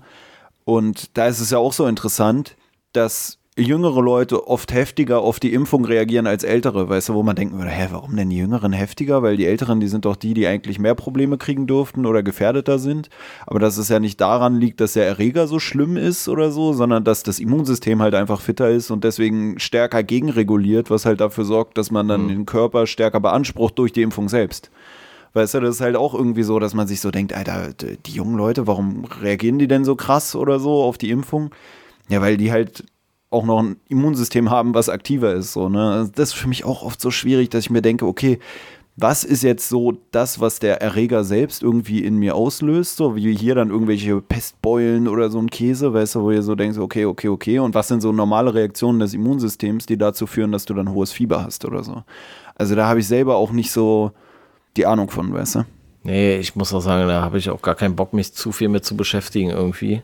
Und 0.64 1.16
da 1.16 1.26
ist 1.26 1.40
es 1.40 1.50
ja 1.50 1.58
auch 1.58 1.72
so 1.72 1.86
interessant, 1.86 2.56
dass 2.92 3.38
jüngere 3.62 4.00
Leute 4.00 4.46
oft 4.46 4.72
heftiger 4.72 5.20
auf 5.20 5.40
die 5.40 5.52
Impfung 5.52 5.84
reagieren 5.84 6.26
als 6.26 6.44
ältere, 6.44 6.88
weißt 6.88 7.10
du, 7.10 7.14
wo 7.14 7.22
man 7.22 7.36
denken 7.36 7.58
würde, 7.58 7.70
hä, 7.70 7.88
warum 7.90 8.16
denn 8.16 8.30
die 8.30 8.36
Jüngeren 8.36 8.72
heftiger? 8.72 9.22
Weil 9.22 9.36
die 9.36 9.46
Älteren, 9.46 9.80
die 9.80 9.88
sind 9.88 10.04
doch 10.04 10.16
die, 10.16 10.34
die 10.34 10.46
eigentlich 10.46 10.78
mehr 10.78 10.94
Probleme 10.94 11.38
kriegen 11.38 11.66
dürften 11.66 12.06
oder 12.06 12.22
gefährdeter 12.22 12.78
sind. 12.78 13.10
Aber 13.46 13.58
dass 13.58 13.76
es 13.76 13.88
ja 13.88 14.00
nicht 14.00 14.20
daran 14.20 14.56
liegt, 14.56 14.80
dass 14.80 14.92
der 14.94 15.06
Erreger 15.06 15.46
so 15.46 15.58
schlimm 15.58 15.96
ist 15.96 16.28
oder 16.28 16.50
so, 16.50 16.72
sondern 16.72 17.04
dass 17.04 17.22
das 17.22 17.40
Immunsystem 17.40 18.00
halt 18.00 18.14
einfach 18.14 18.40
fitter 18.40 18.70
ist 18.70 18.90
und 18.90 19.04
deswegen 19.04 19.58
stärker 19.58 20.02
gegenreguliert, 20.02 20.90
was 20.90 21.04
halt 21.04 21.20
dafür 21.20 21.44
sorgt, 21.44 21.78
dass 21.78 21.90
man 21.90 22.08
dann 22.08 22.24
mhm. 22.24 22.28
den 22.28 22.46
Körper 22.46 22.86
stärker 22.86 23.20
beansprucht 23.20 23.78
durch 23.78 23.92
die 23.92 24.02
Impfung 24.02 24.28
selbst. 24.28 24.70
Weißt 25.34 25.54
du, 25.54 25.60
das 25.60 25.76
ist 25.76 25.80
halt 25.80 25.96
auch 25.96 26.14
irgendwie 26.14 26.42
so, 26.42 26.58
dass 26.58 26.74
man 26.74 26.86
sich 26.86 27.00
so 27.00 27.10
denkt, 27.10 27.32
Alter, 27.32 27.72
die 27.74 28.12
jungen 28.12 28.36
Leute, 28.36 28.66
warum 28.66 29.04
reagieren 29.04 29.58
die 29.58 29.68
denn 29.68 29.84
so 29.84 29.94
krass 29.94 30.34
oder 30.34 30.58
so 30.58 30.82
auf 30.82 30.96
die 30.98 31.10
Impfung? 31.10 31.50
Ja, 32.08 32.22
weil 32.22 32.38
die 32.38 32.50
halt 32.50 32.84
auch 33.30 33.44
noch 33.44 33.62
ein 33.62 33.76
Immunsystem 33.88 34.50
haben, 34.50 34.74
was 34.74 34.88
aktiver 34.88 35.34
ist. 35.34 35.52
So, 35.52 35.68
ne? 35.68 35.90
Also 35.90 36.12
das 36.14 36.30
ist 36.30 36.34
für 36.34 36.48
mich 36.48 36.64
auch 36.64 36.82
oft 36.82 37.00
so 37.00 37.10
schwierig, 37.10 37.50
dass 37.50 37.64
ich 37.64 37.70
mir 37.70 37.82
denke, 37.82 38.06
okay, 38.06 38.38
was 39.00 39.22
ist 39.22 39.44
jetzt 39.44 39.68
so 39.68 39.96
das, 40.10 40.40
was 40.40 40.58
der 40.58 40.82
Erreger 40.82 41.22
selbst 41.22 41.62
irgendwie 41.62 42.02
in 42.02 42.16
mir 42.16 42.34
auslöst, 42.34 42.96
so 42.96 43.14
wie 43.14 43.32
hier 43.32 43.54
dann 43.54 43.70
irgendwelche 43.70 44.20
Pestbeulen 44.20 45.06
oder 45.06 45.30
so 45.30 45.38
ein 45.38 45.50
Käse, 45.50 45.94
weißt 45.94 46.16
du, 46.16 46.22
wo 46.22 46.32
ihr 46.32 46.42
so 46.42 46.56
denkst, 46.56 46.78
okay, 46.78 47.04
okay, 47.04 47.28
okay, 47.28 47.58
und 47.60 47.76
was 47.76 47.86
sind 47.86 48.00
so 48.00 48.10
normale 48.10 48.54
Reaktionen 48.54 48.98
des 48.98 49.14
Immunsystems, 49.14 49.86
die 49.86 49.98
dazu 49.98 50.26
führen, 50.26 50.50
dass 50.50 50.64
du 50.64 50.74
dann 50.74 50.90
hohes 50.90 51.12
Fieber 51.12 51.44
hast 51.44 51.64
oder 51.64 51.84
so. 51.84 52.02
Also 52.56 52.74
da 52.74 52.88
habe 52.88 52.98
ich 52.98 53.06
selber 53.06 53.36
auch 53.36 53.52
nicht 53.52 53.70
so 53.70 54.10
die 54.76 54.84
Ahnung 54.84 55.10
von, 55.10 55.32
weißt 55.32 55.56
du? 55.56 55.64
Nee, 56.02 56.38
ich 56.38 56.56
muss 56.56 56.74
auch 56.74 56.80
sagen, 56.80 57.06
da 57.06 57.22
habe 57.22 57.38
ich 57.38 57.50
auch 57.50 57.62
gar 57.62 57.76
keinen 57.76 57.94
Bock, 57.94 58.12
mich 58.12 58.32
zu 58.32 58.50
viel 58.50 58.68
mit 58.68 58.84
zu 58.84 58.96
beschäftigen 58.96 59.50
irgendwie 59.50 60.02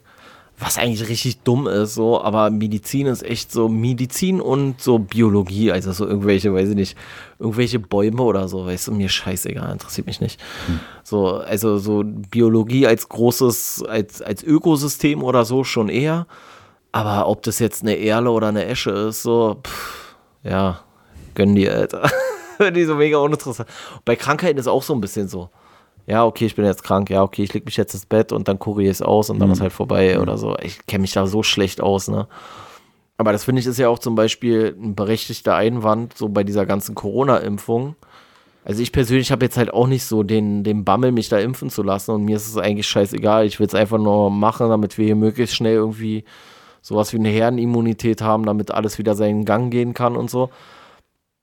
was 0.59 0.79
eigentlich 0.79 1.09
richtig 1.09 1.41
dumm 1.41 1.67
ist, 1.67 1.95
so, 1.95 2.21
aber 2.21 2.49
Medizin 2.51 3.07
ist 3.07 3.25
echt 3.25 3.51
so 3.51 3.69
Medizin 3.69 4.41
und 4.41 4.81
so 4.81 4.99
Biologie, 5.01 5.73
also 5.73 5.93
so 5.93 6.07
irgendwelche, 6.07 6.55
weiß 6.55 6.71
ich 6.71 6.75
nicht, 6.77 6.97
irgendwelche 7.41 7.81
Bäume 7.81 8.23
oder 8.23 8.47
so, 8.47 8.65
weißt 8.65 8.89
du, 8.89 8.93
mir 8.93 9.09
scheißegal, 9.09 9.73
interessiert 9.73 10.07
mich 10.07 10.21
nicht. 10.21 10.41
Hm. 10.67 10.81
So, 11.03 11.39
also 11.39 11.79
so 11.79 12.05
Biologie 12.05 12.87
als 12.87 13.09
großes, 13.09 13.85
als, 13.89 14.23
als 14.23 14.45
Ökosystem 14.45 15.25
oder 15.25 15.45
so 15.45 15.65
schon 15.65 15.89
eher, 15.89 16.27
aber 16.93 17.29
ob 17.29 17.43
das 17.43 17.59
jetzt 17.59 17.83
eine 17.83 17.97
Erle 17.97 18.31
oder 18.31 18.49
eine 18.49 18.65
Esche 18.65 18.91
ist, 18.91 19.23
so, 19.23 19.61
pff, 19.67 20.15
ja, 20.45 20.81
gönn 21.35 21.57
dir, 21.57 21.75
Alter. 21.75 22.09
die 22.75 22.85
so 22.85 22.95
mega 22.95 23.19
uninteressant. 23.19 23.69
Bei 24.05 24.15
Krankheiten 24.15 24.59
ist 24.59 24.69
auch 24.69 24.83
so 24.83 24.95
ein 24.95 25.01
bisschen 25.01 25.27
so 25.27 25.51
ja, 26.07 26.25
okay, 26.25 26.47
ich 26.47 26.55
bin 26.55 26.65
jetzt 26.65 26.83
krank, 26.83 27.09
ja, 27.11 27.23
okay, 27.23 27.43
ich 27.43 27.55
leg 27.55 27.65
mich 27.65 27.77
jetzt 27.77 27.95
ins 27.95 28.07
Bett 28.07 28.33
und 28.33 28.49
dann 28.49 28.59
kuriere 28.59 28.91
ich 28.91 28.97
es 28.99 29.03
aus 29.03 29.31
und 29.31 29.39
dann 29.39 29.49
mhm. 29.49 29.55
ist 29.55 29.61
halt 29.61 29.73
vorbei 29.73 30.15
mhm. 30.17 30.23
oder 30.23 30.37
so. 30.37 30.57
Ich 30.63 30.87
kenne 30.87 31.03
mich 31.03 31.13
da 31.13 31.27
so 31.27 31.43
schlecht 31.43 31.81
aus, 31.81 32.09
ne? 32.09 32.29
Aber 33.17 33.33
das 33.33 33.45
finde 33.45 33.61
ich 33.61 33.67
ist 33.67 33.79
ja 33.79 33.89
auch 33.89 34.01
zum 34.01 34.17
Beispiel 34.17 34.77
ein 34.77 34.95
berechtigter 34.95 35.55
Einwand, 35.55 36.17
so 36.19 36.29
bei 36.29 36.43
dieser 36.43 36.67
ganzen 36.67 36.97
Corona-Impfung, 36.97 37.95
Also 38.65 38.83
ich 38.83 38.91
persönlich 38.91 39.31
habe 39.31 39.45
jetzt 39.45 39.57
halt 39.57 39.73
auch 39.73 39.87
nicht 39.87 40.05
so 40.05 40.25
den, 40.25 40.65
den 40.65 40.85
Bammel, 40.85 41.13
mich 41.13 41.29
da 41.29 41.39
impfen 41.39 41.71
zu 41.71 41.83
lassen 41.83 42.11
und 42.11 42.25
mir 42.25 42.37
ist 42.37 42.49
es 42.49 42.57
eigentlich 42.57 42.89
scheißegal. 42.89 43.47
Ich 43.47 43.61
will 43.61 43.67
es 43.67 43.75
einfach 43.75 43.99
nur 43.99 44.31
machen, 44.31 44.69
damit 44.69 44.99
wir 44.99 45.05
hier 45.07 45.17
möglichst 45.17 45.55
schnell 45.55 45.75
irgendwie 45.75 46.25
sowas 46.83 47.13
wie 47.13 47.19
eine 47.19 47.29
Herdenimmunität 47.29 48.21
haben, 48.21 48.45
damit 48.45 48.71
alles 48.73 48.99
wieder 48.99 49.15
seinen 49.15 49.45
Gang 49.45 49.71
gehen 49.71 49.95
kann 49.95 50.17
und 50.17 50.29
so. 50.29 50.51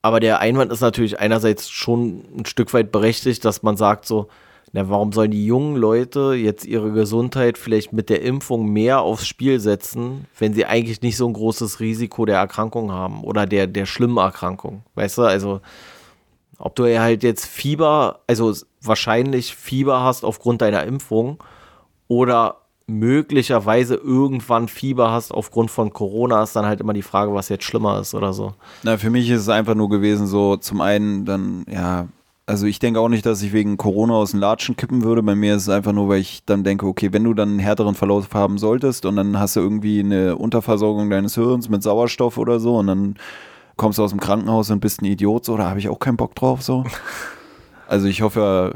Aber 0.02 0.20
der 0.20 0.40
Einwand 0.40 0.72
ist 0.72 0.80
natürlich 0.80 1.20
einerseits 1.20 1.70
schon 1.70 2.24
ein 2.36 2.44
Stück 2.44 2.74
weit 2.74 2.92
berechtigt, 2.92 3.44
dass 3.44 3.62
man 3.62 3.76
sagt 3.76 4.04
so, 4.04 4.28
na, 4.74 4.88
warum 4.88 5.12
sollen 5.12 5.30
die 5.30 5.44
jungen 5.44 5.76
Leute 5.76 6.32
jetzt 6.32 6.64
ihre 6.64 6.92
Gesundheit 6.92 7.58
vielleicht 7.58 7.92
mit 7.92 8.08
der 8.08 8.22
Impfung 8.22 8.72
mehr 8.72 9.02
aufs 9.02 9.26
Spiel 9.26 9.60
setzen, 9.60 10.26
wenn 10.38 10.54
sie 10.54 10.64
eigentlich 10.64 11.02
nicht 11.02 11.18
so 11.18 11.26
ein 11.26 11.34
großes 11.34 11.80
Risiko 11.80 12.24
der 12.24 12.38
Erkrankung 12.38 12.90
haben 12.90 13.22
oder 13.22 13.44
der, 13.44 13.66
der 13.66 13.84
schlimmen 13.84 14.16
Erkrankung? 14.16 14.82
Weißt 14.94 15.18
du, 15.18 15.22
also 15.22 15.60
ob 16.58 16.74
du 16.74 16.84
halt 16.98 17.22
jetzt 17.22 17.44
Fieber, 17.44 18.20
also 18.26 18.54
wahrscheinlich 18.80 19.54
Fieber 19.54 20.02
hast 20.02 20.24
aufgrund 20.24 20.62
deiner 20.62 20.84
Impfung 20.84 21.42
oder 22.08 22.56
möglicherweise 22.86 23.96
irgendwann 23.96 24.68
Fieber 24.68 25.12
hast 25.12 25.32
aufgrund 25.32 25.70
von 25.70 25.92
Corona, 25.92 26.42
ist 26.42 26.56
dann 26.56 26.64
halt 26.66 26.80
immer 26.80 26.94
die 26.94 27.02
Frage, 27.02 27.34
was 27.34 27.50
jetzt 27.50 27.64
schlimmer 27.64 28.00
ist 28.00 28.14
oder 28.14 28.32
so. 28.32 28.54
Na, 28.84 28.96
für 28.96 29.10
mich 29.10 29.28
ist 29.28 29.42
es 29.42 29.48
einfach 29.50 29.74
nur 29.74 29.90
gewesen, 29.90 30.26
so 30.26 30.56
zum 30.56 30.80
einen 30.80 31.24
dann, 31.24 31.64
ja, 31.70 32.08
also 32.46 32.66
ich 32.66 32.78
denke 32.78 33.00
auch 33.00 33.08
nicht, 33.08 33.24
dass 33.24 33.42
ich 33.42 33.52
wegen 33.52 33.76
Corona 33.76 34.14
aus 34.14 34.32
den 34.32 34.40
Latschen 34.40 34.76
kippen 34.76 35.02
würde. 35.02 35.22
Bei 35.22 35.34
mir 35.34 35.54
ist 35.56 35.62
es 35.62 35.68
einfach 35.68 35.92
nur, 35.92 36.08
weil 36.08 36.20
ich 36.20 36.44
dann 36.44 36.64
denke, 36.64 36.86
okay, 36.86 37.12
wenn 37.12 37.24
du 37.24 37.34
dann 37.34 37.50
einen 37.50 37.58
härteren 37.60 37.94
Verlauf 37.94 38.32
haben 38.34 38.58
solltest 38.58 39.06
und 39.06 39.16
dann 39.16 39.38
hast 39.38 39.56
du 39.56 39.60
irgendwie 39.60 40.00
eine 40.00 40.36
Unterversorgung 40.36 41.08
deines 41.08 41.34
Hirns 41.34 41.68
mit 41.68 41.82
Sauerstoff 41.82 42.38
oder 42.38 42.58
so 42.58 42.78
und 42.78 42.88
dann 42.88 43.14
kommst 43.76 43.98
du 43.98 44.04
aus 44.04 44.10
dem 44.10 44.20
Krankenhaus 44.20 44.70
und 44.70 44.80
bist 44.80 45.02
ein 45.02 45.06
Idiot, 45.06 45.44
so, 45.44 45.56
da 45.56 45.68
habe 45.68 45.78
ich 45.78 45.88
auch 45.88 45.98
keinen 45.98 46.16
Bock 46.16 46.34
drauf, 46.34 46.62
so. 46.62 46.84
Also 47.88 48.06
ich 48.06 48.22
hoffe, 48.22 48.72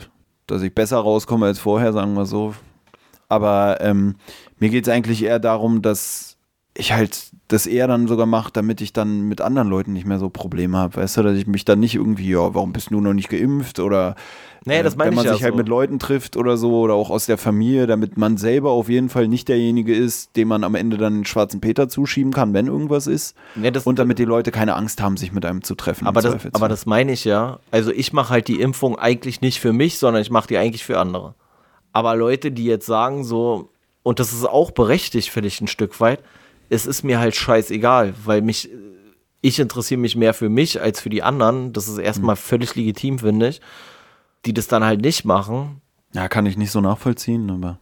dass 0.47 0.61
ich 0.61 0.75
besser 0.75 0.99
rauskomme 0.99 1.47
als 1.47 1.59
vorher, 1.59 1.95
sagen 1.95 2.13
wir 2.15 2.27
so. 2.27 2.55
Aber 3.31 3.79
ähm, 3.81 4.17
mir 4.59 4.69
geht 4.69 4.87
es 4.87 4.93
eigentlich 4.93 5.23
eher 5.23 5.39
darum, 5.39 5.81
dass 5.81 6.36
ich 6.79 6.93
halt 6.93 7.31
das 7.49 7.67
eher 7.67 7.87
dann 7.87 8.09
sogar 8.09 8.27
mache, 8.27 8.51
damit 8.53 8.81
ich 8.81 8.93
dann 8.93 9.23
mit 9.29 9.41
anderen 9.41 9.69
Leuten 9.69 9.93
nicht 9.93 10.07
mehr 10.07 10.19
so 10.19 10.29
Probleme 10.31 10.77
habe. 10.79 10.97
Weißt 10.97 11.17
du, 11.17 11.23
dass 11.23 11.37
ich 11.37 11.47
mich 11.47 11.65
dann 11.65 11.79
nicht 11.81 11.95
irgendwie, 11.95 12.31
ja, 12.31 12.55
warum 12.55 12.73
bist 12.73 12.91
du 12.91 13.01
noch 13.01 13.13
nicht 13.15 13.29
geimpft 13.29 13.79
oder 13.79 14.17
Nee, 14.69 14.83
das 14.83 14.97
meine 14.97 15.11
wenn 15.11 15.15
man 15.15 15.25
ich 15.25 15.29
ja 15.31 15.35
sich 15.35 15.45
halt 15.45 15.53
so. 15.55 15.59
mit 15.59 15.69
Leuten 15.69 16.01
trifft 16.01 16.37
oder 16.37 16.57
so 16.57 16.81
oder 16.81 16.95
auch 16.95 17.09
aus 17.09 17.27
der 17.27 17.39
Familie, 17.39 17.87
damit 17.87 18.17
man 18.17 18.37
selber 18.37 18.73
auf 18.73 18.89
jeden 18.89 19.09
Fall 19.09 19.29
nicht 19.29 19.47
derjenige 19.47 19.95
ist, 19.95 20.35
dem 20.37 20.49
man 20.49 20.65
am 20.65 20.75
Ende 20.75 20.97
dann 20.97 21.15
den 21.19 21.25
schwarzen 21.25 21.61
Peter 21.61 21.89
zuschieben 21.89 22.33
kann, 22.33 22.53
wenn 22.53 22.67
irgendwas 22.67 23.07
ist. 23.07 23.37
Nee, 23.55 23.71
das- 23.71 23.87
und 23.87 24.01
damit 24.01 24.19
die 24.19 24.25
Leute 24.25 24.51
keine 24.51 24.75
Angst 24.75 25.01
haben, 25.01 25.17
sich 25.17 25.31
mit 25.31 25.45
einem 25.47 25.63
zu 25.63 25.77
treffen. 25.77 26.09
Aber 26.09 26.21
das, 26.21 26.47
aber 26.53 26.69
das 26.69 26.85
meine 26.85 27.13
ich 27.13 27.25
ja. 27.25 27.61
Also 27.71 27.93
ich 27.93 28.13
mache 28.13 28.31
halt 28.31 28.49
die 28.49 28.61
Impfung 28.61 28.99
eigentlich 28.99 29.41
nicht 29.41 29.61
für 29.61 29.73
mich, 29.73 29.99
sondern 29.99 30.21
ich 30.21 30.31
mache 30.33 30.49
die 30.49 30.59
eigentlich 30.59 30.85
für 30.85 30.99
andere. 30.99 31.35
Aber 31.93 32.17
Leute, 32.17 32.51
die 32.51 32.65
jetzt 32.65 32.87
sagen 32.87 33.23
so, 33.23 33.69
und 34.03 34.19
das 34.19 34.33
ist 34.33 34.45
auch 34.49 34.73
berechtigt, 34.73 35.31
finde 35.31 35.47
ich 35.47 35.61
ein 35.61 35.69
Stück 35.69 36.01
weit, 36.01 36.19
es 36.69 36.87
ist 36.87 37.03
mir 37.03 37.19
halt 37.19 37.35
scheißegal, 37.37 38.15
weil 38.25 38.43
mich, 38.43 38.71
ich 39.41 39.59
interessiere 39.59 40.01
mich 40.01 40.17
mehr 40.17 40.35
für 40.35 40.49
mich 40.49 40.81
als 40.81 41.01
für 41.01 41.11
die 41.11 41.23
anderen. 41.23 41.73
Das 41.73 41.89
ist 41.89 41.99
erstmal 41.99 42.37
völlig 42.37 42.75
legitim, 42.75 43.19
finde 43.21 43.49
ich. 43.49 43.61
Die 44.45 44.55
das 44.55 44.69
dann 44.69 44.85
halt 44.85 45.01
nicht 45.01 45.25
machen. 45.25 45.81
ja, 46.13 46.29
kann 46.29 46.47
ich 46.47 46.57
nicht 46.57 46.71
so 46.71 46.81
nachvollziehen, 46.81 47.51
aber. 47.51 47.79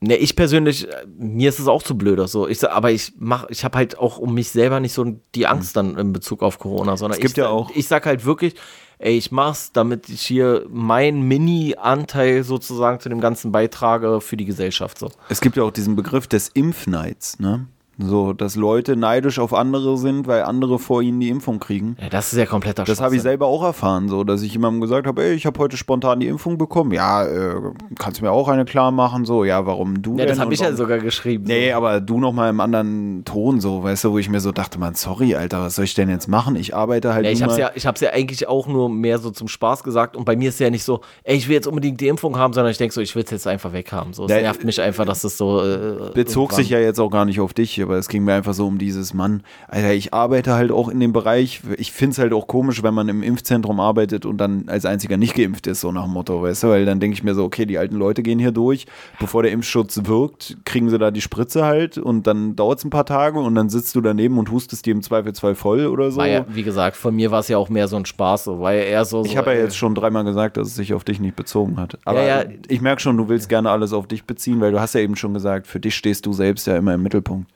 Ne, 0.00 0.16
ich 0.16 0.36
persönlich, 0.36 0.86
äh, 0.88 1.06
mir 1.16 1.48
ist 1.48 1.58
es 1.58 1.66
auch 1.66 1.82
zu 1.82 1.96
blöd, 1.96 2.28
so. 2.28 2.46
Ich, 2.46 2.68
aber 2.68 2.90
ich 2.90 3.14
mach, 3.18 3.48
ich 3.48 3.64
habe 3.64 3.78
halt 3.78 3.98
auch 3.98 4.18
um 4.18 4.34
mich 4.34 4.50
selber 4.50 4.78
nicht 4.80 4.92
so 4.92 5.16
die 5.34 5.46
Angst 5.46 5.76
dann 5.76 5.96
in 5.96 6.12
Bezug 6.12 6.42
auf 6.42 6.58
Corona, 6.58 6.96
sondern 6.96 7.18
Es 7.18 7.22
gibt 7.22 7.32
ich, 7.32 7.36
ja 7.38 7.48
auch- 7.48 7.70
ich 7.74 7.88
sag 7.88 8.04
halt 8.04 8.24
wirklich, 8.26 8.54
ey, 8.98 9.16
ich 9.16 9.32
mach's, 9.32 9.72
damit 9.72 10.08
ich 10.10 10.20
hier 10.20 10.66
meinen 10.68 11.22
Mini-Anteil 11.22 12.44
sozusagen 12.44 13.00
zu 13.00 13.08
dem 13.08 13.20
Ganzen 13.20 13.50
beitrage 13.50 14.20
für 14.20 14.36
die 14.36 14.44
Gesellschaft, 14.44 14.98
so. 14.98 15.10
Es 15.30 15.40
gibt 15.40 15.56
ja 15.56 15.62
auch 15.62 15.70
diesen 15.70 15.96
Begriff 15.96 16.26
des 16.26 16.48
Impfneids, 16.48 17.38
ne? 17.38 17.66
So, 17.98 18.32
dass 18.32 18.56
Leute 18.56 18.96
neidisch 18.96 19.38
auf 19.38 19.54
andere 19.54 19.96
sind, 19.98 20.26
weil 20.26 20.42
andere 20.42 20.78
vor 20.80 21.00
ihnen 21.02 21.20
die 21.20 21.28
Impfung 21.28 21.60
kriegen. 21.60 21.96
Ja, 22.00 22.08
das 22.08 22.32
ist 22.32 22.38
ja 22.38 22.46
kompletter 22.46 22.82
Das 22.84 23.00
habe 23.00 23.14
ich 23.14 23.22
selber 23.22 23.46
auch 23.46 23.62
erfahren, 23.62 24.08
so, 24.08 24.24
dass 24.24 24.42
ich 24.42 24.52
jemandem 24.52 24.80
gesagt 24.80 25.06
habe, 25.06 25.22
ey, 25.22 25.34
ich 25.34 25.46
habe 25.46 25.58
heute 25.60 25.76
spontan 25.76 26.18
die 26.18 26.26
Impfung 26.26 26.58
bekommen. 26.58 26.90
Ja, 26.92 27.24
äh, 27.24 27.54
kannst 27.98 28.20
du 28.20 28.24
mir 28.24 28.32
auch 28.32 28.48
eine 28.48 28.64
klar 28.64 28.90
machen, 28.90 29.24
so, 29.24 29.44
ja, 29.44 29.64
warum 29.66 30.02
du 30.02 30.18
Ja, 30.18 30.26
das 30.26 30.40
habe 30.40 30.52
ich 30.52 30.60
ja 30.60 30.74
sogar 30.74 30.98
geschrieben. 30.98 31.44
Nee, 31.46 31.70
so. 31.70 31.76
aber 31.76 32.00
du 32.00 32.18
nochmal 32.18 32.50
im 32.50 32.60
anderen 32.60 33.24
Ton, 33.24 33.60
so, 33.60 33.84
weißt 33.84 34.04
du, 34.04 34.12
wo 34.12 34.18
ich 34.18 34.28
mir 34.28 34.40
so 34.40 34.50
dachte, 34.50 34.78
man, 34.80 34.94
sorry, 34.94 35.36
Alter, 35.36 35.60
was 35.60 35.76
soll 35.76 35.84
ich 35.84 35.94
denn 35.94 36.08
jetzt 36.10 36.26
machen? 36.28 36.56
Ich 36.56 36.74
arbeite 36.74 37.14
halt 37.14 37.24
Ja, 37.26 37.30
ich 37.30 37.42
hab's 37.42 37.54
mal- 37.54 37.60
ja, 37.60 37.70
ich 37.76 37.86
hab's 37.86 38.00
ja 38.00 38.10
eigentlich 38.10 38.48
auch 38.48 38.66
nur 38.66 38.88
mehr 38.88 39.18
so 39.18 39.30
zum 39.30 39.46
Spaß 39.46 39.84
gesagt 39.84 40.16
und 40.16 40.24
bei 40.24 40.34
mir 40.34 40.48
ist 40.48 40.58
ja 40.58 40.68
nicht 40.70 40.82
so, 40.84 41.00
ey, 41.22 41.36
ich 41.36 41.46
will 41.48 41.54
jetzt 41.54 41.68
unbedingt 41.68 42.00
die 42.00 42.08
Impfung 42.08 42.36
haben, 42.38 42.52
sondern 42.54 42.72
ich 42.72 42.78
denke 42.78 42.92
so, 42.92 43.00
ich 43.00 43.14
will 43.14 43.22
es 43.22 43.30
jetzt 43.30 43.46
einfach 43.46 43.72
weghaben. 43.72 44.12
So, 44.14 44.24
es 44.24 44.30
nervt 44.30 44.64
mich 44.64 44.80
einfach, 44.80 45.04
dass 45.04 45.22
das 45.22 45.38
so 45.38 45.60
äh, 45.62 46.10
bezog 46.12 46.50
irgendwann- 46.50 46.56
sich 46.56 46.70
ja 46.70 46.78
jetzt 46.80 46.98
auch 46.98 47.10
gar 47.10 47.24
nicht 47.24 47.38
auf 47.40 47.54
dich, 47.54 47.83
aber 47.84 47.96
es 47.96 48.08
ging 48.08 48.24
mir 48.24 48.34
einfach 48.34 48.54
so 48.54 48.66
um 48.66 48.78
dieses 48.78 49.14
Mann. 49.14 49.42
Alter, 49.68 49.94
ich 49.94 50.12
arbeite 50.12 50.54
halt 50.54 50.72
auch 50.72 50.88
in 50.88 50.98
dem 50.98 51.12
Bereich. 51.12 51.60
Ich 51.78 51.92
finde 51.92 52.12
es 52.12 52.18
halt 52.18 52.32
auch 52.32 52.46
komisch, 52.46 52.82
wenn 52.82 52.94
man 52.94 53.08
im 53.08 53.22
Impfzentrum 53.22 53.78
arbeitet 53.78 54.26
und 54.26 54.38
dann 54.38 54.64
als 54.68 54.84
einziger 54.84 55.16
nicht 55.16 55.34
geimpft 55.34 55.66
ist, 55.66 55.80
so 55.80 55.92
nach 55.92 56.04
dem 56.04 56.12
Motto, 56.12 56.42
weißt 56.42 56.64
du, 56.64 56.68
weil 56.68 56.84
dann 56.84 57.00
denke 57.00 57.14
ich 57.14 57.22
mir 57.22 57.34
so, 57.34 57.44
okay, 57.44 57.66
die 57.66 57.78
alten 57.78 57.96
Leute 57.96 58.22
gehen 58.22 58.38
hier 58.38 58.52
durch, 58.52 58.86
bevor 59.20 59.42
der 59.42 59.52
Impfschutz 59.52 60.00
wirkt, 60.04 60.56
kriegen 60.64 60.90
sie 60.90 60.98
da 60.98 61.10
die 61.10 61.20
Spritze 61.20 61.64
halt 61.64 61.98
und 61.98 62.26
dann 62.26 62.56
dauert 62.56 62.78
es 62.78 62.84
ein 62.84 62.90
paar 62.90 63.06
Tage 63.06 63.38
und 63.38 63.54
dann 63.54 63.68
sitzt 63.68 63.94
du 63.94 64.00
daneben 64.00 64.38
und 64.38 64.50
hustest 64.50 64.86
dir 64.86 64.92
im 64.92 65.02
Zweifelsfall 65.02 65.54
voll 65.54 65.86
oder 65.86 66.10
so. 66.10 66.22
Ja, 66.22 66.46
wie 66.48 66.62
gesagt, 66.62 66.96
von 66.96 67.14
mir 67.14 67.30
war 67.30 67.40
es 67.40 67.48
ja 67.48 67.58
auch 67.58 67.68
mehr 67.68 67.88
so 67.88 67.96
ein 67.96 68.06
Spaß, 68.06 68.44
so, 68.44 68.60
war 68.60 68.72
ja 68.72 68.82
eher 68.82 69.04
so. 69.04 69.24
Ich 69.24 69.36
habe 69.36 69.50
ja 69.50 69.56
ey, 69.56 69.62
jetzt 69.64 69.76
schon 69.76 69.94
dreimal 69.94 70.24
gesagt, 70.24 70.56
dass 70.56 70.68
es 70.68 70.74
sich 70.74 70.94
auf 70.94 71.04
dich 71.04 71.20
nicht 71.20 71.36
bezogen 71.36 71.76
hat. 71.78 71.98
Aber 72.04 72.22
Ja, 72.22 72.42
ja. 72.42 72.48
ich 72.68 72.80
merke 72.80 73.00
schon, 73.00 73.16
du 73.16 73.28
willst 73.28 73.48
gerne 73.48 73.70
alles 73.70 73.92
auf 73.92 74.06
dich 74.06 74.24
beziehen, 74.24 74.60
weil 74.60 74.72
du 74.72 74.80
hast 74.80 74.94
ja 74.94 75.00
eben 75.00 75.16
schon 75.16 75.34
gesagt, 75.34 75.66
für 75.66 75.80
dich 75.80 75.94
stehst 75.94 76.26
du 76.26 76.32
selbst 76.32 76.66
ja 76.66 76.76
immer 76.76 76.94
im 76.94 77.02
Mittelpunkt. 77.02 77.50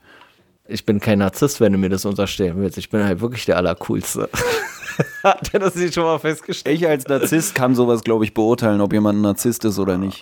Ich 0.70 0.84
bin 0.84 1.00
kein 1.00 1.18
Narzisst, 1.20 1.60
wenn 1.60 1.72
du 1.72 1.78
mir 1.78 1.88
das 1.88 2.04
unterstellen 2.04 2.54
willst. 2.60 2.76
Ich 2.78 2.90
bin 2.90 3.02
halt 3.02 3.20
wirklich 3.20 3.46
der 3.46 3.56
Allercoolste. 3.56 4.28
Hat 5.22 5.48
er 5.54 5.60
das 5.60 5.74
nicht 5.76 5.94
schon 5.94 6.04
mal 6.04 6.18
festgestellt? 6.18 6.76
Ich 6.76 6.86
als 6.86 7.06
Narzisst 7.06 7.54
kann 7.54 7.74
sowas, 7.74 8.02
glaube 8.04 8.24
ich, 8.24 8.34
beurteilen, 8.34 8.80
ob 8.80 8.92
jemand 8.92 9.18
ein 9.18 9.22
Narzisst 9.22 9.64
ist 9.64 9.78
oder 9.78 9.96
nicht. 9.96 10.20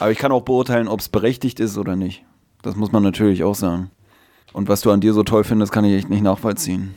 Aber 0.00 0.10
ich 0.10 0.18
kann 0.18 0.32
auch 0.32 0.42
beurteilen, 0.42 0.88
ob 0.88 1.00
es 1.00 1.08
berechtigt 1.08 1.60
ist 1.60 1.76
oder 1.76 1.96
nicht. 1.96 2.24
Das 2.62 2.76
muss 2.76 2.92
man 2.92 3.02
natürlich 3.02 3.44
auch 3.44 3.54
sagen. 3.54 3.90
Und 4.52 4.68
was 4.68 4.80
du 4.80 4.90
an 4.90 5.00
dir 5.00 5.12
so 5.12 5.22
toll 5.22 5.44
findest, 5.44 5.70
kann 5.72 5.84
ich 5.84 5.94
echt 5.96 6.08
nicht 6.08 6.22
nachvollziehen. 6.22 6.94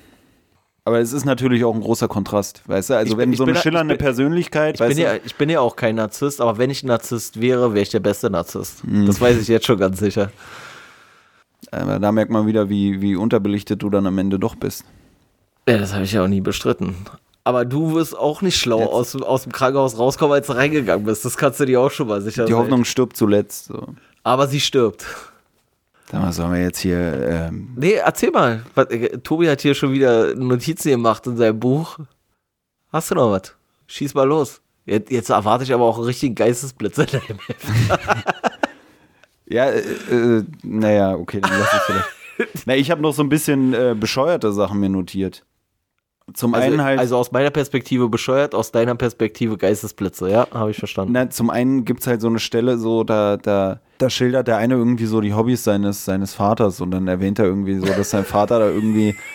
Aber 0.85 0.99
es 0.99 1.11
ist 1.11 1.25
natürlich 1.25 1.65
auch 1.65 1.75
ein 1.75 1.81
großer 1.81 2.07
Kontrast, 2.07 2.61
weißt 2.67 2.91
du? 2.91 2.93
Also 2.95 3.11
Ich 3.11 3.17
bin- 3.17 3.19
wenn 3.27 3.31
ich 3.33 3.37
so 3.37 3.43
bin 3.45 3.51
eine 3.53 3.57
da- 3.59 3.61
schillernde 3.63 3.93
ich 3.95 3.97
bin- 3.97 4.05
Persönlichkeit, 4.05 4.75
Ich 4.75 4.79
bin, 4.79 4.87
weißt 4.89 4.99
ja, 4.99 5.13
du? 5.15 5.19
ich 5.25 5.35
bin 5.35 5.49
ja 5.49 5.59
auch 5.59 5.75
kein 5.75 5.95
Narzisst, 5.95 6.39
aber 6.39 6.57
wenn 6.57 6.69
ich 6.69 6.83
ein 6.83 6.87
Narzisst 6.87 7.41
wäre, 7.41 7.73
wäre 7.73 7.83
ich 7.83 7.89
der 7.89 7.99
beste 7.99 8.29
Narzisst. 8.29 8.85
Mhm. 8.87 9.05
Das 9.05 9.19
weiß 9.19 9.37
ich 9.41 9.47
jetzt 9.49 9.65
schon 9.65 9.77
ganz 9.77 9.99
sicher. 9.99 10.31
Aber 11.72 11.99
da 11.99 12.11
merkt 12.11 12.32
man 12.32 12.47
wieder, 12.47 12.70
wie, 12.70 13.01
wie 13.01 13.15
unterbelichtet 13.15 13.82
du 13.84 13.89
dann 13.89 14.07
am 14.07 14.17
Ende 14.17 14.39
doch 14.39 14.55
bist. 14.55 14.84
Ja, 15.67 15.78
das 15.78 15.93
habe 15.93 16.03
ich 16.03 16.11
ja 16.13 16.24
auch 16.24 16.28
nie 16.28 16.41
bestritten. 16.41 16.95
Aber 17.43 17.63
du 17.65 17.93
wirst 17.93 18.17
auch 18.17 18.41
nicht 18.41 18.57
schlau 18.57 18.80
Jetzt- 18.80 18.89
aus, 18.91 19.22
aus 19.22 19.43
dem 19.43 19.51
Krankenhaus 19.51 19.97
rauskommen, 19.97 20.34
als 20.34 20.47
du 20.47 20.53
reingegangen 20.53 21.05
bist. 21.05 21.26
Das 21.26 21.38
kannst 21.38 21.59
du 21.59 21.65
dir 21.65 21.80
auch 21.82 21.91
schon 21.91 22.07
mal 22.07 22.22
sicher 22.22 22.45
Die. 22.45 22.53
Hoffnung 22.53 22.86
stirbt 22.86 23.15
zuletzt. 23.17 23.65
So. 23.65 23.88
Aber 24.24 24.47
sie 24.47 24.59
stirbt. 24.59 25.05
Sag 26.11 26.22
mal, 26.22 26.34
sollen 26.34 26.53
wir 26.53 26.61
jetzt 26.61 26.80
hier. 26.80 26.97
Ähm, 26.99 27.70
Nee, 27.76 27.93
erzähl 27.93 28.32
mal. 28.32 28.63
Äh, 28.76 29.20
Tobi 29.20 29.47
hat 29.47 29.61
hier 29.61 29.76
schon 29.76 29.91
wieder 29.93 30.34
Notizen 30.36 30.89
gemacht 30.89 31.26
in 31.28 31.38
seinem 31.38 31.59
Buch. 31.59 31.99
Hast 32.91 33.11
du 33.11 33.15
noch 33.15 33.32
was? 33.32 33.53
Schieß 33.86 34.15
mal 34.15 34.24
los. 34.28 34.59
Jetzt, 34.86 35.11
jetzt 35.11 35.30
erwarte 35.30 35.63
ich 35.63 35.72
aber 35.74 35.84
auch 35.86 35.97
einen 35.97 36.05
richtigen 36.07 36.34
Geistesblitz 36.34 36.97
in 36.97 37.05
deinem 37.05 37.39
Heft. 37.45 37.67
ja, 39.50 39.66
äh, 39.66 39.80
äh, 39.80 40.43
naja, 40.64 41.16
okay, 41.16 41.41
dann 41.41 41.52
lass 41.52 41.74
es 41.74 41.82
vielleicht. 41.82 42.06
Na, 42.66 42.76
ich 42.76 42.89
habe 42.89 43.02
noch 43.02 43.14
so 43.14 43.22
ein 43.22 43.30
bisschen 43.30 43.74
äh, 43.74 43.95
bescheuerte 44.00 44.54
Sachen 44.54 44.80
mir 44.80 44.89
notiert. 44.89 45.43
Zum 46.34 46.54
Also, 46.54 46.68
einen 46.68 46.84
halt. 46.84 47.00
also 47.00 47.18
aus 47.18 47.32
meiner 47.32 47.50
Perspektive 47.50 48.10
bescheuert, 48.10 48.54
aus 48.54 48.72
deiner 48.72 48.95
Perspektive 48.95 49.58
Geistesblitze, 49.58 50.30
ja, 50.30 50.47
habe 50.54 50.72
ich 50.72 50.78
verstanden. 50.78 51.14
Na, 51.14 51.30
zum 51.30 51.50
einen 51.50 51.86
gibt 51.86 52.02
es 52.02 52.08
halt 52.08 52.22
so 52.22 52.28
eine 52.28 52.39
Stelle, 52.39 52.78
so 52.78 53.04
da, 53.04 53.38
da, 53.38 53.80
da 53.97 54.10
schildert 54.10 54.47
der 54.47 54.58
eine 54.58 54.76
irgendwie 54.76 55.06
so 55.06 55.22
die 55.22 55.34
Hobbys 55.34 55.64
seines, 55.64 56.06
seines 56.06 56.34
Vaters 56.34 56.82
und 56.82 56.91
dann 56.91 57.08
erwähnt 57.08 57.39
er 57.39 57.45
irgendwie 57.45 57.80
so, 57.80 57.86
dass 57.88 58.12
sein 58.12 58.26
Vater 58.26 58.60
da 58.60 58.70
irgendwie. 58.70 59.16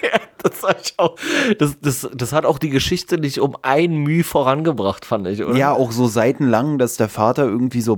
Das, 0.45 0.63
hab 0.63 0.79
ich 0.79 0.93
auch, 0.99 1.17
das, 1.59 1.81
das, 1.81 2.07
das 2.13 2.35
hat 2.35 2.45
auch 2.45 2.59
die 2.59 2.69
Geschichte 2.69 3.17
nicht 3.17 3.41
um 3.41 3.57
ein 3.63 3.97
Mühe 3.97 4.23
vorangebracht, 4.23 5.07
fand 5.07 5.27
ich, 5.27 5.43
oder? 5.43 5.57
Ja, 5.57 5.73
auch 5.73 5.91
so 5.91 6.07
seitenlang, 6.07 6.77
dass 6.77 6.99
der 6.99 7.09
Vater 7.09 7.45
irgendwie 7.45 7.81
so 7.81 7.97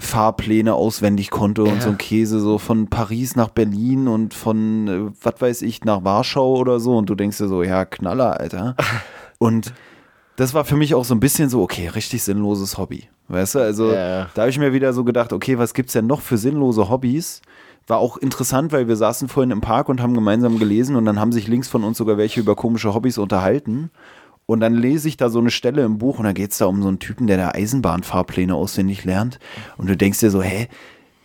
Bahnfahrpläne 0.00 0.74
auswendig 0.74 1.30
konnte 1.30 1.62
und 1.62 1.76
Ja. 1.76 1.80
so 1.82 1.90
ein 1.90 1.98
Käse, 1.98 2.40
so 2.40 2.58
von 2.58 2.88
Paris 2.88 3.36
nach 3.36 3.48
Berlin 3.50 4.08
und 4.08 4.34
von, 4.34 4.88
äh, 4.88 5.00
was 5.22 5.40
weiß 5.40 5.62
ich, 5.62 5.84
nach 5.84 6.04
Warschau 6.04 6.56
oder 6.56 6.80
so. 6.80 6.96
Und 6.96 7.08
du 7.10 7.14
denkst 7.14 7.38
dir 7.38 7.48
so, 7.48 7.62
ja, 7.62 7.84
Knaller, 7.84 8.38
Alter. 8.40 8.76
Und 9.38 9.72
das 10.36 10.52
war 10.52 10.64
für 10.66 10.76
mich 10.76 10.94
auch 10.94 11.04
so 11.06 11.14
ein 11.14 11.20
bisschen 11.20 11.48
so, 11.48 11.62
okay, 11.62 11.88
richtig 11.88 12.22
sinnloses 12.22 12.76
Hobby. 12.76 13.08
Weißt 13.28 13.54
du, 13.54 13.60
also 13.60 13.92
Ja. 13.94 14.28
da 14.34 14.42
habe 14.42 14.50
ich 14.50 14.58
mir 14.58 14.72
wieder 14.74 14.92
so 14.92 15.02
gedacht, 15.04 15.32
okay, 15.32 15.56
was 15.58 15.72
gibt's 15.72 15.94
denn 15.94 16.06
noch 16.06 16.20
für 16.20 16.36
sinnlose 16.36 16.90
Hobbys? 16.90 17.40
War 17.86 17.98
auch 17.98 18.18
interessant, 18.18 18.70
weil 18.72 18.86
wir 18.86 18.96
saßen 18.96 19.28
vorhin 19.28 19.50
im 19.50 19.62
Park 19.62 19.88
und 19.88 20.02
haben 20.02 20.12
gemeinsam 20.14 20.58
gelesen 20.58 20.94
und 20.96 21.06
dann 21.06 21.18
haben 21.18 21.32
sich 21.32 21.48
links 21.48 21.68
von 21.68 21.84
uns 21.84 21.96
sogar 21.96 22.18
welche 22.18 22.40
über 22.40 22.54
komische 22.54 22.92
Hobbys 22.94 23.16
unterhalten. 23.16 23.90
Und 24.50 24.58
dann 24.58 24.74
lese 24.74 25.06
ich 25.06 25.16
da 25.16 25.28
so 25.28 25.38
eine 25.38 25.52
Stelle 25.52 25.84
im 25.84 25.98
Buch 25.98 26.18
und 26.18 26.24
da 26.24 26.32
geht 26.32 26.50
es 26.50 26.58
da 26.58 26.66
um 26.66 26.82
so 26.82 26.88
einen 26.88 26.98
Typen, 26.98 27.28
der 27.28 27.36
da 27.36 27.50
Eisenbahnfahrpläne 27.50 28.52
auswendig 28.52 29.04
lernt. 29.04 29.38
Und 29.76 29.88
du 29.88 29.96
denkst 29.96 30.18
dir 30.18 30.30
so, 30.32 30.42
hä, 30.42 30.66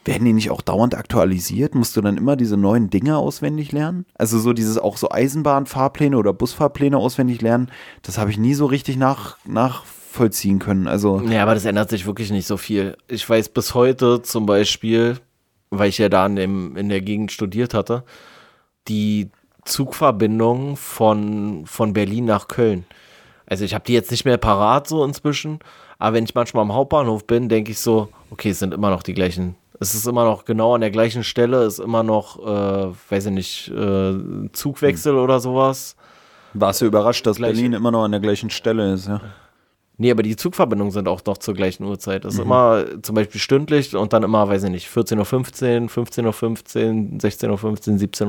werden 0.03 0.25
die 0.25 0.33
nicht 0.33 0.51
auch 0.51 0.61
dauernd 0.61 0.93
aktualisiert? 0.93 1.73
Musst 1.73 1.97
du 1.97 2.01
dann 2.01 2.17
immer 2.17 2.35
diese 2.35 2.55
neuen 2.55 2.91
Dinge 2.91 3.17
auswendig 3.17 3.71
lernen? 3.71 4.05
Also 4.13 4.37
so 4.37 4.53
dieses 4.53 4.77
auch 4.77 4.97
so 4.97 5.09
Eisenbahnfahrpläne 5.09 6.15
oder 6.15 6.33
Busfahrpläne 6.33 6.97
auswendig 6.97 7.41
lernen, 7.41 7.71
das 8.03 8.19
habe 8.19 8.29
ich 8.29 8.37
nie 8.37 8.53
so 8.53 8.67
richtig 8.67 8.95
nach, 8.95 9.39
nachvollziehen 9.43 10.59
können. 10.59 10.85
Also 10.85 11.19
Ja, 11.21 11.41
aber 11.41 11.55
das 11.55 11.65
ändert 11.65 11.89
sich 11.89 12.05
wirklich 12.05 12.29
nicht 12.29 12.45
so 12.45 12.57
viel. 12.57 12.95
Ich 13.07 13.27
weiß 13.27 13.49
bis 13.49 13.73
heute 13.73 14.21
zum 14.21 14.45
Beispiel, 14.45 15.17
weil 15.71 15.89
ich 15.89 15.97
ja 15.97 16.09
da 16.09 16.27
in, 16.27 16.35
dem, 16.35 16.77
in 16.77 16.89
der 16.89 17.01
Gegend 17.01 17.31
studiert 17.31 17.73
hatte, 17.73 18.03
die 18.87 19.31
Zugverbindung 19.65 20.77
von, 20.77 21.63
von 21.65 21.93
Berlin 21.93 22.25
nach 22.25 22.47
Köln. 22.47 22.85
Also 23.47 23.63
ich 23.63 23.73
habe 23.73 23.85
die 23.85 23.93
jetzt 23.93 24.11
nicht 24.11 24.25
mehr 24.25 24.37
parat 24.37 24.87
so 24.87 25.03
inzwischen, 25.03 25.59
aber 25.99 26.15
wenn 26.15 26.23
ich 26.23 26.35
manchmal 26.35 26.63
am 26.63 26.73
Hauptbahnhof 26.73 27.25
bin, 27.27 27.49
denke 27.49 27.71
ich 27.71 27.79
so, 27.79 28.09
okay, 28.31 28.49
es 28.49 28.59
sind 28.59 28.73
immer 28.73 28.89
noch 28.89 29.03
die 29.03 29.13
gleichen. 29.13 29.55
Es 29.79 29.93
ist 29.93 30.07
immer 30.07 30.23
noch 30.23 30.45
genau 30.45 30.73
an 30.73 30.81
der 30.81 30.91
gleichen 30.91 31.23
Stelle, 31.23 31.63
ist 31.65 31.79
immer 31.79 32.01
noch, 32.01 32.39
äh, 32.39 32.93
weiß 33.09 33.25
ich 33.27 33.31
nicht, 33.31 33.67
äh, 33.69 34.49
Zugwechsel 34.53 35.15
oder 35.17 35.39
sowas. 35.39 35.95
warst 36.53 36.81
du 36.81 36.85
überrascht, 36.85 37.25
dass 37.25 37.37
Gleiche. 37.37 37.55
Berlin 37.55 37.73
immer 37.73 37.91
noch 37.91 38.05
an 38.05 38.11
der 38.11 38.21
gleichen 38.21 38.49
Stelle 38.49 38.93
ist, 38.93 39.07
ja? 39.07 39.19
Nee, 39.97 40.11
aber 40.11 40.23
die 40.23 40.35
Zugverbindungen 40.35 40.91
sind 40.91 41.07
auch 41.07 41.23
noch 41.25 41.37
zur 41.37 41.53
gleichen 41.53 41.85
Uhrzeit. 41.85 42.25
Das 42.25 42.33
ist 42.33 42.41
immer 42.41 42.83
zum 43.01 43.15
Beispiel 43.15 43.39
stündlich 43.39 43.95
und 43.95 44.11
dann 44.11 44.23
immer, 44.23 44.49
weiß 44.49 44.63
ich 44.63 44.69
nicht, 44.69 44.89
14.15 44.89 45.17
Uhr, 45.17 45.23
15.15 45.23 46.25
Uhr, 46.25 46.33
16.15 46.33 47.49
Uhr, 47.49 47.57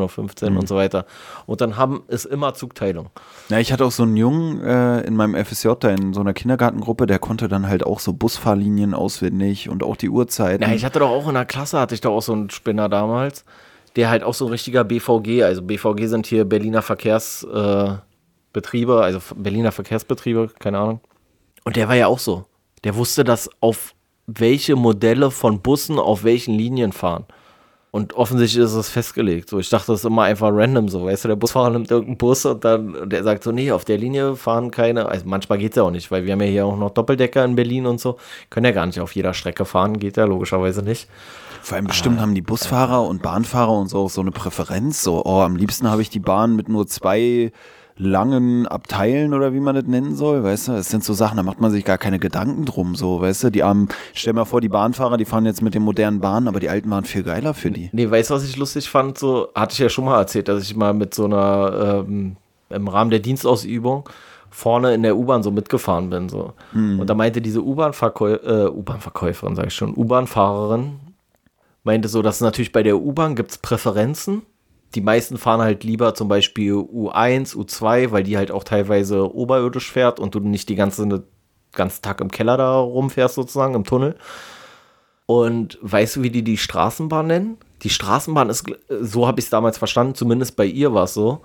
17.15 0.09 0.51
Uhr 0.53 0.59
und 0.59 0.69
so 0.69 0.77
weiter. 0.77 1.07
Und 1.47 1.61
dann 1.61 1.77
haben 1.77 2.05
es 2.07 2.25
immer 2.25 2.55
Zugteilung. 2.55 3.11
Ja, 3.49 3.59
ich 3.59 3.73
hatte 3.73 3.85
auch 3.85 3.91
so 3.91 4.05
einen 4.05 4.17
Jungen 4.17 4.61
äh, 4.61 5.01
in 5.01 5.17
meinem 5.17 5.35
FSJ 5.45 5.71
da 5.81 5.91
in 5.91 6.15
so 6.15 6.21
einer 6.21 6.35
Kindergartengruppe, 6.35 7.07
der 7.07 7.19
konnte 7.19 7.49
dann 7.49 7.67
halt 7.67 7.85
auch 7.85 7.99
so 7.99 8.13
Busfahrlinien 8.13 8.95
auswendig 8.95 9.69
und 9.69 9.83
auch 9.83 9.97
die 9.97 10.09
Uhrzeiten. 10.09 10.63
Ja, 10.63 10.73
ich 10.73 10.85
hatte 10.85 11.01
doch 11.01 11.11
auch 11.11 11.27
in 11.27 11.35
der 11.35 11.47
Klasse, 11.47 11.81
hatte 11.81 11.97
ich 11.97 12.01
doch 12.01 12.13
auch 12.13 12.23
so 12.23 12.33
einen 12.33 12.49
Spinner 12.51 12.89
damals, 12.89 13.45
der 13.97 14.09
halt 14.09 14.23
auch 14.23 14.35
so 14.35 14.47
ein 14.47 14.53
richtiger 14.53 14.85
BVG, 14.85 15.43
also 15.43 15.63
BVG 15.63 16.07
sind 16.07 16.27
hier 16.27 16.45
Berliner 16.45 16.83
Verkehrsbetriebe, 16.83 18.03
äh, 18.93 19.03
also 19.03 19.19
Berliner 19.35 19.73
Verkehrsbetriebe, 19.73 20.51
keine 20.61 20.79
Ahnung. 20.79 21.01
Und 21.67 21.75
der 21.75 21.89
war 21.89 21.97
ja 21.97 22.07
auch 22.07 22.21
so. 22.21 22.45
Der 22.85 22.95
wusste, 22.95 23.25
dass 23.25 23.51
auf 23.59 23.93
welche 24.29 24.77
Modelle 24.77 25.33
von 25.33 25.61
Bussen 25.63 25.99
auf 25.99 26.23
welchen 26.23 26.55
Linien 26.55 26.93
fahren. 26.93 27.25
Und 27.91 28.15
offensichtlich 28.15 28.63
ist 28.63 28.75
es 28.75 28.89
festgelegt. 28.89 29.49
So, 29.49 29.59
ich 29.59 29.69
dachte, 29.69 29.91
das 29.91 30.01
ist 30.01 30.05
immer 30.05 30.23
einfach 30.23 30.51
random 30.53 30.89
so. 30.89 31.07
Weißt 31.07 31.25
du, 31.25 31.29
der 31.29 31.35
Busfahrer 31.35 31.71
nimmt 31.71 31.91
irgendeinen 31.91 32.19
Bus 32.19 32.47
und 32.47 32.65
dann 32.65 32.95
und 32.95 33.13
der 33.13 33.25
sagt 33.25 33.43
so, 33.43 33.51
nee, 33.51 33.73
auf 33.73 33.85
der 33.85 33.99
Linie 33.99 34.37
fahren 34.37 34.71
keine. 34.71 35.09
Also 35.09 35.27
manchmal 35.27 35.59
geht 35.59 35.73
es 35.73 35.77
ja 35.77 35.83
auch 35.83 35.91
nicht, 35.91 36.09
weil 36.13 36.25
wir 36.25 36.35
haben 36.35 36.41
ja 36.43 36.47
hier 36.47 36.67
auch 36.67 36.77
noch 36.77 36.91
Doppeldecker 36.91 37.45
in 37.45 37.57
Berlin 37.57 37.87
und 37.87 37.99
so. 37.99 38.17
Können 38.49 38.67
ja 38.67 38.73
gar 38.73 38.87
nicht 38.87 39.01
auf 39.01 39.17
jeder 39.17 39.35
Strecke 39.35 39.65
fahren, 39.65 39.99
geht 39.99 40.17
ja 40.17 40.25
logischerweise 40.25 40.83
nicht. 40.83 41.09
Vor 41.63 41.75
allem 41.75 41.89
bestimmt 41.89 42.21
haben 42.21 42.37
die 42.37 42.43
Busfahrer 42.43 43.03
und 43.09 43.23
Bahnfahrer 43.23 43.77
und 43.77 43.89
so 43.89 44.05
auch 44.05 44.11
so 44.11 44.21
eine 44.21 44.31
Präferenz. 44.31 45.03
So, 45.03 45.25
oh, 45.25 45.41
am 45.41 45.57
liebsten 45.57 45.91
habe 45.91 46.03
ich 46.03 46.11
die 46.11 46.21
Bahn 46.21 46.55
mit 46.55 46.69
nur 46.69 46.87
zwei 46.87 47.51
langen 47.98 48.66
Abteilen 48.66 49.32
oder 49.32 49.55
wie 49.55 49.60
man 49.60 49.74
das 49.74 49.85
nennen 49.85 50.16
soll, 50.16 50.44
weißt 50.44 50.68
du? 50.68 50.73
Das 50.73 50.90
sind 50.90 51.02
so 51.02 51.14
Sachen, 51.14 51.36
da 51.36 51.43
macht 51.43 51.60
man 51.60 51.70
sich 51.70 51.85
gar 51.85 51.98
keine 51.98 52.18
Gedanken 52.18 52.64
drum, 52.66 52.94
so, 52.94 53.20
weißt 53.20 53.44
du? 53.44 53.51
Die 53.51 53.62
armen, 53.62 53.89
stell 54.12 54.35
mal 54.35 54.44
vor, 54.44 54.60
die 54.60 54.68
Bahnfahrer, 54.68 55.16
die 55.16 55.24
fahren 55.24 55.47
jetzt 55.47 55.62
mit 55.62 55.74
den 55.74 55.82
modernen 55.82 56.20
Bahnen, 56.20 56.48
aber 56.48 56.60
die 56.60 56.68
alten 56.68 56.90
waren 56.90 57.05
viel 57.05 57.23
geiler 57.23 57.55
für 57.55 57.70
die. 57.70 57.89
Nee, 57.93 58.10
weißt 58.10 58.31
du, 58.31 58.35
was 58.35 58.44
ich 58.44 58.56
lustig 58.56 58.90
fand? 58.90 59.18
So, 59.18 59.48
hatte 59.55 59.73
ich 59.73 59.78
ja 59.78 59.89
schon 59.89 60.05
mal 60.05 60.18
erzählt, 60.18 60.48
dass 60.48 60.62
ich 60.62 60.77
mal 60.77 60.93
mit 60.93 61.14
so 61.14 61.24
einer, 61.24 62.05
ähm, 62.06 62.36
im 62.68 62.89
Rahmen 62.89 63.10
der 63.10 63.20
Dienstausübung 63.20 64.09
vorne 64.51 64.94
in 64.94 65.02
der 65.02 65.16
U-Bahn 65.16 65.43
so 65.43 65.51
mitgefahren 65.51 66.09
bin. 66.10 66.28
So. 66.28 66.52
Und 66.73 67.06
da 67.06 67.14
meinte 67.14 67.43
diese 67.43 67.62
U-Bahn-Verkäu 67.62 68.35
äh, 68.35 68.68
U-Bahn-Verkäuferin, 68.68 69.55
sag 69.55 69.66
ich 69.66 69.74
schon, 69.74 69.94
U-Bahn-Fahrerin, 69.94 70.97
meinte 71.85 72.09
so, 72.09 72.23
dass 72.23 72.40
natürlich 72.40 72.73
bei 72.73 72.82
der 72.82 72.98
U-Bahn 72.98 73.36
gibt 73.36 73.51
es 73.51 73.59
Präferenzen. 73.59 74.43
Die 74.97 75.02
meisten 75.02 75.36
fahren 75.36 75.60
halt 75.60 75.85
lieber 75.85 76.14
zum 76.14 76.27
Beispiel 76.27 76.73
U1, 76.73 77.55
U2, 77.55 78.12
weil 78.12 78.23
die 78.23 78.39
halt 78.39 78.51
auch 78.51 78.64
teilweise 78.64 79.35
oberirdisch 79.35 79.93
fährt 79.93 80.18
und 80.18 80.35
du 80.35 80.40
nicht 80.40 80.70
die 80.70 80.74
ganze, 80.74 81.23
ganzen 81.73 82.02
Tag 82.02 82.23
im 82.23 82.31
Keller 82.31 82.56
da 82.56 82.78
rumfährst, 82.78 83.35
sozusagen, 83.35 83.74
im 83.74 83.85
Tunnel. 83.85 84.16
Und 85.27 85.78
weißt 85.82 86.16
du, 86.16 86.23
wie 86.23 86.31
die 86.31 86.43
die 86.43 86.56
Straßenbahn 86.56 87.27
nennen? 87.27 87.59
Die 87.82 87.90
Straßenbahn 87.90 88.48
ist, 88.48 88.64
so 88.89 89.27
habe 89.27 89.39
ich 89.39 89.47
es 89.47 89.51
damals 89.51 89.77
verstanden, 89.77 90.14
zumindest 90.14 90.56
bei 90.56 90.64
ihr 90.64 90.94
war 90.94 91.05
es 91.05 91.12
so. 91.12 91.43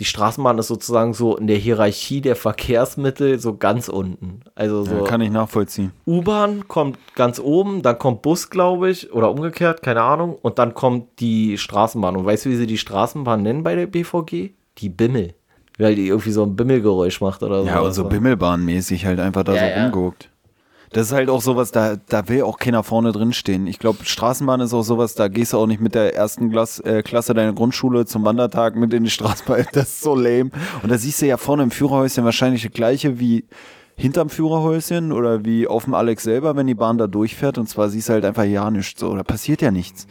Die 0.00 0.06
Straßenbahn 0.06 0.58
ist 0.58 0.68
sozusagen 0.68 1.12
so 1.12 1.36
in 1.36 1.46
der 1.46 1.58
Hierarchie 1.58 2.22
der 2.22 2.34
Verkehrsmittel 2.34 3.38
so 3.38 3.58
ganz 3.58 3.88
unten. 3.88 4.40
Also 4.54 4.82
so 4.82 4.96
Ja, 4.96 5.04
kann 5.04 5.20
ich 5.20 5.30
nachvollziehen. 5.30 5.92
U-Bahn 6.06 6.66
kommt 6.68 6.98
ganz 7.14 7.38
oben, 7.38 7.82
dann 7.82 7.98
kommt 7.98 8.22
Bus, 8.22 8.48
glaube 8.48 8.90
ich, 8.90 9.12
oder 9.12 9.30
umgekehrt, 9.30 9.82
keine 9.82 10.00
Ahnung, 10.00 10.36
und 10.40 10.58
dann 10.58 10.72
kommt 10.72 11.20
die 11.20 11.58
Straßenbahn. 11.58 12.16
Und 12.16 12.24
weißt 12.24 12.46
du, 12.46 12.50
wie 12.50 12.56
sie 12.56 12.66
die 12.66 12.78
Straßenbahn 12.78 13.42
nennen 13.42 13.62
bei 13.62 13.74
der 13.74 13.86
BVG? 13.86 14.52
Die 14.78 14.88
Bimmel. 14.88 15.34
Weil 15.78 15.94
die 15.94 16.08
irgendwie 16.08 16.32
so 16.32 16.44
ein 16.44 16.56
Bimmelgeräusch 16.56 17.20
macht 17.20 17.42
oder 17.42 17.62
so. 17.62 17.68
Ja, 17.68 17.80
und 17.80 17.92
so 17.92 18.04
Bimmelbahnmäßig 18.04 19.04
halt 19.04 19.20
einfach 19.20 19.44
da 19.44 19.54
Ja, 19.54 19.60
so 19.60 19.66
ja. 19.66 19.82
rumguckt. 19.84 20.30
Das 20.92 21.06
ist 21.06 21.12
halt 21.12 21.30
auch 21.30 21.40
sowas, 21.40 21.70
da, 21.70 21.96
da 22.08 22.28
will 22.28 22.42
auch 22.42 22.58
keiner 22.58 22.82
vorne 22.82 23.12
drin 23.12 23.32
stehen. 23.32 23.68
Ich 23.68 23.78
glaube, 23.78 24.04
Straßenbahn 24.04 24.60
ist 24.60 24.74
auch 24.74 24.82
sowas, 24.82 25.14
da 25.14 25.28
gehst 25.28 25.52
du 25.52 25.58
auch 25.58 25.66
nicht 25.66 25.80
mit 25.80 25.94
der 25.94 26.16
ersten 26.16 26.50
Glas, 26.50 26.80
äh, 26.80 27.02
Klasse 27.04 27.32
deiner 27.32 27.52
Grundschule 27.52 28.06
zum 28.06 28.24
Wandertag 28.24 28.74
mit 28.74 28.92
in 28.92 29.04
die 29.04 29.10
Straßenbahn. 29.10 29.66
Das 29.72 29.88
ist 29.88 30.00
so 30.00 30.16
lame. 30.16 30.50
Und 30.82 30.90
da 30.90 30.98
siehst 30.98 31.22
du 31.22 31.26
ja 31.26 31.36
vorne 31.36 31.62
im 31.62 31.70
Führerhäuschen 31.70 32.24
wahrscheinlich 32.24 32.62
das 32.62 32.72
gleiche 32.72 33.20
wie 33.20 33.44
hinterm 33.94 34.30
Führerhäuschen 34.30 35.12
oder 35.12 35.44
wie 35.44 35.68
auf 35.68 35.84
dem 35.84 35.94
Alex 35.94 36.24
selber, 36.24 36.56
wenn 36.56 36.66
die 36.66 36.74
Bahn 36.74 36.98
da 36.98 37.06
durchfährt. 37.06 37.58
Und 37.58 37.68
zwar 37.68 37.88
siehst 37.88 38.08
du 38.08 38.14
halt 38.14 38.24
einfach 38.24 38.44
ja 38.44 38.68
nichts. 38.70 38.98
So, 38.98 39.14
da 39.14 39.22
passiert 39.22 39.62
ja 39.62 39.70
nichts. 39.70 40.08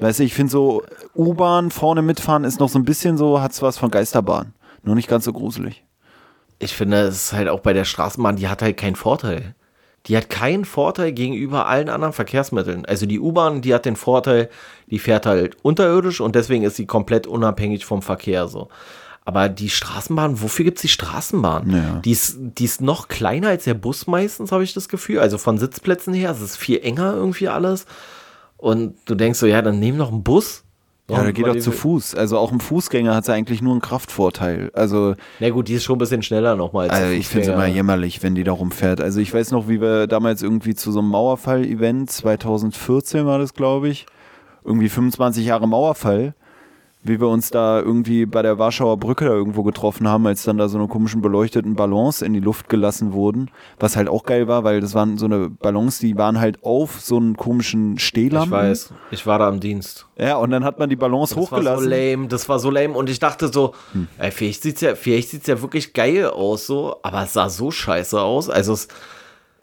Weißt 0.00 0.18
du, 0.18 0.24
ich 0.24 0.34
finde 0.34 0.50
so, 0.50 0.82
U-Bahn 1.14 1.70
vorne 1.70 2.02
mitfahren 2.02 2.44
ist 2.44 2.60
noch 2.60 2.68
so 2.68 2.78
ein 2.78 2.84
bisschen 2.84 3.16
so, 3.16 3.40
hat's 3.40 3.62
was 3.62 3.78
von 3.78 3.90
Geisterbahn. 3.90 4.52
Nur 4.82 4.96
nicht 4.96 5.08
ganz 5.08 5.24
so 5.24 5.32
gruselig. 5.32 5.84
Ich 6.58 6.74
finde, 6.74 6.98
es 7.02 7.16
ist 7.16 7.32
halt 7.32 7.48
auch 7.48 7.60
bei 7.60 7.72
der 7.72 7.84
Straßenbahn, 7.84 8.36
die 8.36 8.48
hat 8.48 8.60
halt 8.62 8.76
keinen 8.76 8.96
Vorteil. 8.96 9.54
Die 10.06 10.16
hat 10.16 10.30
keinen 10.30 10.64
Vorteil 10.64 11.12
gegenüber 11.12 11.66
allen 11.66 11.88
anderen 11.88 12.14
Verkehrsmitteln. 12.14 12.86
Also 12.86 13.06
die 13.06 13.20
U-Bahn, 13.20 13.60
die 13.60 13.74
hat 13.74 13.84
den 13.84 13.96
Vorteil, 13.96 14.48
die 14.90 14.98
fährt 14.98 15.26
halt 15.26 15.56
unterirdisch 15.62 16.20
und 16.20 16.34
deswegen 16.34 16.64
ist 16.64 16.76
sie 16.76 16.86
komplett 16.86 17.26
unabhängig 17.26 17.84
vom 17.84 18.00
Verkehr 18.00 18.48
so. 18.48 18.68
Aber 19.26 19.48
die 19.48 19.68
Straßenbahn, 19.68 20.40
wofür 20.40 20.64
gibt 20.64 20.78
es 20.78 20.82
die 20.82 20.88
Straßenbahn? 20.88 21.70
Ja. 21.70 22.00
Die, 22.04 22.10
ist, 22.10 22.38
die 22.40 22.64
ist 22.64 22.80
noch 22.80 23.08
kleiner 23.08 23.48
als 23.48 23.64
der 23.64 23.74
Bus 23.74 24.06
meistens, 24.06 24.50
habe 24.50 24.64
ich 24.64 24.72
das 24.72 24.88
Gefühl. 24.88 25.20
Also 25.20 25.36
von 25.38 25.58
Sitzplätzen 25.58 26.14
her, 26.14 26.30
es 26.30 26.40
ist 26.40 26.56
viel 26.56 26.80
enger 26.80 27.14
irgendwie 27.14 27.48
alles. 27.48 27.84
Und 28.56 28.96
du 29.04 29.14
denkst 29.14 29.38
so, 29.38 29.46
ja, 29.46 29.62
dann 29.62 29.78
nehm 29.78 29.96
noch 29.96 30.10
einen 30.10 30.22
Bus. 30.22 30.64
Ja, 31.10 31.22
da 31.22 31.28
Und 31.28 31.34
geht 31.34 31.54
die- 31.54 31.58
zu 31.60 31.72
Fuß. 31.72 32.14
Also 32.14 32.38
auch 32.38 32.52
ein 32.52 32.60
Fußgänger 32.60 33.14
hat 33.14 33.26
ja 33.28 33.34
eigentlich 33.34 33.62
nur 33.62 33.72
einen 33.72 33.80
Kraftvorteil. 33.80 34.70
Also, 34.74 35.14
Na 35.40 35.50
gut, 35.50 35.68
die 35.68 35.74
ist 35.74 35.84
schon 35.84 35.96
ein 35.96 35.98
bisschen 35.98 36.22
schneller 36.22 36.56
nochmal. 36.56 36.84
als 36.88 36.94
also 36.98 37.08
der 37.10 37.18
ich 37.18 37.28
finde 37.28 37.48
es 37.48 37.52
immer 37.54 37.66
jämmerlich, 37.66 38.22
wenn 38.22 38.34
die 38.34 38.44
da 38.44 38.52
rumfährt. 38.52 39.00
Also 39.00 39.20
ich 39.20 39.32
weiß 39.32 39.50
noch, 39.50 39.68
wie 39.68 39.80
wir 39.80 40.06
damals 40.06 40.42
irgendwie 40.42 40.74
zu 40.74 40.92
so 40.92 41.00
einem 41.00 41.08
Mauerfall-Event, 41.08 42.10
2014 42.10 43.26
war 43.26 43.38
das, 43.38 43.54
glaube 43.54 43.88
ich, 43.88 44.06
irgendwie 44.64 44.88
25 44.88 45.44
Jahre 45.46 45.66
Mauerfall, 45.66 46.34
wie 47.02 47.18
wir 47.18 47.28
uns 47.28 47.50
da 47.50 47.80
irgendwie 47.80 48.26
bei 48.26 48.42
der 48.42 48.58
Warschauer 48.58 48.98
Brücke 48.98 49.24
da 49.24 49.30
irgendwo 49.30 49.62
getroffen 49.62 50.06
haben, 50.06 50.26
als 50.26 50.42
dann 50.42 50.58
da 50.58 50.68
so 50.68 50.76
eine 50.76 50.86
komischen 50.86 51.22
beleuchteten 51.22 51.74
Ballons 51.74 52.20
in 52.20 52.34
die 52.34 52.40
Luft 52.40 52.68
gelassen 52.68 53.12
wurden. 53.14 53.50
Was 53.78 53.96
halt 53.96 54.08
auch 54.08 54.24
geil 54.24 54.48
war, 54.48 54.64
weil 54.64 54.80
das 54.82 54.94
waren 54.94 55.16
so 55.16 55.24
eine 55.24 55.48
Ballons, 55.48 55.98
die 55.98 56.16
waren 56.18 56.38
halt 56.38 56.62
auf 56.62 57.00
so 57.00 57.16
einen 57.16 57.36
komischen 57.38 57.94
Ich 57.96 58.04
Stehlampen. 58.04 58.50
weiß, 58.52 58.92
ich 59.12 59.26
war 59.26 59.38
da 59.38 59.48
am 59.48 59.60
Dienst. 59.60 60.06
Ja, 60.18 60.36
und 60.36 60.50
dann 60.50 60.62
hat 60.64 60.78
man 60.78 60.90
die 60.90 60.96
Ballons 60.96 61.30
Das 61.30 61.38
war 61.38 61.44
so 61.46 61.50
hochgelassen. 61.56 61.88
lame, 61.88 62.28
das 62.28 62.48
war 62.50 62.58
so 62.58 62.70
lame 62.70 62.92
und 62.94 63.08
ich 63.08 63.18
dachte 63.18 63.48
so, 63.48 63.72
Hm. 63.92 64.06
ey, 64.18 64.30
vielleicht 64.30 64.62
sieht's 64.62 64.82
ja, 64.82 64.94
vielleicht 64.94 65.30
sieht's 65.30 65.46
ja 65.46 65.62
wirklich 65.62 65.94
geil 65.94 66.26
aus 66.26 66.66
so, 66.66 66.96
aber 67.02 67.22
es 67.22 67.32
sah 67.32 67.48
so 67.48 67.70
scheiße 67.70 68.20
aus. 68.20 68.50
Also 68.50 68.74
es, 68.74 68.88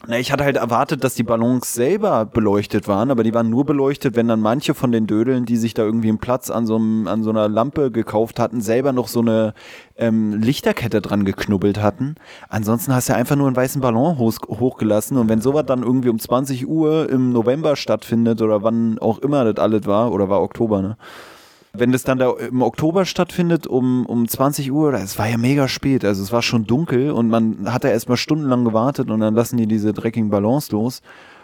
Na, 0.06 0.20
ich 0.20 0.32
hatte 0.32 0.44
halt 0.44 0.58
erwartet, 0.58 1.04
dass 1.04 1.16
die 1.16 1.24
Ballons 1.24 1.74
selber 1.74 2.26
beleuchtet 2.26 2.88
waren, 2.88 3.10
aber 3.10 3.24
die 3.24 3.34
waren 3.34 3.50
nur 3.50 3.66
beleuchtet, 3.66 4.16
wenn 4.16 4.28
dann 4.28 4.40
manche 4.40 4.76
von 4.76 4.92
den 4.92 5.08
Dödeln, 5.08 5.46
die 5.46 5.58
sich 5.58 5.74
da 5.74 5.82
irgendwie 5.82 6.10
einen 6.10 6.20
Platz 6.20 6.52
an 6.52 6.68
so, 6.68 6.76
einem, 6.76 7.08
an 7.08 7.24
so 7.24 7.32
einer 7.32 7.50
Lampe 7.50 7.90
gekauft 7.90 8.40
hatten, 8.40 8.62
selber 8.62 8.94
noch 8.94 9.08
so 9.08 9.22
eine 9.22 9.56
ähm, 9.96 10.40
Lichterkette 10.40 11.02
dran 11.02 11.26
geknubbelt 11.26 11.82
hatten. 11.82 12.16
Ansonsten 12.48 12.94
hast 12.94 13.10
du 13.10 13.16
einfach 13.16 13.36
nur 13.36 13.48
einen 13.48 13.56
weißen 13.56 13.82
Ballon 13.82 14.20
hoch, 14.20 14.38
hochgelassen 14.48 15.18
und 15.18 15.30
wenn 15.30 15.42
sowas 15.42 15.66
dann 15.66 15.82
irgendwie 15.82 16.10
um 16.10 16.20
20 16.20 16.68
Uhr 16.68 17.10
im 17.10 17.32
November 17.32 17.76
stattfindet 17.76 18.42
oder 18.44 18.62
wann 18.62 19.00
auch 19.00 19.18
immer 19.18 19.52
das 19.52 19.62
alles 19.62 19.88
war, 19.88 20.12
oder 20.12 20.30
war 20.30 20.44
Oktober, 20.44 20.84
ne? 20.84 20.98
Wenn 21.74 21.92
das 21.92 22.04
dann 22.04 22.18
da 22.18 22.32
im 22.32 22.62
Oktober 22.62 23.06
stattfindet 23.06 23.68
um, 23.68 24.06
um 24.06 24.28
20 24.28 24.72
Uhr, 24.72 24.94
es 24.94 25.18
war 25.20 25.28
ja 25.28 25.38
mega 25.38 25.68
spät, 25.68 26.04
also 26.06 26.24
es 26.24 26.32
war 26.32 26.42
schon 26.42 26.66
dunkel 26.66 27.12
und 27.12 27.30
man 27.30 27.72
hat 27.72 27.84
da 27.84 27.90
erstmal 27.90 28.18
stundenlang 28.18 28.66
gewartet 28.66 29.10
und 29.10 29.20
dann 29.20 29.36
lassen 29.36 29.58
die 29.58 29.68
diese 29.68 29.94
dreckigen 29.94 30.30
Ballons 30.30 30.72
los 30.72 31.02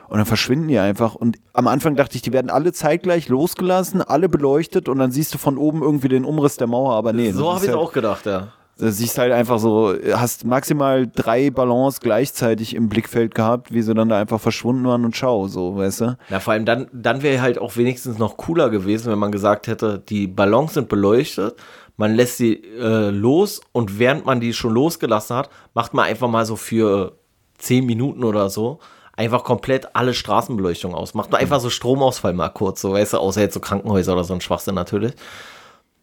und 0.08 0.18
dann 0.18 0.26
verschwinden 0.26 0.68
die 0.68 0.80
einfach 0.80 1.16
und 1.16 1.38
am 1.54 1.68
Anfang 1.68 1.96
dachte 1.96 2.16
ich, 2.16 2.22
die 2.22 2.34
werden 2.34 2.50
alle 2.50 2.74
zeitgleich 2.74 3.30
losgelassen, 3.30 4.02
alle 4.02 4.30
beleuchtet 4.30 4.90
und 4.90 5.00
dann 5.00 5.12
siehst 5.12 5.34
du 5.34 5.38
von 5.38 5.58
oben 5.58 5.82
irgendwie 5.82 6.10
den 6.10 6.26
Umriss 6.26 6.58
der 6.58 6.68
Mauer, 6.68 6.94
aber 6.96 7.14
nee. 7.14 7.32
so 7.32 7.54
habe 7.54 7.66
ich 7.66 7.72
halt, 7.72 7.80
auch 7.80 7.92
gedacht, 7.92 8.26
ja. 8.26 8.54
Da 8.78 8.90
siehst 8.90 9.20
halt 9.20 9.32
einfach 9.32 9.60
so, 9.60 9.96
hast 10.14 10.46
maximal 10.46 11.08
drei 11.08 11.52
Ballons 11.52 12.00
gleichzeitig 12.00 12.76
im 12.76 12.90
Blickfeld 12.90 13.36
gehabt, 13.36 13.72
wie 13.72 13.84
sie 13.84 13.94
dann 13.94 14.10
da 14.10 14.20
einfach 14.20 14.42
verschwunden 14.42 14.84
waren 14.86 15.06
und 15.06 15.16
schau, 15.16 15.48
so, 15.48 15.78
weißt 15.78 16.02
du? 16.02 16.18
Na, 16.30 16.40
vor 16.40 16.54
allem 16.54 16.66
dann, 16.66 16.88
dann 16.92 17.22
wäre 17.22 17.42
halt 17.42 17.60
auch 17.60 17.78
wenigstens 17.78 18.18
noch 18.18 18.38
cooler 18.38 18.70
gewesen, 18.72 19.12
wenn 19.12 19.20
man 19.20 19.32
gesagt 19.32 19.68
hätte, 19.68 20.00
die 20.00 20.26
Ballons 20.28 20.74
sind 20.74 20.90
beleuchtet, 20.90 21.56
man 21.98 22.16
lässt 22.16 22.38
sie 22.38 22.56
äh, 22.80 23.12
los 23.12 23.62
und 23.72 24.00
während 24.00 24.26
man 24.26 24.40
die 24.40 24.54
schon 24.54 24.74
losgelassen 24.74 25.36
hat, 25.36 25.50
macht 25.76 25.94
man 25.94 26.06
einfach 26.06 26.28
mal 26.28 26.46
so 26.46 26.56
für 26.56 27.18
zehn 27.60 27.86
Minuten 27.86 28.24
oder 28.24 28.50
so 28.50 28.80
einfach 29.16 29.44
komplett 29.44 29.96
alle 29.96 30.14
Straßenbeleuchtung 30.14 30.94
aus. 30.94 31.14
Macht 31.14 31.32
man 31.32 31.42
einfach 31.42 31.60
so 31.60 31.70
Stromausfall 31.70 32.34
mal 32.34 32.50
kurz, 32.50 32.82
so 32.82 32.94
weißt 32.94 33.14
du, 33.14 33.18
außer 33.18 33.42
jetzt 33.42 33.54
so 33.54 33.60
Krankenhäuser 33.60 34.14
oder 34.14 34.24
so 34.24 34.34
ein 34.34 34.42
Schwachsinn 34.42 34.76
natürlich. 34.76 35.14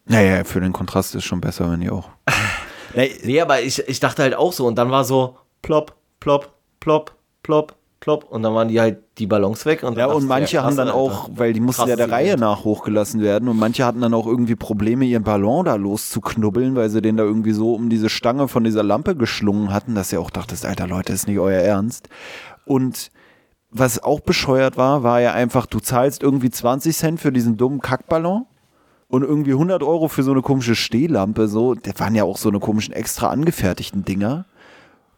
Naja, 0.07 0.45
für 0.45 0.61
den 0.61 0.73
Kontrast 0.73 1.15
ist 1.15 1.25
schon 1.25 1.41
besser, 1.41 1.71
wenn 1.71 1.81
die 1.81 1.91
auch. 1.91 2.09
nee, 2.95 3.41
aber 3.41 3.63
ich, 3.63 3.87
ich 3.89 4.01
dachte 4.01 4.23
halt 4.23 4.35
auch 4.35 4.53
so. 4.53 4.67
Und 4.67 4.77
dann 4.77 4.91
war 4.91 5.05
so 5.05 5.37
plopp, 5.63 5.95
plopp, 6.21 6.51
plopp, 6.81 7.15
plopp, 7.43 7.75
plopp. 8.01 8.25
Und 8.25 8.43
dann 8.43 8.55
waren 8.55 8.69
die 8.69 8.81
halt 8.81 8.99
die 9.19 9.27
Ballons 9.27 9.67
weg. 9.67 9.83
Und 9.83 9.97
ja, 9.97 10.07
und 10.07 10.27
manche 10.27 10.57
krass, 10.57 10.67
haben 10.67 10.77
dann 10.77 10.89
auch, 10.89 11.29
weil 11.35 11.53
die 11.53 11.61
mussten 11.61 11.89
ja 11.89 11.97
der 11.97 12.11
Reihe 12.11 12.37
nach 12.37 12.65
hochgelassen 12.65 13.21
werden. 13.21 13.49
Und 13.49 13.59
manche 13.59 13.85
hatten 13.85 14.01
dann 14.01 14.15
auch 14.15 14.27
irgendwie 14.27 14.57
Probleme, 14.57 15.05
ihren 15.05 15.25
Ballon 15.25 15.65
da 15.65 15.77
loszuknubbeln, 15.77 16.75
weil 16.77 16.91
sie 16.91 17.03
den 17.03 17.17
da 17.17 17.25
irgendwie 17.25 17.53
so 17.53 17.75
um 17.75 17.89
diese 17.91 18.09
Stange 18.09 18.49
von 18.49 18.65
dieser 18.65 18.83
Lampe 18.83 19.15
geschlungen 19.17 19.73
hatten, 19.73 19.95
dass 19.95 20.13
ihr 20.13 20.21
auch 20.21 20.31
dachtest, 20.31 20.67
alter 20.67 20.87
Leute, 20.87 21.13
ist 21.13 21.29
nicht 21.29 21.39
euer 21.39 21.61
Ernst. 21.61 22.09
Und 22.65 23.11
was 23.71 24.03
auch 24.03 24.21
bescheuert 24.21 24.77
war, 24.77 25.03
war 25.03 25.21
ja 25.21 25.33
einfach, 25.33 25.67
du 25.67 25.79
zahlst 25.79 26.23
irgendwie 26.23 26.51
20 26.51 26.97
Cent 26.97 27.21
für 27.21 27.31
diesen 27.31 27.57
dummen 27.57 27.81
Kackballon 27.81 28.47
und 29.11 29.25
irgendwie 29.25 29.53
100 29.53 29.83
Euro 29.83 30.09
für 30.09 30.23
so 30.23 30.31
eine 30.31 30.41
komische 30.41 30.77
Stehlampe, 30.77 31.49
so, 31.49 31.75
das 31.75 31.99
waren 31.99 32.15
ja 32.15 32.25
auch 32.25 32.37
so 32.37 32.49
eine 32.49 32.61
komischen 32.61 32.95
extra 32.95 33.29
angefertigten 33.29 34.05
Dinger. 34.05 34.47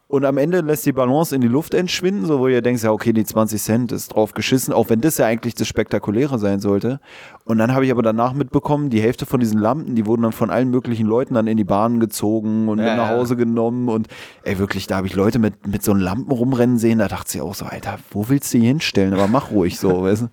Und 0.07 0.25
am 0.25 0.37
Ende 0.37 0.61
lässt 0.61 0.85
die 0.85 0.91
Balance 0.91 1.33
in 1.33 1.41
die 1.41 1.47
Luft 1.47 1.73
entschwinden, 1.73 2.25
so 2.25 2.39
wo 2.39 2.47
ihr 2.47 2.61
denkt, 2.61 2.83
ja, 2.83 2.91
okay, 2.91 3.13
die 3.13 3.23
20 3.23 3.61
Cent 3.61 3.91
ist 3.91 4.09
drauf 4.09 4.33
geschissen, 4.33 4.73
auch 4.73 4.89
wenn 4.89 5.01
das 5.01 5.17
ja 5.17 5.25
eigentlich 5.25 5.55
das 5.55 5.67
Spektakuläre 5.67 6.37
sein 6.37 6.59
sollte. 6.59 6.99
Und 7.45 7.57
dann 7.57 7.73
habe 7.73 7.85
ich 7.85 7.91
aber 7.91 8.03
danach 8.03 8.33
mitbekommen, 8.33 8.89
die 8.91 9.01
Hälfte 9.01 9.25
von 9.25 9.39
diesen 9.39 9.59
Lampen, 9.59 9.95
die 9.95 10.05
wurden 10.05 10.23
dann 10.23 10.31
von 10.31 10.49
allen 10.51 10.69
möglichen 10.69 11.07
Leuten 11.07 11.33
dann 11.35 11.47
in 11.47 11.57
die 11.57 11.63
Bahn 11.63 11.99
gezogen 11.99 12.69
und 12.69 12.79
ja, 12.79 12.85
mit 12.85 12.97
nach 12.97 13.09
Hause 13.09 13.33
ja. 13.33 13.39
genommen. 13.39 13.89
Und 13.89 14.07
ey, 14.43 14.59
wirklich, 14.59 14.85
da 14.85 14.97
habe 14.97 15.07
ich 15.07 15.15
Leute 15.15 15.39
mit, 15.39 15.65
mit 15.65 15.83
so 15.83 15.93
Lampen 15.93 16.31
rumrennen 16.31 16.77
sehen, 16.77 16.99
da 16.99 17.07
dachte 17.07 17.37
ich 17.37 17.41
auch 17.41 17.55
so, 17.55 17.65
Alter, 17.65 17.97
wo 18.11 18.29
willst 18.29 18.53
du 18.53 18.59
die 18.59 18.67
hinstellen? 18.67 19.13
Aber 19.13 19.27
mach 19.27 19.49
ruhig 19.49 19.79
so, 19.79 20.03
weißt 20.03 20.23
du? 20.23 20.27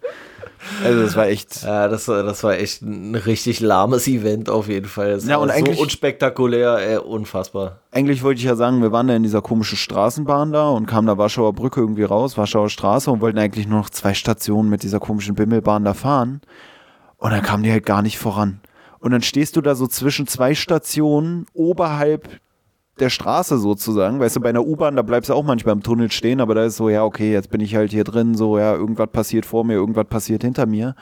Also 0.84 1.02
das 1.02 1.16
war 1.16 1.26
echt. 1.26 1.62
Ja, 1.62 1.88
das, 1.88 2.04
das 2.04 2.44
war 2.44 2.54
echt 2.54 2.82
ein 2.82 3.14
richtig 3.14 3.60
lahmes 3.60 4.06
Event 4.06 4.50
auf 4.50 4.68
jeden 4.68 4.86
Fall. 4.86 5.12
Das 5.12 5.26
ja, 5.26 5.36
und 5.36 5.50
eigentlich, 5.50 5.76
so 5.76 5.82
unspektakulär, 5.82 6.78
ey, 6.78 6.98
unfassbar. 6.98 7.80
Eigentlich 7.90 8.22
wollte 8.22 8.40
ich 8.40 8.44
ja 8.44 8.56
sagen, 8.56 8.82
wir 8.82 8.92
waren 8.92 9.08
da 9.08 9.16
in 9.16 9.22
dieser 9.22 9.42
komischen 9.42 9.78
Straßenbahn 9.78 10.52
da 10.52 10.68
und 10.68 10.86
kamen 10.86 11.06
da 11.06 11.18
Warschauer 11.18 11.52
Brücke 11.54 11.80
irgendwie 11.80 12.04
raus, 12.04 12.36
Warschauer 12.36 12.70
Straße 12.70 13.10
und 13.10 13.20
wollten 13.20 13.38
eigentlich 13.38 13.66
nur 13.66 13.78
noch 13.78 13.90
zwei 13.90 14.14
Stationen 14.14 14.68
mit 14.68 14.82
dieser 14.82 15.00
komischen 15.00 15.34
Bimmelbahn 15.34 15.84
da 15.84 15.94
fahren. 15.94 16.40
Und 17.16 17.30
dann 17.30 17.42
kamen 17.42 17.62
die 17.62 17.72
halt 17.72 17.86
gar 17.86 18.02
nicht 18.02 18.18
voran. 18.18 18.60
Und 18.98 19.12
dann 19.12 19.22
stehst 19.22 19.56
du 19.56 19.60
da 19.60 19.74
so 19.74 19.86
zwischen 19.86 20.26
zwei 20.26 20.54
Stationen 20.54 21.46
oberhalb 21.54 22.28
der 23.00 23.10
Straße 23.10 23.58
sozusagen. 23.58 24.20
Weißt 24.20 24.36
du, 24.36 24.40
bei 24.40 24.50
einer 24.50 24.66
U-Bahn, 24.66 24.96
da 24.96 25.02
bleibst 25.02 25.30
du 25.30 25.34
auch 25.34 25.44
manchmal 25.44 25.74
im 25.74 25.82
Tunnel 25.82 26.10
stehen, 26.10 26.40
aber 26.40 26.54
da 26.54 26.64
ist 26.64 26.76
so, 26.76 26.88
ja, 26.88 27.04
okay, 27.04 27.32
jetzt 27.32 27.50
bin 27.50 27.60
ich 27.60 27.74
halt 27.74 27.90
hier 27.90 28.04
drin, 28.04 28.34
so, 28.34 28.58
ja, 28.58 28.74
irgendwas 28.74 29.08
passiert 29.10 29.46
vor 29.46 29.64
mir, 29.64 29.74
irgendwas 29.74 30.06
passiert 30.06 30.42
hinter 30.42 30.66
mir. 30.66 30.94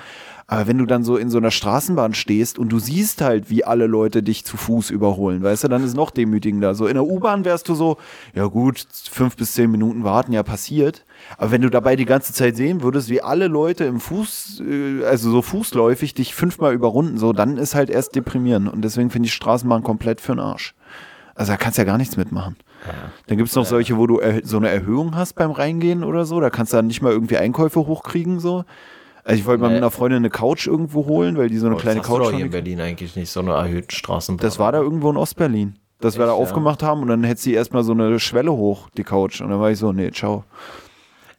Aber 0.51 0.67
wenn 0.67 0.79
du 0.79 0.87
dann 0.87 1.05
so 1.05 1.19
in 1.19 1.29
so 1.29 1.37
einer 1.37 1.51
Straßenbahn 1.51 2.15
stehst 2.15 2.59
und 2.59 2.71
du 2.71 2.79
siehst 2.79 3.21
halt, 3.21 3.51
wie 3.51 3.65
alle 3.65 3.87
Leute 3.87 4.23
dich 4.23 4.47
zu 4.47 4.57
Fuß 4.57 4.89
überholen, 4.89 5.43
weißt 5.43 5.65
du, 5.65 5.69
dann 5.69 5.85
ist 5.85 5.95
noch 5.95 6.11
demütigender. 6.11 6.75
So 6.75 6.87
in 6.87 6.95
der 6.95 7.05
U-Bahn 7.05 7.45
wärst 7.45 7.69
du 7.69 7.75
so, 7.75 7.99
ja 8.35 8.47
gut, 8.47 8.87
fünf 9.11 9.37
bis 9.37 9.53
zehn 9.53 9.71
Minuten 9.71 10.05
warten, 10.05 10.33
ja 10.33 10.43
passiert. 10.43 11.05
Aber 11.37 11.51
wenn 11.51 11.61
du 11.61 11.69
dabei 11.69 11.97
die 11.97 12.07
ganze 12.07 12.33
Zeit 12.33 12.57
sehen 12.57 12.83
würdest, 12.83 13.11
wie 13.11 13.21
alle 13.21 13.47
Leute 13.47 13.85
im 13.85 14.01
Fuß, 14.01 14.63
äh, 14.67 15.05
also 15.05 15.31
so 15.31 15.43
fußläufig 15.43 16.15
dich 16.15 16.35
fünfmal 16.35 16.73
überrunden, 16.73 17.19
so, 17.19 17.35
dann 17.35 17.59
ist 17.59 17.75
halt 17.75 17.91
erst 17.91 18.17
deprimierend. 18.17 18.73
Und 18.73 18.83
deswegen 18.83 19.11
finde 19.11 19.27
ich 19.27 19.35
Straßenbahn 19.35 19.83
komplett 19.83 20.23
für 20.23 20.33
den 20.33 20.41
Arsch. 20.41 20.75
Also 21.39 21.53
da 21.53 21.57
kannst 21.57 21.79
du 21.79 21.83
ja 21.83 21.87
gar 21.87 21.99
nichts 21.99 22.17
mitmachen. 22.17 22.57
Ja. 22.85 22.95
Dann 23.29 23.37
gibt 23.37 23.49
es 23.49 23.55
noch 23.55 23.65
solche, 23.65 23.97
wo 23.97 24.09
du 24.09 24.21
so 24.43 24.57
eine 24.57 24.71
Erhöhung 24.71 25.15
hast 25.15 25.35
beim 25.35 25.53
Reingehen 25.53 26.03
oder 26.03 26.25
so. 26.25 26.41
Da 26.41 26.51
kannst 26.51 26.73
du 26.73 26.79
dann 26.79 26.89
nicht 26.89 27.01
mal 27.01 27.13
irgendwie 27.13 27.37
Einkäufe 27.37 27.87
hochkriegen. 27.87 28.41
so. 28.41 28.65
Also 29.23 29.39
ich 29.39 29.47
wollte 29.47 29.61
mal 29.61 29.69
mit 29.69 29.77
einer 29.77 29.91
Freundin 29.93 30.19
eine 30.19 30.31
Couch 30.31 30.67
irgendwo 30.67 31.07
holen, 31.07 31.37
weil 31.37 31.49
die 31.49 31.59
so 31.59 31.67
eine 31.67 31.77
oh, 31.77 31.79
kleine 31.79 32.01
Couch 32.01 32.25
haben. 32.25 32.35
hier 32.35 32.47
in 32.47 32.51
Berlin 32.51 32.81
eigentlich 32.81 33.15
nicht, 33.15 33.31
so 33.31 33.39
eine 33.39 33.53
erhöhte 33.53 33.95
Straßenbahn. 33.95 34.43
Das 34.43 34.59
war 34.59 34.73
da 34.73 34.81
irgendwo 34.81 35.11
in 35.11 35.17
Ostberlin. 35.17 35.79
Dass 36.01 36.15
Echt, 36.15 36.21
wir 36.21 36.27
da 36.27 36.33
aufgemacht 36.33 36.83
ja? 36.83 36.89
haben 36.89 37.03
und 37.03 37.09
dann 37.09 37.23
hätte 37.23 37.41
sie 37.41 37.55
erstmal 37.55 37.85
so 37.85 37.93
eine 37.93 38.19
Schwelle 38.19 38.53
hoch, 38.53 38.89
die 38.97 39.05
Couch. 39.05 39.41
Und 39.41 39.51
dann 39.51 39.61
war 39.61 39.71
ich 39.71 39.79
so, 39.79 39.93
nee, 39.93 40.11
ciao. 40.11 40.45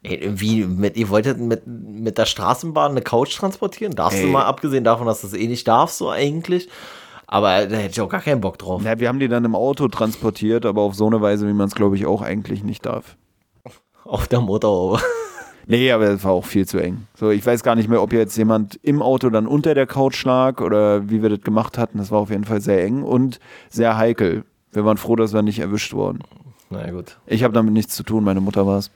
Ey, 0.02 0.30
wie, 0.32 0.64
mit, 0.64 0.96
ihr 0.96 1.10
wolltet 1.10 1.38
mit, 1.38 1.66
mit 1.66 2.16
der 2.16 2.24
Straßenbahn 2.24 2.92
eine 2.92 3.02
Couch 3.02 3.36
transportieren? 3.36 3.94
Darfst 3.94 4.20
Ey. 4.20 4.24
du 4.26 4.30
mal, 4.30 4.44
abgesehen 4.44 4.84
davon, 4.84 5.06
dass 5.06 5.20
du 5.20 5.26
das 5.26 5.36
eh 5.36 5.46
nicht 5.46 5.68
darfst, 5.68 5.98
so 5.98 6.10
eigentlich? 6.10 6.68
Aber 7.32 7.64
da 7.64 7.76
hätte 7.76 7.92
ich 7.92 8.00
auch 8.00 8.08
gar 8.08 8.22
keinen 8.22 8.40
Bock 8.40 8.58
drauf. 8.58 8.82
Ja, 8.84 8.98
wir 8.98 9.06
haben 9.06 9.20
die 9.20 9.28
dann 9.28 9.44
im 9.44 9.54
Auto 9.54 9.86
transportiert, 9.86 10.66
aber 10.66 10.82
auf 10.82 10.96
so 10.96 11.06
eine 11.06 11.20
Weise, 11.20 11.46
wie 11.46 11.52
man 11.52 11.68
es, 11.68 11.76
glaube 11.76 11.94
ich, 11.94 12.04
auch 12.04 12.22
eigentlich 12.22 12.64
nicht 12.64 12.84
darf. 12.84 13.16
Auf 14.04 14.26
der 14.26 14.40
Motorhaube. 14.40 15.00
Nee, 15.68 15.92
aber 15.92 16.08
es 16.08 16.24
war 16.24 16.32
auch 16.32 16.44
viel 16.44 16.66
zu 16.66 16.78
eng. 16.78 17.06
So, 17.14 17.30
ich 17.30 17.46
weiß 17.46 17.62
gar 17.62 17.76
nicht 17.76 17.88
mehr, 17.88 18.02
ob 18.02 18.12
jetzt 18.12 18.36
jemand 18.36 18.80
im 18.82 19.00
Auto 19.00 19.30
dann 19.30 19.46
unter 19.46 19.76
der 19.76 19.86
Couch 19.86 20.24
lag 20.24 20.60
oder 20.60 21.08
wie 21.08 21.22
wir 21.22 21.28
das 21.28 21.42
gemacht 21.42 21.78
hatten. 21.78 21.98
Das 21.98 22.10
war 22.10 22.18
auf 22.18 22.30
jeden 22.30 22.42
Fall 22.42 22.60
sehr 22.60 22.82
eng 22.82 23.04
und 23.04 23.38
sehr 23.68 23.96
heikel. 23.96 24.42
Wir 24.72 24.84
waren 24.84 24.96
froh, 24.96 25.14
dass 25.14 25.32
wir 25.32 25.42
nicht 25.42 25.60
erwischt 25.60 25.92
wurden. 25.92 26.24
Na 26.68 26.90
gut. 26.90 27.18
Ich 27.26 27.44
habe 27.44 27.54
damit 27.54 27.72
nichts 27.72 27.94
zu 27.94 28.02
tun, 28.02 28.24
meine 28.24 28.40
Mutter 28.40 28.66
war 28.66 28.78
es. 28.78 28.90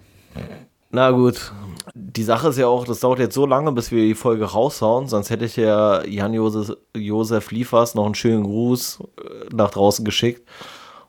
Na 0.91 1.13
gut. 1.13 1.53
Die 1.97 2.25
Sache 2.25 2.49
ist 2.49 2.59
ja 2.59 2.67
auch, 2.67 2.85
das 2.85 3.01
dauert 3.01 3.21
jetzt 3.21 3.35
so 3.35 3.47
lange, 3.47 3.71
bis 3.71 3.93
wir 3.93 4.03
die 4.03 4.17
Folge 4.17 4.47
raushauen, 4.47 5.07
sonst 5.07 5.31
hätte 5.31 5.45
ich 5.45 5.55
ja 5.55 6.05
Jan-Josef 6.05 6.77
Josef 6.97 7.53
Liefers 7.53 7.95
noch 7.95 8.05
einen 8.05 8.17
schönen 8.17 8.43
Gruß 8.43 8.99
äh, 9.01 9.55
nach 9.55 9.71
draußen 9.71 10.05
geschickt 10.05 10.49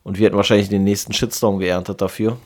und 0.03 0.19
wir 0.19 0.27
hätten 0.27 0.37
wahrscheinlich 0.37 0.69
den 0.69 0.83
nächsten 0.83 1.11
Shitstorm 1.11 1.57
geerntet 1.57 2.01
dafür. 2.01 2.37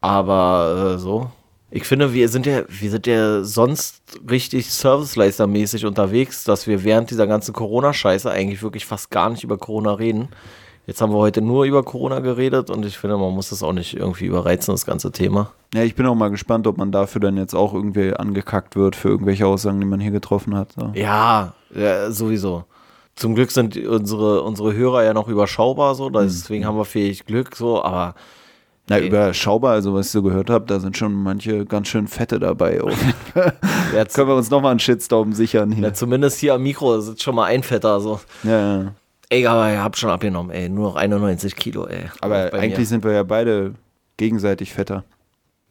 Aber 0.00 0.94
äh, 0.94 0.98
so. 0.98 1.30
Ich 1.70 1.84
finde, 1.84 2.12
wir 2.12 2.28
sind 2.28 2.46
ja, 2.46 2.62
wir 2.68 2.90
sind 2.90 3.06
ja 3.06 3.44
sonst 3.44 4.02
richtig 4.28 4.72
Serviceleistermäßig 4.72 5.84
unterwegs, 5.84 6.44
dass 6.44 6.66
wir 6.66 6.82
während 6.82 7.10
dieser 7.10 7.26
ganzen 7.26 7.52
Corona-Scheiße 7.52 8.30
eigentlich 8.30 8.62
wirklich 8.62 8.86
fast 8.86 9.10
gar 9.10 9.30
nicht 9.30 9.44
über 9.44 9.58
Corona 9.58 9.94
reden. 9.94 10.28
Jetzt 10.86 11.00
haben 11.00 11.12
wir 11.12 11.18
heute 11.18 11.42
nur 11.42 11.64
über 11.64 11.82
Corona 11.82 12.20
geredet 12.20 12.70
und 12.70 12.86
ich 12.86 12.96
finde, 12.96 13.16
man 13.16 13.34
muss 13.34 13.50
das 13.50 13.64
auch 13.64 13.72
nicht 13.72 13.96
irgendwie 13.96 14.26
überreizen, 14.26 14.72
das 14.72 14.86
ganze 14.86 15.10
Thema. 15.10 15.50
Ja, 15.74 15.82
ich 15.82 15.96
bin 15.96 16.06
auch 16.06 16.14
mal 16.14 16.30
gespannt, 16.30 16.68
ob 16.68 16.78
man 16.78 16.92
dafür 16.92 17.20
dann 17.20 17.36
jetzt 17.36 17.54
auch 17.54 17.74
irgendwie 17.74 18.14
angekackt 18.14 18.76
wird 18.76 18.94
für 18.94 19.08
irgendwelche 19.08 19.48
Aussagen, 19.48 19.80
die 19.80 19.86
man 19.86 19.98
hier 19.98 20.12
getroffen 20.12 20.56
hat. 20.56 20.72
So. 20.78 20.92
Ja, 20.94 21.54
ja, 21.74 22.10
sowieso. 22.12 22.64
Zum 23.16 23.34
Glück 23.34 23.50
sind 23.50 23.76
unsere, 23.76 24.42
unsere 24.42 24.74
Hörer 24.74 25.02
ja 25.02 25.12
noch 25.12 25.26
überschaubar, 25.26 25.96
so, 25.96 26.08
deswegen 26.08 26.62
mhm. 26.62 26.68
haben 26.68 26.78
wir 26.78 26.84
fähig 26.84 27.24
Glück, 27.26 27.56
so, 27.56 27.82
aber. 27.82 28.14
Na, 28.88 28.98
ey. 28.98 29.08
überschaubar, 29.08 29.72
also 29.72 29.94
was 29.94 30.06
ich 30.06 30.12
so 30.12 30.22
gehört 30.22 30.48
habe, 30.48 30.66
da 30.66 30.78
sind 30.78 30.96
schon 30.96 31.12
manche 31.12 31.64
ganz 31.64 31.88
schön 31.88 32.06
fette 32.06 32.38
dabei. 32.38 32.80
Jetzt 33.92 34.14
können 34.14 34.28
wir 34.28 34.36
uns 34.36 34.50
nochmal 34.50 34.70
einen 34.70 34.78
Shitstorm 34.78 35.32
sichern 35.32 35.72
hier. 35.72 35.88
Ja, 35.88 35.92
zumindest 35.92 36.38
hier 36.38 36.54
am 36.54 36.62
Mikro 36.62 37.00
sitzt 37.00 37.24
schon 37.24 37.34
mal 37.34 37.46
ein 37.46 37.64
Fetter, 37.64 37.98
so. 38.00 38.20
Ja, 38.44 38.82
ja. 38.82 38.92
Ey, 39.28 39.46
aber 39.46 39.72
ich 39.72 39.78
hab 39.78 39.96
schon 39.96 40.10
abgenommen, 40.10 40.50
ey. 40.50 40.68
Nur 40.68 40.90
noch 40.90 40.96
91 40.96 41.56
Kilo, 41.56 41.86
ey. 41.86 42.10
Aber 42.20 42.52
eigentlich 42.54 42.78
mir. 42.78 42.86
sind 42.86 43.04
wir 43.04 43.12
ja 43.12 43.22
beide 43.22 43.74
gegenseitig 44.16 44.72
fetter. 44.72 45.04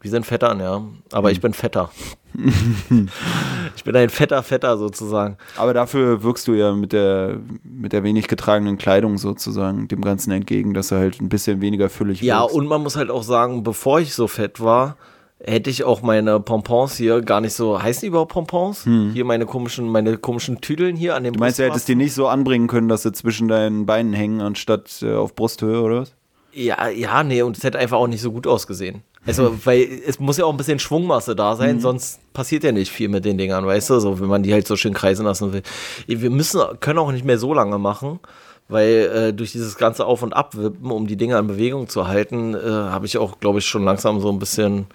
Wir 0.01 0.11
sind 0.11 0.25
Vettern, 0.25 0.59
ja. 0.59 0.83
Aber 1.13 1.29
mhm. 1.29 1.33
ich 1.33 1.41
bin 1.41 1.53
fetter. 1.53 1.89
ich 3.75 3.83
bin 3.83 3.95
ein 3.95 4.09
fetter 4.09 4.43
Vetter 4.43 4.77
sozusagen. 4.77 5.37
Aber 5.55 5.73
dafür 5.73 6.21
wirkst 6.21 6.47
du 6.47 6.53
ja 6.53 6.73
mit 6.73 6.93
der, 6.93 7.39
mit 7.63 7.93
der 7.93 8.03
wenig 8.03 8.27
getragenen 8.27 8.77
Kleidung 8.77 9.17
sozusagen 9.17 9.87
dem 9.87 10.01
Ganzen 10.01 10.31
entgegen, 10.31 10.73
dass 10.73 10.91
er 10.91 10.99
halt 10.99 11.21
ein 11.21 11.29
bisschen 11.29 11.61
weniger 11.61 11.89
füllig 11.89 12.21
Ja, 12.21 12.41
wirkst. 12.41 12.55
und 12.55 12.67
man 12.67 12.83
muss 12.83 12.97
halt 12.97 13.09
auch 13.09 13.23
sagen, 13.23 13.63
bevor 13.63 13.99
ich 13.99 14.13
so 14.13 14.27
fett 14.27 14.59
war, 14.61 14.97
hätte 15.39 15.69
ich 15.69 15.83
auch 15.83 16.01
meine 16.01 16.39
Pompons 16.39 16.95
hier 16.95 17.21
gar 17.21 17.41
nicht 17.41 17.53
so, 17.53 17.81
heißen 17.81 18.01
die 18.01 18.07
überhaupt 18.07 18.31
Pompons? 18.31 18.85
Hm. 18.85 19.11
Hier 19.13 19.25
meine 19.25 19.45
komischen, 19.45 19.89
meine 19.89 20.17
komischen 20.17 20.61
Tüdeln 20.61 20.95
hier 20.95 21.15
an 21.15 21.23
dem 21.23 21.33
Du 21.33 21.39
meinst, 21.39 21.59
du 21.59 21.63
hättest 21.63 21.87
die 21.87 21.95
nicht 21.95 22.13
so 22.13 22.27
anbringen 22.27 22.67
können, 22.67 22.89
dass 22.89 23.03
sie 23.03 23.11
zwischen 23.11 23.47
deinen 23.47 23.85
Beinen 23.85 24.13
hängen, 24.13 24.41
anstatt 24.41 25.01
äh, 25.01 25.13
auf 25.13 25.35
Brusthöhe, 25.35 25.81
oder 25.81 26.01
was? 26.01 26.13
Ja, 26.53 26.87
ja, 26.87 27.23
nee, 27.23 27.41
und 27.41 27.57
es 27.57 27.63
hätte 27.63 27.79
einfach 27.79 27.97
auch 27.97 28.07
nicht 28.07 28.21
so 28.21 28.31
gut 28.31 28.47
ausgesehen. 28.47 29.03
Also, 29.25 29.57
weil 29.65 29.87
es 30.07 30.19
muss 30.19 30.37
ja 30.37 30.45
auch 30.45 30.51
ein 30.51 30.57
bisschen 30.57 30.79
Schwungmasse 30.79 31.35
da 31.35 31.55
sein, 31.55 31.77
mhm. 31.77 31.81
sonst 31.81 32.19
passiert 32.33 32.63
ja 32.63 32.71
nicht 32.71 32.91
viel 32.91 33.09
mit 33.09 33.25
den 33.25 33.37
Dingern, 33.37 33.65
weißt 33.65 33.89
du, 33.89 33.99
so, 33.99 34.19
wenn 34.19 34.29
man 34.29 34.43
die 34.43 34.53
halt 34.53 34.67
so 34.67 34.77
schön 34.77 34.93
kreisen 34.93 35.25
lassen 35.25 35.51
will. 35.51 35.63
Wir 36.07 36.29
müssen, 36.29 36.61
können 36.79 36.99
auch 36.99 37.11
nicht 37.11 37.25
mehr 37.25 37.37
so 37.37 37.53
lange 37.53 37.77
machen, 37.77 38.19
weil 38.67 39.11
äh, 39.13 39.33
durch 39.33 39.51
dieses 39.51 39.77
ganze 39.77 40.05
Auf- 40.05 40.23
und 40.23 40.33
Abwippen, 40.33 40.89
um 40.91 41.07
die 41.07 41.17
Dinger 41.17 41.39
in 41.39 41.47
Bewegung 41.47 41.87
zu 41.87 42.07
halten, 42.07 42.55
äh, 42.55 42.59
habe 42.59 43.05
ich 43.05 43.17
auch, 43.17 43.39
glaube 43.39 43.59
ich, 43.59 43.65
schon 43.65 43.83
langsam 43.83 44.19
so 44.19 44.31
ein 44.31 44.39
bisschen 44.39 44.87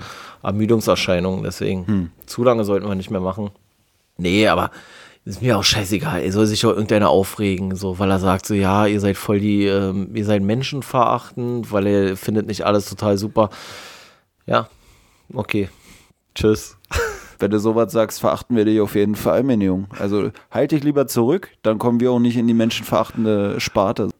Ermüdungserscheinungen. 0.42 1.44
Deswegen, 1.44 1.86
hm. 1.86 2.10
zu 2.26 2.42
lange 2.42 2.64
sollten 2.64 2.88
wir 2.88 2.94
nicht 2.94 3.10
mehr 3.10 3.20
machen. 3.20 3.50
Nee, 4.16 4.48
aber 4.48 4.70
ist 5.24 5.42
mir 5.42 5.58
auch 5.58 5.64
scheißegal. 5.64 6.22
Er 6.22 6.32
soll 6.32 6.46
sich 6.46 6.60
doch 6.60 6.70
irgendeiner 6.70 7.10
aufregen, 7.10 7.76
so, 7.76 7.98
weil 7.98 8.10
er 8.10 8.18
sagt 8.18 8.46
so, 8.46 8.54
ja, 8.54 8.86
ihr 8.86 9.00
seid 9.00 9.16
voll 9.16 9.38
die, 9.38 9.66
ähm, 9.66 10.10
ihr 10.14 10.24
seid 10.24 10.42
menschenverachtend, 10.42 11.70
weil 11.70 11.86
er 11.86 12.16
findet 12.16 12.46
nicht 12.46 12.64
alles 12.64 12.88
total 12.88 13.18
super. 13.18 13.50
Ja, 14.46 14.68
okay. 15.32 15.68
Tschüss. 16.34 16.79
Wenn 17.40 17.50
du 17.50 17.58
sowas 17.58 17.92
sagst, 17.92 18.20
verachten 18.20 18.56
wir 18.56 18.64
dich 18.64 18.80
auf 18.80 18.94
jeden 18.94 19.14
Fall, 19.14 19.42
mein 19.42 19.60
Junge. 19.60 19.86
Also 19.98 20.30
halt 20.50 20.72
dich 20.72 20.84
lieber 20.84 21.06
zurück, 21.06 21.50
dann 21.62 21.78
kommen 21.78 22.00
wir 22.00 22.12
auch 22.12 22.18
nicht 22.18 22.36
in 22.36 22.46
die 22.46 22.54
menschenverachtende 22.54 23.58
Sparte. 23.60 24.10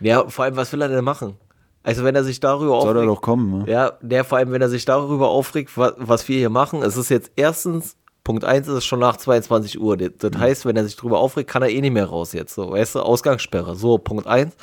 Ja, 0.00 0.28
vor 0.28 0.44
allem, 0.44 0.56
was 0.56 0.72
will 0.72 0.82
er 0.82 0.88
denn 0.88 1.04
machen? 1.04 1.36
Also 1.82 2.04
wenn 2.04 2.14
er 2.14 2.24
sich 2.24 2.40
darüber 2.40 2.80
Soll 2.80 2.96
er 2.96 3.02
aufregt. 3.02 3.08
doch 3.08 3.22
kommen, 3.22 3.58
ne? 3.60 3.64
Ja, 3.70 3.92
der 4.02 4.24
vor 4.24 4.38
allem, 4.38 4.52
wenn 4.52 4.60
er 4.60 4.68
sich 4.68 4.84
darüber 4.84 5.28
aufregt, 5.28 5.76
was, 5.76 5.94
was 5.96 6.28
wir 6.28 6.36
hier 6.36 6.50
machen. 6.50 6.82
Es 6.82 6.96
ist 6.96 7.08
jetzt 7.08 7.30
erstens, 7.36 7.96
Punkt 8.24 8.44
eins 8.44 8.68
ist 8.68 8.74
es 8.74 8.84
schon 8.84 8.98
nach 8.98 9.16
22 9.16 9.80
Uhr. 9.80 9.96
Das, 9.96 10.10
das 10.18 10.38
heißt, 10.38 10.66
wenn 10.66 10.76
er 10.76 10.84
sich 10.84 10.96
darüber 10.96 11.18
aufregt, 11.18 11.48
kann 11.48 11.62
er 11.62 11.70
eh 11.70 11.80
nicht 11.80 11.94
mehr 11.94 12.06
raus 12.06 12.32
jetzt. 12.32 12.54
So, 12.54 12.72
weißt 12.72 12.96
du, 12.96 13.00
Ausgangssperre. 13.00 13.74
So, 13.74 13.96
Punkt 13.98 14.26
eins. 14.26 14.54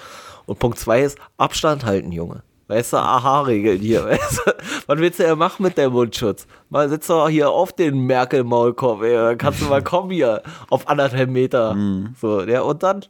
Und 0.45 0.59
Punkt 0.59 0.77
zwei 0.77 1.01
ist 1.01 1.17
Abstand 1.37 1.85
halten, 1.85 2.11
Junge. 2.11 2.43
Weißt 2.67 2.93
du, 2.93 2.97
Aha-Regeln 2.97 3.79
hier. 3.79 4.05
Weißt 4.05 4.41
du? 4.45 4.51
Was 4.87 4.99
willst 4.99 5.19
du 5.19 5.23
denn 5.23 5.37
machen 5.37 5.63
mit 5.63 5.77
dem 5.77 5.91
Mundschutz? 5.93 6.47
Mal 6.69 6.89
sitzt 6.89 7.09
doch 7.09 7.29
hier 7.29 7.49
auf 7.49 7.73
den 7.73 7.99
Merkel-Maulkorb, 7.99 9.03
ey. 9.03 9.13
Dann 9.13 9.37
kannst 9.37 9.61
du 9.61 9.65
mal 9.65 9.83
kommen 9.83 10.11
hier 10.11 10.41
auf 10.69 10.87
anderthalb 10.87 11.29
Meter. 11.29 11.75
So, 12.19 12.41
ja, 12.43 12.61
und 12.61 12.81
dann? 12.83 13.05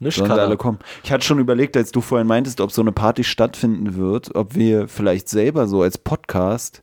Nichts 0.00 0.18
Sollen 0.18 0.30
kann 0.30 0.38
alle 0.38 0.56
kommen. 0.56 0.78
Ich 1.02 1.10
hatte 1.10 1.24
schon 1.24 1.40
überlegt, 1.40 1.76
als 1.76 1.90
du 1.90 2.00
vorhin 2.00 2.28
meintest, 2.28 2.60
ob 2.60 2.70
so 2.70 2.82
eine 2.82 2.92
Party 2.92 3.24
stattfinden 3.24 3.96
wird, 3.96 4.34
ob 4.36 4.54
wir 4.54 4.86
vielleicht 4.86 5.28
selber 5.28 5.66
so 5.66 5.82
als 5.82 5.98
Podcast 5.98 6.82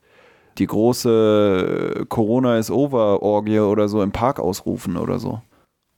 die 0.58 0.68
große 0.68 2.06
Corona 2.10 2.58
is 2.58 2.72
over 2.72 3.22
Orgie 3.22 3.60
oder 3.60 3.88
so 3.88 4.02
im 4.02 4.12
Park 4.12 4.40
ausrufen 4.40 4.98
oder 4.98 5.20
so. 5.20 5.42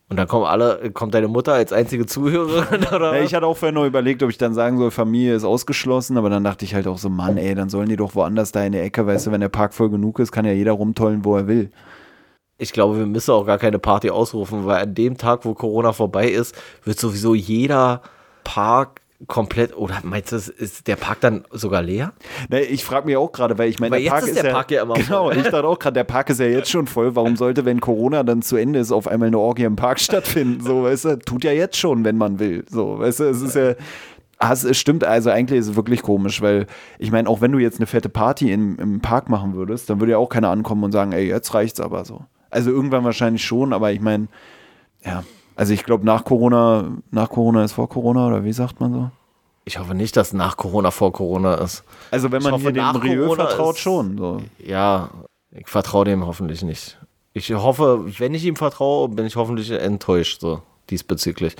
Und 0.09 0.15
dann 0.15 0.27
kommen 0.27 0.45
alle, 0.45 0.89
kommt 0.91 1.13
deine 1.13 1.27
Mutter 1.27 1.53
als 1.53 1.73
einzige 1.73 2.05
Zuhörerin 2.05 2.85
oder 2.95 3.17
Ja, 3.17 3.23
ich 3.23 3.33
hatte 3.33 3.45
auch 3.45 3.57
vorhin 3.57 3.75
noch 3.75 3.85
überlegt, 3.85 4.23
ob 4.23 4.29
ich 4.29 4.37
dann 4.37 4.53
sagen 4.53 4.77
soll, 4.77 4.89
Familie 4.89 5.35
ist 5.35 5.43
ausgeschlossen, 5.43 6.17
aber 6.17 6.29
dann 6.29 6.45
dachte 6.45 6.63
ich 6.63 6.73
halt 6.75 6.87
auch 6.87 6.97
so, 6.97 7.09
Mann, 7.09 7.37
ey, 7.37 7.55
dann 7.55 7.67
sollen 7.67 7.89
die 7.89 7.97
doch 7.97 8.15
woanders 8.15 8.53
da 8.53 8.63
in 8.63 8.71
der 8.71 8.83
Ecke, 8.83 9.05
weißt 9.05 9.27
du, 9.27 9.31
wenn 9.31 9.41
der 9.41 9.49
Park 9.49 9.73
voll 9.73 9.89
genug 9.89 10.19
ist, 10.19 10.31
kann 10.31 10.45
ja 10.45 10.53
jeder 10.53 10.71
rumtollen, 10.71 11.25
wo 11.25 11.35
er 11.35 11.47
will. 11.47 11.71
Ich 12.57 12.71
glaube, 12.71 12.97
wir 12.97 13.05
müssen 13.05 13.31
auch 13.31 13.45
gar 13.45 13.57
keine 13.57 13.79
Party 13.79 14.09
ausrufen, 14.09 14.65
weil 14.65 14.81
an 14.81 14.95
dem 14.95 15.17
Tag, 15.17 15.43
wo 15.43 15.53
Corona 15.53 15.91
vorbei 15.91 16.29
ist, 16.29 16.55
wird 16.85 16.99
sowieso 16.99 17.35
jeder 17.35 18.01
Park 18.45 19.01
komplett, 19.25 19.75
oder 19.75 19.95
meinst 20.03 20.31
du, 20.31 20.35
ist- 20.35 20.87
der 20.87 20.95
Park 20.95 21.21
dann 21.21 21.43
sogar 21.51 21.81
leer? 21.81 22.13
Ne, 22.49 22.61
ich 22.61 22.83
frage 22.85 23.07
mich 23.07 23.17
auch 23.17 23.31
gerade, 23.31 23.57
weil 23.57 23.67
ich 23.69 23.79
meine, 23.79 23.95
der 23.95 24.01
jetzt 24.01 24.11
Park 24.11 24.27
ist 24.27 24.43
der 24.43 24.51
Park 24.51 24.69
ja 24.71 24.83
immer 24.83 24.93
Genau, 24.95 25.25
voll. 25.25 25.37
ich 25.37 25.43
dachte 25.43 25.63
auch 25.67 25.79
gerade, 25.79 25.95
der 25.95 26.03
Park 26.03 26.29
ist 26.29 26.39
ja 26.39 26.45
jetzt 26.45 26.69
schon 26.69 26.85
voll. 26.85 27.15
Warum 27.15 27.35
sollte, 27.35 27.65
wenn 27.65 27.79
Corona 27.81 28.21
dann 28.23 28.43
zu 28.43 28.57
Ende 28.57 28.77
ist, 28.79 28.91
auf 28.91 29.07
einmal 29.07 29.27
eine 29.27 29.39
Orgie 29.39 29.63
im 29.63 29.75
Park 29.75 29.99
stattfinden? 30.01 30.61
So, 30.63 30.83
weißt 30.83 31.05
du, 31.05 31.19
tut 31.19 31.43
ja 31.43 31.51
jetzt 31.51 31.77
schon, 31.77 32.05
wenn 32.05 32.17
man 32.17 32.37
will. 32.39 32.63
So, 32.69 32.99
weißt 32.99 33.21
du, 33.21 33.23
es 33.25 33.41
ist 33.41 33.55
ja. 33.55 33.73
Es 34.39 34.63
es 34.63 34.77
stimmt, 34.77 35.03
also 35.03 35.31
eigentlich 35.31 35.59
ist 35.61 35.69
es 35.69 35.75
wirklich 35.75 36.03
komisch, 36.03 36.43
weil 36.43 36.67
ich 36.99 37.11
meine, 37.11 37.27
auch 37.27 37.41
wenn 37.41 37.51
du 37.51 37.57
jetzt 37.57 37.79
eine 37.79 37.87
fette 37.87 38.07
Party 38.09 38.51
im, 38.51 38.77
im 38.77 39.01
Park 39.01 39.29
machen 39.29 39.55
würdest, 39.55 39.89
dann 39.89 39.99
würde 39.99 40.11
ja 40.11 40.19
auch 40.19 40.29
keiner 40.29 40.49
ankommen 40.51 40.83
und 40.83 40.91
sagen, 40.91 41.11
ey, 41.11 41.27
jetzt 41.27 41.55
reicht's 41.55 41.79
aber 41.79 42.05
so. 42.05 42.21
Also 42.51 42.69
irgendwann 42.69 43.03
wahrscheinlich 43.03 43.43
schon, 43.43 43.73
aber 43.73 43.91
ich 43.93 43.99
meine, 43.99 44.27
ja, 45.03 45.23
also 45.57 45.73
ich 45.73 45.83
glaube 45.83 46.05
nach 46.05 46.23
Corona, 46.23 46.85
nach 47.11 47.29
Corona 47.29 47.63
ist 47.65 47.73
vor 47.73 47.89
Corona 47.89 48.27
oder 48.27 48.43
wie 48.45 48.53
sagt 48.53 48.79
man 48.79 48.93
so? 48.93 49.11
Ich 49.65 49.77
hoffe 49.79 49.93
nicht, 49.95 50.15
dass 50.15 50.31
nach 50.31 50.55
Corona 50.55 50.91
vor 50.91 51.11
Corona 51.11 51.55
ist. 51.55 51.83
Also 52.11 52.31
wenn 52.31 52.41
man 52.41 52.53
hoffe, 52.53 52.71
hier 52.71 52.73
dem 52.73 52.95
Rieu 53.01 53.35
vertraut, 53.35 53.75
ist- 53.75 53.81
schon. 53.81 54.17
So. 54.17 54.37
Ja, 54.65 55.09
ich 55.51 55.67
vertraue 55.67 56.05
dem 56.05 56.25
hoffentlich 56.25 56.61
nicht. 56.63 56.97
Ich 57.33 57.51
hoffe, 57.53 58.05
wenn 58.17 58.33
ich 58.33 58.45
ihm 58.45 58.55
vertraue, 58.55 59.09
bin 59.09 59.25
ich 59.25 59.35
hoffentlich 59.35 59.69
enttäuscht, 59.69 60.39
so 60.39 60.61
diesbezüglich. 60.89 61.55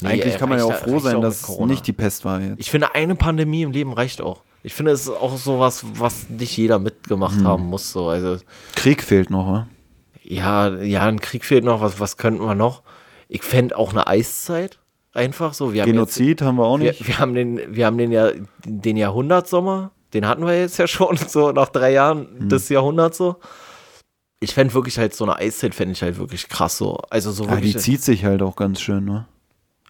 Nee, 0.00 0.08
Eigentlich 0.10 0.38
kann 0.38 0.48
man 0.48 0.58
ja 0.58 0.64
auch 0.64 0.72
froh 0.74 1.00
sein, 1.00 1.16
auch 1.16 1.22
dass 1.22 1.42
Corona. 1.42 1.72
nicht 1.72 1.86
die 1.88 1.92
Pest 1.92 2.24
war 2.24 2.40
jetzt. 2.40 2.60
Ich 2.60 2.70
finde, 2.70 2.94
eine 2.94 3.16
Pandemie 3.16 3.62
im 3.62 3.72
Leben 3.72 3.92
reicht 3.92 4.20
auch. 4.22 4.42
Ich 4.62 4.74
finde, 4.74 4.92
es 4.92 5.02
ist 5.02 5.10
auch 5.10 5.36
sowas, 5.36 5.84
was 5.94 6.28
nicht 6.28 6.56
jeder 6.56 6.78
mitgemacht 6.78 7.36
Hm. 7.38 7.48
haben 7.48 7.64
muss. 7.66 7.90
So. 7.92 8.08
Also, 8.08 8.36
Krieg 8.76 9.02
fehlt 9.02 9.28
noch, 9.30 9.48
oder? 9.48 9.66
ja, 10.22 10.68
ja, 10.68 11.02
ein 11.06 11.20
Krieg 11.20 11.44
fehlt 11.44 11.64
noch. 11.64 11.80
Was, 11.80 11.98
was 11.98 12.16
könnten 12.16 12.44
wir 12.44 12.54
noch? 12.54 12.82
Ich 13.32 13.42
fände 13.44 13.78
auch 13.78 13.92
eine 13.92 14.08
Eiszeit. 14.08 14.78
Einfach 15.12 15.54
so. 15.54 15.72
Wir 15.72 15.82
haben 15.82 15.92
Genozid 15.92 16.42
haben 16.42 16.56
wir 16.56 16.64
auch 16.66 16.78
Jetzt, 16.80 16.98
nicht. 17.00 17.08
wir, 17.08 17.14
wir 17.14 17.18
haben 17.20 17.34
den, 17.34 17.74
wir 17.76 17.86
haben 17.86 17.96
den 17.96 18.10
ja, 18.12 18.30
den 18.64 18.96
Jahrhundertsommer. 18.96 19.92
Den 20.12 20.26
hatten 20.26 20.44
wir 20.44 20.58
jetzt 20.58 20.78
ja 20.78 20.88
schon 20.88 21.16
so 21.28 21.52
nach 21.52 21.68
drei 21.68 21.92
Jahren 21.92 22.26
Hm. 22.40 22.48
des 22.48 22.68
Jahrhunderts 22.68 23.18
so. 23.18 23.36
Ich 24.40 24.52
fände 24.54 24.74
wirklich 24.74 24.98
halt 24.98 25.14
so 25.14 25.24
eine 25.24 25.36
Eiszeit, 25.36 25.74
fände 25.74 25.92
ich 25.92 26.02
halt 26.02 26.18
wirklich 26.18 26.48
krass 26.48 26.76
so. 26.76 26.96
Also 27.10 27.30
so 27.30 27.44
Ja, 27.44 27.56
die 27.56 27.76
zieht 27.76 28.02
sich 28.02 28.24
halt 28.24 28.42
auch 28.42 28.56
ganz 28.56 28.80
schön, 28.80 29.04
ne? 29.04 29.26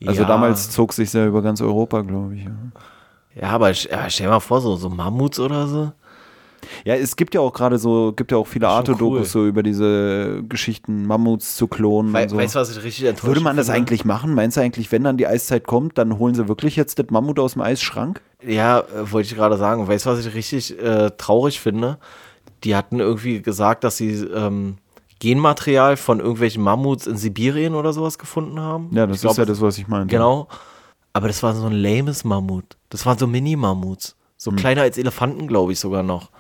Also 0.06 0.22
ja, 0.22 0.28
damals 0.28 0.70
zog 0.70 0.92
sich 0.92 1.12
ja 1.12 1.26
über 1.26 1.40
ganz 1.40 1.60
Europa, 1.60 2.00
glaube 2.02 2.34
ich. 2.34 2.44
Ja. 2.44 2.50
Ja, 3.40 3.48
aber 3.50 3.70
ja, 3.70 4.10
stell 4.10 4.26
dir 4.26 4.30
mal 4.32 4.40
vor, 4.40 4.60
so, 4.60 4.76
so 4.76 4.88
Mammuts 4.90 5.38
oder 5.38 5.66
so. 5.68 5.92
Ja, 6.84 6.94
es 6.94 7.16
gibt 7.16 7.34
ja 7.34 7.40
auch 7.40 7.52
gerade 7.52 7.78
so, 7.78 8.12
gibt 8.14 8.32
ja 8.32 8.38
auch 8.38 8.46
viele 8.46 8.68
Arte-Dokus 8.68 9.18
cool. 9.20 9.24
so 9.26 9.46
über 9.46 9.62
diese 9.62 10.42
Geschichten, 10.48 11.06
Mammuts 11.06 11.56
zu 11.56 11.66
klonen 11.68 12.12
Wei 12.12 12.24
und 12.24 12.28
so. 12.30 12.36
Weißt 12.36 12.54
du, 12.54 12.58
was 12.60 12.76
ich 12.76 12.82
richtig 12.82 13.04
enttäuscht 13.06 13.26
Würde 13.26 13.40
man 13.40 13.56
das 13.56 13.66
finde? 13.66 13.78
eigentlich 13.78 14.04
machen? 14.04 14.34
Meinst 14.34 14.56
du 14.56 14.60
eigentlich, 14.60 14.90
wenn 14.92 15.04
dann 15.04 15.16
die 15.16 15.26
Eiszeit 15.26 15.66
kommt, 15.66 15.98
dann 15.98 16.18
holen 16.18 16.34
sie 16.34 16.48
wirklich 16.48 16.76
jetzt 16.76 16.98
das 16.98 17.06
Mammut 17.10 17.38
aus 17.38 17.54
dem 17.54 17.62
Eisschrank? 17.62 18.20
Ja, 18.46 18.80
äh, 18.80 19.12
wollte 19.12 19.28
ich 19.28 19.36
gerade 19.36 19.56
sagen. 19.56 19.86
Weißt 19.88 20.06
du, 20.06 20.10
was 20.10 20.24
ich 20.24 20.34
richtig 20.34 20.78
äh, 20.82 21.10
traurig 21.16 21.60
finde? 21.60 21.98
Die 22.64 22.76
hatten 22.76 23.00
irgendwie 23.00 23.40
gesagt, 23.42 23.84
dass 23.84 23.96
sie 23.96 24.10
ähm, 24.12 24.76
Genmaterial 25.18 25.96
von 25.96 26.18
irgendwelchen 26.18 26.62
Mammuts 26.62 27.06
in 27.06 27.16
Sibirien 27.16 27.74
oder 27.74 27.92
sowas 27.92 28.18
gefunden 28.18 28.58
haben. 28.58 28.88
Ja, 28.92 29.06
das 29.06 29.16
Ich 29.16 29.20
glaub, 29.22 29.32
ist 29.32 29.38
ja 29.38 29.44
das, 29.44 29.60
was 29.60 29.76
ich 29.78 29.86
meine. 29.86 30.06
Genau. 30.06 30.48
Aber 31.12 31.28
das 31.28 31.42
war 31.42 31.54
so 31.54 31.66
ein 31.66 31.72
lames 31.72 32.24
Mammut. 32.24 32.64
Das 32.88 33.04
waren 33.04 33.18
so 33.18 33.26
Mini-Mammuts. 33.26 34.16
So 34.36 34.52
kleiner 34.52 34.82
als 34.82 34.96
Elefanten, 34.96 35.46
glaube 35.48 35.72
ich 35.72 35.78
sogar 35.80 36.02
noch. 36.02 36.30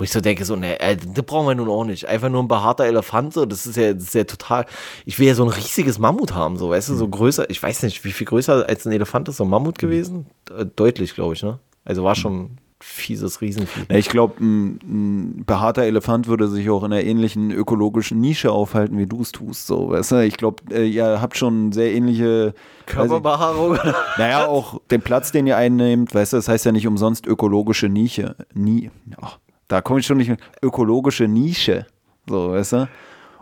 Wo 0.00 0.04
ich 0.04 0.12
so 0.12 0.22
denke, 0.22 0.46
so, 0.46 0.56
ne, 0.56 0.80
äh, 0.80 0.96
das 0.96 1.26
brauchen 1.26 1.46
wir 1.46 1.54
nun 1.54 1.68
auch 1.68 1.84
nicht. 1.84 2.06
Einfach 2.08 2.30
nur 2.30 2.42
ein 2.42 2.48
behaarter 2.48 2.86
Elefant, 2.86 3.34
so, 3.34 3.44
das 3.44 3.66
ist 3.66 3.76
ja, 3.76 3.92
das 3.92 4.04
ist 4.04 4.14
ja 4.14 4.24
total. 4.24 4.64
Ich 5.04 5.18
will 5.18 5.26
ja 5.26 5.34
so 5.34 5.42
ein 5.44 5.50
riesiges 5.50 5.98
Mammut 5.98 6.34
haben, 6.34 6.56
so, 6.56 6.70
weißt 6.70 6.88
du, 6.88 6.94
so 6.94 7.06
größer. 7.06 7.50
Ich 7.50 7.62
weiß 7.62 7.82
nicht, 7.82 8.02
wie 8.02 8.12
viel 8.12 8.26
größer 8.26 8.66
als 8.66 8.86
ein 8.86 8.92
Elefant 8.92 9.28
ist 9.28 9.36
so 9.36 9.44
ein 9.44 9.50
Mammut 9.50 9.78
gewesen? 9.78 10.24
Äh, 10.56 10.64
deutlich, 10.64 11.14
glaube 11.14 11.34
ich, 11.34 11.42
ne? 11.42 11.58
Also 11.84 12.02
war 12.02 12.14
schon 12.14 12.44
ein 12.44 12.58
fieses 12.82 13.42
Riesenvieh. 13.42 13.94
Ich 13.94 14.08
glaube, 14.08 14.42
ein, 14.42 14.78
ein 14.84 15.44
behaarter 15.44 15.82
Elefant 15.82 16.28
würde 16.28 16.48
sich 16.48 16.70
auch 16.70 16.82
in 16.82 16.94
einer 16.94 17.04
ähnlichen 17.04 17.50
ökologischen 17.50 18.22
Nische 18.22 18.52
aufhalten, 18.52 18.96
wie 18.96 19.06
du 19.06 19.20
es 19.20 19.32
tust. 19.32 19.66
So, 19.66 19.90
weißt 19.90 20.12
du? 20.12 20.24
Ich 20.24 20.38
glaube, 20.38 20.62
äh, 20.70 20.88
ihr 20.88 21.20
habt 21.20 21.36
schon 21.36 21.72
sehr 21.72 21.92
ähnliche 21.92 22.54
Körperbehaarung. 22.86 23.74
ich, 23.74 23.82
Naja, 24.16 24.46
auch 24.46 24.80
den 24.90 25.02
Platz, 25.02 25.30
den 25.30 25.46
ihr 25.46 25.58
einnehmt, 25.58 26.14
weißt 26.14 26.32
du, 26.32 26.38
das 26.38 26.48
heißt 26.48 26.64
ja 26.64 26.72
nicht 26.72 26.86
umsonst 26.86 27.26
ökologische 27.26 27.90
Nische. 27.90 28.34
Nie, 28.54 28.90
ach, 29.20 29.38
da 29.70 29.80
komme 29.80 30.00
ich 30.00 30.06
schon 30.06 30.18
nicht 30.18 30.28
mehr. 30.28 30.36
Ökologische 30.62 31.26
Nische. 31.28 31.86
So, 32.28 32.50
weißt 32.50 32.72
du? 32.74 32.88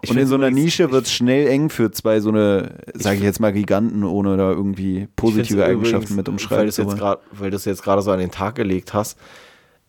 Ich 0.02 0.10
Und 0.10 0.18
in 0.18 0.26
so 0.28 0.36
einer 0.36 0.46
übrigens- 0.48 0.64
Nische 0.64 0.92
wird 0.92 1.06
es 1.06 1.12
schnell 1.12 1.48
eng 1.48 1.70
für 1.70 1.90
zwei 1.90 2.20
so 2.20 2.28
eine, 2.28 2.76
sage 2.94 3.16
ich 3.16 3.22
jetzt 3.24 3.40
mal, 3.40 3.52
Giganten, 3.52 4.05
ohne 4.05 4.36
da 4.36 4.50
irgendwie 4.52 5.09
positive 5.16 5.64
Eigenschaften 5.64 6.12
übrigens, 6.12 6.16
mit 6.16 6.28
umschreiben 6.28 6.70
zu 6.70 6.86
wollen. 6.86 7.16
weil 7.32 7.50
du 7.50 7.56
es 7.56 7.64
jetzt 7.64 7.82
gerade 7.82 8.00
so 8.02 8.12
an 8.12 8.20
den 8.20 8.30
Tag 8.30 8.55
gelegt 8.55 8.94
hast. 8.94 9.18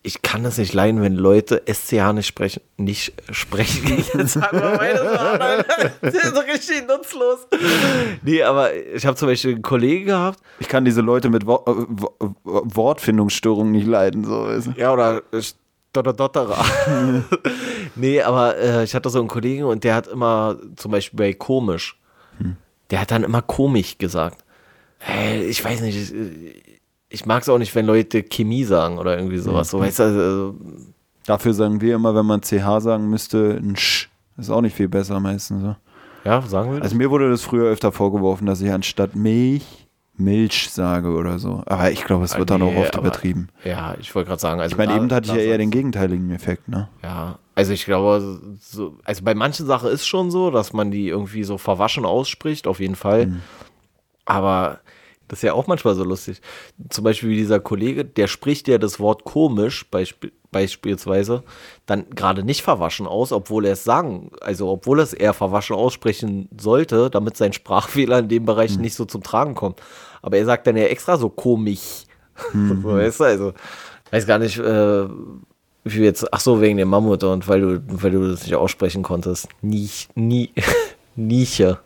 Ich 0.01 0.21
kann 0.21 0.43
das 0.43 0.57
nicht 0.57 0.73
leiden, 0.73 1.01
wenn 1.01 1.13
Leute 1.15 1.61
SCH 1.67 2.13
nicht 2.13 2.25
sprechen. 2.25 2.61
Nicht 2.77 3.11
sprechen. 3.31 3.97
Jetzt 4.17 4.31
sagen 4.31 4.57
wir 4.57 4.79
Alter. 4.79 5.91
Das 6.01 6.13
ist 6.15 6.33
so 6.35 6.39
richtig 6.39 6.87
nutzlos. 6.87 7.39
Nee, 8.23 8.41
aber 8.43 8.73
ich 8.73 9.05
habe 9.05 9.17
zum 9.17 9.27
Beispiel 9.27 9.51
einen 9.55 9.61
Kollegen 9.61 10.05
gehabt. 10.05 10.39
Ich 10.59 10.69
kann 10.69 10.85
diese 10.85 11.01
Leute 11.01 11.29
mit 11.29 11.45
Wo 11.45 11.55
äh, 11.67 11.85
Wo 11.89 12.13
Wortfindungsstörungen 12.45 13.73
nicht 13.73 13.87
leiden. 13.87 14.23
So? 14.23 14.47
Ja, 14.77 14.93
oder 14.93 15.21
Dotterdotterer. 15.93 16.63
nee, 17.95 18.21
aber 18.21 18.57
äh, 18.57 18.83
ich 18.83 18.93
hatte 18.93 19.09
so 19.09 19.19
einen 19.19 19.27
Kollegen 19.27 19.63
und 19.63 19.83
der 19.83 19.95
hat 19.95 20.07
immer 20.07 20.57
zum 20.75 20.91
Beispiel 20.91 21.17
bei 21.17 21.33
komisch. 21.33 21.99
Der 22.89 23.01
hat 23.01 23.11
dann 23.11 23.23
immer 23.23 23.41
komisch 23.41 23.97
gesagt. 23.97 24.43
Hey, 24.99 25.43
ich 25.43 25.63
weiß 25.63 25.81
nicht, 25.81 25.95
ich, 25.95 26.79
ich 27.09 27.25
mag 27.25 27.43
es 27.43 27.49
auch 27.49 27.57
nicht, 27.57 27.73
wenn 27.75 27.85
Leute 27.85 28.23
Chemie 28.23 28.63
sagen 28.63 28.97
oder 28.97 29.17
irgendwie 29.17 29.37
sowas. 29.37 29.69
So, 29.69 29.79
weißt 29.79 29.99
du, 29.99 30.03
also, 30.03 30.55
Dafür 31.25 31.53
sagen 31.53 31.79
wir 31.79 31.95
immer, 31.95 32.15
wenn 32.15 32.25
man 32.25 32.41
CH 32.41 32.81
sagen 32.81 33.09
müsste, 33.09 33.59
ein 33.61 33.75
Sch. 33.75 34.09
Ist 34.37 34.49
auch 34.49 34.61
nicht 34.61 34.75
viel 34.75 34.87
besser 34.87 35.19
meistens. 35.19 35.61
So. 35.61 35.75
ja, 36.23 36.41
sagen 36.41 36.71
wir 36.71 36.79
das? 36.79 36.85
Also 36.85 36.95
mir 36.95 37.11
wurde 37.11 37.29
das 37.29 37.43
früher 37.43 37.65
öfter 37.65 37.91
vorgeworfen, 37.91 38.47
dass 38.47 38.61
ich 38.61 38.71
anstatt 38.71 39.15
Milch 39.15 39.88
Milch 40.19 40.69
sage 40.71 41.09
oder 41.09 41.39
so. 41.39 41.63
Aber 41.65 41.91
ich 41.91 42.03
glaube, 42.03 42.25
es 42.25 42.37
wird 42.37 42.49
dann 42.49 42.61
auch 42.61 42.75
oft 42.75 42.95
aber- 42.95 43.07
übertrieben. 43.07 43.49
Ja, 43.63 43.95
ich 43.99 44.13
wollte 44.13 44.27
gerade 44.29 44.41
sagen, 44.41 44.59
also 44.61 44.73
Ich 44.73 44.77
meine, 44.77 44.95
eben 44.95 45.11
hatte 45.11 45.29
ich 45.29 45.35
ja 45.35 45.41
eher 45.41 45.57
den 45.57 45.71
gegenteiligen 45.71 46.31
Effekt, 46.31 46.67
ne? 46.67 46.89
Ja, 47.03 47.39
also 47.55 47.73
ich 47.73 47.85
glaube, 47.85 48.39
so, 48.61 48.97
also 49.03 49.23
bei 49.23 49.35
manchen 49.35 49.65
Sachen 49.65 49.89
ist 49.89 50.05
schon 50.05 50.31
so, 50.31 50.51
dass 50.51 50.73
man 50.73 50.91
die 50.91 51.07
irgendwie 51.07 51.43
so 51.43 51.57
verwaschen 51.57 52.05
ausspricht, 52.05 52.67
auf 52.67 52.79
jeden 52.79 52.95
Fall. 52.95 53.27
Mhm. 53.27 53.41
Aber 54.25 54.79
Das 55.27 55.39
ist 55.39 55.43
ja 55.43 55.53
auch 55.53 55.67
manchmal 55.67 55.93
so 55.93 56.03
lustig. 56.03 56.41
Zum 56.89 57.03
Beispiel 57.03 57.29
wie 57.29 57.35
dieser 57.35 57.59
Kollege, 57.59 58.03
der 58.03 58.25
spricht 58.27 58.67
ja 58.67 58.79
das 58.79 58.99
Wort 58.99 59.25
komisch 59.25 59.87
beisp 59.91 60.25
beispielsweise 60.51 61.43
dann 61.85 62.09
gerade 62.09 62.43
nicht 62.43 62.63
verwaschen 62.63 63.05
aus, 63.05 63.31
obwohl 63.31 63.65
er 63.65 63.73
es 63.73 63.83
sagen, 63.83 64.31
also 64.41 64.67
obwohl 64.69 64.99
er 64.99 65.03
es 65.03 65.13
eher 65.13 65.33
verwaschen 65.33 65.75
aussprechen 65.75 66.49
sollte, 66.59 67.11
damit 67.11 67.37
sein 67.37 67.53
Sprachfehler 67.53 68.17
in 68.17 68.29
dem 68.29 68.45
Bereich 68.45 68.75
mhm. 68.75 68.81
nicht 68.81 68.95
so 68.95 69.05
zum 69.05 69.21
Tragen 69.21 69.53
kommt. 69.53 69.79
Aber 70.21 70.37
er 70.37 70.45
sagt 70.45 70.67
dann 70.67 70.77
ja 70.77 70.85
extra 70.85 71.17
so 71.17 71.29
komisch. 71.29 72.05
Mhm. 72.53 72.83
weißt 72.83 73.19
du, 73.19 73.23
also 73.23 73.53
weiß 74.11 74.25
gar 74.25 74.39
nicht, 74.39 74.57
äh, 74.57 75.07
wie 75.83 76.01
jetzt, 76.01 76.31
ach 76.33 76.39
so, 76.39 76.61
wegen 76.61 76.77
dem 76.77 76.89
Mammut 76.89 77.23
und 77.23 77.47
weil 77.47 77.61
du, 77.61 77.81
weil 77.87 78.11
du 78.11 78.29
das 78.29 78.43
nicht 78.43 78.55
aussprechen 78.55 79.03
konntest. 79.03 79.47
Nie, 79.61 79.89
nie, 80.15 80.51
Nieche. 81.15 81.79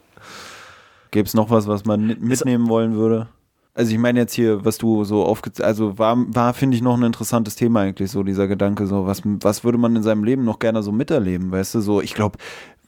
Gäbe 1.11 1.27
es 1.27 1.34
noch 1.34 1.49
was, 1.49 1.68
was 1.68 1.85
man 1.85 2.18
mitnehmen 2.19 2.68
wollen 2.69 2.95
würde? 2.95 3.27
Also 3.76 3.91
ich 3.91 3.97
meine 3.97 4.19
jetzt 4.19 4.34
hier, 4.34 4.64
was 4.65 4.77
du 4.77 5.03
so 5.03 5.23
aufgezeigt, 5.23 5.65
also 5.65 5.97
war, 5.97 6.15
war 6.27 6.53
finde 6.53 6.76
ich 6.76 6.84
noch 6.84 6.95
ein 6.95 7.03
interessantes 7.03 7.55
Thema 7.55 7.81
eigentlich, 7.81 8.11
so 8.11 8.22
dieser 8.22 8.47
Gedanke, 8.47 8.85
so 8.85 9.07
was, 9.07 9.22
was 9.26 9.64
würde 9.64 9.80
man 9.80 9.95
in 9.95 10.03
seinem 10.03 10.23
Leben 10.23 10.43
noch 10.43 10.60
gerne 10.60 10.84
so 10.84 10.91
miterleben, 10.91 11.51
weißt 11.51 11.76
du, 11.76 11.81
so 11.81 11.99
ich 11.99 12.14
glaube, 12.14 12.38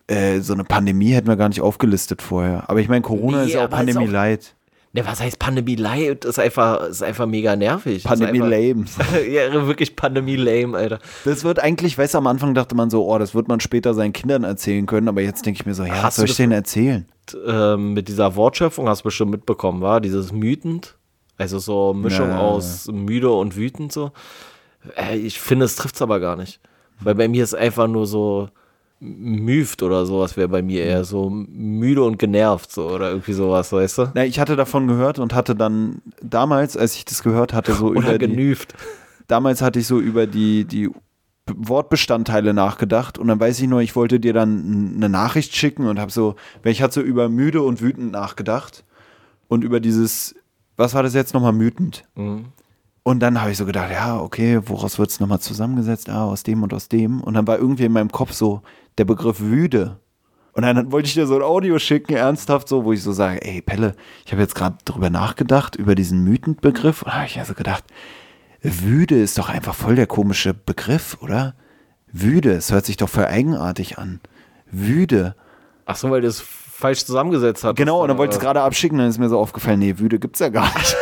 äh, 0.07 0.41
so 0.41 0.53
eine 0.53 0.63
Pandemie 0.63 1.09
hätten 1.09 1.27
wir 1.27 1.38
gar 1.38 1.49
nicht 1.49 1.61
aufgelistet 1.61 2.22
vorher. 2.22 2.69
Aber 2.69 2.80
ich 2.80 2.89
meine, 2.89 3.01
Corona 3.01 3.39
nee, 3.39 3.47
ist 3.47 3.53
ja 3.53 3.65
auch 3.65 3.69
Pandemie 3.69 4.05
Light. 4.05 4.55
Ne, 4.95 5.05
was 5.05 5.19
heißt 5.19 5.39
Pandemie 5.39 5.76
Light? 5.76 6.23
Ist 6.23 6.39
einfach, 6.39 6.88
ist 6.88 7.03
einfach 7.03 7.26
mega 7.26 7.57
nervig. 7.57 8.05
Pandemie 8.05 8.38
lame. 8.38 8.85
ja, 9.30 9.67
wirklich 9.67 9.97
Pandemie 9.97 10.38
lame, 10.38 10.77
Alter. 10.77 10.99
Das 11.26 11.43
wird 11.43 11.59
eigentlich, 11.59 11.97
weißt 11.97 12.13
du, 12.13 12.19
am 12.19 12.27
Anfang 12.27 12.53
dachte 12.53 12.76
man 12.76 12.89
so, 12.89 13.05
oh, 13.05 13.17
das 13.17 13.35
wird 13.35 13.49
man 13.49 13.59
später 13.59 13.93
seinen 13.93 14.13
Kindern 14.13 14.45
erzählen 14.45 14.85
können, 14.85 15.09
aber 15.09 15.22
jetzt 15.22 15.45
denke 15.45 15.59
ich 15.59 15.65
mir 15.65 15.73
so, 15.73 15.84
ja, 15.84 15.95
Hast 15.95 16.03
was 16.03 16.15
soll 16.15 16.26
ich 16.27 16.38
denen 16.38 16.53
erzählen? 16.53 17.05
äh, 17.45 17.76
mit 17.76 18.07
dieser 18.07 18.38
Wortschöpfung 18.38 18.88
hast 18.88 19.01
du 19.01 19.03
bestimmt 19.05 19.31
mitbekommen, 19.31 19.81
war 19.81 19.99
dieses 19.99 20.31
mütend. 20.31 20.95
Also 21.38 21.59
so 21.59 21.93
Mischung 21.93 22.30
ja. 22.30 22.39
aus 22.39 22.88
müde 22.88 23.31
und 23.31 23.57
wütend 23.57 23.91
so. 23.91 24.11
Äh, 24.95 25.17
ich 25.17 25.41
finde, 25.41 25.65
es 25.65 25.76
trifft 25.76 25.95
es 25.95 26.01
aber 26.01 26.22
gar 26.22 26.38
nicht. 26.38 26.61
Weil 27.01 27.15
bei 27.15 27.27
mir 27.27 27.43
ist 27.43 27.53
einfach 27.53 27.89
nur 27.89 28.07
so 28.07 28.47
müft 29.06 29.84
oder 29.84 30.06
sowas 30.06 30.38
wäre 30.38 30.48
bei 30.48 30.61
mir 30.61 30.84
eher 30.84 31.03
so 31.03 31.30
müde 31.30 32.03
und 32.03 32.18
genervt 32.18 32.72
so 32.72 32.90
oder 32.90 33.10
irgendwie 33.10 33.34
sowas, 33.34 33.72
weißt 33.72 33.98
du? 33.99 34.11
Na, 34.14 34.26
ich 34.26 34.40
hatte 34.40 34.56
davon 34.56 34.88
gehört 34.88 35.19
und 35.19 35.34
hatte 35.34 35.56
dann 35.56 36.02
damals, 36.22 36.76
als 36.76 36.95
ich 36.95 37.06
das 37.06 37.23
gehört 37.23 37.53
hatte, 37.53 37.73
so 37.73 37.88
oder 37.90 38.15
über 38.15 38.18
genüft. 38.18 38.73
Die, 38.73 39.26
damals 39.27 39.61
hatte 39.61 39.80
ich 39.80 39.88
so 39.88 39.99
über 39.99 40.27
die, 40.27 40.65
die 40.65 40.90
Wortbestandteile 41.48 42.53
nachgedacht 42.53 43.18
und 43.18 43.27
dann 43.27 43.40
weiß 43.40 43.60
ich 43.60 43.68
nur, 43.68 43.82
ich 43.82 43.95
wollte 43.95 44.19
dir 44.19 44.34
dann 44.34 44.94
eine 44.95 45.10
Nachricht 45.10 45.56
schicken 45.56 45.88
und 45.88 45.99
habe 45.99 46.11
so, 46.11 46.36
weil 46.64 46.72
ich 46.72 46.82
hatte 46.82 46.95
so 46.95 47.02
über 47.02 47.30
müde 47.30 47.61
und 47.61 47.82
wütend 47.82 48.11
nachgedacht 48.11 48.84
und 49.48 49.64
über 49.64 49.80
dieses, 49.80 50.36
was 50.76 50.95
war 50.95 51.03
das 51.03 51.14
jetzt 51.14 51.34
nochmal 51.34 51.53
mütend? 51.53 52.03
Mhm. 52.15 52.45
Und 53.07 53.19
dann 53.19 53.40
habe 53.40 53.52
ich 53.52 53.57
so 53.57 53.68
gedacht, 53.68 53.91
ja, 53.91 54.19
okay, 54.19 54.60
woraus 54.65 54.98
wird 54.98 55.11
es 55.11 55.19
nochmal 55.19 55.40
zusammengesetzt? 55.40 56.10
Ah, 56.10 56.26
aus 56.26 56.41
dem 56.41 56.64
und 56.64 56.73
aus 56.73 56.90
dem. 56.90 57.22
Und 57.22 57.36
dann 57.36 57.45
war 57.45 57.60
irgendwie 57.60 57.86
in 57.86 57.91
meinem 57.91 58.11
Kopf 58.11 58.34
so 58.34 58.64
der 58.98 59.06
Begriff 59.06 59.40
wüde. 59.40 59.99
Und 60.53 60.64
dann 60.64 60.91
wollte 60.91 61.07
ich 61.07 61.14
dir 61.14 61.27
so 61.27 61.36
ein 61.36 61.44
Audio 61.44 61.77
schicken, 61.77 62.15
ernsthaft 62.15 62.68
so, 62.68 62.84
wo 62.84 62.94
ich 62.94 63.03
so 63.03 63.11
sage, 63.11 63.45
ey 63.45 63.61
Pelle, 63.61 63.94
ich 64.26 64.32
habe 64.32 64.41
jetzt 64.41 64.56
gerade 64.56 64.77
drüber 64.86 65.11
nachgedacht, 65.11 65.76
über 65.76 65.94
diesen 65.94 66.23
Mythenbegriff. 66.23 67.03
Und 67.03 67.10
da 67.10 67.18
habe 67.18 67.27
ich 67.27 67.38
also 67.38 67.53
gedacht, 67.53 67.84
Wüde 68.64 69.22
ist 69.22 69.38
doch 69.38 69.49
einfach 69.49 69.76
voll 69.76 69.95
der 69.95 70.07
komische 70.07 70.56
Begriff, 70.56 71.15
oder? 71.22 71.53
Wüde, 72.11 72.53
es 72.53 72.72
hört 72.72 72.88
sich 72.88 72.98
doch 72.98 73.10
voll 73.10 73.26
eigenartig 73.26 73.99
an. 73.99 74.19
Wüde. 74.72 75.36
Ach 75.86 75.95
so, 75.95 76.10
weil 76.10 76.22
du 76.22 76.27
es 76.27 76.41
falsch 76.41 77.06
zusammengesetzt 77.06 77.64
hast. 77.64 77.76
Genau, 77.76 78.02
und 78.02 78.07
dann 78.07 78.18
wollte 78.18 78.32
ich 78.32 78.38
es 78.38 78.41
gerade 78.41 78.61
abschicken, 78.61 78.98
dann 78.98 79.10
ist 79.10 79.19
mir 79.19 79.30
so 79.30 79.38
aufgefallen, 79.38 79.77
nee, 79.77 79.99
Wüde 79.99 80.18
gibt's 80.18 80.40
ja 80.40 80.49
gar 80.49 80.73
nicht. 80.76 80.98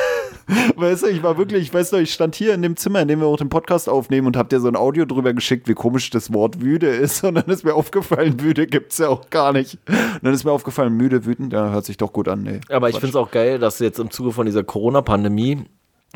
Weißt 0.76 1.03
du, 1.03 1.07
ich 1.07 1.24
war 1.24 1.38
wirklich, 1.38 1.64
ich 1.64 1.74
weiß 1.74 1.91
noch, 1.91 1.99
ich 1.99 2.14
stand 2.14 2.36
hier 2.36 2.53
in 2.53 2.61
dem 2.61 2.76
Zimmer, 2.76 3.02
in 3.02 3.07
dem 3.07 3.20
wir 3.20 3.28
auch 3.28 3.38
den 3.38 3.49
Podcast 3.49 3.88
aufnehmen 3.88 4.28
und 4.28 4.38
hab 4.38 4.49
dir 4.49 4.60
so 4.60 4.68
ein 4.68 4.76
Audio 4.76 5.06
drüber 5.06 5.34
geschickt, 5.34 5.68
wie 5.68 5.74
komisch 5.74 6.10
das 6.10 6.34
Wort 6.34 6.61
wüde 6.61 6.88
ist. 6.88 7.24
Und 7.24 7.36
dann 7.36 7.45
ist 7.45 7.64
mir 7.64 7.74
aufgefallen, 7.74 8.40
wüde 8.41 8.68
gibt's 8.68 8.98
ja 8.98 9.10
auch 9.10 9.30
gar 9.30 9.53
nicht. 9.53 9.78
Und 9.88 10.24
dann 10.24 10.34
ist 10.34 10.44
mir 10.44 10.52
aufgefallen, 10.52 10.94
müde, 10.94 11.26
wütend, 11.26 11.53
ja, 11.53 11.72
hört 11.72 11.86
sich 11.86 11.98
doch 11.98 12.14
gut 12.14 12.28
an. 12.28 12.44
Nee, 12.44 12.60
Aber 12.70 12.90
ich 12.90 12.95
finde 12.95 13.10
es 13.10 13.15
auch 13.15 13.32
geil, 13.32 13.60
dass 13.60 13.80
jetzt 13.80 13.99
im 13.99 14.11
Zuge 14.11 14.32
von 14.32 14.45
dieser 14.45 14.64
Corona-Pandemie 14.64 15.65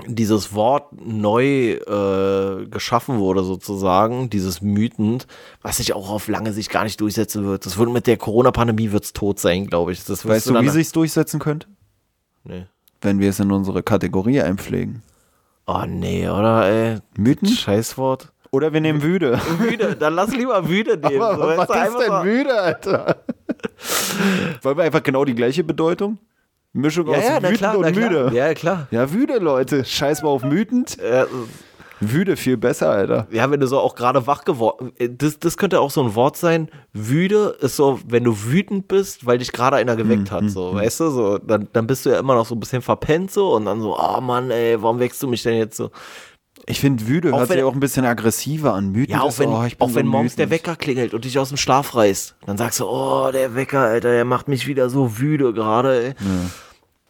dieses 0.05 0.53
Wort 0.53 0.93
neu 0.93 1.71
äh, 1.71 2.67
geschaffen 2.67 3.17
wurde, 3.17 3.43
sozusagen, 3.43 4.29
dieses 4.29 4.61
Mythend, 4.61 5.25
was 5.61 5.77
sich 5.77 5.93
auch 5.93 6.11
auf 6.11 6.27
lange 6.27 6.53
Sicht 6.53 6.69
gar 6.69 6.83
nicht 6.83 7.01
durchsetzen 7.01 7.45
wird. 7.45 7.65
Das 7.65 7.77
wird 7.77 7.89
mit 7.89 8.05
der 8.05 8.17
Corona-Pandemie 8.17 8.91
wird's 8.91 9.13
tot 9.13 9.39
sein, 9.39 9.65
glaube 9.65 9.93
ich. 9.93 10.03
Das 10.03 10.27
weißt 10.27 10.49
du, 10.49 10.61
wie 10.61 10.69
sich's 10.69 10.91
durchsetzen 10.91 11.39
könnte? 11.39 11.67
Nee. 12.43 12.67
Wenn 13.01 13.19
wir 13.19 13.29
es 13.29 13.39
in 13.39 13.51
unsere 13.51 13.83
Kategorie 13.83 14.41
einpflegen. 14.41 15.03
Oh 15.65 15.83
nee, 15.85 16.27
oder 16.27 16.65
ey? 16.67 16.97
Mythen? 17.17 17.47
Scheißwort. 17.47 18.31
Oder 18.51 18.71
wir 18.73 18.81
nehmen 18.81 19.03
wüde. 19.03 19.39
Wüde, 19.59 19.95
dann 19.95 20.15
lass 20.15 20.33
lieber 20.33 20.67
wüde 20.67 20.97
nehmen. 21.09 21.21
Aber, 21.21 21.35
so, 21.35 21.57
was 21.57 21.69
ist 21.69 21.99
denn 21.99 22.07
so 22.07 22.23
wüde, 22.23 22.59
Alter? 22.59 23.17
Wollen 24.61 24.77
wir 24.77 24.83
einfach 24.83 25.03
genau 25.03 25.25
die 25.25 25.35
gleiche 25.35 25.63
Bedeutung? 25.63 26.17
Mischung 26.73 27.07
ja, 27.07 27.17
aus 27.17 27.23
ja, 27.23 27.41
wütend 27.41 27.57
klar, 27.57 27.77
und 27.77 27.95
müde. 27.95 28.31
Ja, 28.33 28.53
klar. 28.53 28.87
Ja, 28.91 29.11
wüde, 29.11 29.39
Leute. 29.39 29.83
Scheiß 29.83 30.21
mal 30.21 30.29
auf 30.29 30.43
wütend. 30.43 30.99
Äh, 30.99 31.25
Wüde 31.99 32.37
viel 32.37 32.57
besser, 32.57 32.89
Alter. 32.89 33.27
Ja, 33.31 33.49
wenn 33.51 33.59
du 33.59 33.67
so 33.67 33.79
auch 33.79 33.95
gerade 33.95 34.27
wach 34.27 34.43
geworden 34.45 34.91
das, 35.09 35.39
das 35.39 35.57
könnte 35.57 35.79
auch 35.79 35.91
so 35.91 36.03
ein 36.03 36.15
Wort 36.15 36.37
sein. 36.37 36.69
Wüde 36.93 37.57
ist 37.59 37.75
so, 37.75 37.99
wenn 38.05 38.23
du 38.23 38.43
wütend 38.45 38.87
bist, 38.87 39.25
weil 39.25 39.37
dich 39.37 39.51
gerade 39.51 39.77
einer 39.77 39.95
geweckt 39.95 40.31
hm, 40.31 40.37
hat, 40.37 40.49
so, 40.49 40.71
hm. 40.71 40.77
weißt 40.77 40.99
du, 40.99 41.09
so, 41.09 41.37
dann, 41.37 41.67
dann 41.73 41.87
bist 41.87 42.05
du 42.05 42.09
ja 42.09 42.19
immer 42.19 42.35
noch 42.35 42.45
so 42.45 42.55
ein 42.55 42.59
bisschen 42.59 42.81
verpennt 42.81 43.31
so 43.31 43.55
und 43.55 43.65
dann 43.65 43.81
so, 43.81 43.97
oh 43.97 44.21
Mann, 44.21 44.51
ey, 44.51 44.81
warum 44.81 44.99
wächst 44.99 45.21
du 45.23 45.27
mich 45.27 45.43
denn 45.43 45.55
jetzt 45.55 45.77
so? 45.77 45.91
Ich 46.65 46.79
finde, 46.79 47.07
wüde 47.07 47.33
auch 47.33 47.39
hört 47.39 47.49
sich 47.49 47.63
auch 47.63 47.73
ein 47.73 47.79
bisschen 47.79 48.05
aggressiver 48.05 48.73
an. 48.73 48.93
Wütend 48.93 49.09
ja, 49.09 49.21
auch 49.21 49.39
wenn, 49.39 49.49
oh, 49.49 49.65
auch 49.79 49.89
so 49.89 49.95
wenn 49.95 50.07
morgens 50.07 50.35
der 50.35 50.49
Wecker 50.49 50.75
klingelt 50.75 51.13
und 51.13 51.23
dich 51.23 51.39
aus 51.39 51.49
dem 51.49 51.57
Schlaf 51.57 51.95
reißt, 51.95 52.35
dann 52.45 52.57
sagst 52.57 52.79
du, 52.79 52.85
oh, 52.87 53.29
der 53.31 53.55
Wecker, 53.55 53.81
Alter, 53.81 54.11
der 54.11 54.25
macht 54.25 54.47
mich 54.47 54.67
wieder 54.67 54.89
so 54.89 55.19
wüde 55.19 55.53
gerade, 55.53 56.03
ey. 56.03 56.07
Ja 56.19 56.49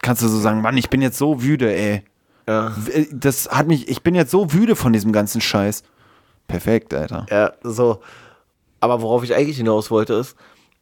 kannst 0.02 0.22
du 0.22 0.28
so 0.28 0.40
sagen, 0.40 0.62
Mann, 0.62 0.78
ich 0.78 0.90
bin 0.90 1.02
jetzt 1.02 1.18
so 1.18 1.44
wüde, 1.44 1.74
ey. 1.74 2.04
Ja. 2.48 2.76
Äh, 2.94 3.06
das 3.12 3.50
hat 3.50 3.68
mich, 3.68 3.88
ich 3.88 4.02
bin 4.02 4.16
jetzt 4.16 4.32
so 4.32 4.54
wüde 4.54 4.76
von 4.76 4.94
diesem 4.94 5.12
ganzen 5.12 5.42
Scheiß. 5.42 5.84
Perfekt, 6.48 6.94
Alter. 6.94 7.26
Ja, 7.30 7.54
so. 7.64 8.00
Aber 8.80 9.02
worauf 9.02 9.24
ich 9.24 9.36
eigentlich 9.36 9.58
hinaus 9.58 9.92
wollte, 9.92 10.14
ist, 10.14 10.36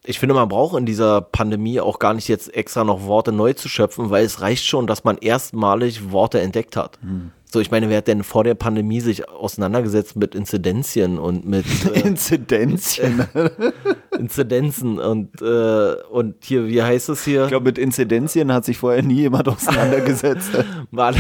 ich 0.03 0.19
finde, 0.19 0.35
man 0.35 0.47
braucht 0.47 0.77
in 0.77 0.85
dieser 0.85 1.21
Pandemie 1.21 1.79
auch 1.79 1.97
gar 1.97 2.13
nicht 2.13 2.27
jetzt 2.27 2.53
extra 2.53 2.83
noch 2.83 3.05
Worte 3.05 3.31
neu 3.31 3.53
zu 3.53 3.67
schöpfen, 3.67 4.11
weil 4.11 4.23
es 4.23 4.41
reicht 4.41 4.65
schon, 4.65 4.85
dass 4.85 5.03
man 5.03 5.17
erstmalig 5.17 6.11
Worte 6.11 6.39
entdeckt 6.39 6.77
hat. 6.77 6.99
Hm. 7.01 7.31
So, 7.51 7.59
ich 7.59 7.71
meine, 7.71 7.89
wer 7.89 7.97
hat 7.97 8.07
denn 8.07 8.23
vor 8.23 8.43
der 8.43 8.55
Pandemie 8.55 8.99
sich 8.99 9.29
auseinandergesetzt 9.29 10.15
mit 10.15 10.35
Inzidenzien 10.35 11.17
und 11.17 11.45
mit 11.45 11.65
äh, 11.95 12.01
Inzidenzien? 12.01 13.25
Äh, 13.33 13.49
Inzidenzen 14.17 14.99
und, 14.99 15.41
äh, 15.41 15.95
und 16.09 16.43
hier, 16.43 16.67
wie 16.67 16.81
heißt 16.81 17.09
es 17.09 17.23
hier? 17.23 17.43
Ich 17.43 17.49
glaube, 17.49 17.65
mit 17.65 17.77
Inzidenzien 17.77 18.51
hat 18.51 18.65
sich 18.65 18.77
vorher 18.77 19.03
nie 19.03 19.21
jemand 19.21 19.47
auseinandergesetzt. 19.47 20.51
Mal, 20.91 21.15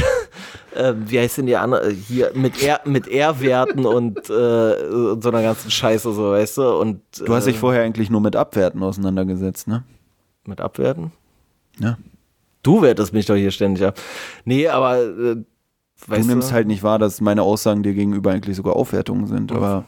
äh, 0.75 0.93
wie 1.05 1.19
heißt 1.19 1.37
denn 1.37 1.45
die 1.45 1.55
andere? 1.55 1.91
Hier 1.91 2.31
mit 2.33 2.61
R, 2.61 2.81
mit 2.85 3.07
R-Werten 3.07 3.85
und, 3.85 4.29
äh, 4.29 4.33
und 4.33 5.23
so 5.23 5.29
einer 5.29 5.41
ganzen 5.41 5.71
Scheiße, 5.71 6.13
so, 6.13 6.31
weißt 6.31 6.57
du? 6.57 6.79
Und, 6.79 7.01
du 7.19 7.33
hast 7.33 7.47
dich 7.47 7.55
äh, 7.55 7.59
vorher 7.59 7.83
eigentlich 7.83 8.09
nur 8.09 8.21
mit 8.21 8.35
Abwerten 8.35 8.81
auseinandergesetzt, 8.83 9.67
ne? 9.67 9.83
Mit 10.45 10.61
Abwerten? 10.61 11.11
Ja. 11.79 11.97
Du 12.61 12.81
wertest 12.81 13.13
mich 13.13 13.25
doch 13.25 13.35
hier 13.35 13.51
ständig 13.51 13.85
ab. 13.85 13.99
Nee, 14.43 14.67
aber 14.67 14.97
äh, 16.09 16.19
du 16.19 16.27
nimmst 16.27 16.49
du? 16.49 16.53
halt 16.53 16.67
nicht 16.67 16.83
wahr, 16.83 16.99
dass 16.99 17.21
meine 17.21 17.41
Aussagen 17.43 17.83
dir 17.83 17.93
gegenüber 17.93 18.31
eigentlich 18.31 18.55
sogar 18.55 18.75
Aufwertungen 18.75 19.27
sind, 19.27 19.51
aber 19.51 19.85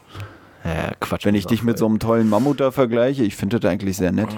ja, 0.64 0.92
Quatsch. 1.00 1.24
Wenn 1.24 1.34
ich 1.34 1.46
dich 1.46 1.62
mit 1.62 1.78
so 1.78 1.86
einem 1.86 1.98
tollen 1.98 2.28
Mammut 2.28 2.60
da 2.60 2.70
vergleiche, 2.70 3.24
ich 3.24 3.36
finde 3.36 3.60
das 3.60 3.70
eigentlich 3.70 3.96
sehr 3.96 4.12
nett. 4.12 4.28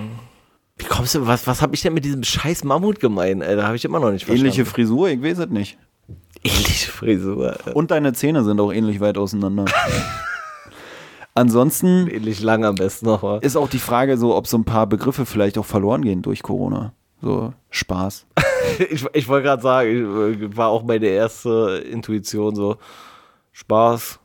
Wie 0.77 0.85
kommst 0.85 1.15
du, 1.15 1.27
was, 1.27 1.47
was 1.47 1.61
habe 1.61 1.75
ich 1.75 1.83
denn 1.83 1.93
mit 1.93 2.05
diesem 2.05 2.23
scheiß 2.23 2.65
Mammut 2.65 3.01
gemeint? 3.01 3.43
Da 3.43 3.65
habe 3.65 3.77
ich 3.77 3.85
immer 3.85 4.01
noch 4.01 4.11
nicht 4.11 4.25
verstanden. 4.25 4.47
Ähnliche 4.47 4.65
Frisur, 4.65 5.09
ich 5.09 5.23
weiß 5.23 5.39
es 5.39 5.49
nicht. 5.49 5.79
Ähnliche 6.43 6.91
Frisur. 6.91 7.57
Und 7.75 7.91
deine 7.91 8.13
Zähne 8.13 8.45
sind 8.45 8.61
auch 8.61 8.73
ähnlich 8.73 9.01
weit 9.01 9.19
auseinander. 9.19 9.67
Ansonsten. 11.35 12.09
Ähnlich 12.09 12.41
lang 12.41 12.65
am 12.65 12.75
besten 12.75 13.07
noch. 13.07 13.41
Ist 13.43 13.57
auch 13.57 13.69
die 13.69 13.79
Frage 13.79 14.17
so, 14.17 14.35
ob 14.35 14.47
so 14.47 14.57
ein 14.57 14.65
paar 14.65 14.87
Begriffe 14.87 15.27
vielleicht 15.27 15.59
auch 15.59 15.67
verloren 15.67 16.03
gehen 16.03 16.23
durch 16.23 16.43
Corona. 16.43 16.93
So 17.21 17.53
Spaß. 17.71 18.27
ich 18.91 19.05
ich 19.13 19.29
wollte 19.29 19.45
gerade 19.45 19.63
sagen, 19.63 20.57
war 20.57 20.69
auch 20.69 20.83
meine 20.83 21.07
erste 21.07 21.85
Intuition 21.91 22.55
so 22.55 22.77
Spaß, 23.53 24.19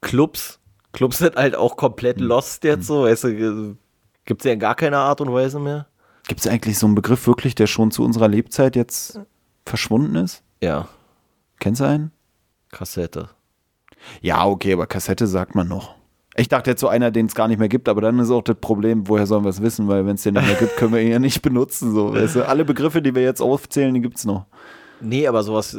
Clubs, 0.00 0.60
Clubs 0.92 1.18
sind 1.18 1.36
halt 1.36 1.56
auch 1.56 1.76
komplett 1.76 2.18
hm. 2.18 2.26
lost 2.26 2.64
jetzt 2.64 2.86
so, 2.86 3.04
weißt 3.04 3.24
du, 3.24 3.76
gibt 4.24 4.40
es 4.40 4.44
ja 4.44 4.52
in 4.52 4.60
gar 4.60 4.74
keiner 4.74 4.98
Art 4.98 5.20
und 5.20 5.32
Weise 5.32 5.58
mehr. 5.58 5.86
Gibt 6.26 6.40
es 6.40 6.46
eigentlich 6.46 6.78
so 6.78 6.86
einen 6.86 6.94
Begriff 6.94 7.26
wirklich, 7.26 7.54
der 7.54 7.66
schon 7.66 7.90
zu 7.90 8.02
unserer 8.02 8.28
Lebzeit 8.28 8.76
jetzt 8.76 9.20
verschwunden 9.66 10.14
ist? 10.16 10.42
Ja. 10.62 10.88
Kennst 11.58 11.80
du 11.80 11.84
einen? 11.84 12.12
Kassette. 12.70 13.28
Ja, 14.20 14.46
okay, 14.46 14.72
aber 14.72 14.86
Kassette 14.86 15.26
sagt 15.26 15.54
man 15.54 15.68
noch. 15.68 15.94
Ich 16.36 16.48
dachte 16.48 16.70
jetzt 16.70 16.80
so 16.80 16.88
einer, 16.88 17.10
den 17.10 17.26
es 17.26 17.34
gar 17.34 17.46
nicht 17.46 17.58
mehr 17.58 17.68
gibt, 17.68 17.88
aber 17.88 18.00
dann 18.00 18.18
ist 18.18 18.30
auch 18.30 18.42
das 18.42 18.56
Problem, 18.60 19.08
woher 19.08 19.26
sollen 19.26 19.44
wir 19.44 19.50
es 19.50 19.62
wissen, 19.62 19.86
weil 19.86 20.04
wenn 20.04 20.16
es 20.16 20.22
den 20.24 20.34
nicht 20.34 20.46
mehr 20.46 20.56
gibt, 20.56 20.76
können 20.76 20.92
wir 20.92 21.00
ihn 21.00 21.10
ja 21.12 21.18
nicht 21.20 21.42
benutzen. 21.42 21.92
So. 21.94 22.12
Weißt 22.12 22.36
du? 22.36 22.48
Alle 22.48 22.64
Begriffe, 22.64 23.00
die 23.00 23.14
wir 23.14 23.22
jetzt 23.22 23.40
aufzählen, 23.40 23.94
die 23.94 24.00
gibt 24.00 24.18
es 24.18 24.24
noch. 24.24 24.46
Nee, 25.00 25.28
aber 25.28 25.42
sowas 25.44 25.76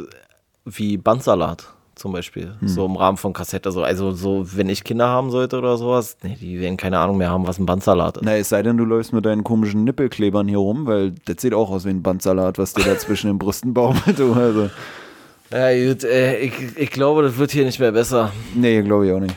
wie 0.64 0.98
Bandsalat 0.98 1.74
zum 1.96 2.12
Beispiel. 2.12 2.54
Hm. 2.60 2.68
So 2.68 2.86
im 2.86 2.96
Rahmen 2.96 3.18
von 3.18 3.34
Kassette. 3.34 3.72
So. 3.72 3.84
Also 3.84 4.12
so, 4.12 4.46
wenn 4.56 4.70
ich 4.70 4.84
Kinder 4.84 5.08
haben 5.08 5.30
sollte 5.32 5.58
oder 5.58 5.78
sowas, 5.78 6.18
nee, 6.24 6.38
die 6.40 6.60
werden 6.60 6.78
keine 6.78 7.00
Ahnung 7.00 7.18
mehr 7.18 7.30
haben, 7.30 7.48
was 7.48 7.58
ein 7.60 7.66
Bandsalat 7.66 8.18
ist. 8.18 8.24
Na, 8.24 8.36
es 8.38 8.50
sei 8.50 8.64
denn, 8.64 8.78
du 8.78 8.86
läufst 8.86 9.14
mit 9.14 9.26
deinen 9.26 9.44
komischen 9.44 9.84
Nippelklebern 9.84 10.48
hier 10.48 10.58
rum, 10.58 10.86
weil 10.88 11.14
das 11.26 11.38
sieht 11.42 11.54
auch 11.54 11.70
aus 11.70 11.86
wie 11.86 11.90
ein 11.90 12.02
Bandsalat, 12.04 12.58
was 12.58 12.74
dir 12.74 12.84
da 12.84 12.98
zwischen 12.98 13.28
den 13.28 13.40
Brüsten 13.40 13.74
baumelt. 13.74 14.04
Also, 14.20 14.70
Ja, 15.52 15.88
gut, 15.88 16.04
äh, 16.04 16.38
ich, 16.40 16.54
ich 16.76 16.92
glaube, 16.92 17.24
das 17.24 17.38
wird 17.38 17.52
hier 17.52 17.66
nicht 17.66 17.80
mehr 17.80 17.92
besser. 17.92 18.32
nee, 18.56 18.82
glaube 18.82 19.08
ich 19.08 19.14
auch 19.14 19.20
nicht. 19.20 19.36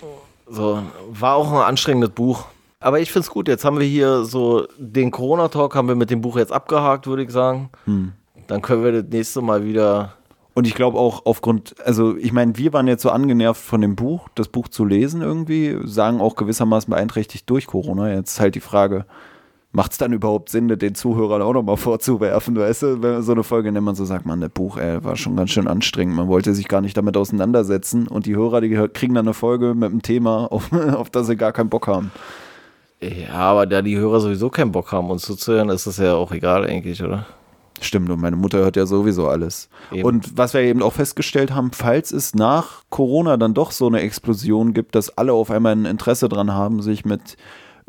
So, 0.50 0.82
war 1.10 1.36
auch 1.36 1.52
ein 1.52 1.58
anstrengendes 1.58 2.10
Buch. 2.10 2.46
Aber 2.80 3.00
ich 3.00 3.10
finde 3.10 3.24
es 3.24 3.30
gut. 3.30 3.48
Jetzt 3.48 3.64
haben 3.64 3.78
wir 3.78 3.86
hier 3.86 4.24
so 4.24 4.66
den 4.78 5.10
Corona-Talk 5.10 5.74
haben 5.74 5.88
wir 5.88 5.94
mit 5.94 6.10
dem 6.10 6.20
Buch 6.20 6.36
jetzt 6.36 6.52
abgehakt, 6.52 7.06
würde 7.06 7.24
ich 7.24 7.30
sagen. 7.30 7.70
Hm. 7.84 8.12
Dann 8.46 8.62
können 8.62 8.84
wir 8.84 8.92
das 9.02 9.10
nächste 9.10 9.42
Mal 9.42 9.64
wieder. 9.64 10.14
Und 10.54 10.66
ich 10.66 10.74
glaube 10.74 10.98
auch 10.98 11.26
aufgrund, 11.26 11.74
also 11.84 12.16
ich 12.16 12.32
meine, 12.32 12.56
wir 12.56 12.72
waren 12.72 12.88
jetzt 12.88 13.02
so 13.02 13.10
angenervt 13.10 13.62
von 13.62 13.80
dem 13.80 13.94
Buch, 13.94 14.28
das 14.34 14.48
Buch 14.48 14.68
zu 14.68 14.84
lesen 14.84 15.22
irgendwie, 15.22 15.78
sagen 15.84 16.20
auch 16.20 16.34
gewissermaßen 16.34 16.90
beeinträchtigt 16.90 17.48
durch 17.48 17.66
Corona. 17.66 18.12
Jetzt 18.12 18.32
ist 18.32 18.40
halt 18.40 18.54
die 18.54 18.60
Frage, 18.60 19.06
macht 19.72 19.92
es 19.92 19.98
dann 19.98 20.12
überhaupt 20.12 20.48
Sinn, 20.48 20.68
den 20.68 20.94
Zuhörern 20.94 21.42
auch 21.42 21.52
nochmal 21.52 21.76
vorzuwerfen, 21.76 22.56
weißt 22.56 22.82
du, 22.82 23.02
wenn 23.02 23.22
so 23.22 23.32
eine 23.32 23.42
Folge, 23.42 23.70
der 23.70 23.82
man 23.82 23.94
so 23.94 24.04
sagt, 24.04 24.24
man, 24.24 24.40
das 24.40 24.50
Buch, 24.50 24.78
ey, 24.78 25.04
war 25.04 25.16
schon 25.16 25.36
ganz 25.36 25.50
schön 25.50 25.68
anstrengend, 25.68 26.16
man 26.16 26.28
wollte 26.28 26.54
sich 26.54 26.68
gar 26.68 26.80
nicht 26.80 26.96
damit 26.96 27.16
auseinandersetzen 27.16 28.08
und 28.08 28.26
die 28.26 28.34
Hörer, 28.34 28.60
die 28.60 28.70
kriegen 28.92 29.14
dann 29.14 29.26
eine 29.26 29.34
Folge 29.34 29.74
mit 29.74 29.90
einem 29.90 30.02
Thema, 30.02 30.46
auf, 30.50 30.72
auf 30.72 31.10
das 31.10 31.26
sie 31.26 31.36
gar 31.36 31.52
keinen 31.52 31.68
Bock 31.68 31.86
haben. 31.86 32.10
Ja, 33.00 33.34
aber 33.34 33.66
da 33.66 33.82
die 33.82 33.96
Hörer 33.96 34.20
sowieso 34.20 34.50
keinen 34.50 34.72
Bock 34.72 34.90
haben, 34.90 35.10
uns 35.10 35.22
zuzuhören, 35.22 35.68
ist 35.68 35.86
das 35.86 35.98
ja 35.98 36.14
auch 36.14 36.32
egal 36.32 36.64
eigentlich, 36.64 37.02
oder? 37.02 37.26
Stimmt, 37.80 38.10
und 38.10 38.20
meine 38.20 38.34
Mutter 38.34 38.58
hört 38.58 38.74
ja 38.74 38.86
sowieso 38.86 39.28
alles. 39.28 39.68
Eben. 39.92 40.04
Und 40.04 40.36
was 40.36 40.52
wir 40.52 40.62
eben 40.62 40.82
auch 40.82 40.94
festgestellt 40.94 41.54
haben, 41.54 41.70
falls 41.72 42.10
es 42.10 42.34
nach 42.34 42.82
Corona 42.90 43.36
dann 43.36 43.54
doch 43.54 43.70
so 43.70 43.86
eine 43.86 44.00
Explosion 44.00 44.74
gibt, 44.74 44.96
dass 44.96 45.16
alle 45.16 45.32
auf 45.32 45.52
einmal 45.52 45.76
ein 45.76 45.84
Interesse 45.84 46.28
dran 46.28 46.52
haben, 46.52 46.82
sich 46.82 47.04
mit 47.04 47.36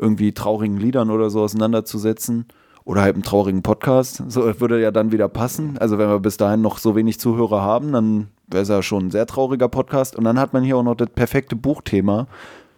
irgendwie 0.00 0.32
traurigen 0.32 0.78
Liedern 0.78 1.10
oder 1.10 1.30
so 1.30 1.42
auseinanderzusetzen 1.42 2.46
oder 2.84 3.02
halt 3.02 3.14
einem 3.14 3.22
traurigen 3.22 3.62
Podcast, 3.62 4.24
so 4.28 4.60
würde 4.60 4.80
ja 4.80 4.90
dann 4.90 5.12
wieder 5.12 5.28
passen. 5.28 5.76
Also 5.78 5.98
wenn 5.98 6.08
wir 6.08 6.18
bis 6.18 6.38
dahin 6.38 6.62
noch 6.62 6.78
so 6.78 6.96
wenig 6.96 7.20
Zuhörer 7.20 7.60
haben, 7.60 7.92
dann 7.92 8.28
wäre 8.48 8.62
es 8.62 8.68
ja 8.68 8.82
schon 8.82 9.06
ein 9.06 9.10
sehr 9.10 9.26
trauriger 9.26 9.68
Podcast. 9.68 10.16
Und 10.16 10.24
dann 10.24 10.40
hat 10.40 10.52
man 10.52 10.64
hier 10.64 10.78
auch 10.78 10.82
noch 10.82 10.96
das 10.96 11.10
perfekte 11.10 11.54
Buchthema 11.54 12.26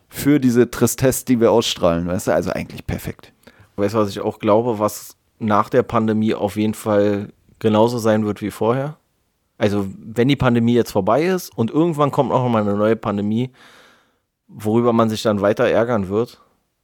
für 0.09 0.41
diese 0.41 0.71
Tristesse, 0.71 1.25
die 1.25 1.41
wir 1.41 1.53
ausstrahlen, 1.53 2.09
weißt 2.09 2.27
du? 2.27 2.35
Also 2.35 2.51
eigentlich 2.51 2.87
perfekt. 2.87 3.33
Weißt 3.77 3.95
du, 3.95 3.99
was 3.99 4.11
ich 4.11 4.21
auch 4.21 4.39
glaube, 4.41 4.79
was 4.79 5.17
nach 5.39 5.71
der 5.71 5.83
Pandemie 5.83 6.35
auf 6.35 6.57
jeden 6.57 6.75
Fall 6.75 7.29
genauso 7.59 7.99
sein 7.99 8.27
wird 8.27 8.43
wie 8.43 8.51
vorher? 8.51 8.97
Also, 9.57 9.87
wenn 9.97 10.29
die 10.29 10.37
Pandemie 10.37 10.75
jetzt 10.75 10.91
vorbei 10.91 11.25
ist 11.25 11.57
und 11.57 11.71
irgendwann 11.71 12.11
kommt 12.11 12.33
auch 12.33 12.49
mal 12.49 12.63
eine 12.63 12.75
neue 12.75 12.97
Pandemie, 12.97 13.51
worüber 14.49 14.93
man 14.93 15.09
sich 15.09 15.23
dann 15.23 15.41
weiter 15.41 15.69
ärgern 15.69 16.09
wird, 16.09 16.42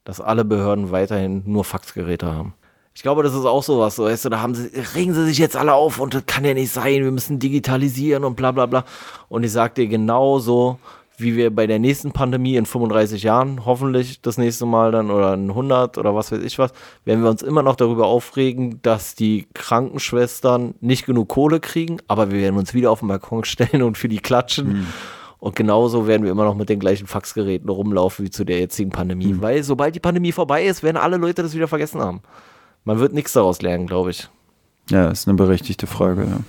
dass 0.09 0.19
alle 0.19 0.43
Behörden 0.43 0.89
weiterhin 0.89 1.43
nur 1.45 1.63
Faxgeräte 1.63 2.33
haben. 2.33 2.55
Ich 2.95 3.03
glaube, 3.03 3.21
das 3.21 3.35
ist 3.35 3.45
auch 3.45 3.61
sowas, 3.61 3.95
so, 3.95 4.05
weißt 4.05 4.25
du, 4.25 4.29
da 4.29 4.41
haben 4.41 4.55
sie, 4.55 4.67
regen 4.95 5.13
sie 5.13 5.23
sich 5.25 5.37
jetzt 5.37 5.55
alle 5.55 5.75
auf 5.75 5.99
und 5.99 6.15
das 6.15 6.25
kann 6.25 6.43
ja 6.43 6.55
nicht 6.55 6.73
sein, 6.73 7.03
wir 7.03 7.11
müssen 7.11 7.37
digitalisieren 7.37 8.23
und 8.23 8.35
bla 8.35 8.51
bla 8.51 8.65
bla. 8.65 8.85
Und 9.29 9.43
ich 9.43 9.51
sag 9.51 9.75
dir 9.75 9.85
genauso, 9.85 10.79
wie 11.19 11.35
wir 11.35 11.53
bei 11.53 11.67
der 11.67 11.77
nächsten 11.77 12.11
Pandemie 12.11 12.55
in 12.55 12.65
35 12.65 13.21
Jahren, 13.21 13.65
hoffentlich 13.65 14.19
das 14.23 14.39
nächste 14.39 14.65
Mal 14.65 14.91
dann 14.91 15.11
oder 15.11 15.35
in 15.35 15.47
100 15.51 15.99
oder 15.99 16.15
was 16.15 16.31
weiß 16.31 16.41
ich 16.41 16.57
was, 16.57 16.71
werden 17.05 17.21
wir 17.21 17.29
uns 17.29 17.43
immer 17.43 17.61
noch 17.61 17.75
darüber 17.75 18.07
aufregen, 18.07 18.81
dass 18.81 19.13
die 19.13 19.47
Krankenschwestern 19.53 20.73
nicht 20.81 21.05
genug 21.05 21.29
Kohle 21.29 21.59
kriegen, 21.59 21.97
aber 22.07 22.31
wir 22.31 22.39
werden 22.39 22.57
uns 22.57 22.73
wieder 22.73 22.89
auf 22.89 22.99
den 22.99 23.09
Balkon 23.09 23.43
stellen 23.43 23.83
und 23.83 23.95
für 23.95 24.09
die 24.09 24.19
klatschen. 24.19 24.87
Und 25.39 25.55
genauso 25.55 26.05
werden 26.05 26.23
wir 26.23 26.31
immer 26.31 26.43
noch 26.43 26.55
mit 26.55 26.69
den 26.69 26.79
gleichen 26.79 27.07
Faxgeräten 27.07 27.69
rumlaufen 27.69 28.25
wie 28.25 28.29
zu 28.29 28.43
der 28.43 28.59
jetzigen 28.59 28.89
Pandemie, 28.89 29.35
weil 29.39 29.63
sobald 29.63 29.95
die 29.95 30.01
Pandemie 30.01 30.33
vorbei 30.33 30.65
ist, 30.65 30.83
werden 30.83 30.97
alle 30.97 31.17
Leute 31.17 31.43
das 31.43 31.55
wieder 31.55 31.67
vergessen 31.67 32.01
haben. 32.01 32.21
Man 32.83 32.99
wird 32.99 33.13
nichts 33.13 33.33
daraus 33.33 33.61
lernen, 33.61 33.87
glaube 33.87 34.11
ich. 34.11 34.29
Ja, 34.89 35.09
ist 35.09 35.27
eine 35.27 35.37
berechtigte 35.37 35.87
Frage, 35.87 36.23
ja. 36.23 36.39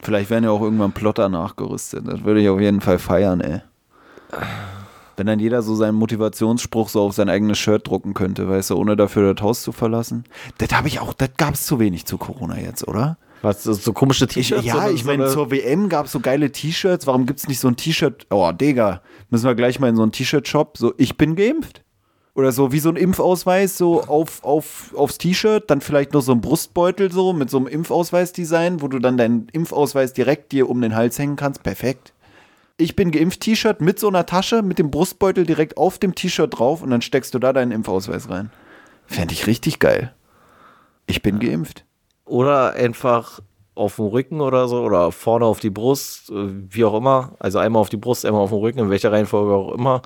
Vielleicht 0.00 0.30
werden 0.30 0.44
ja 0.44 0.50
auch 0.50 0.60
irgendwann 0.60 0.92
Plotter 0.92 1.28
nachgerüstet. 1.28 2.06
Das 2.06 2.22
würde 2.22 2.40
ich 2.40 2.48
auf 2.48 2.60
jeden 2.60 2.80
Fall 2.80 2.98
feiern, 2.98 3.40
ey. 3.40 3.60
Wenn 5.16 5.26
dann 5.26 5.40
jeder 5.40 5.62
so 5.62 5.74
seinen 5.74 5.94
Motivationsspruch 5.94 6.90
so 6.90 7.00
auf 7.02 7.14
sein 7.14 7.30
eigenes 7.30 7.58
Shirt 7.58 7.88
drucken 7.88 8.12
könnte, 8.12 8.48
weißt 8.48 8.70
du, 8.70 8.76
ohne 8.76 8.96
dafür 8.96 9.32
das 9.32 9.42
Haus 9.42 9.62
zu 9.62 9.72
verlassen. 9.72 10.24
Das 10.58 10.70
habe 10.74 10.88
ich 10.88 11.00
auch, 11.00 11.14
das 11.14 11.30
gab 11.38 11.54
es 11.54 11.64
zu 11.64 11.78
wenig 11.78 12.04
zu 12.04 12.18
Corona 12.18 12.58
jetzt, 12.58 12.86
oder? 12.86 13.16
Was, 13.46 13.62
so 13.62 13.72
so 13.72 13.92
komische 13.92 14.26
T-Shirts? 14.26 14.64
ja, 14.64 14.90
ich 14.90 15.04
meine, 15.04 15.24
eine- 15.24 15.32
zur 15.32 15.50
WM 15.52 15.88
gab 15.88 16.06
es 16.06 16.12
so 16.12 16.18
geile 16.20 16.50
T-Shirts. 16.50 17.06
Warum 17.06 17.26
gibt 17.26 17.38
es 17.38 17.46
nicht 17.48 17.60
so 17.60 17.68
ein 17.68 17.76
T-Shirt? 17.76 18.26
Oh, 18.30 18.50
Digga, 18.50 19.02
müssen 19.30 19.44
wir 19.46 19.54
gleich 19.54 19.78
mal 19.78 19.88
in 19.88 19.94
so 19.96 20.02
einen 20.02 20.10
T-Shirt-Shop. 20.12 20.76
So, 20.76 20.92
ich 20.96 21.16
bin 21.16 21.36
geimpft. 21.36 21.82
Oder 22.34 22.52
so 22.52 22.70
wie 22.72 22.80
so 22.80 22.90
ein 22.90 22.96
Impfausweis, 22.96 23.78
so 23.78 24.02
auf, 24.02 24.44
auf, 24.44 24.92
aufs 24.94 25.16
T-Shirt, 25.16 25.70
dann 25.70 25.80
vielleicht 25.80 26.12
noch 26.12 26.20
so 26.20 26.32
ein 26.32 26.42
Brustbeutel 26.42 27.10
so 27.10 27.32
mit 27.32 27.48
so 27.48 27.56
einem 27.56 27.66
Impfausweis-Design, 27.68 28.82
wo 28.82 28.88
du 28.88 28.98
dann 28.98 29.16
deinen 29.16 29.48
Impfausweis 29.52 30.12
direkt 30.12 30.52
dir 30.52 30.68
um 30.68 30.82
den 30.82 30.94
Hals 30.94 31.18
hängen 31.18 31.36
kannst. 31.36 31.62
Perfekt. 31.62 32.12
Ich 32.76 32.94
bin 32.94 33.10
geimpft 33.10 33.40
T-Shirt 33.40 33.80
mit 33.80 33.98
so 33.98 34.08
einer 34.08 34.26
Tasche, 34.26 34.60
mit 34.60 34.78
dem 34.78 34.90
Brustbeutel 34.90 35.46
direkt 35.46 35.78
auf 35.78 35.98
dem 35.98 36.14
T-Shirt 36.14 36.58
drauf 36.58 36.82
und 36.82 36.90
dann 36.90 37.00
steckst 37.00 37.32
du 37.32 37.38
da 37.38 37.54
deinen 37.54 37.72
Impfausweis 37.72 38.28
rein. 38.28 38.50
Fände 39.06 39.32
ich 39.32 39.46
richtig 39.46 39.78
geil. 39.78 40.12
Ich 41.06 41.22
bin 41.22 41.38
geimpft. 41.38 41.85
Oder 42.26 42.74
einfach 42.74 43.40
auf 43.74 43.96
dem 43.96 44.06
Rücken 44.06 44.40
oder 44.40 44.68
so 44.68 44.82
oder 44.82 45.12
vorne 45.12 45.44
auf 45.44 45.60
die 45.60 45.70
Brust, 45.70 46.30
äh, 46.30 46.48
wie 46.70 46.84
auch 46.84 46.94
immer. 46.94 47.32
Also 47.38 47.58
einmal 47.58 47.80
auf 47.80 47.90
die 47.90 47.98
Brust, 47.98 48.24
einmal 48.24 48.42
auf 48.42 48.50
dem 48.50 48.58
Rücken, 48.58 48.80
in 48.80 48.90
welcher 48.90 49.12
Reihenfolge 49.12 49.54
auch 49.54 49.72
immer. 49.72 50.02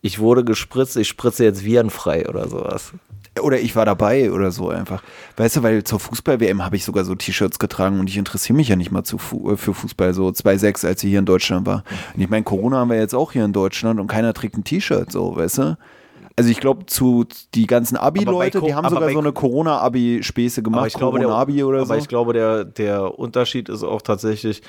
Ich 0.00 0.18
wurde 0.18 0.44
gespritzt, 0.44 0.96
ich 0.96 1.08
spritze 1.08 1.44
jetzt 1.44 1.64
virenfrei 1.64 2.28
oder 2.28 2.48
sowas. 2.48 2.92
Oder 3.40 3.60
ich 3.60 3.76
war 3.76 3.84
dabei 3.84 4.32
oder 4.32 4.50
so 4.50 4.70
einfach. 4.70 5.02
Weißt 5.36 5.56
du, 5.56 5.62
weil 5.62 5.84
zur 5.84 6.00
Fußball-WM 6.00 6.64
habe 6.64 6.76
ich 6.76 6.84
sogar 6.84 7.04
so 7.04 7.14
T-Shirts 7.14 7.58
getragen 7.58 8.00
und 8.00 8.08
ich 8.08 8.16
interessiere 8.16 8.56
mich 8.56 8.68
ja 8.68 8.76
nicht 8.76 8.90
mal 8.90 9.04
zu, 9.04 9.18
äh, 9.50 9.56
für 9.56 9.74
Fußball, 9.74 10.14
so 10.14 10.28
2,6, 10.28 10.86
als 10.86 11.02
sie 11.02 11.10
hier 11.10 11.18
in 11.18 11.26
Deutschland 11.26 11.66
war. 11.66 11.84
Und 12.14 12.22
ich 12.22 12.30
meine, 12.30 12.44
Corona 12.44 12.78
haben 12.78 12.90
wir 12.90 12.98
jetzt 12.98 13.14
auch 13.14 13.32
hier 13.32 13.44
in 13.44 13.52
Deutschland 13.52 14.00
und 14.00 14.06
keiner 14.06 14.32
trägt 14.32 14.56
ein 14.56 14.64
T-Shirt, 14.64 15.12
so, 15.12 15.36
weißt 15.36 15.58
du? 15.58 15.78
Also 16.38 16.50
ich 16.50 16.60
glaube, 16.60 16.84
zu 16.84 17.24
die 17.54 17.66
ganzen 17.66 17.96
Abi-Leute, 17.96 18.60
die 18.60 18.74
haben 18.74 18.84
aber 18.84 18.96
sogar 18.96 19.10
so 19.10 19.18
eine 19.18 19.32
Corona-Abi-Späße 19.32 20.62
gemacht, 20.62 20.78
Aber 20.78 20.86
ich 20.86 20.94
glaube, 20.94 21.18
der, 21.18 21.28
Corona-Abi 21.28 21.64
oder 21.64 21.78
aber 21.78 21.86
so. 21.86 21.94
ich 21.94 22.08
glaube 22.08 22.34
der, 22.34 22.64
der 22.64 23.18
Unterschied 23.18 23.70
ist 23.70 23.82
auch 23.82 24.02
tatsächlich, 24.02 24.62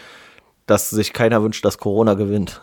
dass 0.65 0.89
sich 0.89 1.11
keiner 1.11 1.43
wünscht, 1.43 1.65
dass 1.65 1.77
Corona 1.77 2.13
gewinnt. 2.13 2.61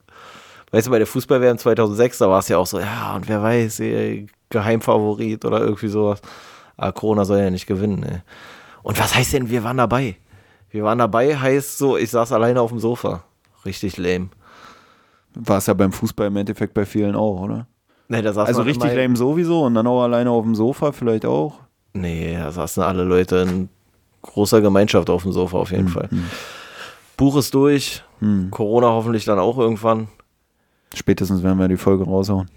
Weißt 0.70 0.86
du, 0.86 0.90
bei 0.90 0.98
der 0.98 1.06
Fußball-WM 1.06 1.58
2006, 1.58 2.18
da 2.18 2.30
war 2.30 2.38
es 2.38 2.48
ja 2.48 2.56
auch 2.56 2.66
so, 2.66 2.78
ja, 2.78 3.14
und 3.16 3.28
wer 3.28 3.42
weiß, 3.42 3.80
ey, 3.80 4.26
Geheimfavorit 4.48 5.44
oder 5.44 5.60
irgendwie 5.60 5.88
sowas. 5.88 6.22
Aber 6.76 6.92
Corona 6.92 7.24
soll 7.24 7.40
ja 7.40 7.50
nicht 7.50 7.66
gewinnen, 7.66 8.02
ey. 8.04 8.20
Und 8.82 8.98
was 8.98 9.14
heißt 9.14 9.34
denn, 9.34 9.50
wir 9.50 9.64
waren 9.64 9.76
dabei? 9.76 10.16
Wir 10.70 10.84
waren 10.84 10.98
dabei 10.98 11.36
heißt 11.36 11.76
so, 11.76 11.96
ich 11.96 12.10
saß 12.10 12.32
alleine 12.32 12.60
auf 12.60 12.70
dem 12.70 12.78
Sofa. 12.78 13.24
Richtig 13.64 13.96
lame. 13.96 14.30
War 15.34 15.58
es 15.58 15.66
ja 15.66 15.74
beim 15.74 15.92
Fußball 15.92 16.28
im 16.28 16.36
Endeffekt 16.36 16.72
bei 16.72 16.86
vielen 16.86 17.16
auch, 17.16 17.40
oder? 17.40 17.66
Nee, 18.10 18.22
da 18.22 18.32
saß 18.32 18.48
Also 18.48 18.62
richtig 18.62 18.92
lame 18.92 19.14
sowieso 19.14 19.62
und 19.62 19.76
dann 19.76 19.86
auch 19.86 20.02
alleine 20.02 20.32
auf 20.32 20.42
dem 20.42 20.56
Sofa 20.56 20.90
vielleicht 20.90 21.24
auch. 21.24 21.60
Nee, 21.92 22.36
da 22.36 22.50
saßen 22.50 22.82
alle 22.82 23.04
Leute 23.04 23.36
in 23.36 23.68
großer 24.22 24.60
Gemeinschaft 24.60 25.08
auf 25.08 25.22
dem 25.22 25.30
Sofa 25.30 25.58
auf 25.58 25.70
jeden 25.70 25.86
Fall. 25.86 26.08
Buch 27.16 27.36
ist 27.36 27.54
durch. 27.54 28.02
Corona 28.50 28.88
hoffentlich 28.88 29.24
dann 29.26 29.38
auch 29.38 29.56
irgendwann. 29.58 30.08
Spätestens 30.92 31.44
werden 31.44 31.60
wir 31.60 31.68
die 31.68 31.76
Folge 31.76 32.02
raushauen. 32.02 32.50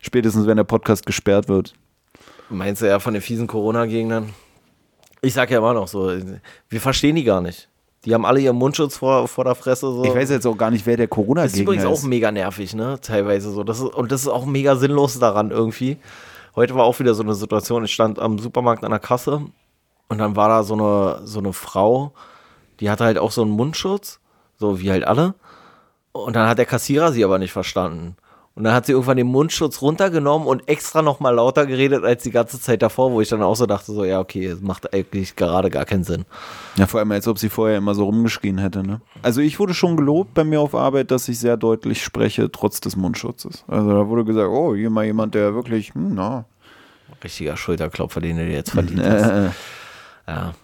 Spätestens, 0.00 0.48
wenn 0.48 0.56
der 0.56 0.64
Podcast 0.64 1.06
gesperrt 1.06 1.48
wird. 1.48 1.74
Meinst 2.48 2.82
du 2.82 2.86
ja 2.86 2.98
von 2.98 3.14
den 3.14 3.22
fiesen 3.22 3.46
Corona-Gegnern? 3.46 4.30
Ich 5.22 5.34
sag 5.34 5.52
ja 5.52 5.58
immer 5.58 5.72
noch 5.72 5.86
so, 5.86 6.12
wir 6.68 6.80
verstehen 6.80 7.14
die 7.14 7.22
gar 7.24 7.40
nicht. 7.40 7.68
Die 8.06 8.14
haben 8.14 8.24
alle 8.24 8.40
ihren 8.40 8.56
Mundschutz 8.56 8.96
vor, 8.96 9.26
vor 9.26 9.44
der 9.44 9.56
Fresse. 9.56 9.92
So. 9.92 10.04
Ich 10.04 10.14
weiß 10.14 10.30
jetzt 10.30 10.46
auch 10.46 10.56
gar 10.56 10.70
nicht, 10.70 10.86
wer 10.86 10.96
der 10.96 11.08
das 11.08 11.10
ist 11.10 11.16
Corona-Gegner 11.16 11.62
übrigens 11.62 11.84
ist. 11.84 11.90
auch 11.90 12.02
mega 12.04 12.30
nervig, 12.30 12.74
ne? 12.74 12.98
Teilweise 13.02 13.50
so. 13.50 13.64
Das 13.64 13.80
ist, 13.80 13.92
und 13.92 14.12
das 14.12 14.22
ist 14.22 14.28
auch 14.28 14.46
mega 14.46 14.76
sinnlos 14.76 15.18
daran 15.18 15.50
irgendwie. 15.50 15.98
Heute 16.54 16.74
war 16.76 16.84
auch 16.84 16.98
wieder 17.00 17.14
so 17.14 17.22
eine 17.22 17.34
Situation, 17.34 17.84
ich 17.84 17.92
stand 17.92 18.18
am 18.18 18.38
Supermarkt 18.38 18.84
an 18.84 18.90
der 18.90 19.00
Kasse 19.00 19.42
und 20.08 20.18
dann 20.18 20.36
war 20.36 20.48
da 20.48 20.62
so 20.62 20.74
eine, 20.74 21.26
so 21.26 21.40
eine 21.40 21.52
Frau, 21.52 22.12
die 22.80 22.88
hatte 22.88 23.04
halt 23.04 23.18
auch 23.18 23.32
so 23.32 23.42
einen 23.42 23.50
Mundschutz, 23.50 24.20
so 24.56 24.80
wie 24.80 24.90
halt 24.90 25.04
alle. 25.04 25.34
Und 26.12 26.36
dann 26.36 26.48
hat 26.48 26.58
der 26.58 26.64
Kassierer 26.64 27.12
sie 27.12 27.24
aber 27.24 27.38
nicht 27.38 27.52
verstanden. 27.52 28.16
Und 28.56 28.64
dann 28.64 28.72
hat 28.72 28.86
sie 28.86 28.92
irgendwann 28.92 29.18
den 29.18 29.26
Mundschutz 29.26 29.82
runtergenommen 29.82 30.48
und 30.48 30.66
extra 30.66 31.02
nochmal 31.02 31.34
lauter 31.34 31.66
geredet 31.66 32.04
als 32.04 32.22
die 32.22 32.30
ganze 32.30 32.58
Zeit 32.58 32.80
davor, 32.80 33.12
wo 33.12 33.20
ich 33.20 33.28
dann 33.28 33.42
auch 33.42 33.54
so 33.54 33.66
dachte, 33.66 33.92
so, 33.92 34.02
ja, 34.02 34.18
okay, 34.18 34.46
es 34.46 34.62
macht 34.62 34.94
eigentlich 34.94 35.36
gerade 35.36 35.68
gar 35.68 35.84
keinen 35.84 36.04
Sinn. 36.04 36.24
Ja, 36.76 36.86
vor 36.86 37.00
allem, 37.00 37.12
als 37.12 37.28
ob 37.28 37.38
sie 37.38 37.50
vorher 37.50 37.76
immer 37.76 37.94
so 37.94 38.04
rumgeschrien 38.04 38.56
hätte. 38.56 38.82
Ne? 38.82 39.02
Also 39.22 39.42
ich 39.42 39.60
wurde 39.60 39.74
schon 39.74 39.94
gelobt 39.94 40.32
bei 40.32 40.42
mir 40.42 40.62
auf 40.62 40.74
Arbeit, 40.74 41.10
dass 41.10 41.28
ich 41.28 41.38
sehr 41.38 41.58
deutlich 41.58 42.02
spreche, 42.02 42.50
trotz 42.50 42.80
des 42.80 42.96
Mundschutzes. 42.96 43.62
Also 43.68 43.90
da 43.90 44.08
wurde 44.08 44.24
gesagt, 44.24 44.48
oh, 44.48 44.74
hier 44.74 44.88
mal 44.88 45.04
jemand, 45.04 45.34
der 45.34 45.54
wirklich, 45.54 45.94
hm, 45.94 46.14
na. 46.14 46.46
Richtiger 47.22 47.58
Schulterklopfer, 47.58 48.22
den 48.22 48.38
du 48.38 48.44
jetzt 48.44 48.70
verdient 48.70 49.02
hast. 49.02 49.54
Ja. 50.28 50.54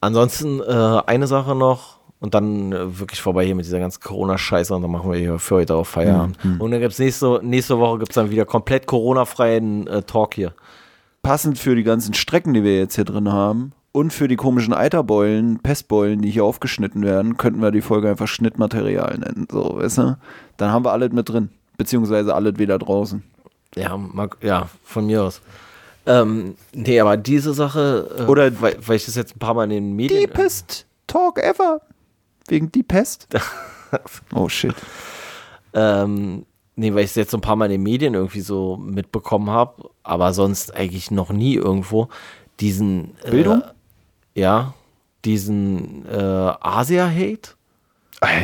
Ansonsten 0.00 0.60
äh, 0.60 1.02
eine 1.04 1.26
Sache 1.26 1.54
noch 1.54 1.99
und 2.20 2.34
dann 2.34 2.72
äh, 2.72 2.98
wirklich 2.98 3.20
vorbei 3.20 3.44
hier 3.46 3.54
mit 3.54 3.64
dieser 3.64 3.80
ganzen 3.80 4.00
Corona-Scheiße 4.00 4.74
und 4.74 4.82
dann 4.82 4.90
machen 4.90 5.10
wir 5.10 5.18
hier 5.18 5.38
für 5.38 5.56
heute 5.56 5.74
auch 5.74 5.86
Feierabend. 5.86 6.42
Mhm. 6.44 6.60
Und 6.60 6.70
dann 6.70 6.80
gibt's 6.80 6.98
nächste, 6.98 7.40
nächste 7.42 7.78
Woche 7.78 7.98
gibt's 7.98 8.14
dann 8.14 8.30
wieder 8.30 8.44
komplett 8.44 8.86
Corona-freien 8.86 9.86
äh, 9.86 10.02
Talk 10.02 10.34
hier. 10.34 10.52
Passend 11.22 11.58
für 11.58 11.74
die 11.74 11.82
ganzen 11.82 12.14
Strecken, 12.14 12.54
die 12.54 12.62
wir 12.62 12.78
jetzt 12.78 12.94
hier 12.94 13.04
drin 13.04 13.32
haben 13.32 13.72
und 13.92 14.12
für 14.12 14.28
die 14.28 14.36
komischen 14.36 14.72
Eiterbeulen, 14.72 15.58
Pestbeulen, 15.60 16.22
die 16.22 16.30
hier 16.30 16.44
aufgeschnitten 16.44 17.02
werden, 17.02 17.36
könnten 17.36 17.60
wir 17.60 17.70
die 17.70 17.80
Folge 17.82 18.08
einfach 18.08 18.28
Schnittmaterial 18.28 19.18
nennen. 19.18 19.48
So, 19.50 19.76
weißt 19.76 19.98
du? 19.98 20.16
Dann 20.56 20.70
haben 20.72 20.84
wir 20.84 20.92
alles 20.92 21.12
mit 21.12 21.28
drin. 21.28 21.50
Beziehungsweise 21.76 22.34
alles 22.34 22.58
wieder 22.58 22.78
draußen. 22.78 23.22
Ja, 23.74 23.96
mag, 23.96 24.36
ja, 24.42 24.68
von 24.84 25.06
mir 25.06 25.22
aus. 25.24 25.40
Ähm, 26.06 26.54
nee, 26.72 27.00
aber 27.00 27.16
diese 27.16 27.54
Sache, 27.54 28.08
äh, 28.18 28.22
Oder- 28.24 28.60
weil, 28.60 28.76
weil 28.86 28.96
ich 28.96 29.06
das 29.06 29.14
jetzt 29.14 29.36
ein 29.36 29.38
paar 29.38 29.54
Mal 29.54 29.64
in 29.64 29.70
den 29.70 29.96
Medien. 29.96 30.20
Deepest 30.20 30.86
Talk 31.06 31.38
ever. 31.38 31.80
Wegen 32.50 32.70
die 32.72 32.82
Pest. 32.82 33.28
Oh 34.32 34.48
shit. 34.48 34.74
Ähm, 35.74 36.46
nee, 36.76 36.94
weil 36.94 37.00
ich 37.02 37.10
es 37.10 37.16
jetzt 37.16 37.32
so 37.32 37.38
ein 37.38 37.40
paar 37.40 37.56
Mal 37.56 37.64
in 37.64 37.72
den 37.72 37.82
Medien 37.82 38.14
irgendwie 38.14 38.40
so 38.40 38.76
mitbekommen 38.76 39.50
habe, 39.50 39.90
aber 40.04 40.32
sonst 40.32 40.72
eigentlich 40.72 41.10
noch 41.10 41.30
nie 41.32 41.54
irgendwo 41.56 42.08
diesen 42.60 43.16
äh, 43.24 43.30
Bildung? 43.32 43.64
Ja, 44.36 44.74
diesen 45.24 46.06
äh, 46.06 46.52
Asia-Hate. 46.60 47.54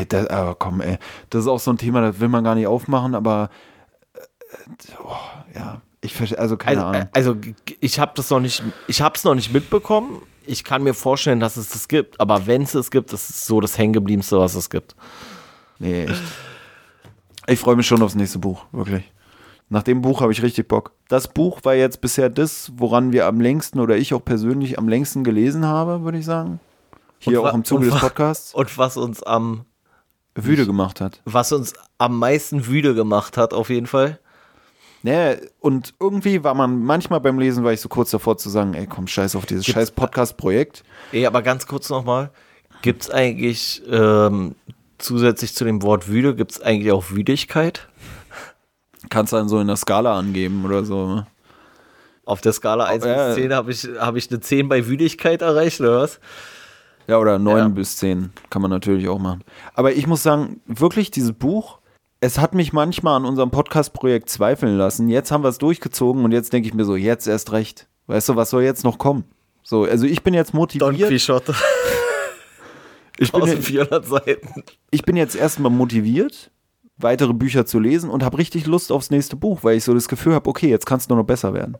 Das, 0.08 0.26
aber 0.26 0.56
komm, 0.56 0.80
ey. 0.80 0.98
Das 1.30 1.42
ist 1.42 1.48
auch 1.48 1.60
so 1.60 1.70
ein 1.70 1.78
Thema, 1.78 2.00
das 2.00 2.18
will 2.18 2.26
man 2.28 2.42
gar 2.42 2.56
nicht 2.56 2.66
aufmachen, 2.66 3.14
aber 3.14 3.48
äh, 4.14 4.18
oh, 5.04 5.14
ja, 5.54 5.80
ich 6.00 6.12
verstehe, 6.12 6.40
also 6.40 6.56
keine 6.56 6.84
Also, 6.84 6.92
äh, 6.92 6.96
Ahnung. 6.96 7.08
also 7.12 7.36
ich 7.78 8.00
habe 8.00 8.12
das 8.16 8.30
noch 8.30 8.40
nicht, 8.40 8.64
ich 8.88 9.00
habe 9.00 9.14
es 9.14 9.22
noch 9.22 9.36
nicht 9.36 9.52
mitbekommen. 9.52 10.22
Ich 10.46 10.64
kann 10.64 10.82
mir 10.82 10.94
vorstellen, 10.94 11.40
dass 11.40 11.56
es 11.56 11.70
das 11.70 11.88
gibt, 11.88 12.20
aber 12.20 12.46
wenn 12.46 12.62
es 12.62 12.74
es 12.74 12.90
gibt, 12.90 13.12
ist 13.12 13.30
es 13.30 13.46
so 13.46 13.60
das 13.60 13.76
Hängengebliebenste, 13.78 14.38
was 14.38 14.54
es 14.54 14.70
gibt. 14.70 14.94
Nee, 15.78 16.04
echt. 16.04 16.22
Ich 17.48 17.60
freue 17.60 17.76
mich 17.76 17.86
schon 17.86 18.02
aufs 18.02 18.14
nächste 18.14 18.38
Buch, 18.38 18.64
wirklich. 18.72 19.04
Nach 19.68 19.82
dem 19.82 20.00
Buch 20.00 20.20
habe 20.20 20.32
ich 20.32 20.42
richtig 20.42 20.68
Bock. 20.68 20.92
Das 21.08 21.28
Buch 21.28 21.60
war 21.64 21.74
jetzt 21.74 22.00
bisher 22.00 22.28
das, 22.28 22.72
woran 22.76 23.12
wir 23.12 23.26
am 23.26 23.40
längsten 23.40 23.80
oder 23.80 23.96
ich 23.96 24.14
auch 24.14 24.24
persönlich 24.24 24.78
am 24.78 24.88
längsten 24.88 25.24
gelesen 25.24 25.64
habe, 25.64 26.02
würde 26.02 26.18
ich 26.18 26.24
sagen. 26.24 26.60
Hier 27.18 27.42
Und 27.42 27.48
auch 27.48 27.54
im 27.54 27.64
Zuge 27.64 27.86
des 27.90 27.98
Podcasts. 27.98 28.54
Und 28.54 28.78
was 28.78 28.96
uns 28.96 29.22
am, 29.22 29.64
Wüde 30.34 30.66
gemacht 30.66 31.00
hat. 31.00 31.20
was 31.24 31.52
uns 31.52 31.74
am 31.98 32.18
meisten 32.18 32.66
wüde 32.66 32.94
gemacht 32.94 33.36
hat, 33.36 33.54
auf 33.54 33.70
jeden 33.70 33.86
Fall. 33.86 34.20
Nee, 35.06 35.36
und 35.60 35.94
irgendwie 36.00 36.42
war 36.42 36.54
man, 36.54 36.82
manchmal 36.82 37.20
beim 37.20 37.38
Lesen 37.38 37.62
war 37.62 37.72
ich 37.72 37.80
so 37.80 37.88
kurz 37.88 38.10
davor 38.10 38.38
zu 38.38 38.50
sagen, 38.50 38.74
ey 38.74 38.88
komm, 38.88 39.06
scheiß 39.06 39.36
auf 39.36 39.46
dieses 39.46 39.64
Gibt's- 39.64 39.74
scheiß 39.78 39.90
Podcast-Projekt. 39.92 40.82
Ey, 41.12 41.24
aber 41.26 41.42
ganz 41.42 41.68
kurz 41.68 41.88
nochmal. 41.90 42.30
Gibt 42.82 43.02
es 43.02 43.10
eigentlich 43.12 43.82
ähm, 43.88 44.56
zusätzlich 44.98 45.54
zu 45.54 45.64
dem 45.64 45.82
Wort 45.82 46.08
wüde, 46.08 46.34
gibt 46.34 46.50
es 46.50 46.60
eigentlich 46.60 46.90
auch 46.90 47.12
Wüdigkeit? 47.12 47.86
Kannst 49.08 49.32
du 49.32 49.36
dann 49.36 49.48
so 49.48 49.60
in 49.60 49.68
der 49.68 49.76
Skala 49.76 50.18
angeben 50.18 50.64
oder 50.64 50.84
so. 50.84 51.06
ne? 51.06 51.26
Auf 52.24 52.40
der 52.40 52.52
Skala 52.52 52.86
1 52.86 53.04
ja. 53.04 53.26
bis 53.28 53.34
10 53.36 53.54
habe 53.54 53.70
ich, 53.70 53.88
hab 54.00 54.16
ich 54.16 54.28
eine 54.28 54.40
10 54.40 54.68
bei 54.68 54.88
Wüdigkeit 54.88 55.40
erreicht, 55.40 55.80
oder 55.80 56.00
was? 56.00 56.18
Ja, 57.06 57.18
oder 57.18 57.38
9 57.38 57.56
Ja. 57.58 57.68
bis 57.68 57.96
10 57.98 58.30
kann 58.50 58.60
man 58.60 58.72
natürlich 58.72 59.08
auch 59.08 59.20
machen. 59.20 59.44
Aber 59.74 59.92
ich 59.92 60.08
muss 60.08 60.24
sagen, 60.24 60.60
wirklich 60.66 61.12
dieses 61.12 61.32
Buch, 61.32 61.78
es 62.20 62.38
hat 62.38 62.54
mich 62.54 62.72
manchmal 62.72 63.16
an 63.16 63.24
unserem 63.24 63.50
Podcast-Projekt 63.50 64.30
zweifeln 64.30 64.76
lassen. 64.76 65.08
Jetzt 65.08 65.30
haben 65.30 65.44
wir 65.44 65.48
es 65.48 65.58
durchgezogen 65.58 66.24
und 66.24 66.32
jetzt 66.32 66.52
denke 66.52 66.68
ich 66.68 66.74
mir 66.74 66.84
so, 66.84 66.96
jetzt 66.96 67.26
erst 67.26 67.52
recht. 67.52 67.88
Weißt 68.06 68.28
du, 68.28 68.36
was 68.36 68.50
soll 68.50 68.62
jetzt 68.62 68.84
noch 68.84 68.98
kommen? 68.98 69.24
So, 69.62 69.84
also 69.84 70.06
ich 70.06 70.22
bin 70.22 70.32
jetzt 70.32 70.54
motiviert. 70.54 71.08
Quixote. 71.08 71.54
Ich 73.18 73.32
bin, 73.32 73.44
1400 73.44 74.04
Seiten. 74.04 74.62
ich 74.90 75.02
bin 75.02 75.16
jetzt 75.16 75.34
erstmal 75.34 75.72
motiviert, 75.72 76.50
weitere 76.98 77.32
Bücher 77.32 77.64
zu 77.64 77.78
lesen 77.80 78.10
und 78.10 78.22
habe 78.22 78.36
richtig 78.36 78.66
Lust 78.66 78.92
aufs 78.92 79.08
nächste 79.08 79.36
Buch, 79.36 79.64
weil 79.64 79.78
ich 79.78 79.84
so 79.84 79.94
das 79.94 80.06
Gefühl 80.06 80.34
habe, 80.34 80.50
okay, 80.50 80.68
jetzt 80.68 80.84
kann 80.84 80.98
es 80.98 81.08
nur 81.08 81.16
noch 81.16 81.24
besser 81.24 81.54
werden. 81.54 81.78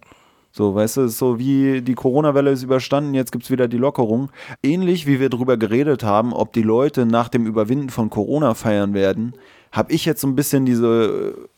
So, 0.51 0.75
weißt 0.75 0.97
du, 0.97 1.03
es 1.03 1.13
ist 1.13 1.19
so 1.19 1.39
wie 1.39 1.83
die 1.83 1.95
Corona-Welle 1.95 2.53
ist 2.53 2.63
überstanden, 2.63 3.13
jetzt 3.13 3.33
gibt 3.33 3.45
es 3.45 3.51
wieder 3.51 3.69
die 3.69 3.77
Lockerung. 3.77 4.31
Ähnlich 4.63 5.07
wie 5.07 5.21
wir 5.21 5.29
drüber 5.29 5.59
geredet 5.59 6.05
haben, 6.05 6.33
ob 6.33 6.55
die 6.55 6.63
Leute 6.63 7.05
nach 7.05 7.29
dem 7.29 7.45
Überwinden 7.45 7.91
von 7.91 8.09
Corona 8.09 8.55
feiern 8.55 8.95
werden, 8.95 9.35
habe 9.77 9.93
ich 9.93 10.05
jetzt 10.07 10.23
so 10.23 10.27
ein 10.27 10.35
bisschen 10.35 10.65
diese 10.65 11.49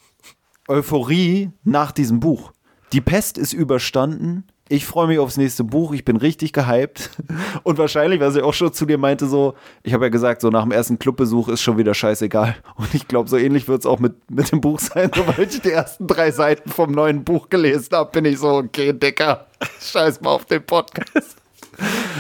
Euphorie 0.67 1.51
nach 1.65 1.93
diesem 1.93 2.21
Buch. 2.21 2.53
Die 2.93 3.01
Pest 3.01 3.39
ist 3.39 3.53
überstanden. 3.53 4.45
Ich 4.71 4.85
freue 4.85 5.07
mich 5.07 5.19
aufs 5.19 5.39
nächste 5.39 5.65
Buch. 5.65 5.93
Ich 5.93 6.05
bin 6.05 6.17
richtig 6.17 6.53
gehypt. 6.53 7.11
Und 7.63 7.79
wahrscheinlich, 7.79 8.21
was 8.21 8.37
ich 8.37 8.43
auch 8.43 8.53
schon 8.53 8.73
zu 8.73 8.85
dir 8.85 8.99
meinte, 8.99 9.27
so, 9.27 9.55
ich 9.83 9.95
habe 9.95 10.07
ja 10.07 10.09
gesagt, 10.11 10.43
so 10.43 10.51
nach 10.51 10.63
dem 10.63 10.73
ersten 10.73 10.99
Clubbesuch 10.99 11.49
ist 11.49 11.63
schon 11.63 11.79
wieder 11.79 11.95
scheißegal. 11.95 12.57
Und 12.77 12.93
ich 12.95 13.09
glaube, 13.09 13.31
so 13.31 13.39
ähnlich 13.39 13.69
wird 13.69 13.81
es 13.81 13.87
auch 13.87 13.99
mit, 13.99 14.31
mit 14.31 14.51
dem 14.53 14.61
Buch 14.61 14.81
sein. 14.81 15.11
Sobald 15.17 15.55
ich 15.55 15.63
die 15.63 15.71
ersten 15.71 16.07
drei 16.07 16.31
Seiten 16.31 16.69
vom 16.69 16.91
neuen 16.91 17.25
Buch 17.25 17.49
gelesen 17.49 17.91
habe, 17.93 18.11
bin 18.11 18.25
ich 18.27 18.39
so, 18.39 18.49
okay, 18.49 18.93
Dicker, 18.93 19.47
scheiß 19.81 20.21
mal 20.21 20.31
auf 20.31 20.45
den 20.45 20.63
Podcast. 20.65 21.37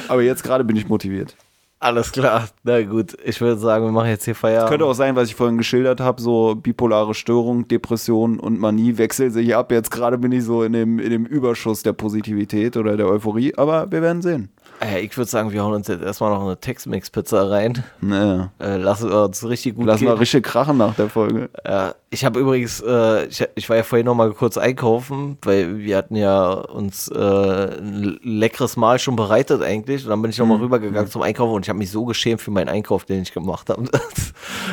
Aber 0.06 0.22
jetzt 0.22 0.42
gerade 0.42 0.64
bin 0.64 0.76
ich 0.76 0.88
motiviert. 0.88 1.36
Alles 1.80 2.10
klar. 2.10 2.48
Na 2.64 2.82
gut, 2.82 3.16
ich 3.24 3.40
würde 3.40 3.60
sagen, 3.60 3.84
wir 3.84 3.92
machen 3.92 4.08
jetzt 4.08 4.24
hier 4.24 4.34
Feierabend. 4.34 4.70
Könnte 4.70 4.86
auch 4.86 4.94
sein, 4.94 5.14
was 5.14 5.28
ich 5.28 5.36
vorhin 5.36 5.58
geschildert 5.58 6.00
habe, 6.00 6.20
so 6.20 6.56
bipolare 6.56 7.14
Störung, 7.14 7.68
Depression 7.68 8.40
und 8.40 8.58
Manie 8.58 8.98
wechseln 8.98 9.30
sich 9.30 9.54
ab. 9.54 9.70
Jetzt 9.70 9.92
gerade 9.92 10.18
bin 10.18 10.32
ich 10.32 10.42
so 10.42 10.64
in 10.64 10.72
dem, 10.72 10.98
in 10.98 11.10
dem 11.10 11.24
Überschuss 11.24 11.84
der 11.84 11.92
Positivität 11.92 12.76
oder 12.76 12.96
der 12.96 13.06
Euphorie, 13.06 13.54
aber 13.56 13.90
wir 13.92 14.02
werden 14.02 14.22
sehen. 14.22 14.50
Äh, 14.80 15.00
ich 15.00 15.16
würde 15.16 15.30
sagen, 15.30 15.52
wir 15.52 15.62
hauen 15.62 15.74
uns 15.74 15.88
jetzt 15.88 16.02
erstmal 16.02 16.30
noch 16.30 16.42
eine 16.42 16.58
Tex-Mex-Pizza 16.58 17.50
rein. 17.50 17.84
Naja. 18.00 18.52
Äh, 18.58 18.76
lassen 18.76 19.10
wir 19.10 19.24
uns 19.24 19.46
richtig 19.46 19.76
gut 19.76 19.86
Lassen 19.86 20.04
gehen. 20.04 20.08
wir 20.08 20.20
richtig 20.20 20.44
krachen 20.44 20.76
nach 20.76 20.94
der 20.94 21.08
Folge. 21.08 21.50
Ja, 21.66 21.94
ich 22.10 22.24
habe 22.24 22.40
übrigens, 22.40 22.80
äh, 22.80 23.26
ich, 23.26 23.44
ich 23.54 23.68
war 23.68 23.76
ja 23.76 23.82
vorhin 23.82 24.06
noch 24.06 24.14
mal 24.14 24.32
kurz 24.32 24.56
einkaufen, 24.56 25.38
weil 25.42 25.78
wir 25.78 25.96
hatten 25.96 26.16
ja 26.16 26.52
uns 26.52 27.08
äh, 27.08 27.18
ein 27.18 28.18
leckeres 28.22 28.76
Mahl 28.76 28.98
schon 28.98 29.16
bereitet 29.16 29.62
eigentlich. 29.62 30.04
Und 30.04 30.10
dann 30.10 30.22
bin 30.22 30.30
ich 30.30 30.38
noch 30.38 30.46
mal 30.46 30.58
rübergegangen 30.58 31.10
zum 31.10 31.22
Einkaufen 31.22 31.54
und 31.54 31.66
ich 31.66 31.68
habe 31.68 31.78
mich 31.78 31.90
so 31.90 32.04
geschämt 32.04 32.40
für 32.40 32.50
meinen 32.50 32.68
Einkauf, 32.68 33.04
den 33.04 33.22
ich 33.22 33.32
gemacht 33.32 33.68
habe. 33.70 33.84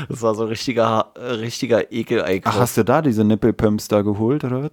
Das 0.10 0.22
war 0.22 0.36
so 0.36 0.44
ein 0.44 0.49
richtiger, 0.49 1.11
richtiger 1.18 1.91
Ekel-Einkauf. 1.91 2.53
Ach, 2.56 2.60
hast 2.60 2.77
du 2.77 2.84
da 2.84 3.02
diese 3.02 3.23
Nippelpumps 3.23 3.88
da 3.88 4.02
geholt, 4.02 4.44
oder 4.44 4.64
was? 4.64 4.72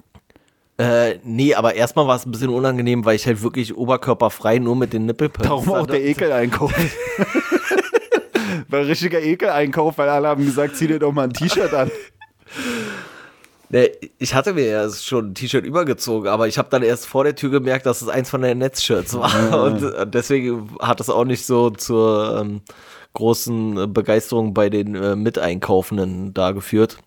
Äh, 0.82 1.18
nee, 1.22 1.54
aber 1.54 1.74
erstmal 1.74 2.06
war 2.06 2.16
es 2.16 2.26
ein 2.26 2.32
bisschen 2.32 2.48
unangenehm, 2.48 3.04
weil 3.04 3.14
ich 3.14 3.26
halt 3.26 3.42
wirklich 3.42 3.76
oberkörperfrei 3.76 4.58
nur 4.58 4.74
mit 4.74 4.92
den 4.92 5.06
Nippelpumps 5.06 5.48
Darum 5.48 5.70
auch 5.70 5.86
der 5.86 6.04
Ekel-Einkauf. 6.04 6.72
War 8.68 8.80
ein 8.80 8.86
richtiger 8.86 9.20
Ekel-Einkauf, 9.20 9.98
weil 9.98 10.08
alle 10.08 10.28
haben 10.28 10.44
gesagt, 10.44 10.76
zieh 10.76 10.86
dir 10.86 10.98
doch 10.98 11.12
mal 11.12 11.24
ein 11.24 11.32
T-Shirt 11.32 11.72
an. 11.72 11.90
Nee, 13.68 13.90
ich 14.18 14.34
hatte 14.34 14.54
mir 14.54 14.66
ja 14.66 14.90
schon 14.90 15.30
ein 15.30 15.34
T-Shirt 15.34 15.64
übergezogen, 15.64 16.28
aber 16.28 16.48
ich 16.48 16.58
habe 16.58 16.68
dann 16.70 16.82
erst 16.82 17.06
vor 17.06 17.24
der 17.24 17.34
Tür 17.34 17.50
gemerkt, 17.50 17.86
dass 17.86 18.02
es 18.02 18.08
eins 18.08 18.28
von 18.28 18.42
den 18.42 18.58
Netzshirts 18.58 19.14
war. 19.14 19.64
Und 19.64 19.82
äh, 19.82 20.06
deswegen 20.06 20.76
hat 20.80 21.00
es 21.00 21.08
auch 21.08 21.24
nicht 21.24 21.46
so 21.46 21.70
zur 21.70 22.40
ähm, 22.40 22.60
großen 23.14 23.92
Begeisterung 23.92 24.52
bei 24.52 24.68
den 24.68 24.94
äh, 24.94 25.16
Miteinkaufenden 25.16 26.34
da 26.34 26.52
geführt. 26.52 26.98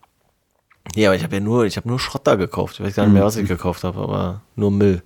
Ja, 0.94 1.10
aber 1.10 1.16
ich 1.16 1.24
habe 1.24 1.36
ja 1.36 1.40
nur, 1.41 1.66
ich 1.66 1.78
habe 1.78 1.88
nur 1.88 1.99
Schrott 1.99 2.22
da 2.26 2.36
gekauft. 2.36 2.80
Ich 2.80 2.86
weiß 2.86 2.95
gar 2.95 3.06
nicht 3.06 3.14
mehr, 3.14 3.24
was 3.24 3.38
ich 3.38 3.48
gekauft 3.48 3.84
habe, 3.84 3.99
aber 3.99 4.41
nur 4.56 4.72
Müll. 4.72 5.02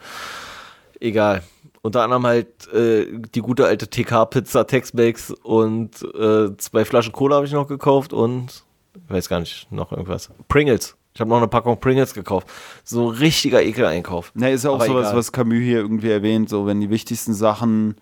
Egal. 1.00 1.44
Unter 1.82 2.04
anderem 2.04 2.28
halt 2.28 2.72
äh, 2.74 3.08
die 3.34 3.40
gute 3.42 3.66
alte 3.66 3.90
TK-Pizza 3.90 4.68
Tex-Mex 4.68 5.32
und 5.32 6.04
äh, 6.14 6.56
zwei 6.58 6.84
Flaschen 6.84 7.14
Cola 7.14 7.38
habe 7.38 7.46
ich 7.46 7.54
noch 7.54 7.68
gekauft 7.68 8.12
und 8.12 8.66
ich 9.08 9.14
weiß 9.14 9.30
gar 9.30 9.40
nicht, 9.40 9.72
noch 9.72 9.92
irgendwas. 9.92 10.30
Pringles. 10.50 10.98
Ich 11.14 11.22
habe 11.22 11.30
noch 11.30 11.38
eine 11.38 11.48
Packung 11.48 11.80
Pringles 11.80 12.14
gekauft. 12.14 12.48
So 12.84 13.08
richtiger 13.08 13.62
Ekel-Einkauf. 13.62 14.32
Na, 14.36 14.50
ist 14.50 14.64
ja 14.66 14.70
auch 14.72 14.76
Aber 14.76 14.86
sowas, 14.86 15.08
egal. 15.08 15.18
was 15.18 15.32
Camus 15.32 15.60
hier 15.60 15.80
irgendwie 15.80 16.12
erwähnt, 16.12 16.50
so 16.50 16.66
wenn 16.68 16.82
die 16.82 16.90
wichtigsten 16.90 17.34
Sachen 17.34 17.96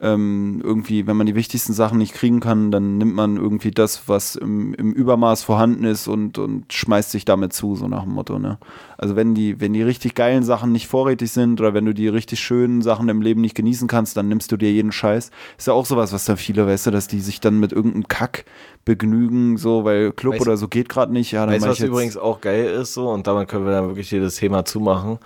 ähm, 0.00 0.60
irgendwie, 0.62 1.06
wenn 1.06 1.16
man 1.16 1.26
die 1.26 1.34
wichtigsten 1.34 1.72
Sachen 1.72 1.98
nicht 1.98 2.14
kriegen 2.14 2.40
kann, 2.40 2.70
dann 2.70 2.98
nimmt 2.98 3.14
man 3.14 3.36
irgendwie 3.36 3.72
das, 3.72 4.08
was 4.08 4.36
im, 4.36 4.72
im 4.74 4.92
Übermaß 4.92 5.42
vorhanden 5.42 5.84
ist 5.84 6.06
und, 6.06 6.38
und 6.38 6.72
schmeißt 6.72 7.10
sich 7.10 7.24
damit 7.24 7.52
zu, 7.52 7.74
so 7.74 7.88
nach 7.88 8.04
dem 8.04 8.12
Motto, 8.12 8.38
ne? 8.38 8.58
Also 8.96 9.16
wenn 9.16 9.34
die, 9.34 9.60
wenn 9.60 9.72
die 9.72 9.82
richtig 9.82 10.14
geilen 10.14 10.42
Sachen 10.42 10.72
nicht 10.72 10.86
vorrätig 10.86 11.32
sind 11.32 11.60
oder 11.60 11.74
wenn 11.74 11.84
du 11.84 11.94
die 11.94 12.08
richtig 12.08 12.40
schönen 12.40 12.82
Sachen 12.82 13.08
im 13.08 13.22
Leben 13.22 13.40
nicht 13.40 13.54
genießen 13.54 13.88
kannst, 13.88 14.16
dann 14.16 14.28
nimmst 14.28 14.50
du 14.52 14.56
dir 14.56 14.72
jeden 14.72 14.92
Scheiß. 14.92 15.30
Ist 15.56 15.66
ja 15.66 15.72
auch 15.72 15.86
sowas, 15.86 16.12
was 16.12 16.24
dann 16.24 16.36
viele, 16.36 16.66
weißt 16.66 16.86
du, 16.86 16.90
dass 16.90 17.08
die 17.08 17.20
sich 17.20 17.40
dann 17.40 17.58
mit 17.58 17.72
irgendeinem 17.72 18.08
Kack 18.08 18.44
begnügen, 18.84 19.56
so, 19.56 19.84
weil 19.84 20.12
Club 20.12 20.34
Weißt- 20.34 20.42
oder 20.42 20.56
so 20.56 20.68
geht 20.68 20.88
gerade 20.88 21.12
nicht. 21.12 21.32
Ja, 21.32 21.46
Weißt 21.46 21.64
du, 21.64 21.68
was 21.70 21.80
übrigens 21.80 22.16
auch 22.16 22.40
geil 22.40 22.66
ist 22.66 22.94
so 22.94 23.10
und 23.10 23.26
damit 23.26 23.48
können 23.48 23.64
wir 23.64 23.72
dann 23.72 23.88
wirklich 23.88 24.10
das 24.10 24.36
Thema 24.36 24.64
zumachen, 24.64 25.18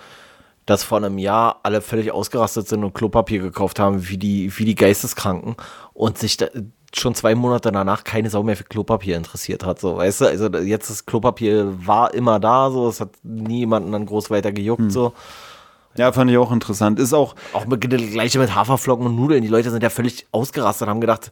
dass 0.72 0.84
vor 0.84 0.96
einem 0.96 1.18
Jahr 1.18 1.60
alle 1.64 1.82
völlig 1.82 2.12
ausgerastet 2.12 2.66
sind 2.66 2.82
und 2.82 2.94
Klopapier 2.94 3.40
gekauft 3.40 3.78
haben, 3.78 4.08
wie 4.08 4.16
die, 4.16 4.50
wie 4.58 4.64
die 4.64 4.74
Geisteskranken 4.74 5.54
und 5.92 6.16
sich 6.16 6.38
da, 6.38 6.46
schon 6.94 7.14
zwei 7.14 7.34
Monate 7.34 7.70
danach 7.70 8.04
keine 8.04 8.30
Sau 8.30 8.42
mehr 8.42 8.56
für 8.56 8.64
Klopapier 8.64 9.18
interessiert 9.18 9.66
hat, 9.66 9.78
so, 9.78 9.98
weißt 9.98 10.22
du, 10.22 10.26
also 10.26 10.48
jetzt 10.58 10.88
das 10.88 11.04
Klopapier 11.04 11.74
war 11.86 12.14
immer 12.14 12.40
da, 12.40 12.70
so, 12.70 12.88
es 12.88 13.00
hat 13.00 13.10
niemanden 13.22 13.92
dann 13.92 14.06
groß 14.06 14.30
weiter 14.30 14.50
gejuckt, 14.50 14.80
Hm. 14.80 14.90
so 14.90 15.12
Ja, 15.94 16.10
fand 16.10 16.30
ich 16.30 16.38
auch 16.38 16.50
interessant. 16.50 16.98
Ist 16.98 17.12
auch. 17.12 17.34
Auch 17.52 17.66
mit, 17.66 17.82
gleiche 17.82 18.38
mit 18.38 18.54
Haferflocken 18.54 19.04
und 19.04 19.14
Nudeln. 19.14 19.42
Die 19.42 19.48
Leute 19.48 19.70
sind 19.70 19.82
ja 19.82 19.90
völlig 19.90 20.26
ausgerastet 20.32 20.86
und 20.86 20.90
haben 20.90 21.02
gedacht, 21.02 21.30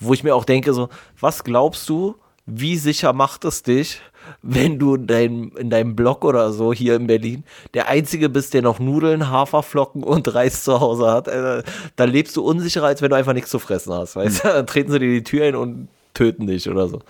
wo 0.00 0.12
ich 0.12 0.24
mir 0.24 0.34
auch 0.34 0.44
denke, 0.44 0.74
so, 0.74 0.88
was 1.20 1.44
glaubst 1.44 1.88
du, 1.88 2.16
wie 2.46 2.76
sicher 2.76 3.12
macht 3.12 3.44
es 3.44 3.62
dich, 3.62 4.00
wenn 4.42 4.78
du 4.78 4.94
in 4.94 5.06
deinem, 5.06 5.52
in 5.56 5.70
deinem 5.70 5.96
Blog 5.96 6.24
oder 6.24 6.52
so 6.52 6.72
hier 6.72 6.96
in 6.96 7.06
Berlin 7.06 7.44
der 7.74 7.88
Einzige 7.88 8.28
bist, 8.28 8.54
der 8.54 8.62
noch 8.62 8.78
Nudeln, 8.78 9.28
Haferflocken 9.28 10.02
und 10.02 10.34
Reis 10.34 10.64
zu 10.64 10.80
Hause 10.80 11.10
hat? 11.10 11.28
Äh, 11.28 11.62
da 11.96 12.04
lebst 12.04 12.36
du 12.36 12.42
unsicherer, 12.42 12.86
als 12.86 13.02
wenn 13.02 13.10
du 13.10 13.16
einfach 13.16 13.34
nichts 13.34 13.50
zu 13.50 13.58
fressen 13.58 13.92
hast. 13.92 14.16
Weißt 14.16 14.44
du? 14.44 14.48
Dann 14.48 14.66
treten 14.66 14.92
sie 14.92 14.98
dir 14.98 15.10
die 15.10 15.24
Tür 15.24 15.46
ein 15.46 15.56
und 15.56 15.88
töten 16.14 16.46
dich 16.46 16.68
oder 16.68 16.88
so. 16.88 17.00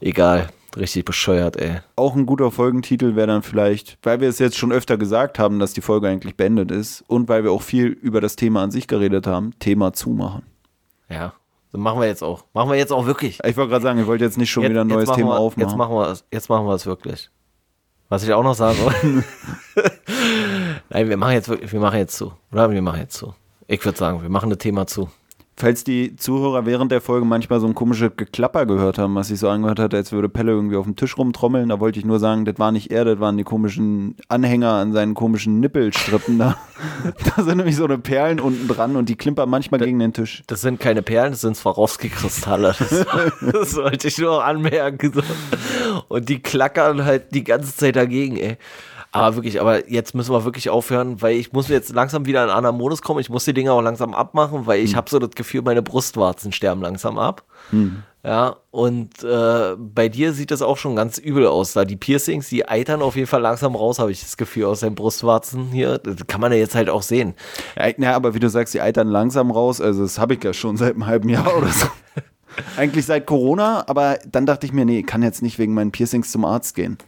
Egal. 0.00 0.48
Richtig 0.76 1.06
bescheuert, 1.06 1.56
ey. 1.56 1.78
Auch 1.96 2.14
ein 2.14 2.26
guter 2.26 2.50
Folgentitel 2.50 3.16
wäre 3.16 3.26
dann 3.26 3.42
vielleicht, 3.42 3.98
weil 4.02 4.20
wir 4.20 4.28
es 4.28 4.38
jetzt 4.38 4.58
schon 4.58 4.70
öfter 4.70 4.98
gesagt 4.98 5.38
haben, 5.38 5.58
dass 5.58 5.72
die 5.72 5.80
Folge 5.80 6.08
eigentlich 6.08 6.36
beendet 6.36 6.70
ist 6.70 7.02
und 7.06 7.28
weil 7.28 7.42
wir 7.42 7.52
auch 7.52 7.62
viel 7.62 7.86
über 7.86 8.20
das 8.20 8.36
Thema 8.36 8.62
an 8.62 8.70
sich 8.70 8.86
geredet 8.86 9.26
haben, 9.26 9.58
Thema 9.58 9.94
zumachen. 9.94 10.42
Ja, 11.08 11.32
so 11.70 11.78
machen 11.78 12.00
wir 12.00 12.06
jetzt 12.06 12.22
auch. 12.22 12.44
Machen 12.54 12.70
wir 12.70 12.76
jetzt 12.78 12.92
auch 12.92 13.06
wirklich. 13.06 13.40
Ich 13.44 13.56
wollte 13.56 13.70
gerade 13.70 13.82
sagen, 13.82 13.98
ich 14.00 14.06
wollte 14.06 14.24
jetzt 14.24 14.38
nicht 14.38 14.50
schon 14.50 14.62
Jetzt- 14.62 14.70
wieder 14.70 14.80
ein 14.82 14.86
neues 14.86 15.10
Thema 15.10 15.32
wir, 15.34 15.38
aufmachen. 15.38 15.68
Jetzt 15.68 15.76
machen, 15.76 15.94
wir 15.94 16.08
es, 16.08 16.24
jetzt 16.32 16.48
machen 16.48 16.66
wir 16.66 16.74
es 16.74 16.86
wirklich. 16.86 17.30
Was 18.08 18.22
ich 18.22 18.32
auch 18.32 18.42
noch 18.42 18.54
sagen 18.54 18.78
wollte. 18.82 19.24
Nein, 20.90 21.08
wir 21.08 21.16
machen 21.16 21.32
jetzt 21.34 21.48
wirklich, 21.48 21.70
wir 21.72 21.80
machen 21.80 21.98
jetzt 21.98 22.16
zu. 22.16 22.32
Oder 22.52 22.70
wir 22.70 22.80
machen 22.82 23.00
jetzt 23.00 23.16
zu. 23.16 23.34
Ich 23.66 23.84
würde 23.84 23.98
sagen, 23.98 24.22
wir 24.22 24.30
machen 24.30 24.48
das 24.48 24.58
Thema 24.58 24.86
zu. 24.86 25.10
Falls 25.60 25.82
die 25.82 26.14
Zuhörer 26.14 26.66
während 26.66 26.92
der 26.92 27.00
Folge 27.00 27.26
manchmal 27.26 27.58
so 27.58 27.66
ein 27.66 27.74
komisches 27.74 28.12
Geklapper 28.16 28.64
gehört 28.64 28.96
haben, 28.96 29.16
was 29.16 29.26
sich 29.26 29.40
so 29.40 29.48
angehört 29.48 29.80
hat, 29.80 29.92
als 29.92 30.12
würde 30.12 30.28
Pelle 30.28 30.52
irgendwie 30.52 30.76
auf 30.76 30.84
dem 30.84 30.94
Tisch 30.94 31.18
rumtrommeln, 31.18 31.68
da 31.68 31.80
wollte 31.80 31.98
ich 31.98 32.04
nur 32.04 32.20
sagen, 32.20 32.44
das 32.44 32.60
war 32.60 32.70
nicht 32.70 32.92
er, 32.92 33.04
das 33.04 33.18
waren 33.18 33.36
die 33.36 33.42
komischen 33.42 34.14
Anhänger 34.28 34.74
an 34.74 34.92
seinen 34.92 35.14
komischen 35.14 35.58
Nippelstrippen 35.58 36.38
da. 36.38 36.56
da 37.36 37.42
sind 37.42 37.56
nämlich 37.56 37.74
so 37.74 37.86
eine 37.86 37.98
Perlen 37.98 38.38
unten 38.38 38.68
dran 38.68 38.94
und 38.94 39.08
die 39.08 39.16
klimpern 39.16 39.50
manchmal 39.50 39.80
gegen 39.80 39.98
den 39.98 40.12
Tisch. 40.12 40.44
Das 40.46 40.60
sind 40.60 40.78
keine 40.78 41.02
Perlen, 41.02 41.32
das 41.32 41.40
sind 41.40 41.56
Swarovski-Kristalle. 41.56 42.76
Das, 42.78 43.06
das 43.52 43.74
wollte 43.74 44.06
ich 44.06 44.18
nur 44.18 44.44
anmerken. 44.44 45.12
So. 45.12 45.22
Und 46.06 46.28
die 46.28 46.38
klackern 46.38 47.04
halt 47.04 47.34
die 47.34 47.42
ganze 47.42 47.74
Zeit 47.74 47.96
dagegen, 47.96 48.36
ey. 48.36 48.58
Aber 49.18 49.36
wirklich, 49.36 49.60
aber 49.60 49.90
jetzt 49.90 50.14
müssen 50.14 50.32
wir 50.32 50.44
wirklich 50.44 50.70
aufhören, 50.70 51.20
weil 51.20 51.36
ich 51.36 51.52
muss 51.52 51.68
jetzt 51.68 51.94
langsam 51.94 52.26
wieder 52.26 52.42
in 52.44 52.50
einen 52.50 52.56
anderen 52.56 52.76
Modus 52.76 53.02
kommen. 53.02 53.20
Ich 53.20 53.30
muss 53.30 53.44
die 53.44 53.54
Dinger 53.54 53.72
auch 53.72 53.82
langsam 53.82 54.14
abmachen, 54.14 54.66
weil 54.66 54.80
ich 54.80 54.96
habe 54.96 55.10
so 55.10 55.18
das 55.18 55.30
Gefühl, 55.30 55.62
meine 55.62 55.82
Brustwarzen 55.82 56.52
sterben 56.52 56.82
langsam 56.82 57.18
ab. 57.18 57.44
Ja, 58.24 58.56
und 58.72 59.22
äh, 59.22 59.76
bei 59.78 60.08
dir 60.08 60.32
sieht 60.32 60.50
das 60.50 60.60
auch 60.60 60.76
schon 60.76 60.96
ganz 60.96 61.18
übel 61.18 61.46
aus. 61.46 61.72
Da 61.72 61.84
die 61.84 61.96
Piercings, 61.96 62.48
die 62.48 62.68
eitern 62.68 63.00
auf 63.00 63.14
jeden 63.14 63.28
Fall 63.28 63.40
langsam 63.40 63.74
raus, 63.76 63.98
habe 64.00 64.10
ich 64.10 64.20
das 64.20 64.36
Gefühl, 64.36 64.66
aus 64.66 64.80
den 64.80 64.94
Brustwarzen 64.94 65.68
hier. 65.68 65.98
Das 65.98 66.26
kann 66.26 66.40
man 66.40 66.52
ja 66.52 66.58
jetzt 66.58 66.74
halt 66.74 66.90
auch 66.90 67.02
sehen. 67.02 67.34
Ja, 67.76 67.90
na, 67.96 68.14
aber 68.14 68.34
wie 68.34 68.40
du 68.40 68.50
sagst, 68.50 68.74
die 68.74 68.80
eitern 68.80 69.08
langsam 69.08 69.50
raus, 69.50 69.80
also 69.80 70.02
das 70.02 70.18
habe 70.18 70.34
ich 70.34 70.44
ja 70.44 70.52
schon 70.52 70.76
seit 70.76 70.94
einem 70.94 71.06
halben 71.06 71.28
Jahr 71.28 71.56
oder 71.56 71.68
so. 71.68 71.86
Eigentlich 72.76 73.06
seit 73.06 73.24
Corona, 73.24 73.84
aber 73.86 74.18
dann 74.30 74.46
dachte 74.46 74.66
ich 74.66 74.72
mir, 74.72 74.84
nee, 74.84 75.00
ich 75.00 75.06
kann 75.06 75.22
jetzt 75.22 75.42
nicht 75.42 75.58
wegen 75.58 75.74
meinen 75.74 75.92
Piercings 75.92 76.32
zum 76.32 76.44
Arzt 76.44 76.74
gehen. 76.74 76.98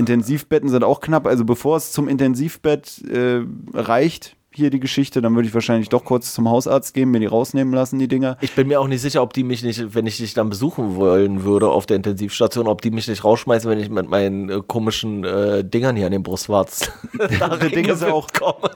Intensivbetten 0.00 0.68
sind 0.68 0.82
auch 0.82 1.00
knapp, 1.00 1.26
also 1.26 1.44
bevor 1.44 1.76
es 1.76 1.92
zum 1.92 2.08
Intensivbett 2.08 3.02
äh, 3.08 3.42
reicht, 3.72 4.34
hier 4.52 4.70
die 4.70 4.80
Geschichte, 4.80 5.22
dann 5.22 5.36
würde 5.36 5.46
ich 5.46 5.54
wahrscheinlich 5.54 5.90
doch 5.90 6.04
kurz 6.04 6.34
zum 6.34 6.48
Hausarzt 6.50 6.92
gehen, 6.92 7.12
mir 7.12 7.20
die 7.20 7.26
rausnehmen 7.26 7.72
lassen, 7.72 8.00
die 8.00 8.08
Dinger. 8.08 8.36
Ich 8.40 8.52
bin 8.56 8.66
mir 8.66 8.80
auch 8.80 8.88
nicht 8.88 9.00
sicher, 9.00 9.22
ob 9.22 9.32
die 9.32 9.44
mich 9.44 9.62
nicht, 9.62 9.94
wenn 9.94 10.06
ich 10.06 10.16
dich 10.16 10.34
dann 10.34 10.48
besuchen 10.50 10.96
wollen 10.96 11.44
würde 11.44 11.68
auf 11.68 11.86
der 11.86 11.96
Intensivstation, 11.98 12.66
ob 12.66 12.82
die 12.82 12.90
mich 12.90 13.06
nicht 13.06 13.22
rausschmeißen, 13.22 13.70
wenn 13.70 13.78
ich 13.78 13.90
mit 13.90 14.08
meinen 14.10 14.48
äh, 14.50 14.60
komischen 14.66 15.22
äh, 15.22 15.62
Dingern 15.62 15.94
hier 15.94 16.06
an 16.06 16.12
den 16.12 16.24
Brustwarzen 16.24 16.88
da 17.38 17.48
Das 17.56 17.68
Ding 17.70 17.84
ist 17.84 18.02
ja 18.02 18.12
auch- 18.12 18.26
komme. 18.32 18.70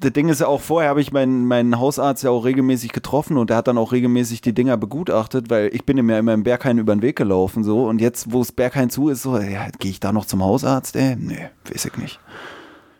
Das 0.00 0.12
Ding 0.14 0.30
ist 0.30 0.40
ja 0.40 0.46
auch, 0.46 0.62
vorher 0.62 0.88
habe 0.88 1.02
ich 1.02 1.12
meinen, 1.12 1.44
meinen 1.46 1.78
Hausarzt 1.78 2.24
ja 2.24 2.30
auch 2.30 2.46
regelmäßig 2.46 2.92
getroffen 2.92 3.36
und 3.36 3.50
der 3.50 3.58
hat 3.58 3.68
dann 3.68 3.76
auch 3.76 3.92
regelmäßig 3.92 4.40
die 4.40 4.54
Dinger 4.54 4.78
begutachtet, 4.78 5.50
weil 5.50 5.68
ich 5.74 5.84
bin 5.84 5.98
ihm 5.98 6.08
ja 6.08 6.18
immer 6.18 6.32
im 6.32 6.42
Berghain 6.42 6.78
über 6.78 6.94
den 6.96 7.02
Weg 7.02 7.16
gelaufen 7.16 7.64
so 7.64 7.86
und 7.86 8.00
jetzt, 8.00 8.32
wo 8.32 8.40
es 8.40 8.50
Berghain 8.50 8.88
zu 8.88 9.10
ist, 9.10 9.22
so, 9.22 9.36
ja, 9.38 9.66
gehe 9.78 9.90
ich 9.90 10.00
da 10.00 10.12
noch 10.12 10.24
zum 10.24 10.42
Hausarzt? 10.42 10.96
Ey, 10.96 11.16
nee, 11.16 11.50
weiß 11.70 11.84
ich 11.84 11.96
nicht. 11.98 12.18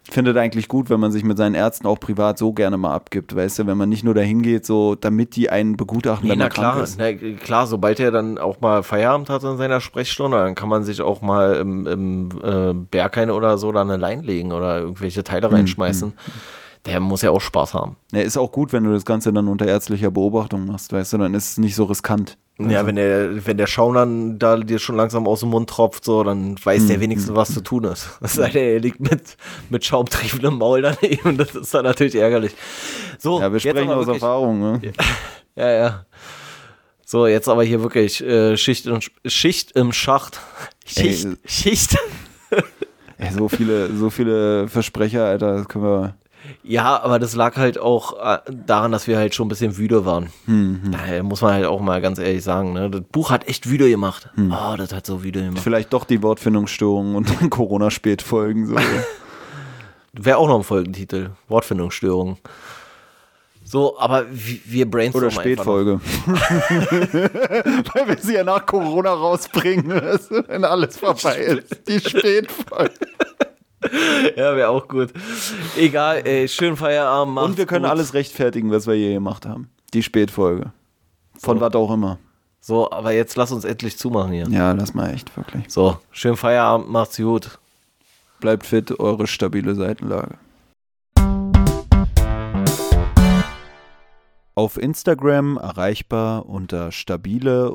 Ich 0.04 0.12
finde 0.14 0.34
das 0.34 0.42
eigentlich 0.42 0.68
gut, 0.68 0.90
wenn 0.90 0.98
man 1.00 1.12
sich 1.12 1.24
mit 1.24 1.38
seinen 1.38 1.54
Ärzten 1.54 1.86
auch 1.86 2.00
privat 2.00 2.36
so 2.36 2.52
gerne 2.52 2.76
mal 2.76 2.92
abgibt, 2.94 3.34
weißt 3.34 3.60
du, 3.60 3.66
wenn 3.66 3.78
man 3.78 3.88
nicht 3.88 4.02
nur 4.04 4.12
dahin 4.14 4.42
geht, 4.42 4.66
so, 4.66 4.94
damit 4.94 5.36
die 5.36 5.48
einen 5.48 5.76
begutachten, 5.76 6.26
Nee, 6.26 6.32
wenn 6.32 6.38
na 6.38 6.46
man 6.46 6.52
krank 6.52 6.72
klar, 6.74 6.82
ist. 6.84 6.98
na, 6.98 7.12
klar, 7.12 7.66
sobald 7.66 8.00
er 8.00 8.10
dann 8.10 8.36
auch 8.36 8.60
mal 8.60 8.82
Feierabend 8.82 9.30
hat 9.30 9.42
in 9.44 9.56
seiner 9.56 9.80
Sprechstunde, 9.80 10.36
dann 10.36 10.54
kann 10.54 10.68
man 10.68 10.82
sich 10.82 11.00
auch 11.00 11.22
mal 11.22 11.54
im, 11.56 11.86
im 11.86 12.28
äh, 12.42 12.74
Berghain 12.74 13.30
oder 13.30 13.56
so 13.56 13.70
da 13.72 13.82
eine 13.82 13.96
Line 13.96 14.22
legen 14.22 14.52
oder 14.52 14.80
irgendwelche 14.80 15.20
Hm, 15.20 15.24
Teile 15.24 15.50
reinschmeißen. 15.52 16.12
Der 16.86 16.98
muss 17.00 17.20
ja 17.22 17.30
auch 17.30 17.40
Spaß 17.40 17.74
haben. 17.74 17.96
Ja, 18.12 18.20
ist 18.22 18.38
auch 18.38 18.50
gut, 18.52 18.72
wenn 18.72 18.84
du 18.84 18.92
das 18.92 19.04
Ganze 19.04 19.32
dann 19.32 19.48
unter 19.48 19.66
ärztlicher 19.66 20.10
Beobachtung 20.10 20.66
machst, 20.66 20.92
weißt 20.92 21.12
du, 21.12 21.18
dann 21.18 21.34
ist 21.34 21.50
es 21.52 21.58
nicht 21.58 21.74
so 21.74 21.84
riskant. 21.84 22.38
Ja, 22.58 22.86
wenn 22.86 22.96
der, 22.96 23.46
wenn 23.46 23.56
der 23.56 23.66
Schaum 23.66 23.94
dann 23.94 24.38
da 24.38 24.56
dir 24.58 24.78
schon 24.78 24.94
langsam 24.96 25.26
aus 25.26 25.40
dem 25.40 25.48
Mund 25.48 25.68
tropft, 25.70 26.04
so, 26.04 26.22
dann 26.22 26.56
weiß 26.62 26.82
Hm, 26.82 26.88
der 26.88 27.00
wenigstens, 27.00 27.34
was 27.34 27.54
zu 27.54 27.62
tun 27.62 27.84
ist. 27.84 28.06
Sei 28.20 28.50
denn, 28.50 28.64
er 28.74 28.80
liegt 28.80 29.00
mit, 29.00 29.36
mit 29.70 29.84
schaumtriefendem 29.84 30.58
Maul 30.58 30.82
daneben, 30.82 31.36
das 31.38 31.54
ist 31.54 31.72
dann 31.72 31.84
natürlich 31.84 32.14
ärgerlich. 32.16 32.52
So, 33.18 33.40
Ja, 33.40 33.50
wir 33.50 33.58
jetzt 33.58 33.62
sprechen 33.68 33.88
aber 33.90 34.00
aus 34.00 34.06
wirklich- 34.06 34.22
Erfahrung, 34.22 34.60
ne? 34.60 34.80
Ja, 35.56 35.70
ja. 35.70 36.06
So, 37.06 37.26
jetzt 37.26 37.48
aber 37.48 37.64
hier 37.64 37.82
wirklich 37.82 38.22
äh, 38.22 38.56
Schicht, 38.58 38.86
im, 38.86 39.00
Schicht 39.26 39.72
im 39.72 39.92
Schacht. 39.92 40.38
Schicht, 40.86 41.24
Ey, 41.24 41.36
Schicht. 41.46 41.96
Ey, 43.18 43.32
so 43.32 43.48
viele, 43.48 43.94
so 43.96 44.10
viele 44.10 44.68
Versprecher, 44.68 45.24
Alter, 45.24 45.56
das 45.58 45.68
können 45.68 45.84
wir. 45.84 46.14
Ja, 46.62 47.00
aber 47.02 47.18
das 47.18 47.34
lag 47.34 47.56
halt 47.56 47.78
auch 47.78 48.18
äh, 48.18 48.38
daran, 48.66 48.92
dass 48.92 49.06
wir 49.06 49.16
halt 49.18 49.34
schon 49.34 49.46
ein 49.46 49.48
bisschen 49.48 49.76
müde 49.76 50.04
waren. 50.04 50.30
Hm, 50.46 50.90
Daher 50.92 51.22
muss 51.22 51.42
man 51.42 51.54
halt 51.54 51.66
auch 51.66 51.80
mal 51.80 52.00
ganz 52.00 52.18
ehrlich 52.18 52.42
sagen, 52.44 52.72
ne? 52.72 52.90
Das 52.90 53.02
Buch 53.12 53.30
hat 53.30 53.48
echt 53.48 53.66
müde 53.66 53.88
gemacht. 53.88 54.28
Hm. 54.34 54.52
Oh, 54.52 54.76
das 54.76 54.92
hat 54.92 55.06
so 55.06 55.18
müde 55.18 55.40
gemacht. 55.42 55.62
Vielleicht 55.62 55.92
doch 55.92 56.04
die 56.04 56.22
Wortfindungsstörungen 56.22 57.16
und 57.16 57.30
dann 57.30 57.50
Corona-Spätfolgen. 57.50 58.66
So. 58.66 58.76
Wäre 60.12 60.38
auch 60.38 60.48
noch 60.48 60.56
ein 60.58 60.64
Folgentitel. 60.64 61.30
Wortfindungsstörung. 61.48 62.38
So, 63.62 63.96
aber 64.00 64.24
wir 64.30 64.90
brainstormen 64.90 65.28
Oder 65.28 65.40
Spätfolge. 65.40 66.00
Weil 66.26 68.08
wir 68.08 68.16
sie 68.18 68.34
ja 68.34 68.42
nach 68.42 68.66
Corona 68.66 69.12
rausbringen, 69.12 69.90
wenn 70.48 70.64
alles 70.64 70.96
vorbei 70.96 71.36
ist. 71.36 71.86
Die 71.86 72.00
Spätfolge. 72.00 72.90
Ja, 74.36 74.56
wäre 74.56 74.68
auch 74.68 74.86
gut. 74.88 75.12
Egal, 75.76 76.26
ey, 76.26 76.46
schönen 76.48 76.76
Feierabend. 76.76 77.38
Und 77.38 77.56
wir 77.58 77.66
können 77.66 77.84
gut. 77.84 77.90
alles 77.90 78.14
rechtfertigen, 78.14 78.70
was 78.70 78.86
wir 78.86 78.94
je 78.94 79.14
gemacht 79.14 79.46
haben. 79.46 79.70
Die 79.94 80.02
Spätfolge. 80.02 80.72
Von 81.38 81.58
So. 81.58 81.64
was 81.64 81.74
auch 81.74 81.90
immer. 81.92 82.18
So, 82.60 82.90
aber 82.90 83.12
jetzt 83.12 83.36
lass 83.36 83.52
uns 83.52 83.64
endlich 83.64 83.96
zumachen 83.96 84.32
hier. 84.32 84.46
Ja, 84.50 84.72
lass 84.72 84.92
mal 84.92 85.12
echt, 85.14 85.34
wirklich. 85.36 85.64
So, 85.68 85.98
schönen 86.10 86.36
Feierabend, 86.36 86.90
macht's 86.90 87.16
gut. 87.16 87.58
Bleibt 88.40 88.66
fit, 88.66 89.00
eure 89.00 89.26
stabile 89.26 89.74
Seitenlage. 89.74 90.36
Auf 94.54 94.76
Instagram 94.76 95.56
erreichbar 95.56 96.46
unter 96.46 96.92
stabile 96.92 97.72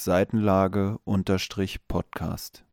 Seitenlage 0.00 0.98
Podcast. 1.88 2.65